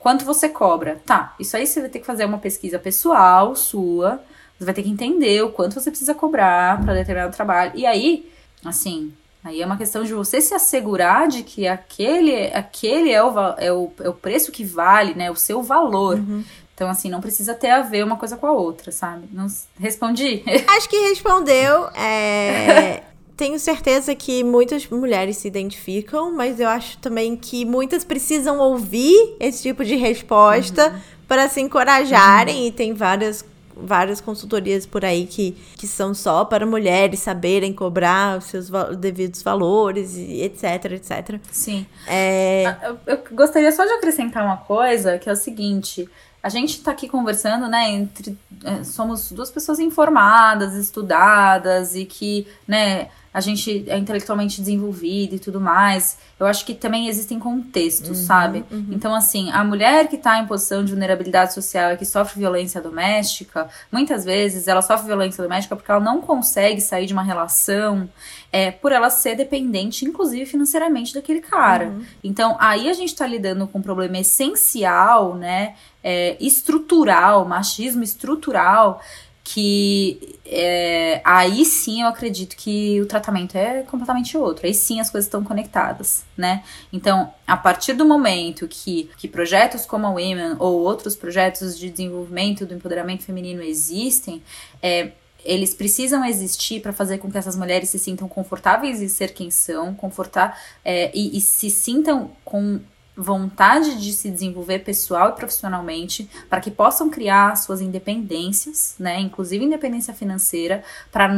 quanto 0.00 0.24
você 0.24 0.48
cobra. 0.48 1.00
Tá, 1.06 1.36
isso 1.38 1.56
aí 1.56 1.66
você 1.66 1.80
vai 1.80 1.88
ter 1.88 2.00
que 2.00 2.06
fazer 2.06 2.24
uma 2.24 2.38
pesquisa 2.38 2.80
pessoal 2.80 3.54
sua. 3.54 4.20
Você 4.58 4.64
vai 4.64 4.74
ter 4.74 4.82
que 4.82 4.90
entender 4.90 5.42
o 5.44 5.52
quanto 5.52 5.74
você 5.74 5.90
precisa 5.90 6.14
cobrar 6.14 6.82
para 6.82 6.94
determinado 6.94 7.36
trabalho. 7.36 7.72
E 7.76 7.86
aí, 7.86 8.28
assim, 8.64 9.12
Aí 9.46 9.62
é 9.62 9.66
uma 9.66 9.76
questão 9.76 10.02
de 10.02 10.12
você 10.12 10.40
se 10.40 10.52
assegurar 10.52 11.28
de 11.28 11.44
que 11.44 11.68
aquele, 11.68 12.46
aquele 12.52 13.12
é, 13.12 13.22
o, 13.22 13.32
é, 13.56 13.72
o, 13.72 13.92
é 14.00 14.08
o 14.08 14.12
preço 14.12 14.50
que 14.50 14.64
vale, 14.64 15.14
né? 15.14 15.30
O 15.30 15.36
seu 15.36 15.62
valor. 15.62 16.16
Uhum. 16.16 16.42
Então, 16.74 16.90
assim, 16.90 17.08
não 17.08 17.20
precisa 17.20 17.54
ter 17.54 17.70
a 17.70 17.80
ver 17.80 18.04
uma 18.04 18.16
coisa 18.16 18.36
com 18.36 18.44
a 18.44 18.50
outra, 18.50 18.90
sabe? 18.90 19.28
Não 19.32 19.46
respondi? 19.78 20.42
Acho 20.66 20.88
que 20.88 20.98
respondeu. 21.08 21.86
É... 21.94 23.04
Tenho 23.36 23.56
certeza 23.60 24.16
que 24.16 24.42
muitas 24.42 24.88
mulheres 24.88 25.36
se 25.36 25.46
identificam, 25.46 26.34
mas 26.34 26.58
eu 26.58 26.68
acho 26.68 26.96
também 26.98 27.36
que 27.36 27.66
muitas 27.66 28.02
precisam 28.02 28.58
ouvir 28.58 29.36
esse 29.38 29.62
tipo 29.62 29.84
de 29.84 29.94
resposta 29.94 30.88
uhum. 30.88 31.00
para 31.28 31.46
se 31.46 31.60
encorajarem. 31.60 32.62
Uhum. 32.62 32.66
E 32.66 32.72
tem 32.72 32.94
várias 32.94 33.44
várias 33.76 34.20
consultorias 34.20 34.86
por 34.86 35.04
aí 35.04 35.26
que, 35.26 35.52
que 35.76 35.86
são 35.86 36.14
só 36.14 36.44
para 36.44 36.64
mulheres 36.64 37.20
saberem 37.20 37.72
cobrar 37.72 38.38
os 38.38 38.44
seus 38.44 38.70
devidos 38.96 39.42
valores, 39.42 40.16
etc, 40.16 40.92
etc. 40.92 41.40
Sim. 41.52 41.86
É... 42.06 42.64
Ah, 42.66 42.78
eu, 42.82 42.98
eu 43.06 43.18
gostaria 43.32 43.70
só 43.70 43.84
de 43.84 43.92
acrescentar 43.92 44.44
uma 44.44 44.56
coisa, 44.56 45.18
que 45.18 45.28
é 45.28 45.32
o 45.32 45.36
seguinte. 45.36 46.08
A 46.42 46.48
gente 46.48 46.70
está 46.70 46.92
aqui 46.92 47.08
conversando, 47.08 47.68
né, 47.68 47.90
entre... 47.90 48.38
É, 48.64 48.84
somos 48.84 49.30
duas 49.32 49.50
pessoas 49.50 49.78
informadas, 49.78 50.74
estudadas 50.74 51.94
e 51.94 52.04
que, 52.04 52.46
né, 52.66 53.08
a 53.36 53.40
gente 53.42 53.84
é 53.86 53.98
intelectualmente 53.98 54.62
desenvolvido 54.62 55.34
e 55.34 55.38
tudo 55.38 55.60
mais. 55.60 56.16
Eu 56.40 56.46
acho 56.46 56.64
que 56.64 56.72
também 56.72 57.06
existem 57.06 57.38
contextos, 57.38 58.20
uhum, 58.20 58.24
sabe? 58.24 58.64
Uhum. 58.70 58.86
Então, 58.92 59.14
assim, 59.14 59.50
a 59.50 59.62
mulher 59.62 60.08
que 60.08 60.16
está 60.16 60.38
em 60.38 60.46
posição 60.46 60.82
de 60.82 60.90
vulnerabilidade 60.90 61.52
social 61.52 61.92
e 61.92 61.98
que 61.98 62.06
sofre 62.06 62.40
violência 62.40 62.80
doméstica, 62.80 63.68
muitas 63.92 64.24
vezes 64.24 64.66
ela 64.66 64.80
sofre 64.80 65.06
violência 65.06 65.44
doméstica 65.44 65.76
porque 65.76 65.90
ela 65.90 66.00
não 66.00 66.22
consegue 66.22 66.80
sair 66.80 67.04
de 67.04 67.12
uma 67.12 67.22
relação 67.22 68.08
é, 68.50 68.70
por 68.70 68.90
ela 68.90 69.10
ser 69.10 69.36
dependente, 69.36 70.06
inclusive 70.06 70.46
financeiramente, 70.46 71.12
daquele 71.12 71.42
cara. 71.42 71.88
Uhum. 71.88 72.04
Então, 72.24 72.56
aí 72.58 72.88
a 72.88 72.94
gente 72.94 73.10
está 73.10 73.26
lidando 73.26 73.66
com 73.66 73.80
um 73.80 73.82
problema 73.82 74.16
essencial, 74.16 75.34
né? 75.34 75.74
É, 76.02 76.36
estrutural, 76.40 77.44
machismo 77.44 78.02
estrutural, 78.02 79.02
que 79.48 80.40
é, 80.44 81.20
aí 81.24 81.64
sim 81.64 82.02
eu 82.02 82.08
acredito 82.08 82.56
que 82.56 83.00
o 83.00 83.06
tratamento 83.06 83.56
é 83.56 83.84
completamente 83.84 84.36
outro. 84.36 84.66
Aí 84.66 84.74
sim 84.74 84.98
as 84.98 85.08
coisas 85.08 85.26
estão 85.26 85.44
conectadas, 85.44 86.24
né? 86.36 86.64
Então, 86.92 87.32
a 87.46 87.56
partir 87.56 87.92
do 87.92 88.04
momento 88.04 88.66
que, 88.66 89.08
que 89.16 89.28
projetos 89.28 89.86
como 89.86 90.04
a 90.04 90.10
Women 90.10 90.56
ou 90.58 90.80
outros 90.80 91.14
projetos 91.14 91.78
de 91.78 91.88
desenvolvimento 91.88 92.66
do 92.66 92.74
empoderamento 92.74 93.22
feminino 93.22 93.62
existem, 93.62 94.42
é, 94.82 95.12
eles 95.44 95.72
precisam 95.72 96.24
existir 96.24 96.82
para 96.82 96.92
fazer 96.92 97.18
com 97.18 97.30
que 97.30 97.38
essas 97.38 97.54
mulheres 97.54 97.88
se 97.88 98.00
sintam 98.00 98.26
confortáveis 98.26 99.00
em 99.00 99.06
ser 99.06 99.32
quem 99.32 99.48
são, 99.52 99.94
confortar 99.94 100.60
é, 100.84 101.12
e, 101.14 101.38
e 101.38 101.40
se 101.40 101.70
sintam 101.70 102.32
com 102.44 102.80
vontade 103.16 104.00
de 104.00 104.12
se 104.12 104.30
desenvolver 104.30 104.80
pessoal 104.80 105.30
e 105.30 105.32
profissionalmente, 105.32 106.28
para 106.50 106.60
que 106.60 106.70
possam 106.70 107.08
criar 107.08 107.56
suas 107.56 107.80
independências, 107.80 108.94
né, 108.98 109.18
inclusive 109.20 109.64
independência 109.64 110.12
financeira, 110.12 110.84
para 111.10 111.30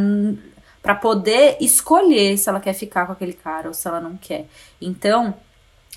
para 0.80 0.94
poder 0.94 1.56
escolher 1.60 2.38
se 2.38 2.48
ela 2.48 2.60
quer 2.60 2.72
ficar 2.72 3.04
com 3.04 3.12
aquele 3.12 3.32
cara 3.32 3.68
ou 3.68 3.74
se 3.74 3.86
ela 3.86 4.00
não 4.00 4.16
quer. 4.16 4.46
Então, 4.80 5.34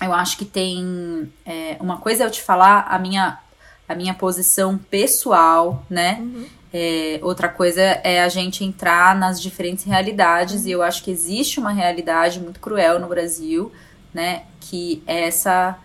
eu 0.02 0.12
acho 0.12 0.36
que 0.36 0.44
tem 0.44 1.32
é, 1.46 1.76
uma 1.80 1.98
coisa 1.98 2.24
é 2.24 2.26
eu 2.26 2.30
te 2.30 2.42
falar 2.42 2.86
a 2.88 2.98
minha 2.98 3.38
a 3.88 3.94
minha 3.94 4.14
posição 4.14 4.78
pessoal, 4.78 5.84
né? 5.88 6.18
Uhum. 6.20 6.46
É, 6.72 7.20
outra 7.22 7.48
coisa 7.48 7.80
é 7.80 8.22
a 8.22 8.28
gente 8.28 8.64
entrar 8.64 9.14
nas 9.14 9.40
diferentes 9.40 9.84
realidades, 9.84 10.62
uhum. 10.62 10.68
e 10.68 10.72
eu 10.72 10.82
acho 10.82 11.02
que 11.02 11.10
existe 11.10 11.60
uma 11.60 11.70
realidade 11.70 12.40
muito 12.40 12.58
cruel 12.60 12.98
no 12.98 13.08
Brasil, 13.08 13.70
né? 14.12 14.44
Que 14.60 15.02
é 15.06 15.24
essa 15.24 15.78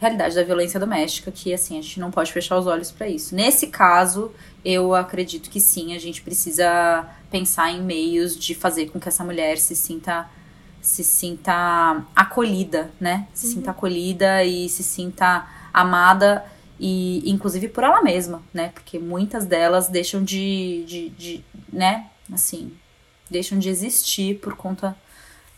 realidade 0.00 0.34
da 0.34 0.42
violência 0.42 0.80
doméstica, 0.80 1.30
que 1.30 1.52
assim, 1.52 1.78
a 1.78 1.82
gente 1.82 2.00
não 2.00 2.10
pode 2.10 2.32
fechar 2.32 2.58
os 2.58 2.66
olhos 2.66 2.90
para 2.90 3.06
isso. 3.06 3.34
Nesse 3.34 3.66
caso, 3.66 4.32
eu 4.64 4.94
acredito 4.94 5.50
que 5.50 5.60
sim, 5.60 5.94
a 5.94 5.98
gente 5.98 6.22
precisa 6.22 7.06
pensar 7.30 7.70
em 7.70 7.82
meios 7.82 8.36
de 8.36 8.54
fazer 8.54 8.90
com 8.90 8.98
que 8.98 9.08
essa 9.08 9.22
mulher 9.22 9.58
se 9.58 9.76
sinta 9.76 10.28
se 10.80 11.04
sinta 11.04 12.06
acolhida, 12.16 12.90
né? 12.98 13.28
Se 13.34 13.46
uhum. 13.46 13.52
sinta 13.52 13.70
acolhida 13.70 14.42
e 14.44 14.66
se 14.66 14.82
sinta 14.82 15.46
amada 15.74 16.42
e 16.78 17.30
inclusive 17.30 17.68
por 17.68 17.84
ela 17.84 18.02
mesma, 18.02 18.42
né? 18.52 18.70
Porque 18.72 18.98
muitas 18.98 19.44
delas 19.44 19.88
deixam 19.88 20.24
de, 20.24 20.82
de, 20.86 21.08
de 21.10 21.44
né? 21.70 22.06
Assim, 22.32 22.72
deixam 23.28 23.58
de 23.58 23.68
existir 23.68 24.38
por 24.38 24.56
conta 24.56 24.96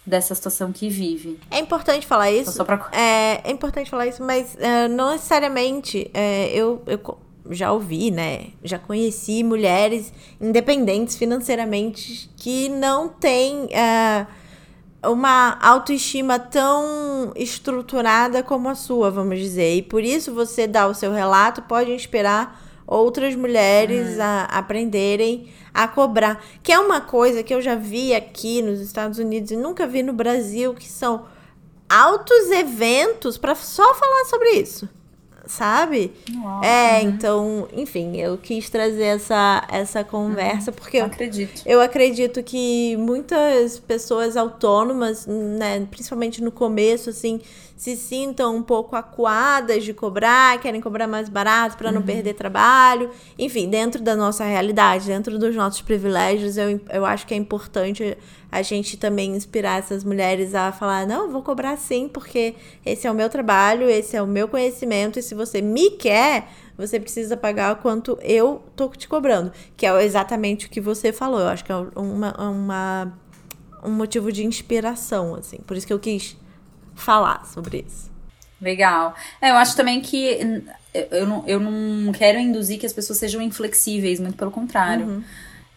dessa 0.05 0.35
situação 0.35 0.73
que 0.73 0.89
vive. 0.89 1.39
É 1.51 1.59
importante 1.59 2.07
falar 2.07 2.31
isso. 2.31 2.53
Então, 2.53 2.67
pra... 2.67 2.89
é, 2.93 3.41
é, 3.45 3.51
importante 3.51 3.89
falar 3.89 4.07
isso, 4.07 4.23
mas 4.23 4.55
uh, 4.55 4.89
não 4.91 5.13
necessariamente 5.13 6.11
uh, 6.15 6.51
eu, 6.53 6.83
eu 6.87 7.19
já 7.51 7.73
ouvi, 7.73 8.11
né? 8.11 8.49
Já 8.63 8.79
conheci 8.79 9.43
mulheres 9.43 10.13
independentes 10.41 11.17
financeiramente 11.17 12.31
que 12.37 12.69
não 12.69 13.09
têm 13.09 13.67
uh, 13.67 14.27
uma 15.13 15.59
autoestima 15.61 16.39
tão 16.39 17.33
estruturada 17.35 18.43
como 18.43 18.69
a 18.69 18.75
sua, 18.75 19.11
vamos 19.11 19.39
dizer. 19.39 19.77
E 19.77 19.83
por 19.83 20.03
isso 20.03 20.33
você 20.33 20.67
dá 20.67 20.87
o 20.87 20.95
seu 20.95 21.13
relato 21.13 21.63
pode 21.63 21.93
inspirar 21.93 22.61
outras 22.87 23.35
mulheres 23.35 24.17
uhum. 24.17 24.23
a 24.23 24.45
aprenderem 24.45 25.49
a 25.73 25.89
cobrar. 25.89 26.45
Que 26.63 26.73
é 26.73 26.79
uma 26.79 27.01
coisa 27.01 27.43
que 27.43 27.55
eu 27.55 27.61
já 27.61 27.75
vi 27.75 28.15
aqui 28.15 28.63
nos 28.63 28.81
Estados 28.81 29.19
Unidos 29.19 29.51
e 29.51 29.57
nunca 29.57 29.87
vi 29.87 30.03
no 30.03 30.13
Brasil, 30.13 30.75
que 30.75 30.89
são 30.89 31.27
altos 31.89 32.51
eventos 32.51 33.37
para 33.37 33.55
só 33.55 33.95
falar 33.95 34.25
sobre 34.27 34.51
isso. 34.51 34.89
Sabe? 35.45 36.13
É, 36.63 37.01
uhum. 37.01 37.09
então, 37.09 37.69
enfim, 37.73 38.17
eu 38.17 38.39
quis 38.39 38.71
trazer 38.71 39.05
essa, 39.05 39.67
essa 39.69 40.05
conversa 40.05 40.71
uhum, 40.71 40.77
porque 40.77 40.99
eu 40.99 41.05
acredito. 41.05 41.63
Eu, 41.67 41.73
eu 41.73 41.81
acredito 41.81 42.43
que 42.43 42.97
muitas 42.97 43.79
pessoas 43.79 44.37
autônomas, 44.37 45.27
né, 45.27 45.85
principalmente 45.91 46.43
no 46.43 46.53
começo, 46.53 47.11
assim, 47.11 47.41
se 47.83 47.97
sintam 47.97 48.55
um 48.55 48.63
pouco 48.63 48.95
acuadas 48.95 49.83
de 49.83 49.93
cobrar, 49.93 50.61
querem 50.61 50.81
cobrar 50.81 51.09
mais 51.09 51.29
barato 51.29 51.77
para 51.77 51.91
não 51.91 51.99
uhum. 51.99 52.07
perder 52.07 52.35
trabalho. 52.35 53.11
Enfim, 53.37 53.69
dentro 53.69 54.01
da 54.01 54.15
nossa 54.15 54.45
realidade, 54.45 55.09
dentro 55.09 55.37
dos 55.37 55.57
nossos 55.57 55.83
privilégios, 55.83 56.57
eu, 56.57 56.81
eu 56.89 57.05
acho 57.05 57.27
que 57.27 57.35
é 57.35 57.37
importante 57.37 58.17
a 58.53 58.63
gente 58.63 58.97
também 58.97 59.35
inspirar 59.35 59.81
essas 59.81 60.05
mulheres 60.05 60.55
a 60.55 60.71
falar: 60.71 61.09
não, 61.09 61.29
vou 61.29 61.43
cobrar 61.43 61.77
sim, 61.77 62.07
porque 62.07 62.55
esse 62.87 63.09
é 63.09 63.11
o 63.11 63.15
meu 63.15 63.29
trabalho, 63.29 63.91
esse 63.91 64.17
é 64.17 64.23
o 64.23 64.29
meu 64.29 64.47
conhecimento, 64.47 65.19
e 65.19 65.23
se 65.23 65.35
você 65.35 65.61
me 65.61 65.91
quer, 65.91 66.53
você 66.79 67.01
precisa 67.01 67.37
pagar 67.37 67.75
quanto 67.83 68.17
eu 68.23 68.63
tô 68.77 68.91
te 68.91 69.09
cobrando. 69.09 69.51
Que 69.77 69.87
é 69.87 70.05
exatamente 70.05 70.67
o 70.67 70.71
que 70.71 70.81
você 70.81 71.13
falou. 71.13 71.41
Eu 71.41 71.49
acho 71.49 71.65
que 71.65 71.73
é 71.73 71.77
uma, 71.97 72.33
uma 72.49 73.13
um 73.83 73.91
motivo 73.91 74.31
de 74.31 74.47
inspiração, 74.47 75.35
assim. 75.35 75.59
Por 75.67 75.77
isso 75.77 75.85
que 75.85 75.93
eu 75.93 75.99
quis 75.99 76.37
falar 76.95 77.47
sobre 77.47 77.85
isso. 77.87 78.11
Legal. 78.61 79.15
É, 79.41 79.51
eu 79.51 79.57
acho 79.57 79.77
também 79.77 80.01
que 80.01 80.63
eu 81.11 81.27
não, 81.27 81.45
eu 81.49 81.59
não 81.59 82.13
quero 82.13 82.39
induzir 82.39 82.79
que 82.79 82.87
as 82.87 82.93
pessoas 82.93 83.19
sejam 83.19 83.43
inflexíveis, 83.43 84.21
muito 84.21 84.37
pelo 84.37 84.51
contrário. 84.51 85.07
Uhum. 85.07 85.25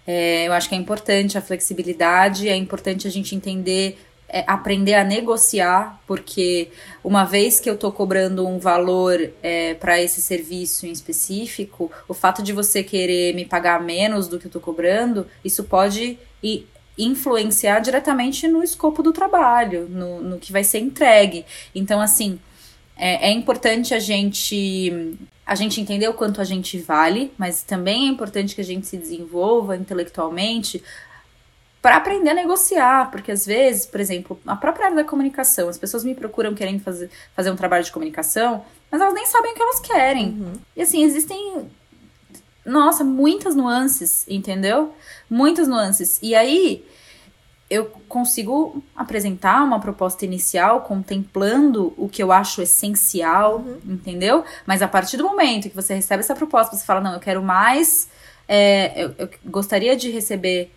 É, 0.06 0.48
eu 0.48 0.54
acho 0.54 0.70
que 0.70 0.76
é 0.76 0.78
importante 0.78 1.38
a 1.38 1.42
flexibilidade, 1.42 2.48
é 2.48 2.56
importante 2.56 3.08
a 3.08 3.10
gente 3.10 3.36
entender, 3.36 3.98
é, 4.30 4.44
aprender 4.46 4.94
a 4.94 5.04
negociar, 5.04 6.00
porque 6.06 6.70
uma 7.04 7.24
vez 7.24 7.60
que 7.60 7.68
eu 7.68 7.74
estou 7.74 7.92
cobrando 7.92 8.48
um 8.48 8.60
valor 8.60 9.32
é, 9.42 9.74
para 9.74 10.00
esse 10.00 10.22
serviço 10.22 10.86
em 10.86 10.92
específico, 10.92 11.92
o 12.08 12.14
fato 12.14 12.44
de 12.44 12.54
você 12.54 12.84
querer 12.84 13.34
me 13.34 13.46
pagar 13.46 13.82
menos 13.82 14.28
do 14.28 14.38
que 14.38 14.46
eu 14.46 14.50
estou 14.50 14.62
cobrando, 14.62 15.26
isso 15.44 15.64
pode 15.64 16.20
ir 16.44 16.68
influenciar 16.98 17.80
diretamente 17.80 18.48
no 18.48 18.64
escopo 18.64 19.04
do 19.04 19.12
trabalho, 19.12 19.88
no, 19.90 20.22
no 20.22 20.40
que 20.40 20.52
vai 20.52 20.64
ser 20.64 20.80
entregue. 20.80 21.46
Então, 21.74 22.00
assim, 22.00 22.40
é, 22.96 23.30
é 23.30 23.32
importante 23.32 23.94
a 23.94 24.00
gente 24.00 25.18
a 25.46 25.54
gente 25.54 25.80
entender 25.80 26.08
o 26.08 26.14
quanto 26.14 26.42
a 26.42 26.44
gente 26.44 26.80
vale, 26.80 27.32
mas 27.38 27.62
também 27.62 28.08
é 28.08 28.10
importante 28.10 28.56
que 28.56 28.62
a 28.62 28.64
gente 28.64 28.88
se 28.88 28.98
desenvolva 28.98 29.78
intelectualmente 29.78 30.84
para 31.86 31.98
aprender 31.98 32.32
a 32.32 32.34
negociar, 32.34 33.12
porque 33.12 33.32
às 33.32 33.46
vezes, 33.46 33.86
por 33.86 34.00
exemplo, 34.00 34.40
a 34.48 34.56
própria 34.56 34.86
área 34.86 34.96
da 34.96 35.04
comunicação, 35.04 35.70
as 35.70 35.78
pessoas 35.78 36.04
me 36.04 36.16
procuram 36.16 36.56
querendo 36.56 36.82
fazer, 36.82 37.12
fazer 37.36 37.52
um 37.52 37.56
trabalho 37.56 37.84
de 37.84 37.92
comunicação, 37.92 38.66
mas 38.90 39.00
elas 39.00 39.14
nem 39.14 39.28
sabem 39.28 39.52
o 39.52 39.56
que 39.56 39.62
elas 39.62 39.80
querem. 39.82 40.30
Uhum. 40.30 40.54
E 40.76 40.82
assim, 40.82 41.04
existem, 41.04 41.70
nossa, 42.66 43.04
muitas 43.04 43.56
nuances, 43.56 44.26
entendeu? 44.28 44.94
Muitas 45.30 45.68
nuances. 45.68 46.20
E 46.22 46.34
aí, 46.34 46.86
eu 47.70 47.86
consigo 48.08 48.84
apresentar 48.96 49.64
uma 49.64 49.80
proposta 49.80 50.26
inicial 50.26 50.82
contemplando 50.82 51.94
o 51.98 52.08
que 52.08 52.22
eu 52.22 52.32
acho 52.32 52.62
essencial, 52.62 53.58
uhum. 53.58 53.80
entendeu? 53.86 54.44
Mas 54.66 54.82
a 54.82 54.88
partir 54.88 55.18
do 55.18 55.24
momento 55.24 55.70
que 55.70 55.76
você 55.76 55.96
recebe 55.96 56.22
essa 56.22 56.36
proposta, 56.36 56.76
você 56.76 56.86
fala, 56.86 57.02
não, 57.02 57.14
eu 57.14 57.20
quero 57.20 57.42
mais, 57.42 58.08
é, 58.48 59.04
eu, 59.04 59.16
eu 59.18 59.30
gostaria 59.46 59.96
de 59.96 60.10
receber 60.12 60.72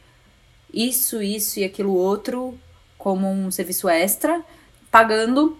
isso, 0.72 1.22
isso 1.22 1.60
e 1.60 1.64
aquilo 1.64 1.94
outro 1.94 2.58
como 2.96 3.30
um 3.30 3.50
serviço 3.50 3.88
extra, 3.88 4.42
pagando 4.90 5.58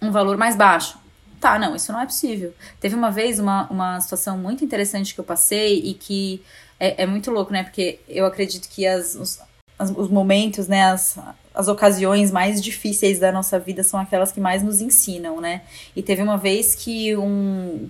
um 0.00 0.10
valor 0.10 0.36
mais 0.36 0.56
baixo. 0.56 0.98
Tá, 1.40 1.58
não, 1.58 1.76
isso 1.76 1.92
não 1.92 2.00
é 2.00 2.06
possível. 2.06 2.52
Teve 2.80 2.94
uma 2.94 3.10
vez 3.10 3.38
uma, 3.38 3.68
uma 3.70 4.00
situação 4.00 4.36
muito 4.36 4.64
interessante 4.64 5.14
que 5.14 5.20
eu 5.20 5.24
passei 5.24 5.78
e 5.80 5.94
que 5.94 6.42
é, 6.80 7.02
é 7.02 7.06
muito 7.06 7.30
louco, 7.30 7.52
né? 7.52 7.62
Porque 7.62 8.00
eu 8.08 8.26
acredito 8.26 8.68
que 8.68 8.86
as, 8.86 9.14
os, 9.14 9.40
as, 9.78 9.90
os 9.90 10.08
momentos, 10.08 10.66
né, 10.66 10.84
as, 10.84 11.18
as 11.54 11.68
ocasiões 11.68 12.30
mais 12.30 12.62
difíceis 12.62 13.18
da 13.18 13.30
nossa 13.30 13.58
vida 13.58 13.82
são 13.82 14.00
aquelas 14.00 14.32
que 14.32 14.40
mais 14.40 14.62
nos 14.62 14.80
ensinam, 14.80 15.40
né? 15.40 15.62
E 15.94 16.02
teve 16.02 16.22
uma 16.22 16.36
vez 16.36 16.74
que 16.74 17.16
um 17.16 17.88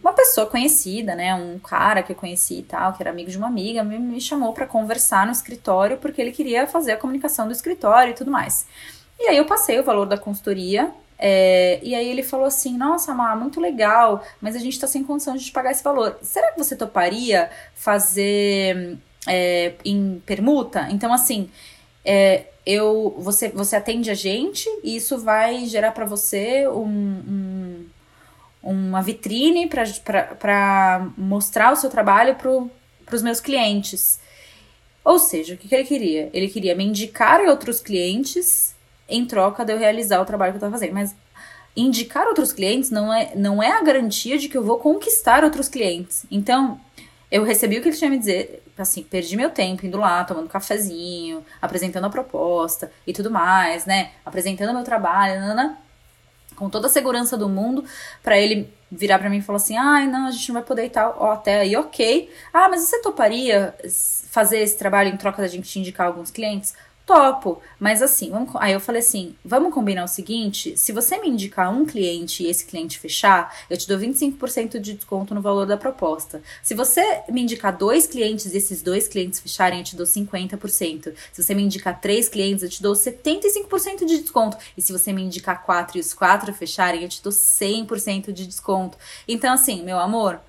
uma 0.00 0.12
pessoa 0.12 0.46
conhecida, 0.46 1.14
né, 1.14 1.34
um 1.34 1.58
cara 1.58 2.02
que 2.02 2.12
eu 2.12 2.16
conheci 2.16 2.58
e 2.58 2.62
tal, 2.62 2.92
que 2.92 3.02
era 3.02 3.08
amigo 3.08 3.30
de 3.30 3.38
uma 3.38 3.46
amiga, 3.46 3.82
me, 3.82 3.98
me 3.98 4.20
chamou 4.20 4.52
para 4.52 4.66
conversar 4.66 5.24
no 5.24 5.32
escritório 5.32 5.96
porque 5.96 6.20
ele 6.20 6.30
queria 6.30 6.66
fazer 6.66 6.92
a 6.92 6.96
comunicação 6.98 7.46
do 7.46 7.54
escritório 7.54 8.10
e 8.10 8.14
tudo 8.14 8.30
mais. 8.30 8.66
E 9.18 9.28
aí 9.28 9.36
eu 9.38 9.46
passei 9.46 9.80
o 9.80 9.82
valor 9.82 10.04
da 10.04 10.18
consultoria 10.18 10.92
é, 11.18 11.80
e 11.82 11.94
aí 11.94 12.08
ele 12.08 12.22
falou 12.22 12.46
assim: 12.46 12.76
Nossa, 12.76 13.14
Má, 13.14 13.34
muito 13.36 13.60
legal, 13.60 14.24
mas 14.40 14.56
a 14.56 14.58
gente 14.58 14.78
tá 14.78 14.86
sem 14.86 15.04
condição 15.04 15.36
de 15.36 15.50
pagar 15.50 15.70
esse 15.70 15.82
valor. 15.82 16.18
Será 16.22 16.52
que 16.52 16.58
você 16.58 16.74
toparia 16.76 17.50
fazer 17.74 18.98
é, 19.26 19.74
em 19.84 20.22
permuta. 20.24 20.88
Então, 20.90 21.12
assim, 21.12 21.48
é, 22.04 22.44
eu, 22.66 23.14
você, 23.18 23.48
você 23.48 23.76
atende 23.76 24.10
a 24.10 24.14
gente 24.14 24.68
e 24.82 24.96
isso 24.96 25.18
vai 25.18 25.66
gerar 25.66 25.92
para 25.92 26.04
você 26.04 26.68
um, 26.68 26.86
um, 26.86 27.86
uma 28.62 29.02
vitrine 29.02 29.68
para 29.68 31.08
mostrar 31.16 31.72
o 31.72 31.76
seu 31.76 31.90
trabalho 31.90 32.36
para 32.36 33.16
os 33.16 33.22
meus 33.22 33.40
clientes. 33.40 34.20
Ou 35.04 35.18
seja, 35.18 35.54
o 35.54 35.58
que, 35.58 35.68
que 35.68 35.74
ele 35.74 35.84
queria? 35.84 36.30
Ele 36.32 36.48
queria 36.48 36.74
me 36.74 36.84
indicar 36.84 37.40
outros 37.42 37.80
clientes 37.80 38.73
em 39.08 39.24
troca 39.24 39.64
de 39.64 39.72
eu 39.72 39.78
realizar 39.78 40.20
o 40.20 40.24
trabalho 40.24 40.52
que 40.52 40.56
eu 40.56 40.58
estava 40.58 40.72
fazendo. 40.72 40.94
Mas 40.94 41.14
indicar 41.76 42.26
outros 42.26 42.52
clientes 42.52 42.90
não 42.90 43.12
é, 43.12 43.32
não 43.34 43.62
é 43.62 43.72
a 43.72 43.82
garantia 43.82 44.38
de 44.38 44.48
que 44.48 44.56
eu 44.56 44.64
vou 44.64 44.78
conquistar 44.78 45.44
outros 45.44 45.68
clientes. 45.68 46.24
Então, 46.30 46.80
eu 47.30 47.42
recebi 47.42 47.78
o 47.78 47.82
que 47.82 47.88
ele 47.88 47.96
tinha 47.96 48.10
me 48.10 48.18
dizer, 48.18 48.62
assim, 48.78 49.02
perdi 49.02 49.36
meu 49.36 49.50
tempo 49.50 49.84
indo 49.84 49.98
lá, 49.98 50.22
tomando 50.24 50.48
cafezinho, 50.48 51.44
apresentando 51.60 52.04
a 52.04 52.10
proposta 52.10 52.92
e 53.06 53.12
tudo 53.12 53.30
mais, 53.30 53.86
né? 53.86 54.12
Apresentando 54.24 54.72
meu 54.72 54.84
trabalho, 54.84 55.40
nanana, 55.40 55.78
com 56.54 56.70
toda 56.70 56.86
a 56.86 56.90
segurança 56.90 57.36
do 57.36 57.48
mundo, 57.48 57.84
para 58.22 58.38
ele 58.38 58.72
virar 58.90 59.18
para 59.18 59.28
mim 59.28 59.38
e 59.38 59.42
falar 59.42 59.56
assim: 59.56 59.76
ai, 59.76 60.06
não, 60.06 60.28
a 60.28 60.30
gente 60.30 60.48
não 60.48 60.54
vai 60.54 60.62
poder 60.62 60.84
e 60.84 60.90
tal. 60.90 61.16
Ó, 61.18 61.32
até 61.32 61.60
aí, 61.60 61.76
ok. 61.76 62.30
Ah, 62.52 62.68
mas 62.68 62.82
você 62.82 63.00
toparia 63.02 63.74
fazer 64.30 64.58
esse 64.60 64.78
trabalho 64.78 65.10
em 65.10 65.16
troca 65.16 65.42
da 65.42 65.48
gente 65.48 65.68
te 65.68 65.80
indicar 65.80 66.06
alguns 66.06 66.30
clientes? 66.30 66.74
Topo, 67.06 67.60
mas 67.78 68.00
assim, 68.00 68.30
vamos, 68.30 68.50
aí 68.56 68.72
eu 68.72 68.80
falei 68.80 69.00
assim: 69.00 69.36
vamos 69.44 69.74
combinar 69.74 70.04
o 70.04 70.08
seguinte: 70.08 70.74
se 70.74 70.90
você 70.90 71.18
me 71.18 71.28
indicar 71.28 71.70
um 71.70 71.84
cliente 71.84 72.42
e 72.42 72.46
esse 72.46 72.64
cliente 72.64 72.98
fechar, 72.98 73.54
eu 73.68 73.76
te 73.76 73.86
dou 73.86 73.98
25% 73.98 74.78
de 74.78 74.94
desconto 74.94 75.34
no 75.34 75.42
valor 75.42 75.66
da 75.66 75.76
proposta. 75.76 76.42
Se 76.62 76.74
você 76.74 77.22
me 77.28 77.42
indicar 77.42 77.76
dois 77.76 78.06
clientes 78.06 78.54
e 78.54 78.56
esses 78.56 78.80
dois 78.80 79.06
clientes 79.06 79.38
fecharem, 79.38 79.80
eu 79.80 79.84
te 79.84 79.96
dou 79.96 80.06
50%. 80.06 81.12
Se 81.30 81.42
você 81.42 81.54
me 81.54 81.62
indicar 81.62 82.00
três 82.00 82.26
clientes, 82.26 82.62
eu 82.62 82.70
te 82.70 82.82
dou 82.82 82.94
75% 82.94 84.06
de 84.06 84.20
desconto. 84.20 84.56
E 84.74 84.80
se 84.80 84.90
você 84.90 85.12
me 85.12 85.22
indicar 85.22 85.62
quatro 85.62 85.98
e 85.98 86.00
os 86.00 86.14
quatro 86.14 86.54
fecharem, 86.54 87.02
eu 87.02 87.08
te 87.10 87.22
dou 87.22 87.32
100% 87.32 88.32
de 88.32 88.46
desconto. 88.46 88.96
Então, 89.28 89.52
assim, 89.52 89.82
meu 89.82 89.98
amor. 89.98 90.40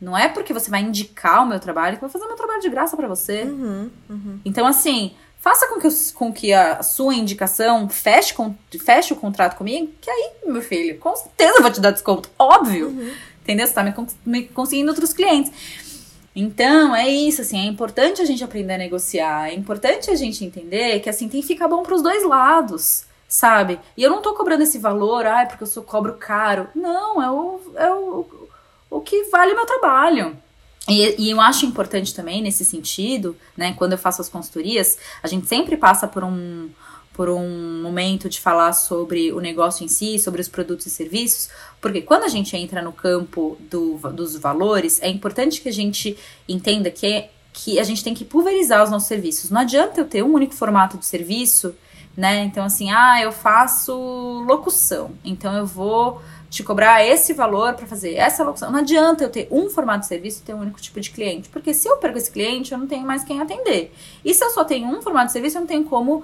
Não 0.00 0.18
é 0.18 0.28
porque 0.28 0.52
você 0.52 0.68
vai 0.68 0.82
indicar 0.82 1.44
o 1.44 1.46
meu 1.46 1.60
trabalho 1.60 1.96
que 1.96 2.04
eu 2.04 2.08
vou 2.08 2.12
fazer 2.12 2.26
meu 2.26 2.36
trabalho 2.36 2.60
de 2.60 2.68
graça 2.68 2.96
para 2.96 3.06
você. 3.06 3.44
Uhum, 3.44 3.88
uhum. 4.10 4.40
Então, 4.44 4.66
assim, 4.66 5.14
Faça 5.42 5.66
com 5.66 5.80
que, 5.80 5.88
com 6.14 6.32
que 6.32 6.52
a 6.52 6.84
sua 6.84 7.16
indicação 7.16 7.88
feche, 7.88 8.32
com, 8.32 8.54
feche 8.78 9.12
o 9.12 9.16
contrato 9.16 9.56
comigo, 9.56 9.92
que 10.00 10.08
aí, 10.08 10.34
meu 10.46 10.62
filho, 10.62 10.96
com 11.00 11.16
certeza 11.16 11.58
eu 11.58 11.62
vou 11.62 11.72
te 11.72 11.80
dar 11.80 11.90
desconto. 11.90 12.30
Óbvio. 12.38 12.90
Uhum. 12.90 13.12
Entendeu? 13.40 13.66
Você 13.66 13.72
tá 13.72 13.82
me, 13.82 13.92
me 14.24 14.44
conseguindo 14.44 14.92
outros 14.92 15.12
clientes. 15.12 15.50
Então, 16.32 16.94
é 16.94 17.08
isso, 17.08 17.40
assim, 17.40 17.58
é 17.58 17.64
importante 17.64 18.22
a 18.22 18.24
gente 18.24 18.44
aprender 18.44 18.74
a 18.74 18.78
negociar, 18.78 19.50
é 19.50 19.54
importante 19.54 20.12
a 20.12 20.14
gente 20.14 20.44
entender 20.44 21.00
que, 21.00 21.10
assim, 21.10 21.28
tem 21.28 21.40
que 21.40 21.48
ficar 21.48 21.66
bom 21.66 21.82
para 21.82 21.96
os 21.96 22.02
dois 22.02 22.24
lados, 22.24 23.04
sabe? 23.26 23.80
E 23.96 24.02
eu 24.04 24.10
não 24.10 24.22
tô 24.22 24.34
cobrando 24.34 24.62
esse 24.62 24.78
valor, 24.78 25.26
ai, 25.26 25.48
porque 25.48 25.64
eu 25.64 25.66
sou 25.66 25.82
cobro 25.82 26.14
caro. 26.20 26.68
Não, 26.72 27.20
é 27.20 27.28
o, 27.28 27.60
é 27.74 27.90
o, 27.90 28.48
o 28.88 29.00
que 29.00 29.24
vale 29.24 29.54
o 29.54 29.56
meu 29.56 29.66
trabalho. 29.66 30.36
E, 30.88 31.26
e, 31.26 31.30
eu 31.30 31.40
acho 31.40 31.64
importante 31.64 32.14
também 32.14 32.42
nesse 32.42 32.64
sentido, 32.64 33.36
né, 33.56 33.72
quando 33.78 33.92
eu 33.92 33.98
faço 33.98 34.20
as 34.20 34.28
consultorias, 34.28 34.98
a 35.22 35.28
gente 35.28 35.46
sempre 35.46 35.76
passa 35.76 36.08
por 36.08 36.24
um, 36.24 36.68
por 37.12 37.28
um 37.28 37.82
momento 37.82 38.28
de 38.28 38.40
falar 38.40 38.72
sobre 38.72 39.32
o 39.32 39.38
negócio 39.38 39.84
em 39.84 39.88
si, 39.88 40.18
sobre 40.18 40.40
os 40.40 40.48
produtos 40.48 40.86
e 40.86 40.90
serviços, 40.90 41.50
porque 41.80 42.02
quando 42.02 42.24
a 42.24 42.28
gente 42.28 42.56
entra 42.56 42.82
no 42.82 42.92
campo 42.92 43.56
do, 43.70 43.96
dos 44.12 44.36
valores, 44.36 45.00
é 45.02 45.08
importante 45.08 45.60
que 45.60 45.68
a 45.68 45.72
gente 45.72 46.16
entenda 46.48 46.90
que, 46.90 47.26
que 47.52 47.78
a 47.78 47.84
gente 47.84 48.02
tem 48.02 48.14
que 48.14 48.24
pulverizar 48.24 48.82
os 48.82 48.90
nossos 48.90 49.08
serviços. 49.08 49.50
Não 49.50 49.60
adianta 49.60 50.00
eu 50.00 50.08
ter 50.08 50.24
um 50.24 50.32
único 50.32 50.54
formato 50.54 50.98
de 50.98 51.06
serviço, 51.06 51.74
né? 52.16 52.44
Então, 52.44 52.64
assim, 52.64 52.90
ah, 52.90 53.20
eu 53.22 53.30
faço 53.32 53.94
locução, 54.46 55.12
então 55.24 55.56
eu 55.56 55.66
vou 55.66 56.20
te 56.52 56.62
cobrar 56.62 57.02
esse 57.02 57.32
valor 57.32 57.72
para 57.72 57.86
fazer 57.86 58.12
essa 58.12 58.44
locução. 58.44 58.70
Não 58.70 58.80
adianta 58.80 59.24
eu 59.24 59.30
ter 59.30 59.48
um 59.50 59.70
formato 59.70 60.00
de 60.00 60.06
serviço 60.06 60.40
e 60.40 60.42
ter 60.44 60.54
um 60.54 60.60
único 60.60 60.78
tipo 60.78 61.00
de 61.00 61.10
cliente, 61.10 61.48
porque 61.48 61.72
se 61.72 61.88
eu 61.88 61.96
perco 61.96 62.18
esse 62.18 62.30
cliente, 62.30 62.72
eu 62.72 62.78
não 62.78 62.86
tenho 62.86 63.06
mais 63.06 63.24
quem 63.24 63.40
atender. 63.40 63.90
E 64.22 64.34
se 64.34 64.44
eu 64.44 64.50
só 64.50 64.62
tenho 64.62 64.86
um 64.86 65.00
formato 65.00 65.28
de 65.28 65.32
serviço, 65.32 65.56
eu 65.56 65.60
não 65.60 65.66
tenho 65.66 65.84
como 65.84 66.22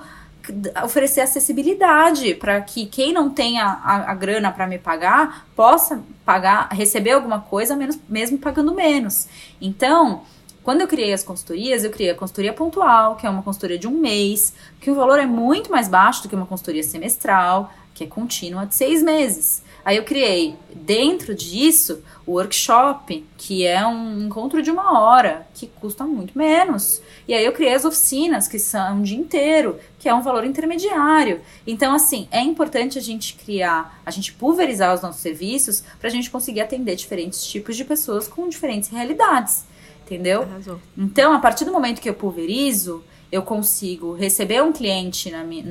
oferecer 0.84 1.22
acessibilidade 1.22 2.34
para 2.34 2.60
que 2.60 2.84
quem 2.84 3.10
não 3.10 3.30
tenha 3.30 3.64
a, 3.64 4.12
a 4.12 4.14
grana 4.14 4.52
para 4.52 4.66
me 4.66 4.78
pagar 4.78 5.46
possa 5.56 6.02
pagar, 6.26 6.68
receber 6.72 7.12
alguma 7.12 7.40
coisa 7.40 7.74
menos, 7.74 7.98
mesmo 8.06 8.36
pagando 8.36 8.74
menos. 8.74 9.28
Então, 9.59 10.24
quando 10.62 10.82
eu 10.82 10.88
criei 10.88 11.14
as 11.14 11.22
consultorias, 11.22 11.84
eu 11.84 11.90
criei 11.90 12.10
a 12.10 12.14
consultoria 12.14 12.52
pontual, 12.52 13.16
que 13.16 13.26
é 13.26 13.30
uma 13.30 13.42
consultoria 13.42 13.78
de 13.78 13.88
um 13.88 13.98
mês, 13.98 14.52
que 14.78 14.90
o 14.90 14.94
valor 14.94 15.18
é 15.18 15.24
muito 15.24 15.70
mais 15.70 15.88
baixo 15.88 16.22
do 16.22 16.28
que 16.28 16.34
uma 16.34 16.44
consultoria 16.44 16.82
semestral, 16.82 17.72
que 17.94 18.05
é 18.05 18.06
contínua 18.06 18.66
de 18.66 18.74
seis 18.74 19.02
meses. 19.02 19.62
Aí 19.89 19.97
eu 19.97 20.05
criei 20.05 20.55
dentro 20.74 21.35
disso 21.35 22.02
o 22.27 22.32
workshop, 22.32 23.27
que 23.39 23.65
é 23.65 23.86
um 23.86 24.27
encontro 24.27 24.60
de 24.60 24.70
uma 24.70 25.01
hora, 25.01 25.48
que 25.55 25.66
custa 25.66 26.05
muito 26.05 26.36
menos. 26.36 27.01
E 27.27 27.32
aí 27.32 27.43
eu 27.43 27.52
criei 27.52 27.73
as 27.73 27.86
oficinas, 27.86 28.47
que 28.47 28.59
são 28.59 28.98
um 28.98 29.02
dia 29.02 29.16
inteiro, 29.16 29.81
que 29.98 30.06
é 30.06 30.12
um 30.12 30.20
valor 30.20 30.44
intermediário. 30.44 31.40
Então, 31.66 31.94
assim, 31.94 32.28
é 32.31 32.43
importante 32.43 32.98
a 32.98 33.01
gente 33.01 33.32
criar, 33.36 33.98
a 34.05 34.10
gente 34.10 34.35
pulverizar 34.35 34.94
os 34.94 35.01
nossos 35.01 35.23
serviços 35.23 35.82
para 35.98 36.09
a 36.10 36.12
gente 36.12 36.31
conseguir 36.31 36.60
atender 36.60 36.94
diferentes 36.94 37.47
tipos 37.47 37.74
de 37.74 37.82
pessoas 37.82 38.28
com 38.28 38.47
diferentes 38.47 38.90
realidades. 38.90 39.65
Entendeu? 40.05 40.43
Arrasou. 40.43 40.78
Então, 40.98 41.32
a 41.32 41.39
partir 41.39 41.65
do 41.65 41.73
momento 41.73 42.02
que 42.02 42.10
eu 42.10 42.15
pulverizo, 42.15 43.02
eu 43.30 43.42
consigo 43.42 44.14
receber 44.14 44.62
um 44.62 44.72
cliente, 44.72 45.30
na 45.30 45.44
minha, 45.44 45.64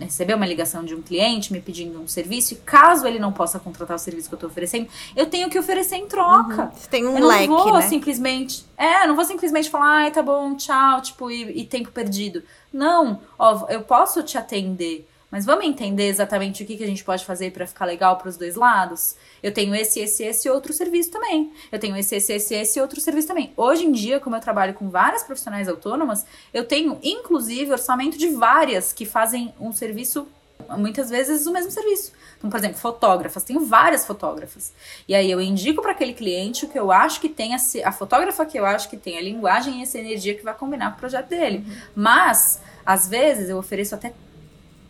receber 0.00 0.34
uma 0.34 0.46
ligação 0.46 0.84
de 0.84 0.94
um 0.94 1.02
cliente 1.02 1.52
me 1.52 1.60
pedindo 1.60 2.00
um 2.00 2.08
serviço, 2.08 2.54
e 2.54 2.56
caso 2.56 3.06
ele 3.06 3.18
não 3.18 3.32
possa 3.32 3.60
contratar 3.60 3.96
o 3.96 3.98
serviço 3.98 4.28
que 4.28 4.34
eu 4.34 4.36
estou 4.36 4.50
oferecendo, 4.50 4.88
eu 5.14 5.26
tenho 5.26 5.48
que 5.48 5.58
oferecer 5.58 5.96
em 5.96 6.06
troca. 6.06 6.64
Uhum. 6.64 6.70
Tem 6.90 7.06
um 7.06 7.14
eu 7.14 7.20
não 7.20 7.28
leque, 7.28 7.46
vou 7.46 7.74
né? 7.74 7.82
simplesmente. 7.82 8.64
É, 8.76 9.06
não 9.06 9.14
vou 9.14 9.24
simplesmente 9.24 9.70
falar, 9.70 10.02
ai, 10.02 10.10
tá 10.10 10.22
bom, 10.22 10.56
tchau, 10.56 11.00
tipo, 11.00 11.30
e, 11.30 11.60
e 11.60 11.64
tempo 11.64 11.90
perdido. 11.92 12.42
Não, 12.72 13.20
ó, 13.38 13.66
eu 13.68 13.82
posso 13.82 14.22
te 14.22 14.36
atender 14.36 15.08
mas 15.32 15.46
vamos 15.46 15.64
entender 15.64 16.08
exatamente 16.08 16.62
o 16.62 16.66
que, 16.66 16.76
que 16.76 16.84
a 16.84 16.86
gente 16.86 17.02
pode 17.02 17.24
fazer 17.24 17.52
para 17.52 17.66
ficar 17.66 17.86
legal 17.86 18.18
para 18.18 18.28
os 18.28 18.36
dois 18.36 18.54
lados? 18.54 19.16
Eu 19.42 19.50
tenho 19.50 19.74
esse, 19.74 19.98
esse, 19.98 20.22
esse 20.22 20.50
outro 20.50 20.74
serviço 20.74 21.10
também. 21.10 21.50
Eu 21.72 21.78
tenho 21.80 21.96
esse, 21.96 22.14
esse, 22.14 22.34
esse, 22.34 22.54
esse 22.54 22.78
outro 22.78 23.00
serviço 23.00 23.28
também. 23.28 23.50
Hoje 23.56 23.86
em 23.86 23.92
dia, 23.92 24.20
como 24.20 24.36
eu 24.36 24.40
trabalho 24.40 24.74
com 24.74 24.90
várias 24.90 25.22
profissionais 25.22 25.70
autônomas, 25.70 26.26
eu 26.52 26.66
tenho 26.66 26.98
inclusive 27.02 27.72
orçamento 27.72 28.18
de 28.18 28.28
várias 28.28 28.92
que 28.92 29.06
fazem 29.06 29.54
um 29.58 29.72
serviço 29.72 30.28
muitas 30.76 31.08
vezes 31.08 31.46
o 31.46 31.52
mesmo 31.52 31.70
serviço. 31.70 32.12
Então, 32.36 32.50
por 32.50 32.58
exemplo, 32.58 32.76
fotógrafas, 32.76 33.42
tenho 33.42 33.60
várias 33.60 34.06
fotógrafas. 34.06 34.74
E 35.08 35.14
aí 35.14 35.30
eu 35.30 35.40
indico 35.40 35.80
para 35.80 35.92
aquele 35.92 36.12
cliente 36.12 36.66
o 36.66 36.68
que 36.68 36.78
eu 36.78 36.92
acho 36.92 37.20
que 37.22 37.28
tem, 37.30 37.54
a, 37.54 37.58
a 37.84 37.92
fotógrafa 37.92 38.44
que 38.44 38.58
eu 38.58 38.66
acho 38.66 38.90
que 38.90 38.98
tem 38.98 39.16
a 39.16 39.22
linguagem 39.22 39.80
e 39.80 39.82
essa 39.82 39.98
energia 39.98 40.34
que 40.34 40.44
vai 40.44 40.54
combinar 40.54 40.90
com 40.90 40.96
o 40.96 41.00
projeto 41.00 41.28
dele. 41.28 41.64
Uhum. 41.66 41.76
Mas, 41.96 42.60
às 42.84 43.08
vezes, 43.08 43.48
eu 43.48 43.56
ofereço 43.56 43.94
até 43.94 44.12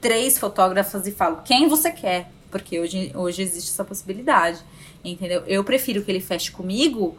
três 0.03 0.37
fotógrafas 0.37 1.07
e 1.07 1.13
falo, 1.13 1.39
quem 1.43 1.69
você 1.69 1.91
quer? 1.91 2.31
Porque 2.51 2.79
hoje, 2.79 3.11
hoje 3.15 3.41
existe 3.41 3.71
essa 3.71 3.85
possibilidade. 3.85 4.59
Entendeu? 5.03 5.43
Eu 5.47 5.65
prefiro 5.65 6.03
que 6.03 6.11
ele 6.11 6.21
feche 6.21 6.53
comigo 6.53 7.17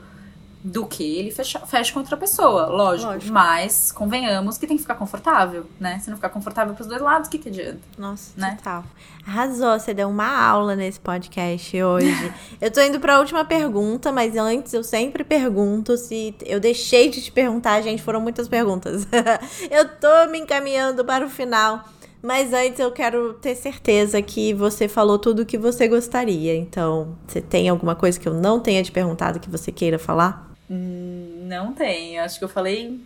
do 0.63 0.85
que 0.85 1.03
ele 1.17 1.29
fecha, 1.29 1.59
fecha 1.59 1.91
com 1.91 1.99
outra 1.99 2.15
pessoa, 2.15 2.67
lógico, 2.67 3.11
lógico, 3.11 3.33
Mas 3.33 3.91
convenhamos 3.91 4.57
que 4.57 4.65
tem 4.65 4.77
que 4.77 4.83
ficar 4.83 4.95
confortável, 4.95 5.65
né? 5.77 5.99
Se 5.99 6.09
não 6.09 6.15
ficar 6.15 6.29
confortável 6.29 6.73
pros 6.73 6.87
dois 6.87 7.01
lados, 7.01 7.27
o 7.27 7.31
que, 7.31 7.37
que 7.37 7.49
adianta? 7.49 7.81
Nossa, 7.97 8.31
né? 8.37 8.55
total. 8.55 8.85
Arrasou, 9.27 9.77
você 9.77 9.93
deu 9.93 10.07
uma 10.07 10.25
aula 10.25 10.73
nesse 10.73 11.01
podcast 11.01 11.83
hoje. 11.83 12.33
eu 12.61 12.71
tô 12.71 12.81
indo 12.81 12.97
pra 12.97 13.19
última 13.19 13.43
pergunta, 13.43 14.09
mas 14.13 14.37
antes 14.37 14.73
eu 14.73 14.85
sempre 14.85 15.25
pergunto 15.25 15.97
se 15.97 16.33
eu 16.45 16.61
deixei 16.61 17.09
de 17.09 17.21
te 17.21 17.31
perguntar, 17.31 17.81
gente, 17.81 18.01
foram 18.01 18.21
muitas 18.21 18.47
perguntas. 18.47 19.05
eu 19.69 19.89
tô 19.89 20.31
me 20.31 20.39
encaminhando 20.39 21.03
para 21.03 21.25
o 21.25 21.29
final. 21.29 21.83
Mas 22.23 22.53
antes 22.53 22.79
eu 22.79 22.89
quero 22.89 23.33
ter 23.33 23.53
certeza 23.53 24.21
que 24.21 24.53
você 24.53 24.87
falou 24.87 25.19
tudo 25.19 25.41
o 25.41 25.45
que 25.45 25.57
você 25.57 25.89
gostaria. 25.89 26.55
Então, 26.55 27.17
você 27.27 27.41
tem 27.41 27.67
alguma 27.67 27.95
coisa 27.95 28.17
que 28.17 28.25
eu 28.25 28.33
não 28.33 28.61
tenha 28.61 28.81
te 28.81 28.93
perguntado 28.93 29.41
que 29.41 29.49
você 29.49 29.73
queira 29.73 29.99
falar? 29.99 30.49
Hum, 30.71 31.43
não 31.43 31.73
tem. 31.73 32.17
Acho 32.19 32.39
que 32.39 32.45
eu 32.45 32.49
falei, 32.49 32.97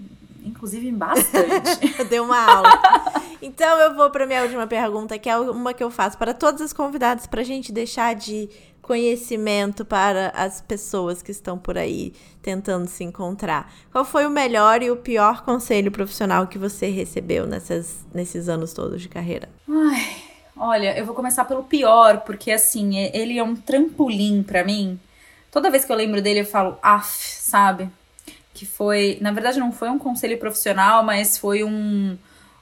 inclusive, 0.46 0.92
bastante. 0.92 2.04
Deu 2.08 2.26
uma 2.26 2.40
aula. 2.40 2.70
Então 3.42 3.80
eu 3.80 3.96
vou 3.96 4.12
para 4.12 4.28
minha 4.28 4.44
última 4.44 4.68
pergunta, 4.68 5.18
que 5.18 5.28
é 5.28 5.36
uma 5.38 5.74
que 5.74 5.84
eu 5.84 5.90
faço 5.90 6.16
para 6.16 6.32
todos 6.32 6.62
os 6.62 6.72
convidados, 6.72 7.26
para 7.26 7.42
a 7.42 7.44
gente 7.44 7.72
deixar 7.72 8.14
de 8.14 8.48
conhecimento 8.88 9.84
para 9.84 10.30
as 10.30 10.62
pessoas 10.62 11.22
que 11.22 11.32
estão 11.32 11.58
por 11.58 11.78
aí 11.78 12.14
tentando 12.42 12.88
se 12.88 13.04
encontrar. 13.04 13.72
Qual 13.92 14.06
foi 14.06 14.26
o 14.26 14.30
melhor 14.30 14.82
e 14.82 14.90
o 14.90 14.96
pior 14.96 15.44
conselho 15.44 15.92
profissional 15.92 16.48
que 16.48 16.58
você 16.58 16.88
recebeu 16.88 17.46
nessas, 17.46 18.06
nesses 18.14 18.48
anos 18.48 18.74
todos 18.74 19.02
de 19.02 19.10
carreira? 19.10 19.50
Ai, 19.70 20.16
olha, 20.56 20.98
eu 20.98 21.06
vou 21.06 21.14
começar 21.14 21.46
pelo 21.46 21.64
pior, 21.64 22.22
porque 22.22 22.52
assim, 22.52 22.98
ele 22.98 23.38
é 23.38 23.44
um 23.44 23.56
trampolim 23.56 24.42
para 24.42 24.64
mim 24.64 25.00
Toda 25.52 25.72
vez 25.72 25.86
que 25.86 25.92
eu 25.92 25.96
lembro 25.96 26.22
dele, 26.22 26.42
eu 26.42 26.46
falo, 26.46 26.78
af, 26.84 27.08
sabe? 27.10 27.90
Que 28.54 28.64
foi. 28.64 29.18
Na 29.22 29.32
verdade, 29.32 29.60
não 29.60 29.72
foi 29.72 29.90
um 29.90 29.98
conselho 29.98 30.38
profissional, 30.38 31.04
mas 31.04 31.38
foi 31.38 31.64
um, 31.64 32.18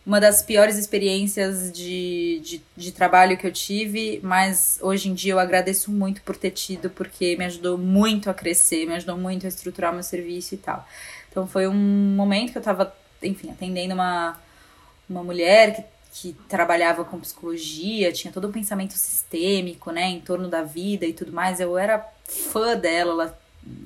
uma 0.05 0.19
das 0.19 0.41
piores 0.43 0.77
experiências 0.77 1.71
de, 1.71 2.39
de, 2.43 2.61
de, 2.77 2.91
trabalho 2.91 3.37
que 3.37 3.47
eu 3.47 3.51
tive. 3.51 4.19
Mas 4.23 4.77
hoje 4.81 5.09
em 5.09 5.13
dia 5.13 5.33
eu 5.33 5.39
agradeço 5.39 5.91
muito 5.91 6.21
por 6.21 6.37
ter 6.37 6.51
tido, 6.51 6.89
porque 6.89 7.35
me 7.37 7.45
ajudou 7.45 7.77
muito 7.77 8.29
a 8.29 8.33
crescer, 8.33 8.85
me 8.85 8.93
ajudou 8.95 9.17
muito 9.17 9.45
a 9.45 9.49
estruturar 9.49 9.93
meu 9.93 10.03
serviço 10.03 10.53
e 10.53 10.57
tal. 10.57 10.87
Então 11.31 11.47
foi 11.47 11.67
um 11.67 11.73
momento 11.73 12.51
que 12.51 12.57
eu 12.57 12.61
tava, 12.61 12.95
enfim, 13.21 13.49
atendendo 13.49 13.93
uma, 13.93 14.39
uma 15.09 15.23
mulher 15.23 15.75
que 15.75 15.95
que 16.17 16.31
trabalhava 16.47 17.03
com 17.03 17.19
psicologia, 17.19 18.09
tinha 18.13 18.31
todo 18.31 18.47
um 18.47 18.51
pensamento 18.51 18.93
sistêmico, 18.93 19.91
né, 19.91 20.03
em 20.03 20.21
torno 20.21 20.47
da 20.47 20.63
vida 20.63 21.05
e 21.05 21.11
tudo 21.11 21.33
mais. 21.33 21.59
Eu 21.59 21.77
era 21.77 22.09
fã 22.23 22.77
dela, 22.77 23.11
ela, 23.11 23.39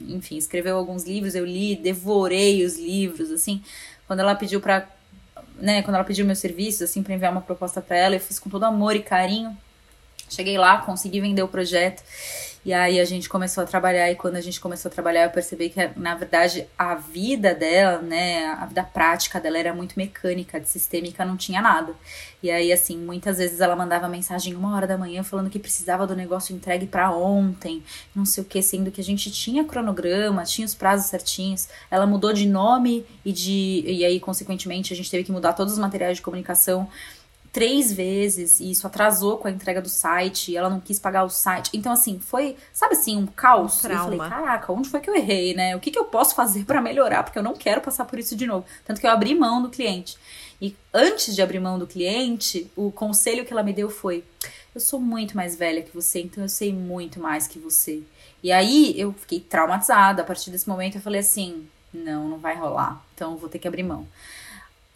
enfim, 0.08 0.38
escreveu 0.38 0.78
alguns 0.78 1.06
livros, 1.06 1.34
eu 1.34 1.44
li, 1.44 1.76
devorei 1.76 2.64
os 2.64 2.78
livros, 2.78 3.32
assim. 3.32 3.64
Quando 4.06 4.20
ela 4.20 4.36
pediu 4.36 4.62
para, 4.62 4.88
né, 5.62 5.82
quando 5.82 5.96
ela 5.96 6.04
pediu 6.04 6.26
meu 6.26 6.36
serviço, 6.36 6.84
assim, 6.84 7.04
para 7.04 7.14
enviar 7.14 7.32
uma 7.32 7.42
proposta 7.42 7.82
para 7.82 7.98
ela, 7.98 8.16
eu 8.16 8.20
fiz 8.20 8.40
com 8.40 8.50
todo 8.50 8.64
amor 8.64 8.96
e 8.96 9.02
carinho. 9.02 9.56
Cheguei 10.30 10.58
lá, 10.58 10.78
consegui 10.80 11.20
vender 11.22 11.42
o 11.42 11.48
projeto. 11.48 12.04
E 12.66 12.74
aí 12.74 13.00
a 13.00 13.06
gente 13.06 13.30
começou 13.30 13.64
a 13.64 13.68
trabalhar 13.68 14.12
e 14.12 14.16
quando 14.16 14.36
a 14.36 14.42
gente 14.42 14.60
começou 14.60 14.90
a 14.90 14.94
trabalhar 14.94 15.24
eu 15.24 15.30
percebi 15.30 15.70
que 15.70 15.80
na 15.96 16.14
verdade 16.16 16.68
a 16.78 16.94
vida 16.96 17.56
dela, 17.56 18.02
né, 18.02 18.48
a 18.48 18.66
vida 18.66 18.84
prática 18.84 19.40
dela 19.40 19.58
era 19.58 19.74
muito 19.74 19.96
mecânica, 19.96 20.60
de 20.60 20.68
sistêmica 20.68 21.24
não 21.24 21.38
tinha 21.38 21.62
nada. 21.62 21.94
E 22.44 22.52
aí 22.52 22.74
assim, 22.74 22.98
muitas 22.98 23.38
vezes 23.38 23.62
ela 23.62 23.76
mandava 23.76 24.10
mensagem 24.10 24.56
uma 24.56 24.76
hora 24.76 24.86
da 24.86 24.98
manhã 24.98 25.24
falando 25.24 25.50
que 25.50 25.58
precisava 25.58 26.06
do 26.06 26.16
negócio 26.16 26.54
entregue 26.54 26.86
para 26.86 27.12
ontem, 27.12 27.82
não 28.14 28.26
sei 28.26 28.44
o 28.44 28.46
que, 28.46 28.62
sendo 28.62 28.92
que 28.92 29.00
a 29.00 29.04
gente 29.04 29.32
tinha 29.32 29.64
cronograma, 29.64 30.44
tinha 30.44 30.66
os 30.66 30.76
prazos 30.76 31.08
certinhos. 31.08 31.70
Ela 31.90 32.06
mudou 32.06 32.34
de 32.34 32.48
nome 32.48 33.06
e 33.24 33.32
de 33.32 33.84
e 33.86 34.04
aí 34.04 34.20
consequentemente 34.20 34.94
a 34.94 34.96
gente 34.96 35.10
teve 35.10 35.24
que 35.24 35.32
mudar 35.32 35.54
todos 35.54 35.74
os 35.74 35.80
materiais 35.80 36.18
de 36.18 36.24
comunicação 36.24 36.90
três 37.52 37.92
vezes 37.92 38.60
e 38.60 38.72
isso 38.72 38.86
atrasou 38.86 39.38
com 39.38 39.48
a 39.48 39.52
entrega 39.52 39.82
do 39.82 39.90
site, 39.90 40.52
e 40.52 40.58
ela 40.58 40.70
não 40.70 40.80
quis 40.80 41.00
pagar 41.00 41.24
o 41.24 41.30
site. 41.30 41.72
Então, 41.74 41.92
assim, 41.92 42.20
foi, 42.20 42.56
sabe 42.74 42.94
assim, 42.94 43.18
um 43.18 43.26
caos. 43.26 43.84
Um 43.84 43.90
eu 43.90 43.98
falei, 43.98 44.20
caraca, 44.20 44.72
onde 44.72 44.90
foi 44.90 45.00
que 45.00 45.10
eu 45.10 45.16
errei, 45.16 45.54
né? 45.54 45.76
O 45.76 45.80
que, 45.80 45.92
que 45.92 46.00
eu 46.00 46.06
posso 46.06 46.36
fazer 46.36 46.66
para 46.66 46.82
melhorar? 46.82 47.24
Porque 47.24 47.40
eu 47.40 47.44
não 47.44 47.54
quero 47.54 47.82
passar 47.82 48.06
por 48.06 48.20
isso 48.20 48.36
de 48.36 48.46
novo. 48.46 48.66
Tanto 48.86 49.02
que 49.02 49.08
eu 49.08 49.12
abri 49.12 49.34
mão 49.34 49.62
do 49.62 49.70
cliente. 49.70 50.18
E 50.62 50.76
antes 50.94 51.36
de 51.36 51.42
abrir 51.42 51.60
mão 51.60 51.80
do 51.80 51.88
cliente, 51.88 52.70
o 52.76 52.92
conselho 52.92 53.46
que 53.46 53.54
ela 53.54 53.64
me 53.64 53.74
deu 53.74 53.90
foi: 53.90 54.24
eu 54.76 54.82
sou 54.82 55.00
muito 55.00 55.36
mais 55.36 55.56
velha 55.56 55.82
que 55.82 55.94
você, 55.94 56.22
então 56.22 56.44
eu 56.44 56.50
sei 56.50 56.74
muito 56.74 57.20
mais 57.20 57.48
que 57.48 57.58
você. 57.58 58.04
E 58.44 58.52
aí 58.52 58.94
eu 59.00 59.14
fiquei 59.14 59.40
traumatizada. 59.40 60.22
A 60.22 60.26
partir 60.26 60.52
desse 60.52 60.68
momento 60.68 60.96
eu 60.96 61.02
falei 61.02 61.22
assim: 61.22 61.68
não, 61.94 62.28
não 62.28 62.38
vai 62.38 62.56
rolar. 62.56 63.04
Então 63.16 63.32
eu 63.32 63.38
vou 63.38 63.50
ter 63.50 63.60
que 63.60 63.68
abrir 63.68 63.84
mão. 63.84 64.06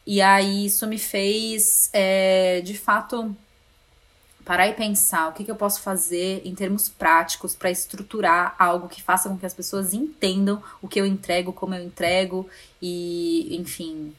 E 0.05 0.21
aí 0.21 0.65
isso 0.65 0.85
me 0.85 0.97
fez, 0.97 1.89
é, 1.93 2.61
de 2.61 2.77
fato, 2.77 3.35
parar 4.43 4.67
e 4.67 4.73
pensar 4.73 5.29
o 5.29 5.33
que, 5.33 5.43
que 5.43 5.51
eu 5.51 5.55
posso 5.55 5.81
fazer 5.81 6.41
em 6.43 6.53
termos 6.53 6.89
práticos 6.89 7.55
para 7.55 7.71
estruturar 7.71 8.55
algo 8.59 8.89
que 8.89 9.01
faça 9.01 9.29
com 9.29 9.37
que 9.37 9.45
as 9.45 9.53
pessoas 9.53 9.93
entendam 9.93 10.61
o 10.81 10.87
que 10.87 10.99
eu 10.99 11.05
entrego, 11.05 11.53
como 11.53 11.73
eu 11.73 11.83
entrego 11.83 12.47
e, 12.81 13.55
enfim. 13.55 14.13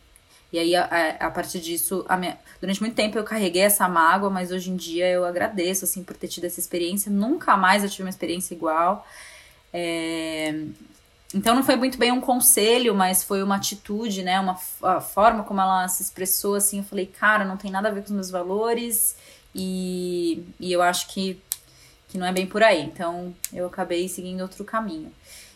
E 0.50 0.58
aí, 0.58 0.74
a, 0.76 0.86
a 1.18 1.30
partir 1.30 1.60
disso, 1.60 2.06
minha, 2.18 2.38
durante 2.60 2.80
muito 2.80 2.94
tempo 2.94 3.18
eu 3.18 3.24
carreguei 3.24 3.62
essa 3.62 3.88
mágoa, 3.88 4.30
mas 4.30 4.52
hoje 4.52 4.70
em 4.70 4.76
dia 4.76 5.08
eu 5.10 5.24
agradeço, 5.24 5.84
assim, 5.84 6.02
por 6.02 6.16
ter 6.16 6.28
tido 6.28 6.44
essa 6.44 6.60
experiência. 6.60 7.10
Nunca 7.10 7.56
mais 7.56 7.82
eu 7.82 7.90
tive 7.90 8.04
uma 8.04 8.10
experiência 8.10 8.54
igual. 8.54 9.06
É, 9.72 10.54
então 11.34 11.54
não 11.54 11.64
foi 11.64 11.74
muito 11.74 11.98
bem 11.98 12.12
um 12.12 12.20
conselho, 12.20 12.94
mas 12.94 13.24
foi 13.24 13.42
uma 13.42 13.56
atitude, 13.56 14.22
né? 14.22 14.38
Uma 14.38 14.56
a 14.82 15.00
forma 15.00 15.42
como 15.42 15.60
ela 15.60 15.88
se 15.88 16.00
expressou, 16.00 16.54
assim, 16.54 16.78
eu 16.78 16.84
falei, 16.84 17.06
cara, 17.06 17.44
não 17.44 17.56
tem 17.56 17.72
nada 17.72 17.88
a 17.88 17.92
ver 17.92 18.02
com 18.02 18.06
os 18.06 18.12
meus 18.12 18.30
valores 18.30 19.16
e, 19.52 20.44
e 20.60 20.72
eu 20.72 20.80
acho 20.80 21.08
que, 21.08 21.40
que 22.08 22.16
não 22.16 22.26
é 22.26 22.32
bem 22.32 22.46
por 22.46 22.62
aí. 22.62 22.82
Então 22.82 23.34
eu 23.52 23.66
acabei 23.66 24.08
seguindo 24.08 24.42
outro 24.42 24.64
caminho. 24.64 25.12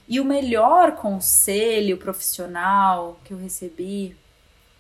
E 0.09 0.19
o 0.19 0.25
melhor 0.25 0.97
conselho 0.97 1.97
profissional 1.97 3.21
que 3.25 3.33
eu 3.33 3.39
recebi, 3.39 4.17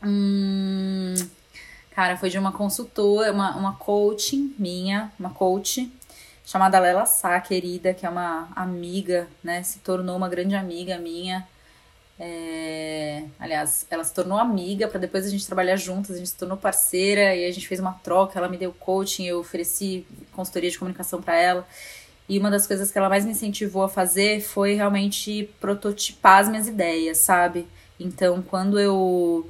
hum, 0.02 1.14
cara, 1.92 2.16
foi 2.16 2.28
de 2.28 2.38
uma 2.38 2.50
consultora, 2.50 3.32
uma, 3.32 3.56
uma 3.56 3.74
coaching 3.74 4.52
minha, 4.58 5.12
uma 5.18 5.30
coach 5.30 5.92
chamada 6.48 6.78
Lela 6.78 7.04
Sá, 7.04 7.38
querida, 7.42 7.92
que 7.92 8.06
é 8.06 8.08
uma 8.08 8.48
amiga, 8.56 9.28
né? 9.44 9.62
Se 9.62 9.80
tornou 9.80 10.16
uma 10.16 10.30
grande 10.30 10.54
amiga 10.54 10.96
minha. 10.96 11.46
É... 12.18 13.24
Aliás, 13.38 13.86
ela 13.90 14.02
se 14.02 14.14
tornou 14.14 14.38
amiga 14.38 14.88
para 14.88 14.98
depois 14.98 15.26
a 15.26 15.28
gente 15.28 15.46
trabalhar 15.46 15.76
juntas, 15.76 16.16
a 16.16 16.18
gente 16.18 16.30
se 16.30 16.36
tornou 16.38 16.56
parceira 16.56 17.36
e 17.36 17.44
a 17.44 17.52
gente 17.52 17.68
fez 17.68 17.78
uma 17.80 17.92
troca. 17.92 18.38
Ela 18.38 18.48
me 18.48 18.56
deu 18.56 18.72
coaching, 18.72 19.26
eu 19.26 19.40
ofereci 19.40 20.06
consultoria 20.32 20.70
de 20.70 20.78
comunicação 20.78 21.20
para 21.20 21.36
ela. 21.36 21.68
E 22.26 22.38
uma 22.38 22.50
das 22.50 22.66
coisas 22.66 22.90
que 22.90 22.96
ela 22.96 23.10
mais 23.10 23.26
me 23.26 23.32
incentivou 23.32 23.82
a 23.82 23.88
fazer 23.88 24.40
foi 24.40 24.72
realmente 24.72 25.50
prototipar 25.60 26.40
as 26.40 26.48
minhas 26.48 26.66
ideias, 26.66 27.18
sabe? 27.18 27.68
Então, 28.00 28.40
quando 28.40 28.80
eu 28.80 29.46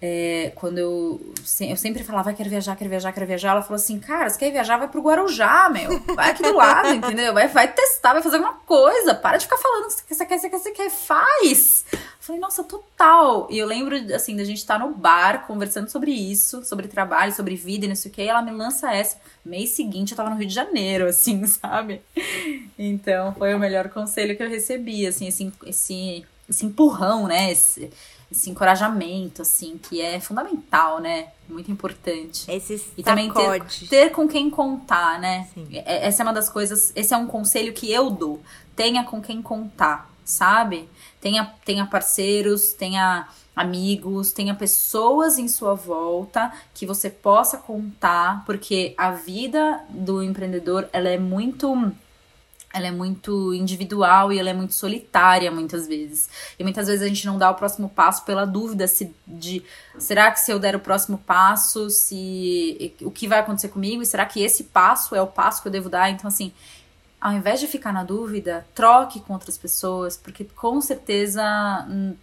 é, 0.00 0.52
quando 0.54 0.78
eu, 0.78 1.20
eu 1.60 1.76
sempre 1.76 2.04
falava, 2.04 2.32
quero 2.32 2.48
viajar, 2.48 2.76
quero 2.76 2.88
viajar, 2.88 3.12
quero 3.12 3.26
viajar, 3.26 3.50
ela 3.50 3.62
falou 3.62 3.76
assim, 3.76 3.98
cara, 3.98 4.30
você 4.30 4.38
quer 4.38 4.52
viajar, 4.52 4.76
vai 4.76 4.86
pro 4.86 5.02
Guarujá, 5.02 5.68
meu. 5.68 5.98
Vai 6.14 6.30
aqui 6.30 6.42
do 6.42 6.54
lado, 6.54 6.94
entendeu? 6.94 7.34
Vai, 7.34 7.48
vai 7.48 7.72
testar, 7.72 8.12
vai 8.12 8.22
fazer 8.22 8.36
alguma 8.36 8.54
coisa. 8.64 9.12
Para 9.12 9.38
de 9.38 9.46
ficar 9.46 9.58
falando 9.58 9.88
que 10.06 10.14
você 10.14 10.24
quer, 10.24 10.38
você 10.38 10.48
quer, 10.48 10.58
você 10.58 10.70
quer, 10.70 10.90
faz. 10.90 11.84
Falei, 12.20 12.40
nossa, 12.40 12.62
total. 12.62 13.48
E 13.50 13.58
eu 13.58 13.66
lembro, 13.66 13.96
assim, 14.14 14.36
da 14.36 14.44
gente 14.44 14.58
estar 14.58 14.78
tá 14.78 14.86
no 14.86 14.94
bar 14.94 15.46
conversando 15.48 15.90
sobre 15.90 16.12
isso, 16.12 16.64
sobre 16.64 16.86
trabalho, 16.86 17.32
sobre 17.32 17.56
vida 17.56 17.86
e 17.86 17.88
não 17.88 17.96
sei 17.96 18.10
o 18.10 18.14
que. 18.14 18.22
E 18.22 18.28
ela 18.28 18.42
me 18.42 18.52
lança 18.52 18.94
essa. 18.94 19.16
Mês 19.44 19.70
seguinte 19.70 20.12
eu 20.12 20.16
tava 20.16 20.30
no 20.30 20.36
Rio 20.36 20.46
de 20.46 20.54
Janeiro, 20.54 21.06
assim, 21.06 21.44
sabe? 21.48 22.02
Então 22.78 23.34
foi 23.34 23.52
o 23.52 23.58
melhor 23.58 23.88
conselho 23.88 24.36
que 24.36 24.42
eu 24.44 24.48
recebi, 24.48 25.08
assim, 25.08 25.26
esse, 25.26 25.52
esse, 25.66 26.24
esse 26.48 26.66
empurrão, 26.66 27.26
né? 27.26 27.50
Esse, 27.50 27.90
esse 28.30 28.50
encorajamento, 28.50 29.42
assim, 29.42 29.78
que 29.78 30.00
é 30.00 30.20
fundamental, 30.20 31.00
né? 31.00 31.28
Muito 31.48 31.70
importante. 31.70 32.50
Esses 32.50 32.92
e 32.96 33.02
também 33.02 33.32
ter, 33.32 33.88
ter, 33.88 34.10
com 34.10 34.28
quem 34.28 34.50
contar, 34.50 35.18
né? 35.18 35.48
Sim. 35.54 35.66
É, 35.72 36.06
essa 36.06 36.22
é 36.22 36.24
uma 36.24 36.32
das 36.32 36.48
coisas, 36.48 36.92
esse 36.94 37.14
é 37.14 37.16
um 37.16 37.26
conselho 37.26 37.72
que 37.72 37.90
eu 37.90 38.10
dou. 38.10 38.42
Tenha 38.76 39.02
com 39.02 39.20
quem 39.22 39.40
contar, 39.40 40.10
sabe? 40.24 40.88
Tenha, 41.20 41.52
tenha 41.64 41.86
parceiros, 41.86 42.74
tenha 42.74 43.26
amigos, 43.56 44.30
tenha 44.30 44.54
pessoas 44.54 45.38
em 45.38 45.48
sua 45.48 45.74
volta 45.74 46.52
que 46.74 46.86
você 46.86 47.10
possa 47.10 47.56
contar, 47.56 48.44
porque 48.44 48.94
a 48.96 49.10
vida 49.10 49.82
do 49.88 50.22
empreendedor 50.22 50.88
ela 50.92 51.08
é 51.08 51.18
muito 51.18 51.92
ela 52.78 52.86
é 52.86 52.90
muito 52.90 53.52
individual 53.52 54.32
e 54.32 54.38
ela 54.38 54.50
é 54.50 54.54
muito 54.54 54.74
solitária 54.74 55.50
muitas 55.50 55.86
vezes. 55.86 56.28
E 56.58 56.62
muitas 56.62 56.86
vezes 56.86 57.02
a 57.02 57.08
gente 57.08 57.26
não 57.26 57.36
dá 57.36 57.50
o 57.50 57.54
próximo 57.54 57.88
passo 57.88 58.24
pela 58.24 58.44
dúvida 58.44 58.86
se, 58.86 59.14
de 59.26 59.62
será 59.98 60.30
que 60.30 60.40
se 60.40 60.50
eu 60.50 60.58
der 60.58 60.74
o 60.74 60.80
próximo 60.80 61.18
passo, 61.18 61.90
se 61.90 62.94
o 63.02 63.10
que 63.10 63.28
vai 63.28 63.40
acontecer 63.40 63.68
comigo 63.68 64.02
e 64.02 64.06
será 64.06 64.24
que 64.24 64.42
esse 64.42 64.64
passo 64.64 65.14
é 65.14 65.20
o 65.20 65.26
passo 65.26 65.60
que 65.60 65.68
eu 65.68 65.72
devo 65.72 65.88
dar? 65.88 66.10
Então 66.10 66.28
assim, 66.28 66.52
ao 67.20 67.32
invés 67.32 67.60
de 67.60 67.66
ficar 67.66 67.92
na 67.92 68.04
dúvida, 68.04 68.66
troque 68.74 69.20
com 69.20 69.32
outras 69.32 69.58
pessoas, 69.58 70.16
porque 70.16 70.44
com 70.44 70.80
certeza 70.80 71.42
hum, 71.90 72.14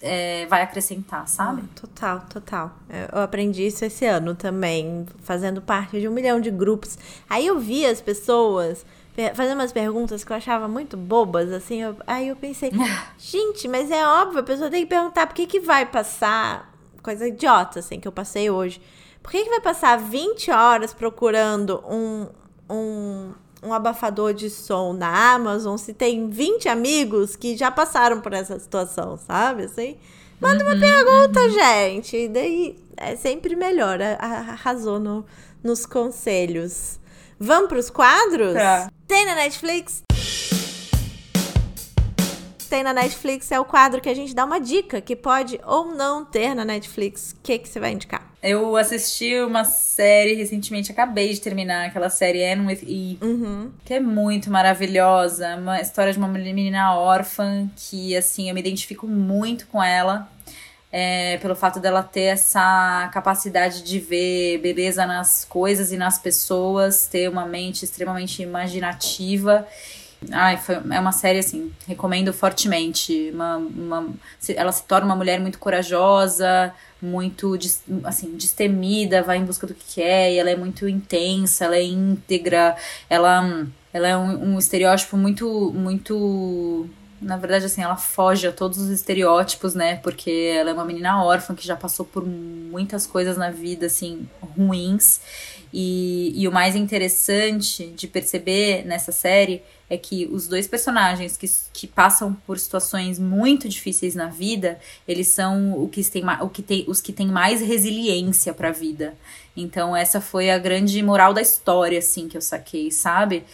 é, 0.00 0.46
vai 0.46 0.62
acrescentar, 0.62 1.26
sabe? 1.26 1.62
Ah, 1.64 1.80
total, 1.80 2.20
total. 2.28 2.76
Eu 3.12 3.22
aprendi 3.22 3.66
isso 3.66 3.84
esse 3.84 4.04
ano 4.04 4.34
também, 4.34 5.06
fazendo 5.22 5.62
parte 5.62 5.98
de 5.98 6.06
um 6.06 6.12
milhão 6.12 6.40
de 6.40 6.50
grupos. 6.50 6.98
Aí 7.28 7.46
eu 7.46 7.58
vi 7.58 7.86
as 7.86 8.00
pessoas 8.00 8.84
fazendo 9.34 9.58
umas 9.58 9.72
perguntas 9.72 10.24
que 10.24 10.32
eu 10.32 10.36
achava 10.36 10.66
muito 10.66 10.96
bobas, 10.96 11.52
assim. 11.52 11.82
Eu, 11.82 11.96
aí 12.06 12.28
eu 12.28 12.36
pensei, 12.36 12.70
gente, 13.16 13.68
mas 13.68 13.90
é 13.90 14.06
óbvio, 14.06 14.40
a 14.40 14.42
pessoa 14.42 14.70
tem 14.70 14.82
que 14.82 14.88
perguntar 14.88 15.26
por 15.26 15.34
que, 15.34 15.46
que 15.46 15.60
vai 15.60 15.86
passar. 15.86 16.72
Coisa 17.02 17.28
idiota, 17.28 17.80
assim, 17.80 18.00
que 18.00 18.08
eu 18.08 18.12
passei 18.12 18.50
hoje. 18.50 18.80
Por 19.22 19.30
que, 19.30 19.44
que 19.44 19.50
vai 19.50 19.60
passar 19.60 19.98
20 19.98 20.50
horas 20.50 20.94
procurando 20.94 21.82
um, 21.86 22.26
um, 22.68 23.32
um 23.62 23.72
abafador 23.72 24.34
de 24.34 24.50
som 24.50 24.92
na 24.92 25.34
Amazon 25.34 25.76
se 25.76 25.94
tem 25.94 26.28
20 26.28 26.68
amigos 26.68 27.36
que 27.36 27.56
já 27.56 27.70
passaram 27.70 28.20
por 28.20 28.32
essa 28.32 28.58
situação, 28.58 29.18
sabe? 29.18 29.64
Assim, 29.64 29.96
manda 30.40 30.64
uma 30.64 30.74
uhum, 30.74 30.80
pergunta, 30.80 31.40
uhum. 31.40 31.50
gente. 31.50 32.16
E 32.16 32.28
daí 32.28 32.76
é 32.96 33.16
sempre 33.16 33.54
melhor. 33.54 33.98
Arrasou 34.18 34.98
no, 34.98 35.24
nos 35.62 35.86
conselhos. 35.86 36.98
Vamos 37.38 37.68
pros 37.68 37.90
quadros? 37.90 38.54
Tá. 38.54 38.90
Tem 39.06 39.26
na 39.26 39.34
Netflix? 39.34 40.02
Tem 42.70 42.82
na 42.82 42.92
Netflix 42.92 43.52
é 43.52 43.60
o 43.60 43.64
quadro 43.64 44.00
que 44.00 44.08
a 44.08 44.14
gente 44.14 44.34
dá 44.34 44.44
uma 44.44 44.58
dica 44.58 45.00
que 45.00 45.14
pode 45.14 45.60
ou 45.64 45.94
não 45.94 46.24
ter 46.24 46.54
na 46.54 46.64
Netflix. 46.64 47.32
O 47.32 47.36
que, 47.42 47.58
que 47.58 47.68
você 47.68 47.78
vai 47.78 47.92
indicar? 47.92 48.22
Eu 48.42 48.76
assisti 48.76 49.40
uma 49.40 49.64
série 49.64 50.34
recentemente, 50.34 50.90
acabei 50.90 51.32
de 51.32 51.40
terminar 51.40 51.86
aquela 51.86 52.10
série 52.10 52.44
Anne 52.44 52.66
with 52.66 52.80
E, 52.82 53.18
uhum. 53.22 53.70
que 53.84 53.94
é 53.94 54.00
muito 54.00 54.50
maravilhosa. 54.50 55.56
Uma 55.56 55.80
história 55.80 56.12
de 56.12 56.18
uma 56.18 56.28
menina 56.28 56.96
órfã 56.96 57.70
que, 57.76 58.16
assim, 58.16 58.48
eu 58.48 58.54
me 58.54 58.60
identifico 58.60 59.06
muito 59.06 59.66
com 59.68 59.82
ela 59.82 60.28
é, 60.96 61.38
pelo 61.38 61.56
fato 61.56 61.80
dela 61.80 62.04
ter 62.04 62.20
essa 62.20 63.10
capacidade 63.12 63.82
de 63.82 63.98
ver 63.98 64.58
beleza 64.58 65.04
nas 65.04 65.44
coisas 65.44 65.90
e 65.90 65.96
nas 65.96 66.20
pessoas, 66.20 67.08
ter 67.08 67.28
uma 67.28 67.44
mente 67.44 67.84
extremamente 67.84 68.40
imaginativa. 68.40 69.66
Ai, 70.30 70.56
foi, 70.56 70.76
é 70.76 71.00
uma 71.00 71.10
série 71.10 71.40
assim, 71.40 71.72
recomendo 71.88 72.32
fortemente. 72.32 73.32
Uma, 73.34 73.56
uma, 73.56 74.08
ela 74.54 74.70
se 74.70 74.84
torna 74.84 75.06
uma 75.06 75.16
mulher 75.16 75.40
muito 75.40 75.58
corajosa, 75.58 76.72
muito 77.02 77.58
assim, 78.04 78.36
destemida, 78.36 79.20
vai 79.20 79.38
em 79.38 79.44
busca 79.44 79.66
do 79.66 79.74
que 79.74 79.96
quer, 79.96 80.32
e 80.32 80.38
ela 80.38 80.50
é 80.50 80.56
muito 80.56 80.88
intensa, 80.88 81.64
ela 81.64 81.74
é 81.74 81.82
íntegra, 81.82 82.76
ela, 83.10 83.66
ela 83.92 84.06
é 84.06 84.16
um, 84.16 84.54
um 84.54 84.58
estereótipo 84.60 85.16
muito, 85.16 85.72
muito 85.74 86.88
na 87.24 87.38
verdade, 87.38 87.64
assim, 87.64 87.82
ela 87.82 87.96
foge 87.96 88.46
a 88.46 88.52
todos 88.52 88.78
os 88.78 88.90
estereótipos, 88.90 89.74
né? 89.74 89.96
Porque 89.96 90.30
ela 90.30 90.70
é 90.70 90.72
uma 90.72 90.84
menina 90.84 91.24
órfã 91.24 91.54
que 91.54 91.66
já 91.66 91.74
passou 91.74 92.04
por 92.04 92.24
muitas 92.24 93.06
coisas 93.06 93.38
na 93.38 93.50
vida, 93.50 93.86
assim, 93.86 94.28
ruins. 94.56 95.20
E, 95.72 96.32
e 96.36 96.46
o 96.46 96.52
mais 96.52 96.76
interessante 96.76 97.86
de 97.96 98.06
perceber 98.06 98.84
nessa 98.84 99.10
série 99.10 99.62
é 99.88 99.96
que 99.96 100.28
os 100.30 100.46
dois 100.46 100.68
personagens 100.68 101.36
que, 101.36 101.46
que 101.72 101.86
passam 101.86 102.34
por 102.46 102.58
situações 102.58 103.18
muito 103.18 103.68
difíceis 103.68 104.14
na 104.14 104.26
vida, 104.26 104.78
eles 105.08 105.28
são 105.28 105.72
o 105.82 105.88
que 105.88 106.04
tem, 106.04 106.22
o 106.40 106.48
que 106.48 106.62
tem, 106.62 106.84
os 106.86 107.00
que 107.00 107.12
têm 107.12 107.26
mais 107.26 107.60
resiliência 107.60 108.52
para 108.54 108.68
a 108.68 108.72
vida. 108.72 109.14
Então 109.56 109.96
essa 109.96 110.20
foi 110.20 110.50
a 110.50 110.58
grande 110.58 111.02
moral 111.02 111.32
da 111.32 111.42
história, 111.42 111.98
assim, 111.98 112.28
que 112.28 112.36
eu 112.36 112.42
saquei, 112.42 112.90
sabe? 112.90 113.44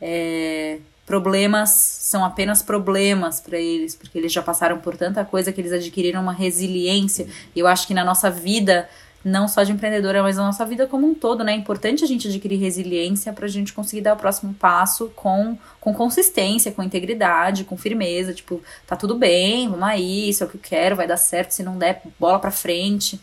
É, 0.00 0.78
problemas 1.10 1.70
são 1.70 2.24
apenas 2.24 2.62
problemas 2.62 3.40
para 3.40 3.58
eles, 3.58 3.96
porque 3.96 4.16
eles 4.16 4.32
já 4.32 4.40
passaram 4.40 4.78
por 4.78 4.96
tanta 4.96 5.24
coisa 5.24 5.52
que 5.52 5.60
eles 5.60 5.72
adquiriram 5.72 6.22
uma 6.22 6.32
resiliência. 6.32 7.26
E 7.52 7.58
eu 7.58 7.66
acho 7.66 7.84
que 7.88 7.92
na 7.92 8.04
nossa 8.04 8.30
vida, 8.30 8.88
não 9.24 9.48
só 9.48 9.64
de 9.64 9.72
empreendedora, 9.72 10.22
mas 10.22 10.36
na 10.36 10.44
nossa 10.44 10.64
vida 10.64 10.86
como 10.86 11.08
um 11.08 11.12
todo, 11.12 11.42
né? 11.42 11.52
É 11.52 11.56
importante 11.56 12.04
a 12.04 12.06
gente 12.06 12.28
adquirir 12.28 12.60
resiliência 12.60 13.32
para 13.32 13.46
a 13.46 13.48
gente 13.48 13.72
conseguir 13.72 14.02
dar 14.02 14.14
o 14.14 14.16
próximo 14.16 14.54
passo 14.54 15.10
com, 15.16 15.58
com 15.80 15.92
consistência, 15.92 16.70
com 16.70 16.80
integridade, 16.80 17.64
com 17.64 17.76
firmeza. 17.76 18.32
Tipo, 18.32 18.62
tá 18.86 18.94
tudo 18.94 19.16
bem, 19.16 19.68
vamos 19.68 19.82
aí, 19.82 20.28
isso 20.28 20.44
é 20.44 20.46
o 20.46 20.48
que 20.48 20.58
eu 20.58 20.62
quero, 20.62 20.94
vai 20.94 21.08
dar 21.08 21.16
certo, 21.16 21.50
se 21.50 21.64
não 21.64 21.76
der, 21.76 22.02
bola 22.20 22.38
para 22.38 22.52
frente. 22.52 23.20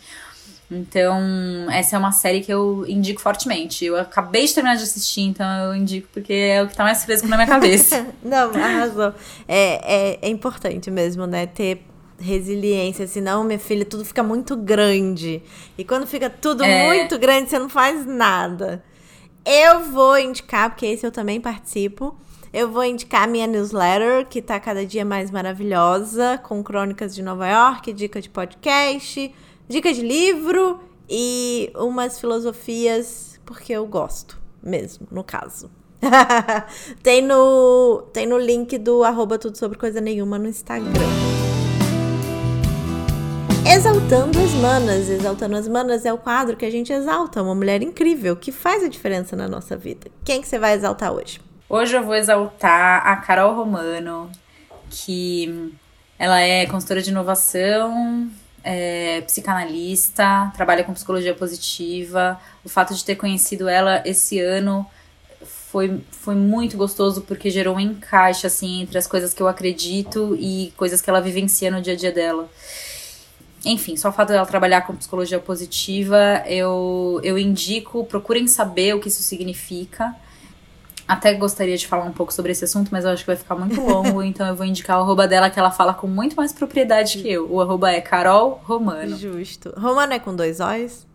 Então, 0.69 1.17
essa 1.71 1.95
é 1.95 1.99
uma 1.99 2.11
série 2.11 2.41
que 2.41 2.53
eu 2.53 2.85
indico 2.87 3.21
fortemente. 3.21 3.85
Eu 3.85 3.97
acabei 3.97 4.45
de 4.45 4.53
terminar 4.53 4.75
de 4.75 4.83
assistir, 4.83 5.21
então 5.21 5.45
eu 5.65 5.75
indico 5.75 6.09
porque 6.13 6.33
é 6.33 6.61
o 6.61 6.67
que 6.67 6.75
tá 6.75 6.83
mais 6.83 7.05
fresco 7.05 7.27
na 7.27 7.37
minha 7.37 7.47
cabeça. 7.47 8.05
Não, 8.21 8.51
arrasou. 8.51 9.13
É, 9.47 10.15
é, 10.15 10.19
é 10.21 10.29
importante 10.29 10.91
mesmo, 10.91 11.25
né? 11.25 11.45
Ter 11.45 11.81
resiliência, 12.19 13.07
senão, 13.07 13.43
minha 13.43 13.59
filha, 13.59 13.85
tudo 13.85 14.03
fica 14.03 14.21
muito 14.21 14.57
grande. 14.57 15.41
E 15.77 15.85
quando 15.85 16.05
fica 16.05 16.29
tudo 16.29 16.63
é... 16.63 16.87
muito 16.87 17.17
grande, 17.17 17.49
você 17.49 17.59
não 17.59 17.69
faz 17.69 18.05
nada. 18.05 18.83
Eu 19.45 19.85
vou 19.91 20.19
indicar, 20.19 20.71
porque 20.71 20.85
esse 20.85 21.05
eu 21.05 21.11
também 21.11 21.39
participo. 21.39 22.13
Eu 22.51 22.69
vou 22.69 22.83
indicar 22.83 23.23
a 23.23 23.27
minha 23.27 23.47
newsletter, 23.47 24.25
que 24.25 24.41
tá 24.41 24.59
cada 24.59 24.85
dia 24.85 25.05
mais 25.05 25.31
maravilhosa, 25.31 26.37
com 26.39 26.61
crônicas 26.61 27.15
de 27.15 27.21
Nova 27.21 27.47
York, 27.47 27.93
dica 27.93 28.19
de 28.19 28.29
podcast 28.29 29.31
dica 29.67 29.93
de 29.93 30.01
livro 30.01 30.79
e 31.09 31.71
umas 31.75 32.19
filosofias, 32.19 33.39
porque 33.45 33.73
eu 33.73 33.85
gosto 33.85 34.39
mesmo, 34.63 35.07
no 35.11 35.23
caso. 35.23 35.69
tem, 37.03 37.21
no, 37.21 38.03
tem 38.13 38.25
no 38.25 38.37
link 38.37 38.77
do 38.77 39.03
arroba 39.03 39.37
tudo 39.37 39.57
sobre 39.57 39.77
coisa 39.77 39.99
nenhuma 39.99 40.37
no 40.37 40.47
Instagram. 40.47 41.07
Exaltando 43.69 44.39
as 44.39 44.51
Manas. 44.53 45.09
Exaltando 45.09 45.55
as 45.57 45.67
Manas 45.67 46.05
é 46.05 46.13
o 46.13 46.17
quadro 46.17 46.55
que 46.55 46.65
a 46.65 46.71
gente 46.71 46.93
exalta 46.93 47.41
uma 47.41 47.53
mulher 47.53 47.81
incrível 47.81 48.35
que 48.35 48.51
faz 48.51 48.83
a 48.83 48.87
diferença 48.87 49.35
na 49.35 49.47
nossa 49.47 49.75
vida. 49.75 50.07
Quem 50.23 50.39
que 50.39 50.47
você 50.47 50.57
vai 50.57 50.73
exaltar 50.73 51.11
hoje? 51.11 51.41
Hoje 51.67 51.97
eu 51.97 52.03
vou 52.03 52.15
exaltar 52.15 53.05
a 53.05 53.17
Carol 53.17 53.53
Romano, 53.55 54.31
que 54.89 55.73
ela 56.17 56.39
é 56.39 56.65
consultora 56.65 57.01
de 57.01 57.09
inovação, 57.09 58.29
é, 58.69 59.21
psicanalista, 59.21 60.51
trabalha 60.53 60.83
com 60.83 60.93
psicologia 60.93 61.33
positiva. 61.33 62.37
O 62.65 62.69
fato 62.69 62.93
de 62.93 63.03
ter 63.03 63.15
conhecido 63.15 63.69
ela 63.69 64.03
esse 64.05 64.41
ano 64.41 64.85
foi, 65.41 66.01
foi 66.11 66.35
muito 66.35 66.75
gostoso 66.75 67.21
porque 67.21 67.49
gerou 67.49 67.77
um 67.77 67.79
encaixe 67.79 68.45
assim 68.45 68.81
entre 68.81 68.97
as 68.97 69.07
coisas 69.07 69.33
que 69.33 69.41
eu 69.41 69.47
acredito 69.47 70.35
e 70.37 70.73
coisas 70.75 71.01
que 71.01 71.09
ela 71.09 71.21
vivencia 71.21 71.71
no 71.71 71.81
dia 71.81 71.93
a 71.93 71.95
dia 71.95 72.11
dela. 72.11 72.49
Enfim, 73.63 73.95
só 73.95 74.09
o 74.09 74.11
fato 74.11 74.29
dela 74.29 74.45
trabalhar 74.45 74.81
com 74.81 74.95
psicologia 74.95 75.39
positiva, 75.39 76.43
eu, 76.45 77.21
eu 77.23 77.39
indico, 77.39 78.03
procurem 78.03 78.47
saber 78.47 78.95
o 78.95 78.99
que 78.99 79.07
isso 79.07 79.23
significa. 79.23 80.13
Até 81.07 81.33
gostaria 81.33 81.77
de 81.77 81.87
falar 81.87 82.03
um 82.03 82.11
pouco 82.11 82.33
sobre 82.33 82.51
esse 82.51 82.65
assunto, 82.65 82.89
mas 82.91 83.05
eu 83.05 83.11
acho 83.11 83.23
que 83.23 83.27
vai 83.27 83.37
ficar 83.37 83.55
muito 83.55 83.79
longo, 83.79 84.21
então 84.23 84.45
eu 84.45 84.55
vou 84.55 84.65
indicar 84.65 84.99
o 84.99 85.03
arroba 85.03 85.27
dela, 85.27 85.49
que 85.49 85.57
ela 85.57 85.71
fala 85.71 85.93
com 85.93 86.05
muito 86.05 86.35
mais 86.35 86.51
propriedade 86.51 87.19
que 87.19 87.29
eu. 87.29 87.49
O 87.49 87.61
arroba 87.61 87.91
é 87.91 88.01
Carol 88.01 88.61
Romano. 88.65 89.15
Justo. 89.15 89.73
Romano 89.77 90.13
é 90.13 90.19
com 90.19 90.35
dois 90.35 90.59
O's? 90.59 91.07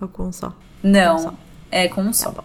Ou 0.00 0.08
com 0.08 0.24
um 0.24 0.32
só? 0.32 0.52
Não, 0.82 1.14
um 1.14 1.18
só. 1.18 1.34
é 1.70 1.86
com 1.86 2.00
um 2.02 2.06
tá 2.06 2.12
só. 2.12 2.30
Bom. 2.32 2.44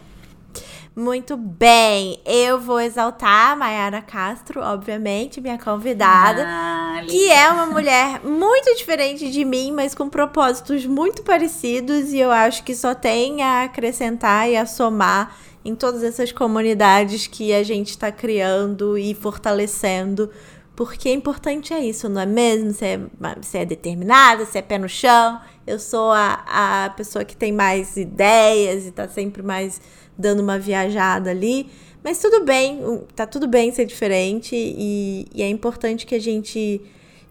Muito 0.93 1.37
bem, 1.37 2.19
eu 2.25 2.59
vou 2.59 2.79
exaltar 2.79 3.51
a 3.51 3.55
Mayara 3.55 4.01
Castro, 4.01 4.61
obviamente, 4.61 5.39
minha 5.39 5.57
convidada, 5.57 6.43
ah, 6.45 7.01
que 7.07 7.31
é 7.31 7.49
uma 7.49 7.65
mulher 7.65 8.19
muito 8.25 8.75
diferente 8.75 9.31
de 9.31 9.45
mim, 9.45 9.71
mas 9.71 9.95
com 9.95 10.09
propósitos 10.09 10.85
muito 10.85 11.23
parecidos, 11.23 12.11
e 12.11 12.19
eu 12.19 12.29
acho 12.29 12.61
que 12.65 12.75
só 12.75 12.93
tem 12.93 13.41
a 13.41 13.63
acrescentar 13.63 14.49
e 14.49 14.57
a 14.57 14.65
somar 14.65 15.33
em 15.63 15.75
todas 15.75 16.03
essas 16.03 16.31
comunidades 16.31 17.27
que 17.27 17.53
a 17.53 17.63
gente 17.63 17.89
está 17.89 18.11
criando 18.11 18.97
e 18.97 19.13
fortalecendo. 19.13 20.29
Porque 20.75 21.09
é 21.09 21.13
importante 21.13 21.73
é 21.73 21.79
isso, 21.79 22.09
não 22.09 22.21
é 22.21 22.25
mesmo? 22.25 22.71
Você 22.71 22.85
é, 22.85 22.99
você 23.39 23.59
é 23.59 23.65
determinada, 23.65 24.45
você 24.45 24.59
é 24.59 24.61
pé 24.61 24.77
no 24.77 24.89
chão. 24.89 25.39
Eu 25.67 25.77
sou 25.77 26.11
a, 26.11 26.43
a 26.47 26.89
pessoa 26.91 27.23
que 27.23 27.35
tem 27.35 27.51
mais 27.51 27.97
ideias 27.97 28.85
e 28.85 28.89
está 28.89 29.07
sempre 29.07 29.43
mais 29.43 29.79
dando 30.17 30.39
uma 30.41 30.57
viajada 30.57 31.29
ali. 31.29 31.69
Mas 32.03 32.19
tudo 32.19 32.43
bem, 32.43 32.81
tá 33.15 33.27
tudo 33.27 33.47
bem 33.47 33.71
ser 33.71 33.85
diferente 33.85 34.55
e, 34.55 35.27
e 35.33 35.43
é 35.43 35.49
importante 35.49 36.05
que 36.05 36.15
a 36.15 36.19
gente 36.19 36.81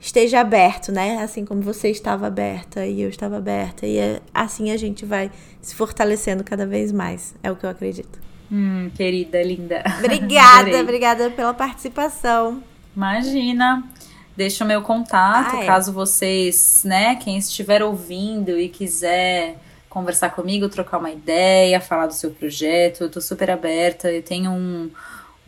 esteja 0.01 0.40
aberto, 0.40 0.90
né? 0.90 1.22
Assim 1.22 1.44
como 1.44 1.60
você 1.60 1.90
estava 1.90 2.27
aberta 2.27 2.86
e 2.86 3.02
eu 3.02 3.09
estava 3.09 3.36
aberta. 3.36 3.86
E 3.86 3.98
é, 3.98 4.20
assim 4.32 4.70
a 4.70 4.77
gente 4.77 5.05
vai 5.05 5.31
se 5.60 5.74
fortalecendo 5.74 6.43
cada 6.43 6.66
vez 6.66 6.90
mais. 6.90 7.35
É 7.43 7.51
o 7.51 7.56
que 7.56 7.66
eu 7.66 7.70
acredito. 7.70 8.18
Hum, 8.51 8.90
querida, 8.97 9.40
linda. 9.43 9.85
Obrigada, 9.98 10.81
obrigada 10.81 11.31
pela 11.31 11.52
participação. 11.52 12.62
Imagina. 12.97 13.85
Deixa 14.36 14.64
o 14.64 14.66
meu 14.66 14.81
contato, 14.81 15.56
ah, 15.56 15.62
é. 15.62 15.66
caso 15.66 15.93
vocês, 15.93 16.82
né, 16.85 17.16
quem 17.16 17.36
estiver 17.36 17.82
ouvindo 17.82 18.59
e 18.59 18.70
quiser 18.70 19.59
conversar 19.89 20.31
comigo, 20.31 20.68
trocar 20.68 20.98
uma 20.98 21.10
ideia, 21.10 21.81
falar 21.81 22.06
do 22.06 22.14
seu 22.14 22.31
projeto, 22.31 23.02
eu 23.02 23.10
tô 23.10 23.20
super 23.20 23.51
aberta. 23.51 24.10
Eu 24.10 24.22
tenho 24.22 24.51
um, 24.52 24.89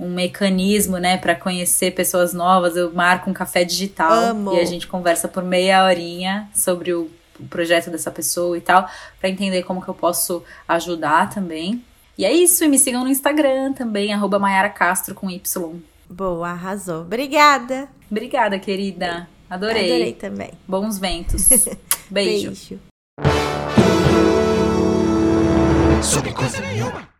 um 0.02 0.10
mecanismo, 0.10 0.98
né, 0.98 1.16
para 1.16 1.34
conhecer 1.34 1.92
pessoas 1.92 2.34
novas. 2.34 2.76
Eu 2.76 2.92
marco 2.92 3.30
um 3.30 3.32
café 3.32 3.62
digital 3.64 4.12
Amo. 4.12 4.54
e 4.54 4.60
a 4.60 4.64
gente 4.64 4.88
conversa 4.88 5.28
por 5.28 5.44
meia 5.44 5.84
horinha 5.84 6.50
sobre 6.52 6.92
o, 6.92 7.08
projeto 7.48 7.90
dessa 7.90 8.10
pessoa 8.10 8.56
e 8.56 8.60
tal, 8.60 8.88
para 9.18 9.28
entender 9.28 9.64
como 9.64 9.82
que 9.82 9.88
eu 9.88 9.94
posso 9.94 10.44
ajudar 10.68 11.28
também. 11.30 11.82
E 12.16 12.24
é 12.24 12.32
isso, 12.32 12.62
e 12.62 12.68
me 12.68 12.78
sigam 12.78 13.02
no 13.02 13.08
Instagram 13.08 13.72
também, 13.72 14.12
arroba 14.12 14.38
Mayara 14.38 14.68
Castro 14.68 15.14
com 15.14 15.28
Y. 15.28 15.80
Boa, 16.08 16.50
arrasou. 16.50 17.00
Obrigada. 17.00 17.88
Obrigada, 18.08 18.58
querida. 18.58 19.28
Adorei. 19.48 19.90
Adorei 19.90 20.12
também. 20.12 20.50
Bons 20.68 20.98
ventos. 20.98 21.48
Beijo. 22.08 22.48
Beijo. 22.48 22.80
Sobre 26.02 26.32
coisa 26.32 26.60
nenhuma. 26.60 27.11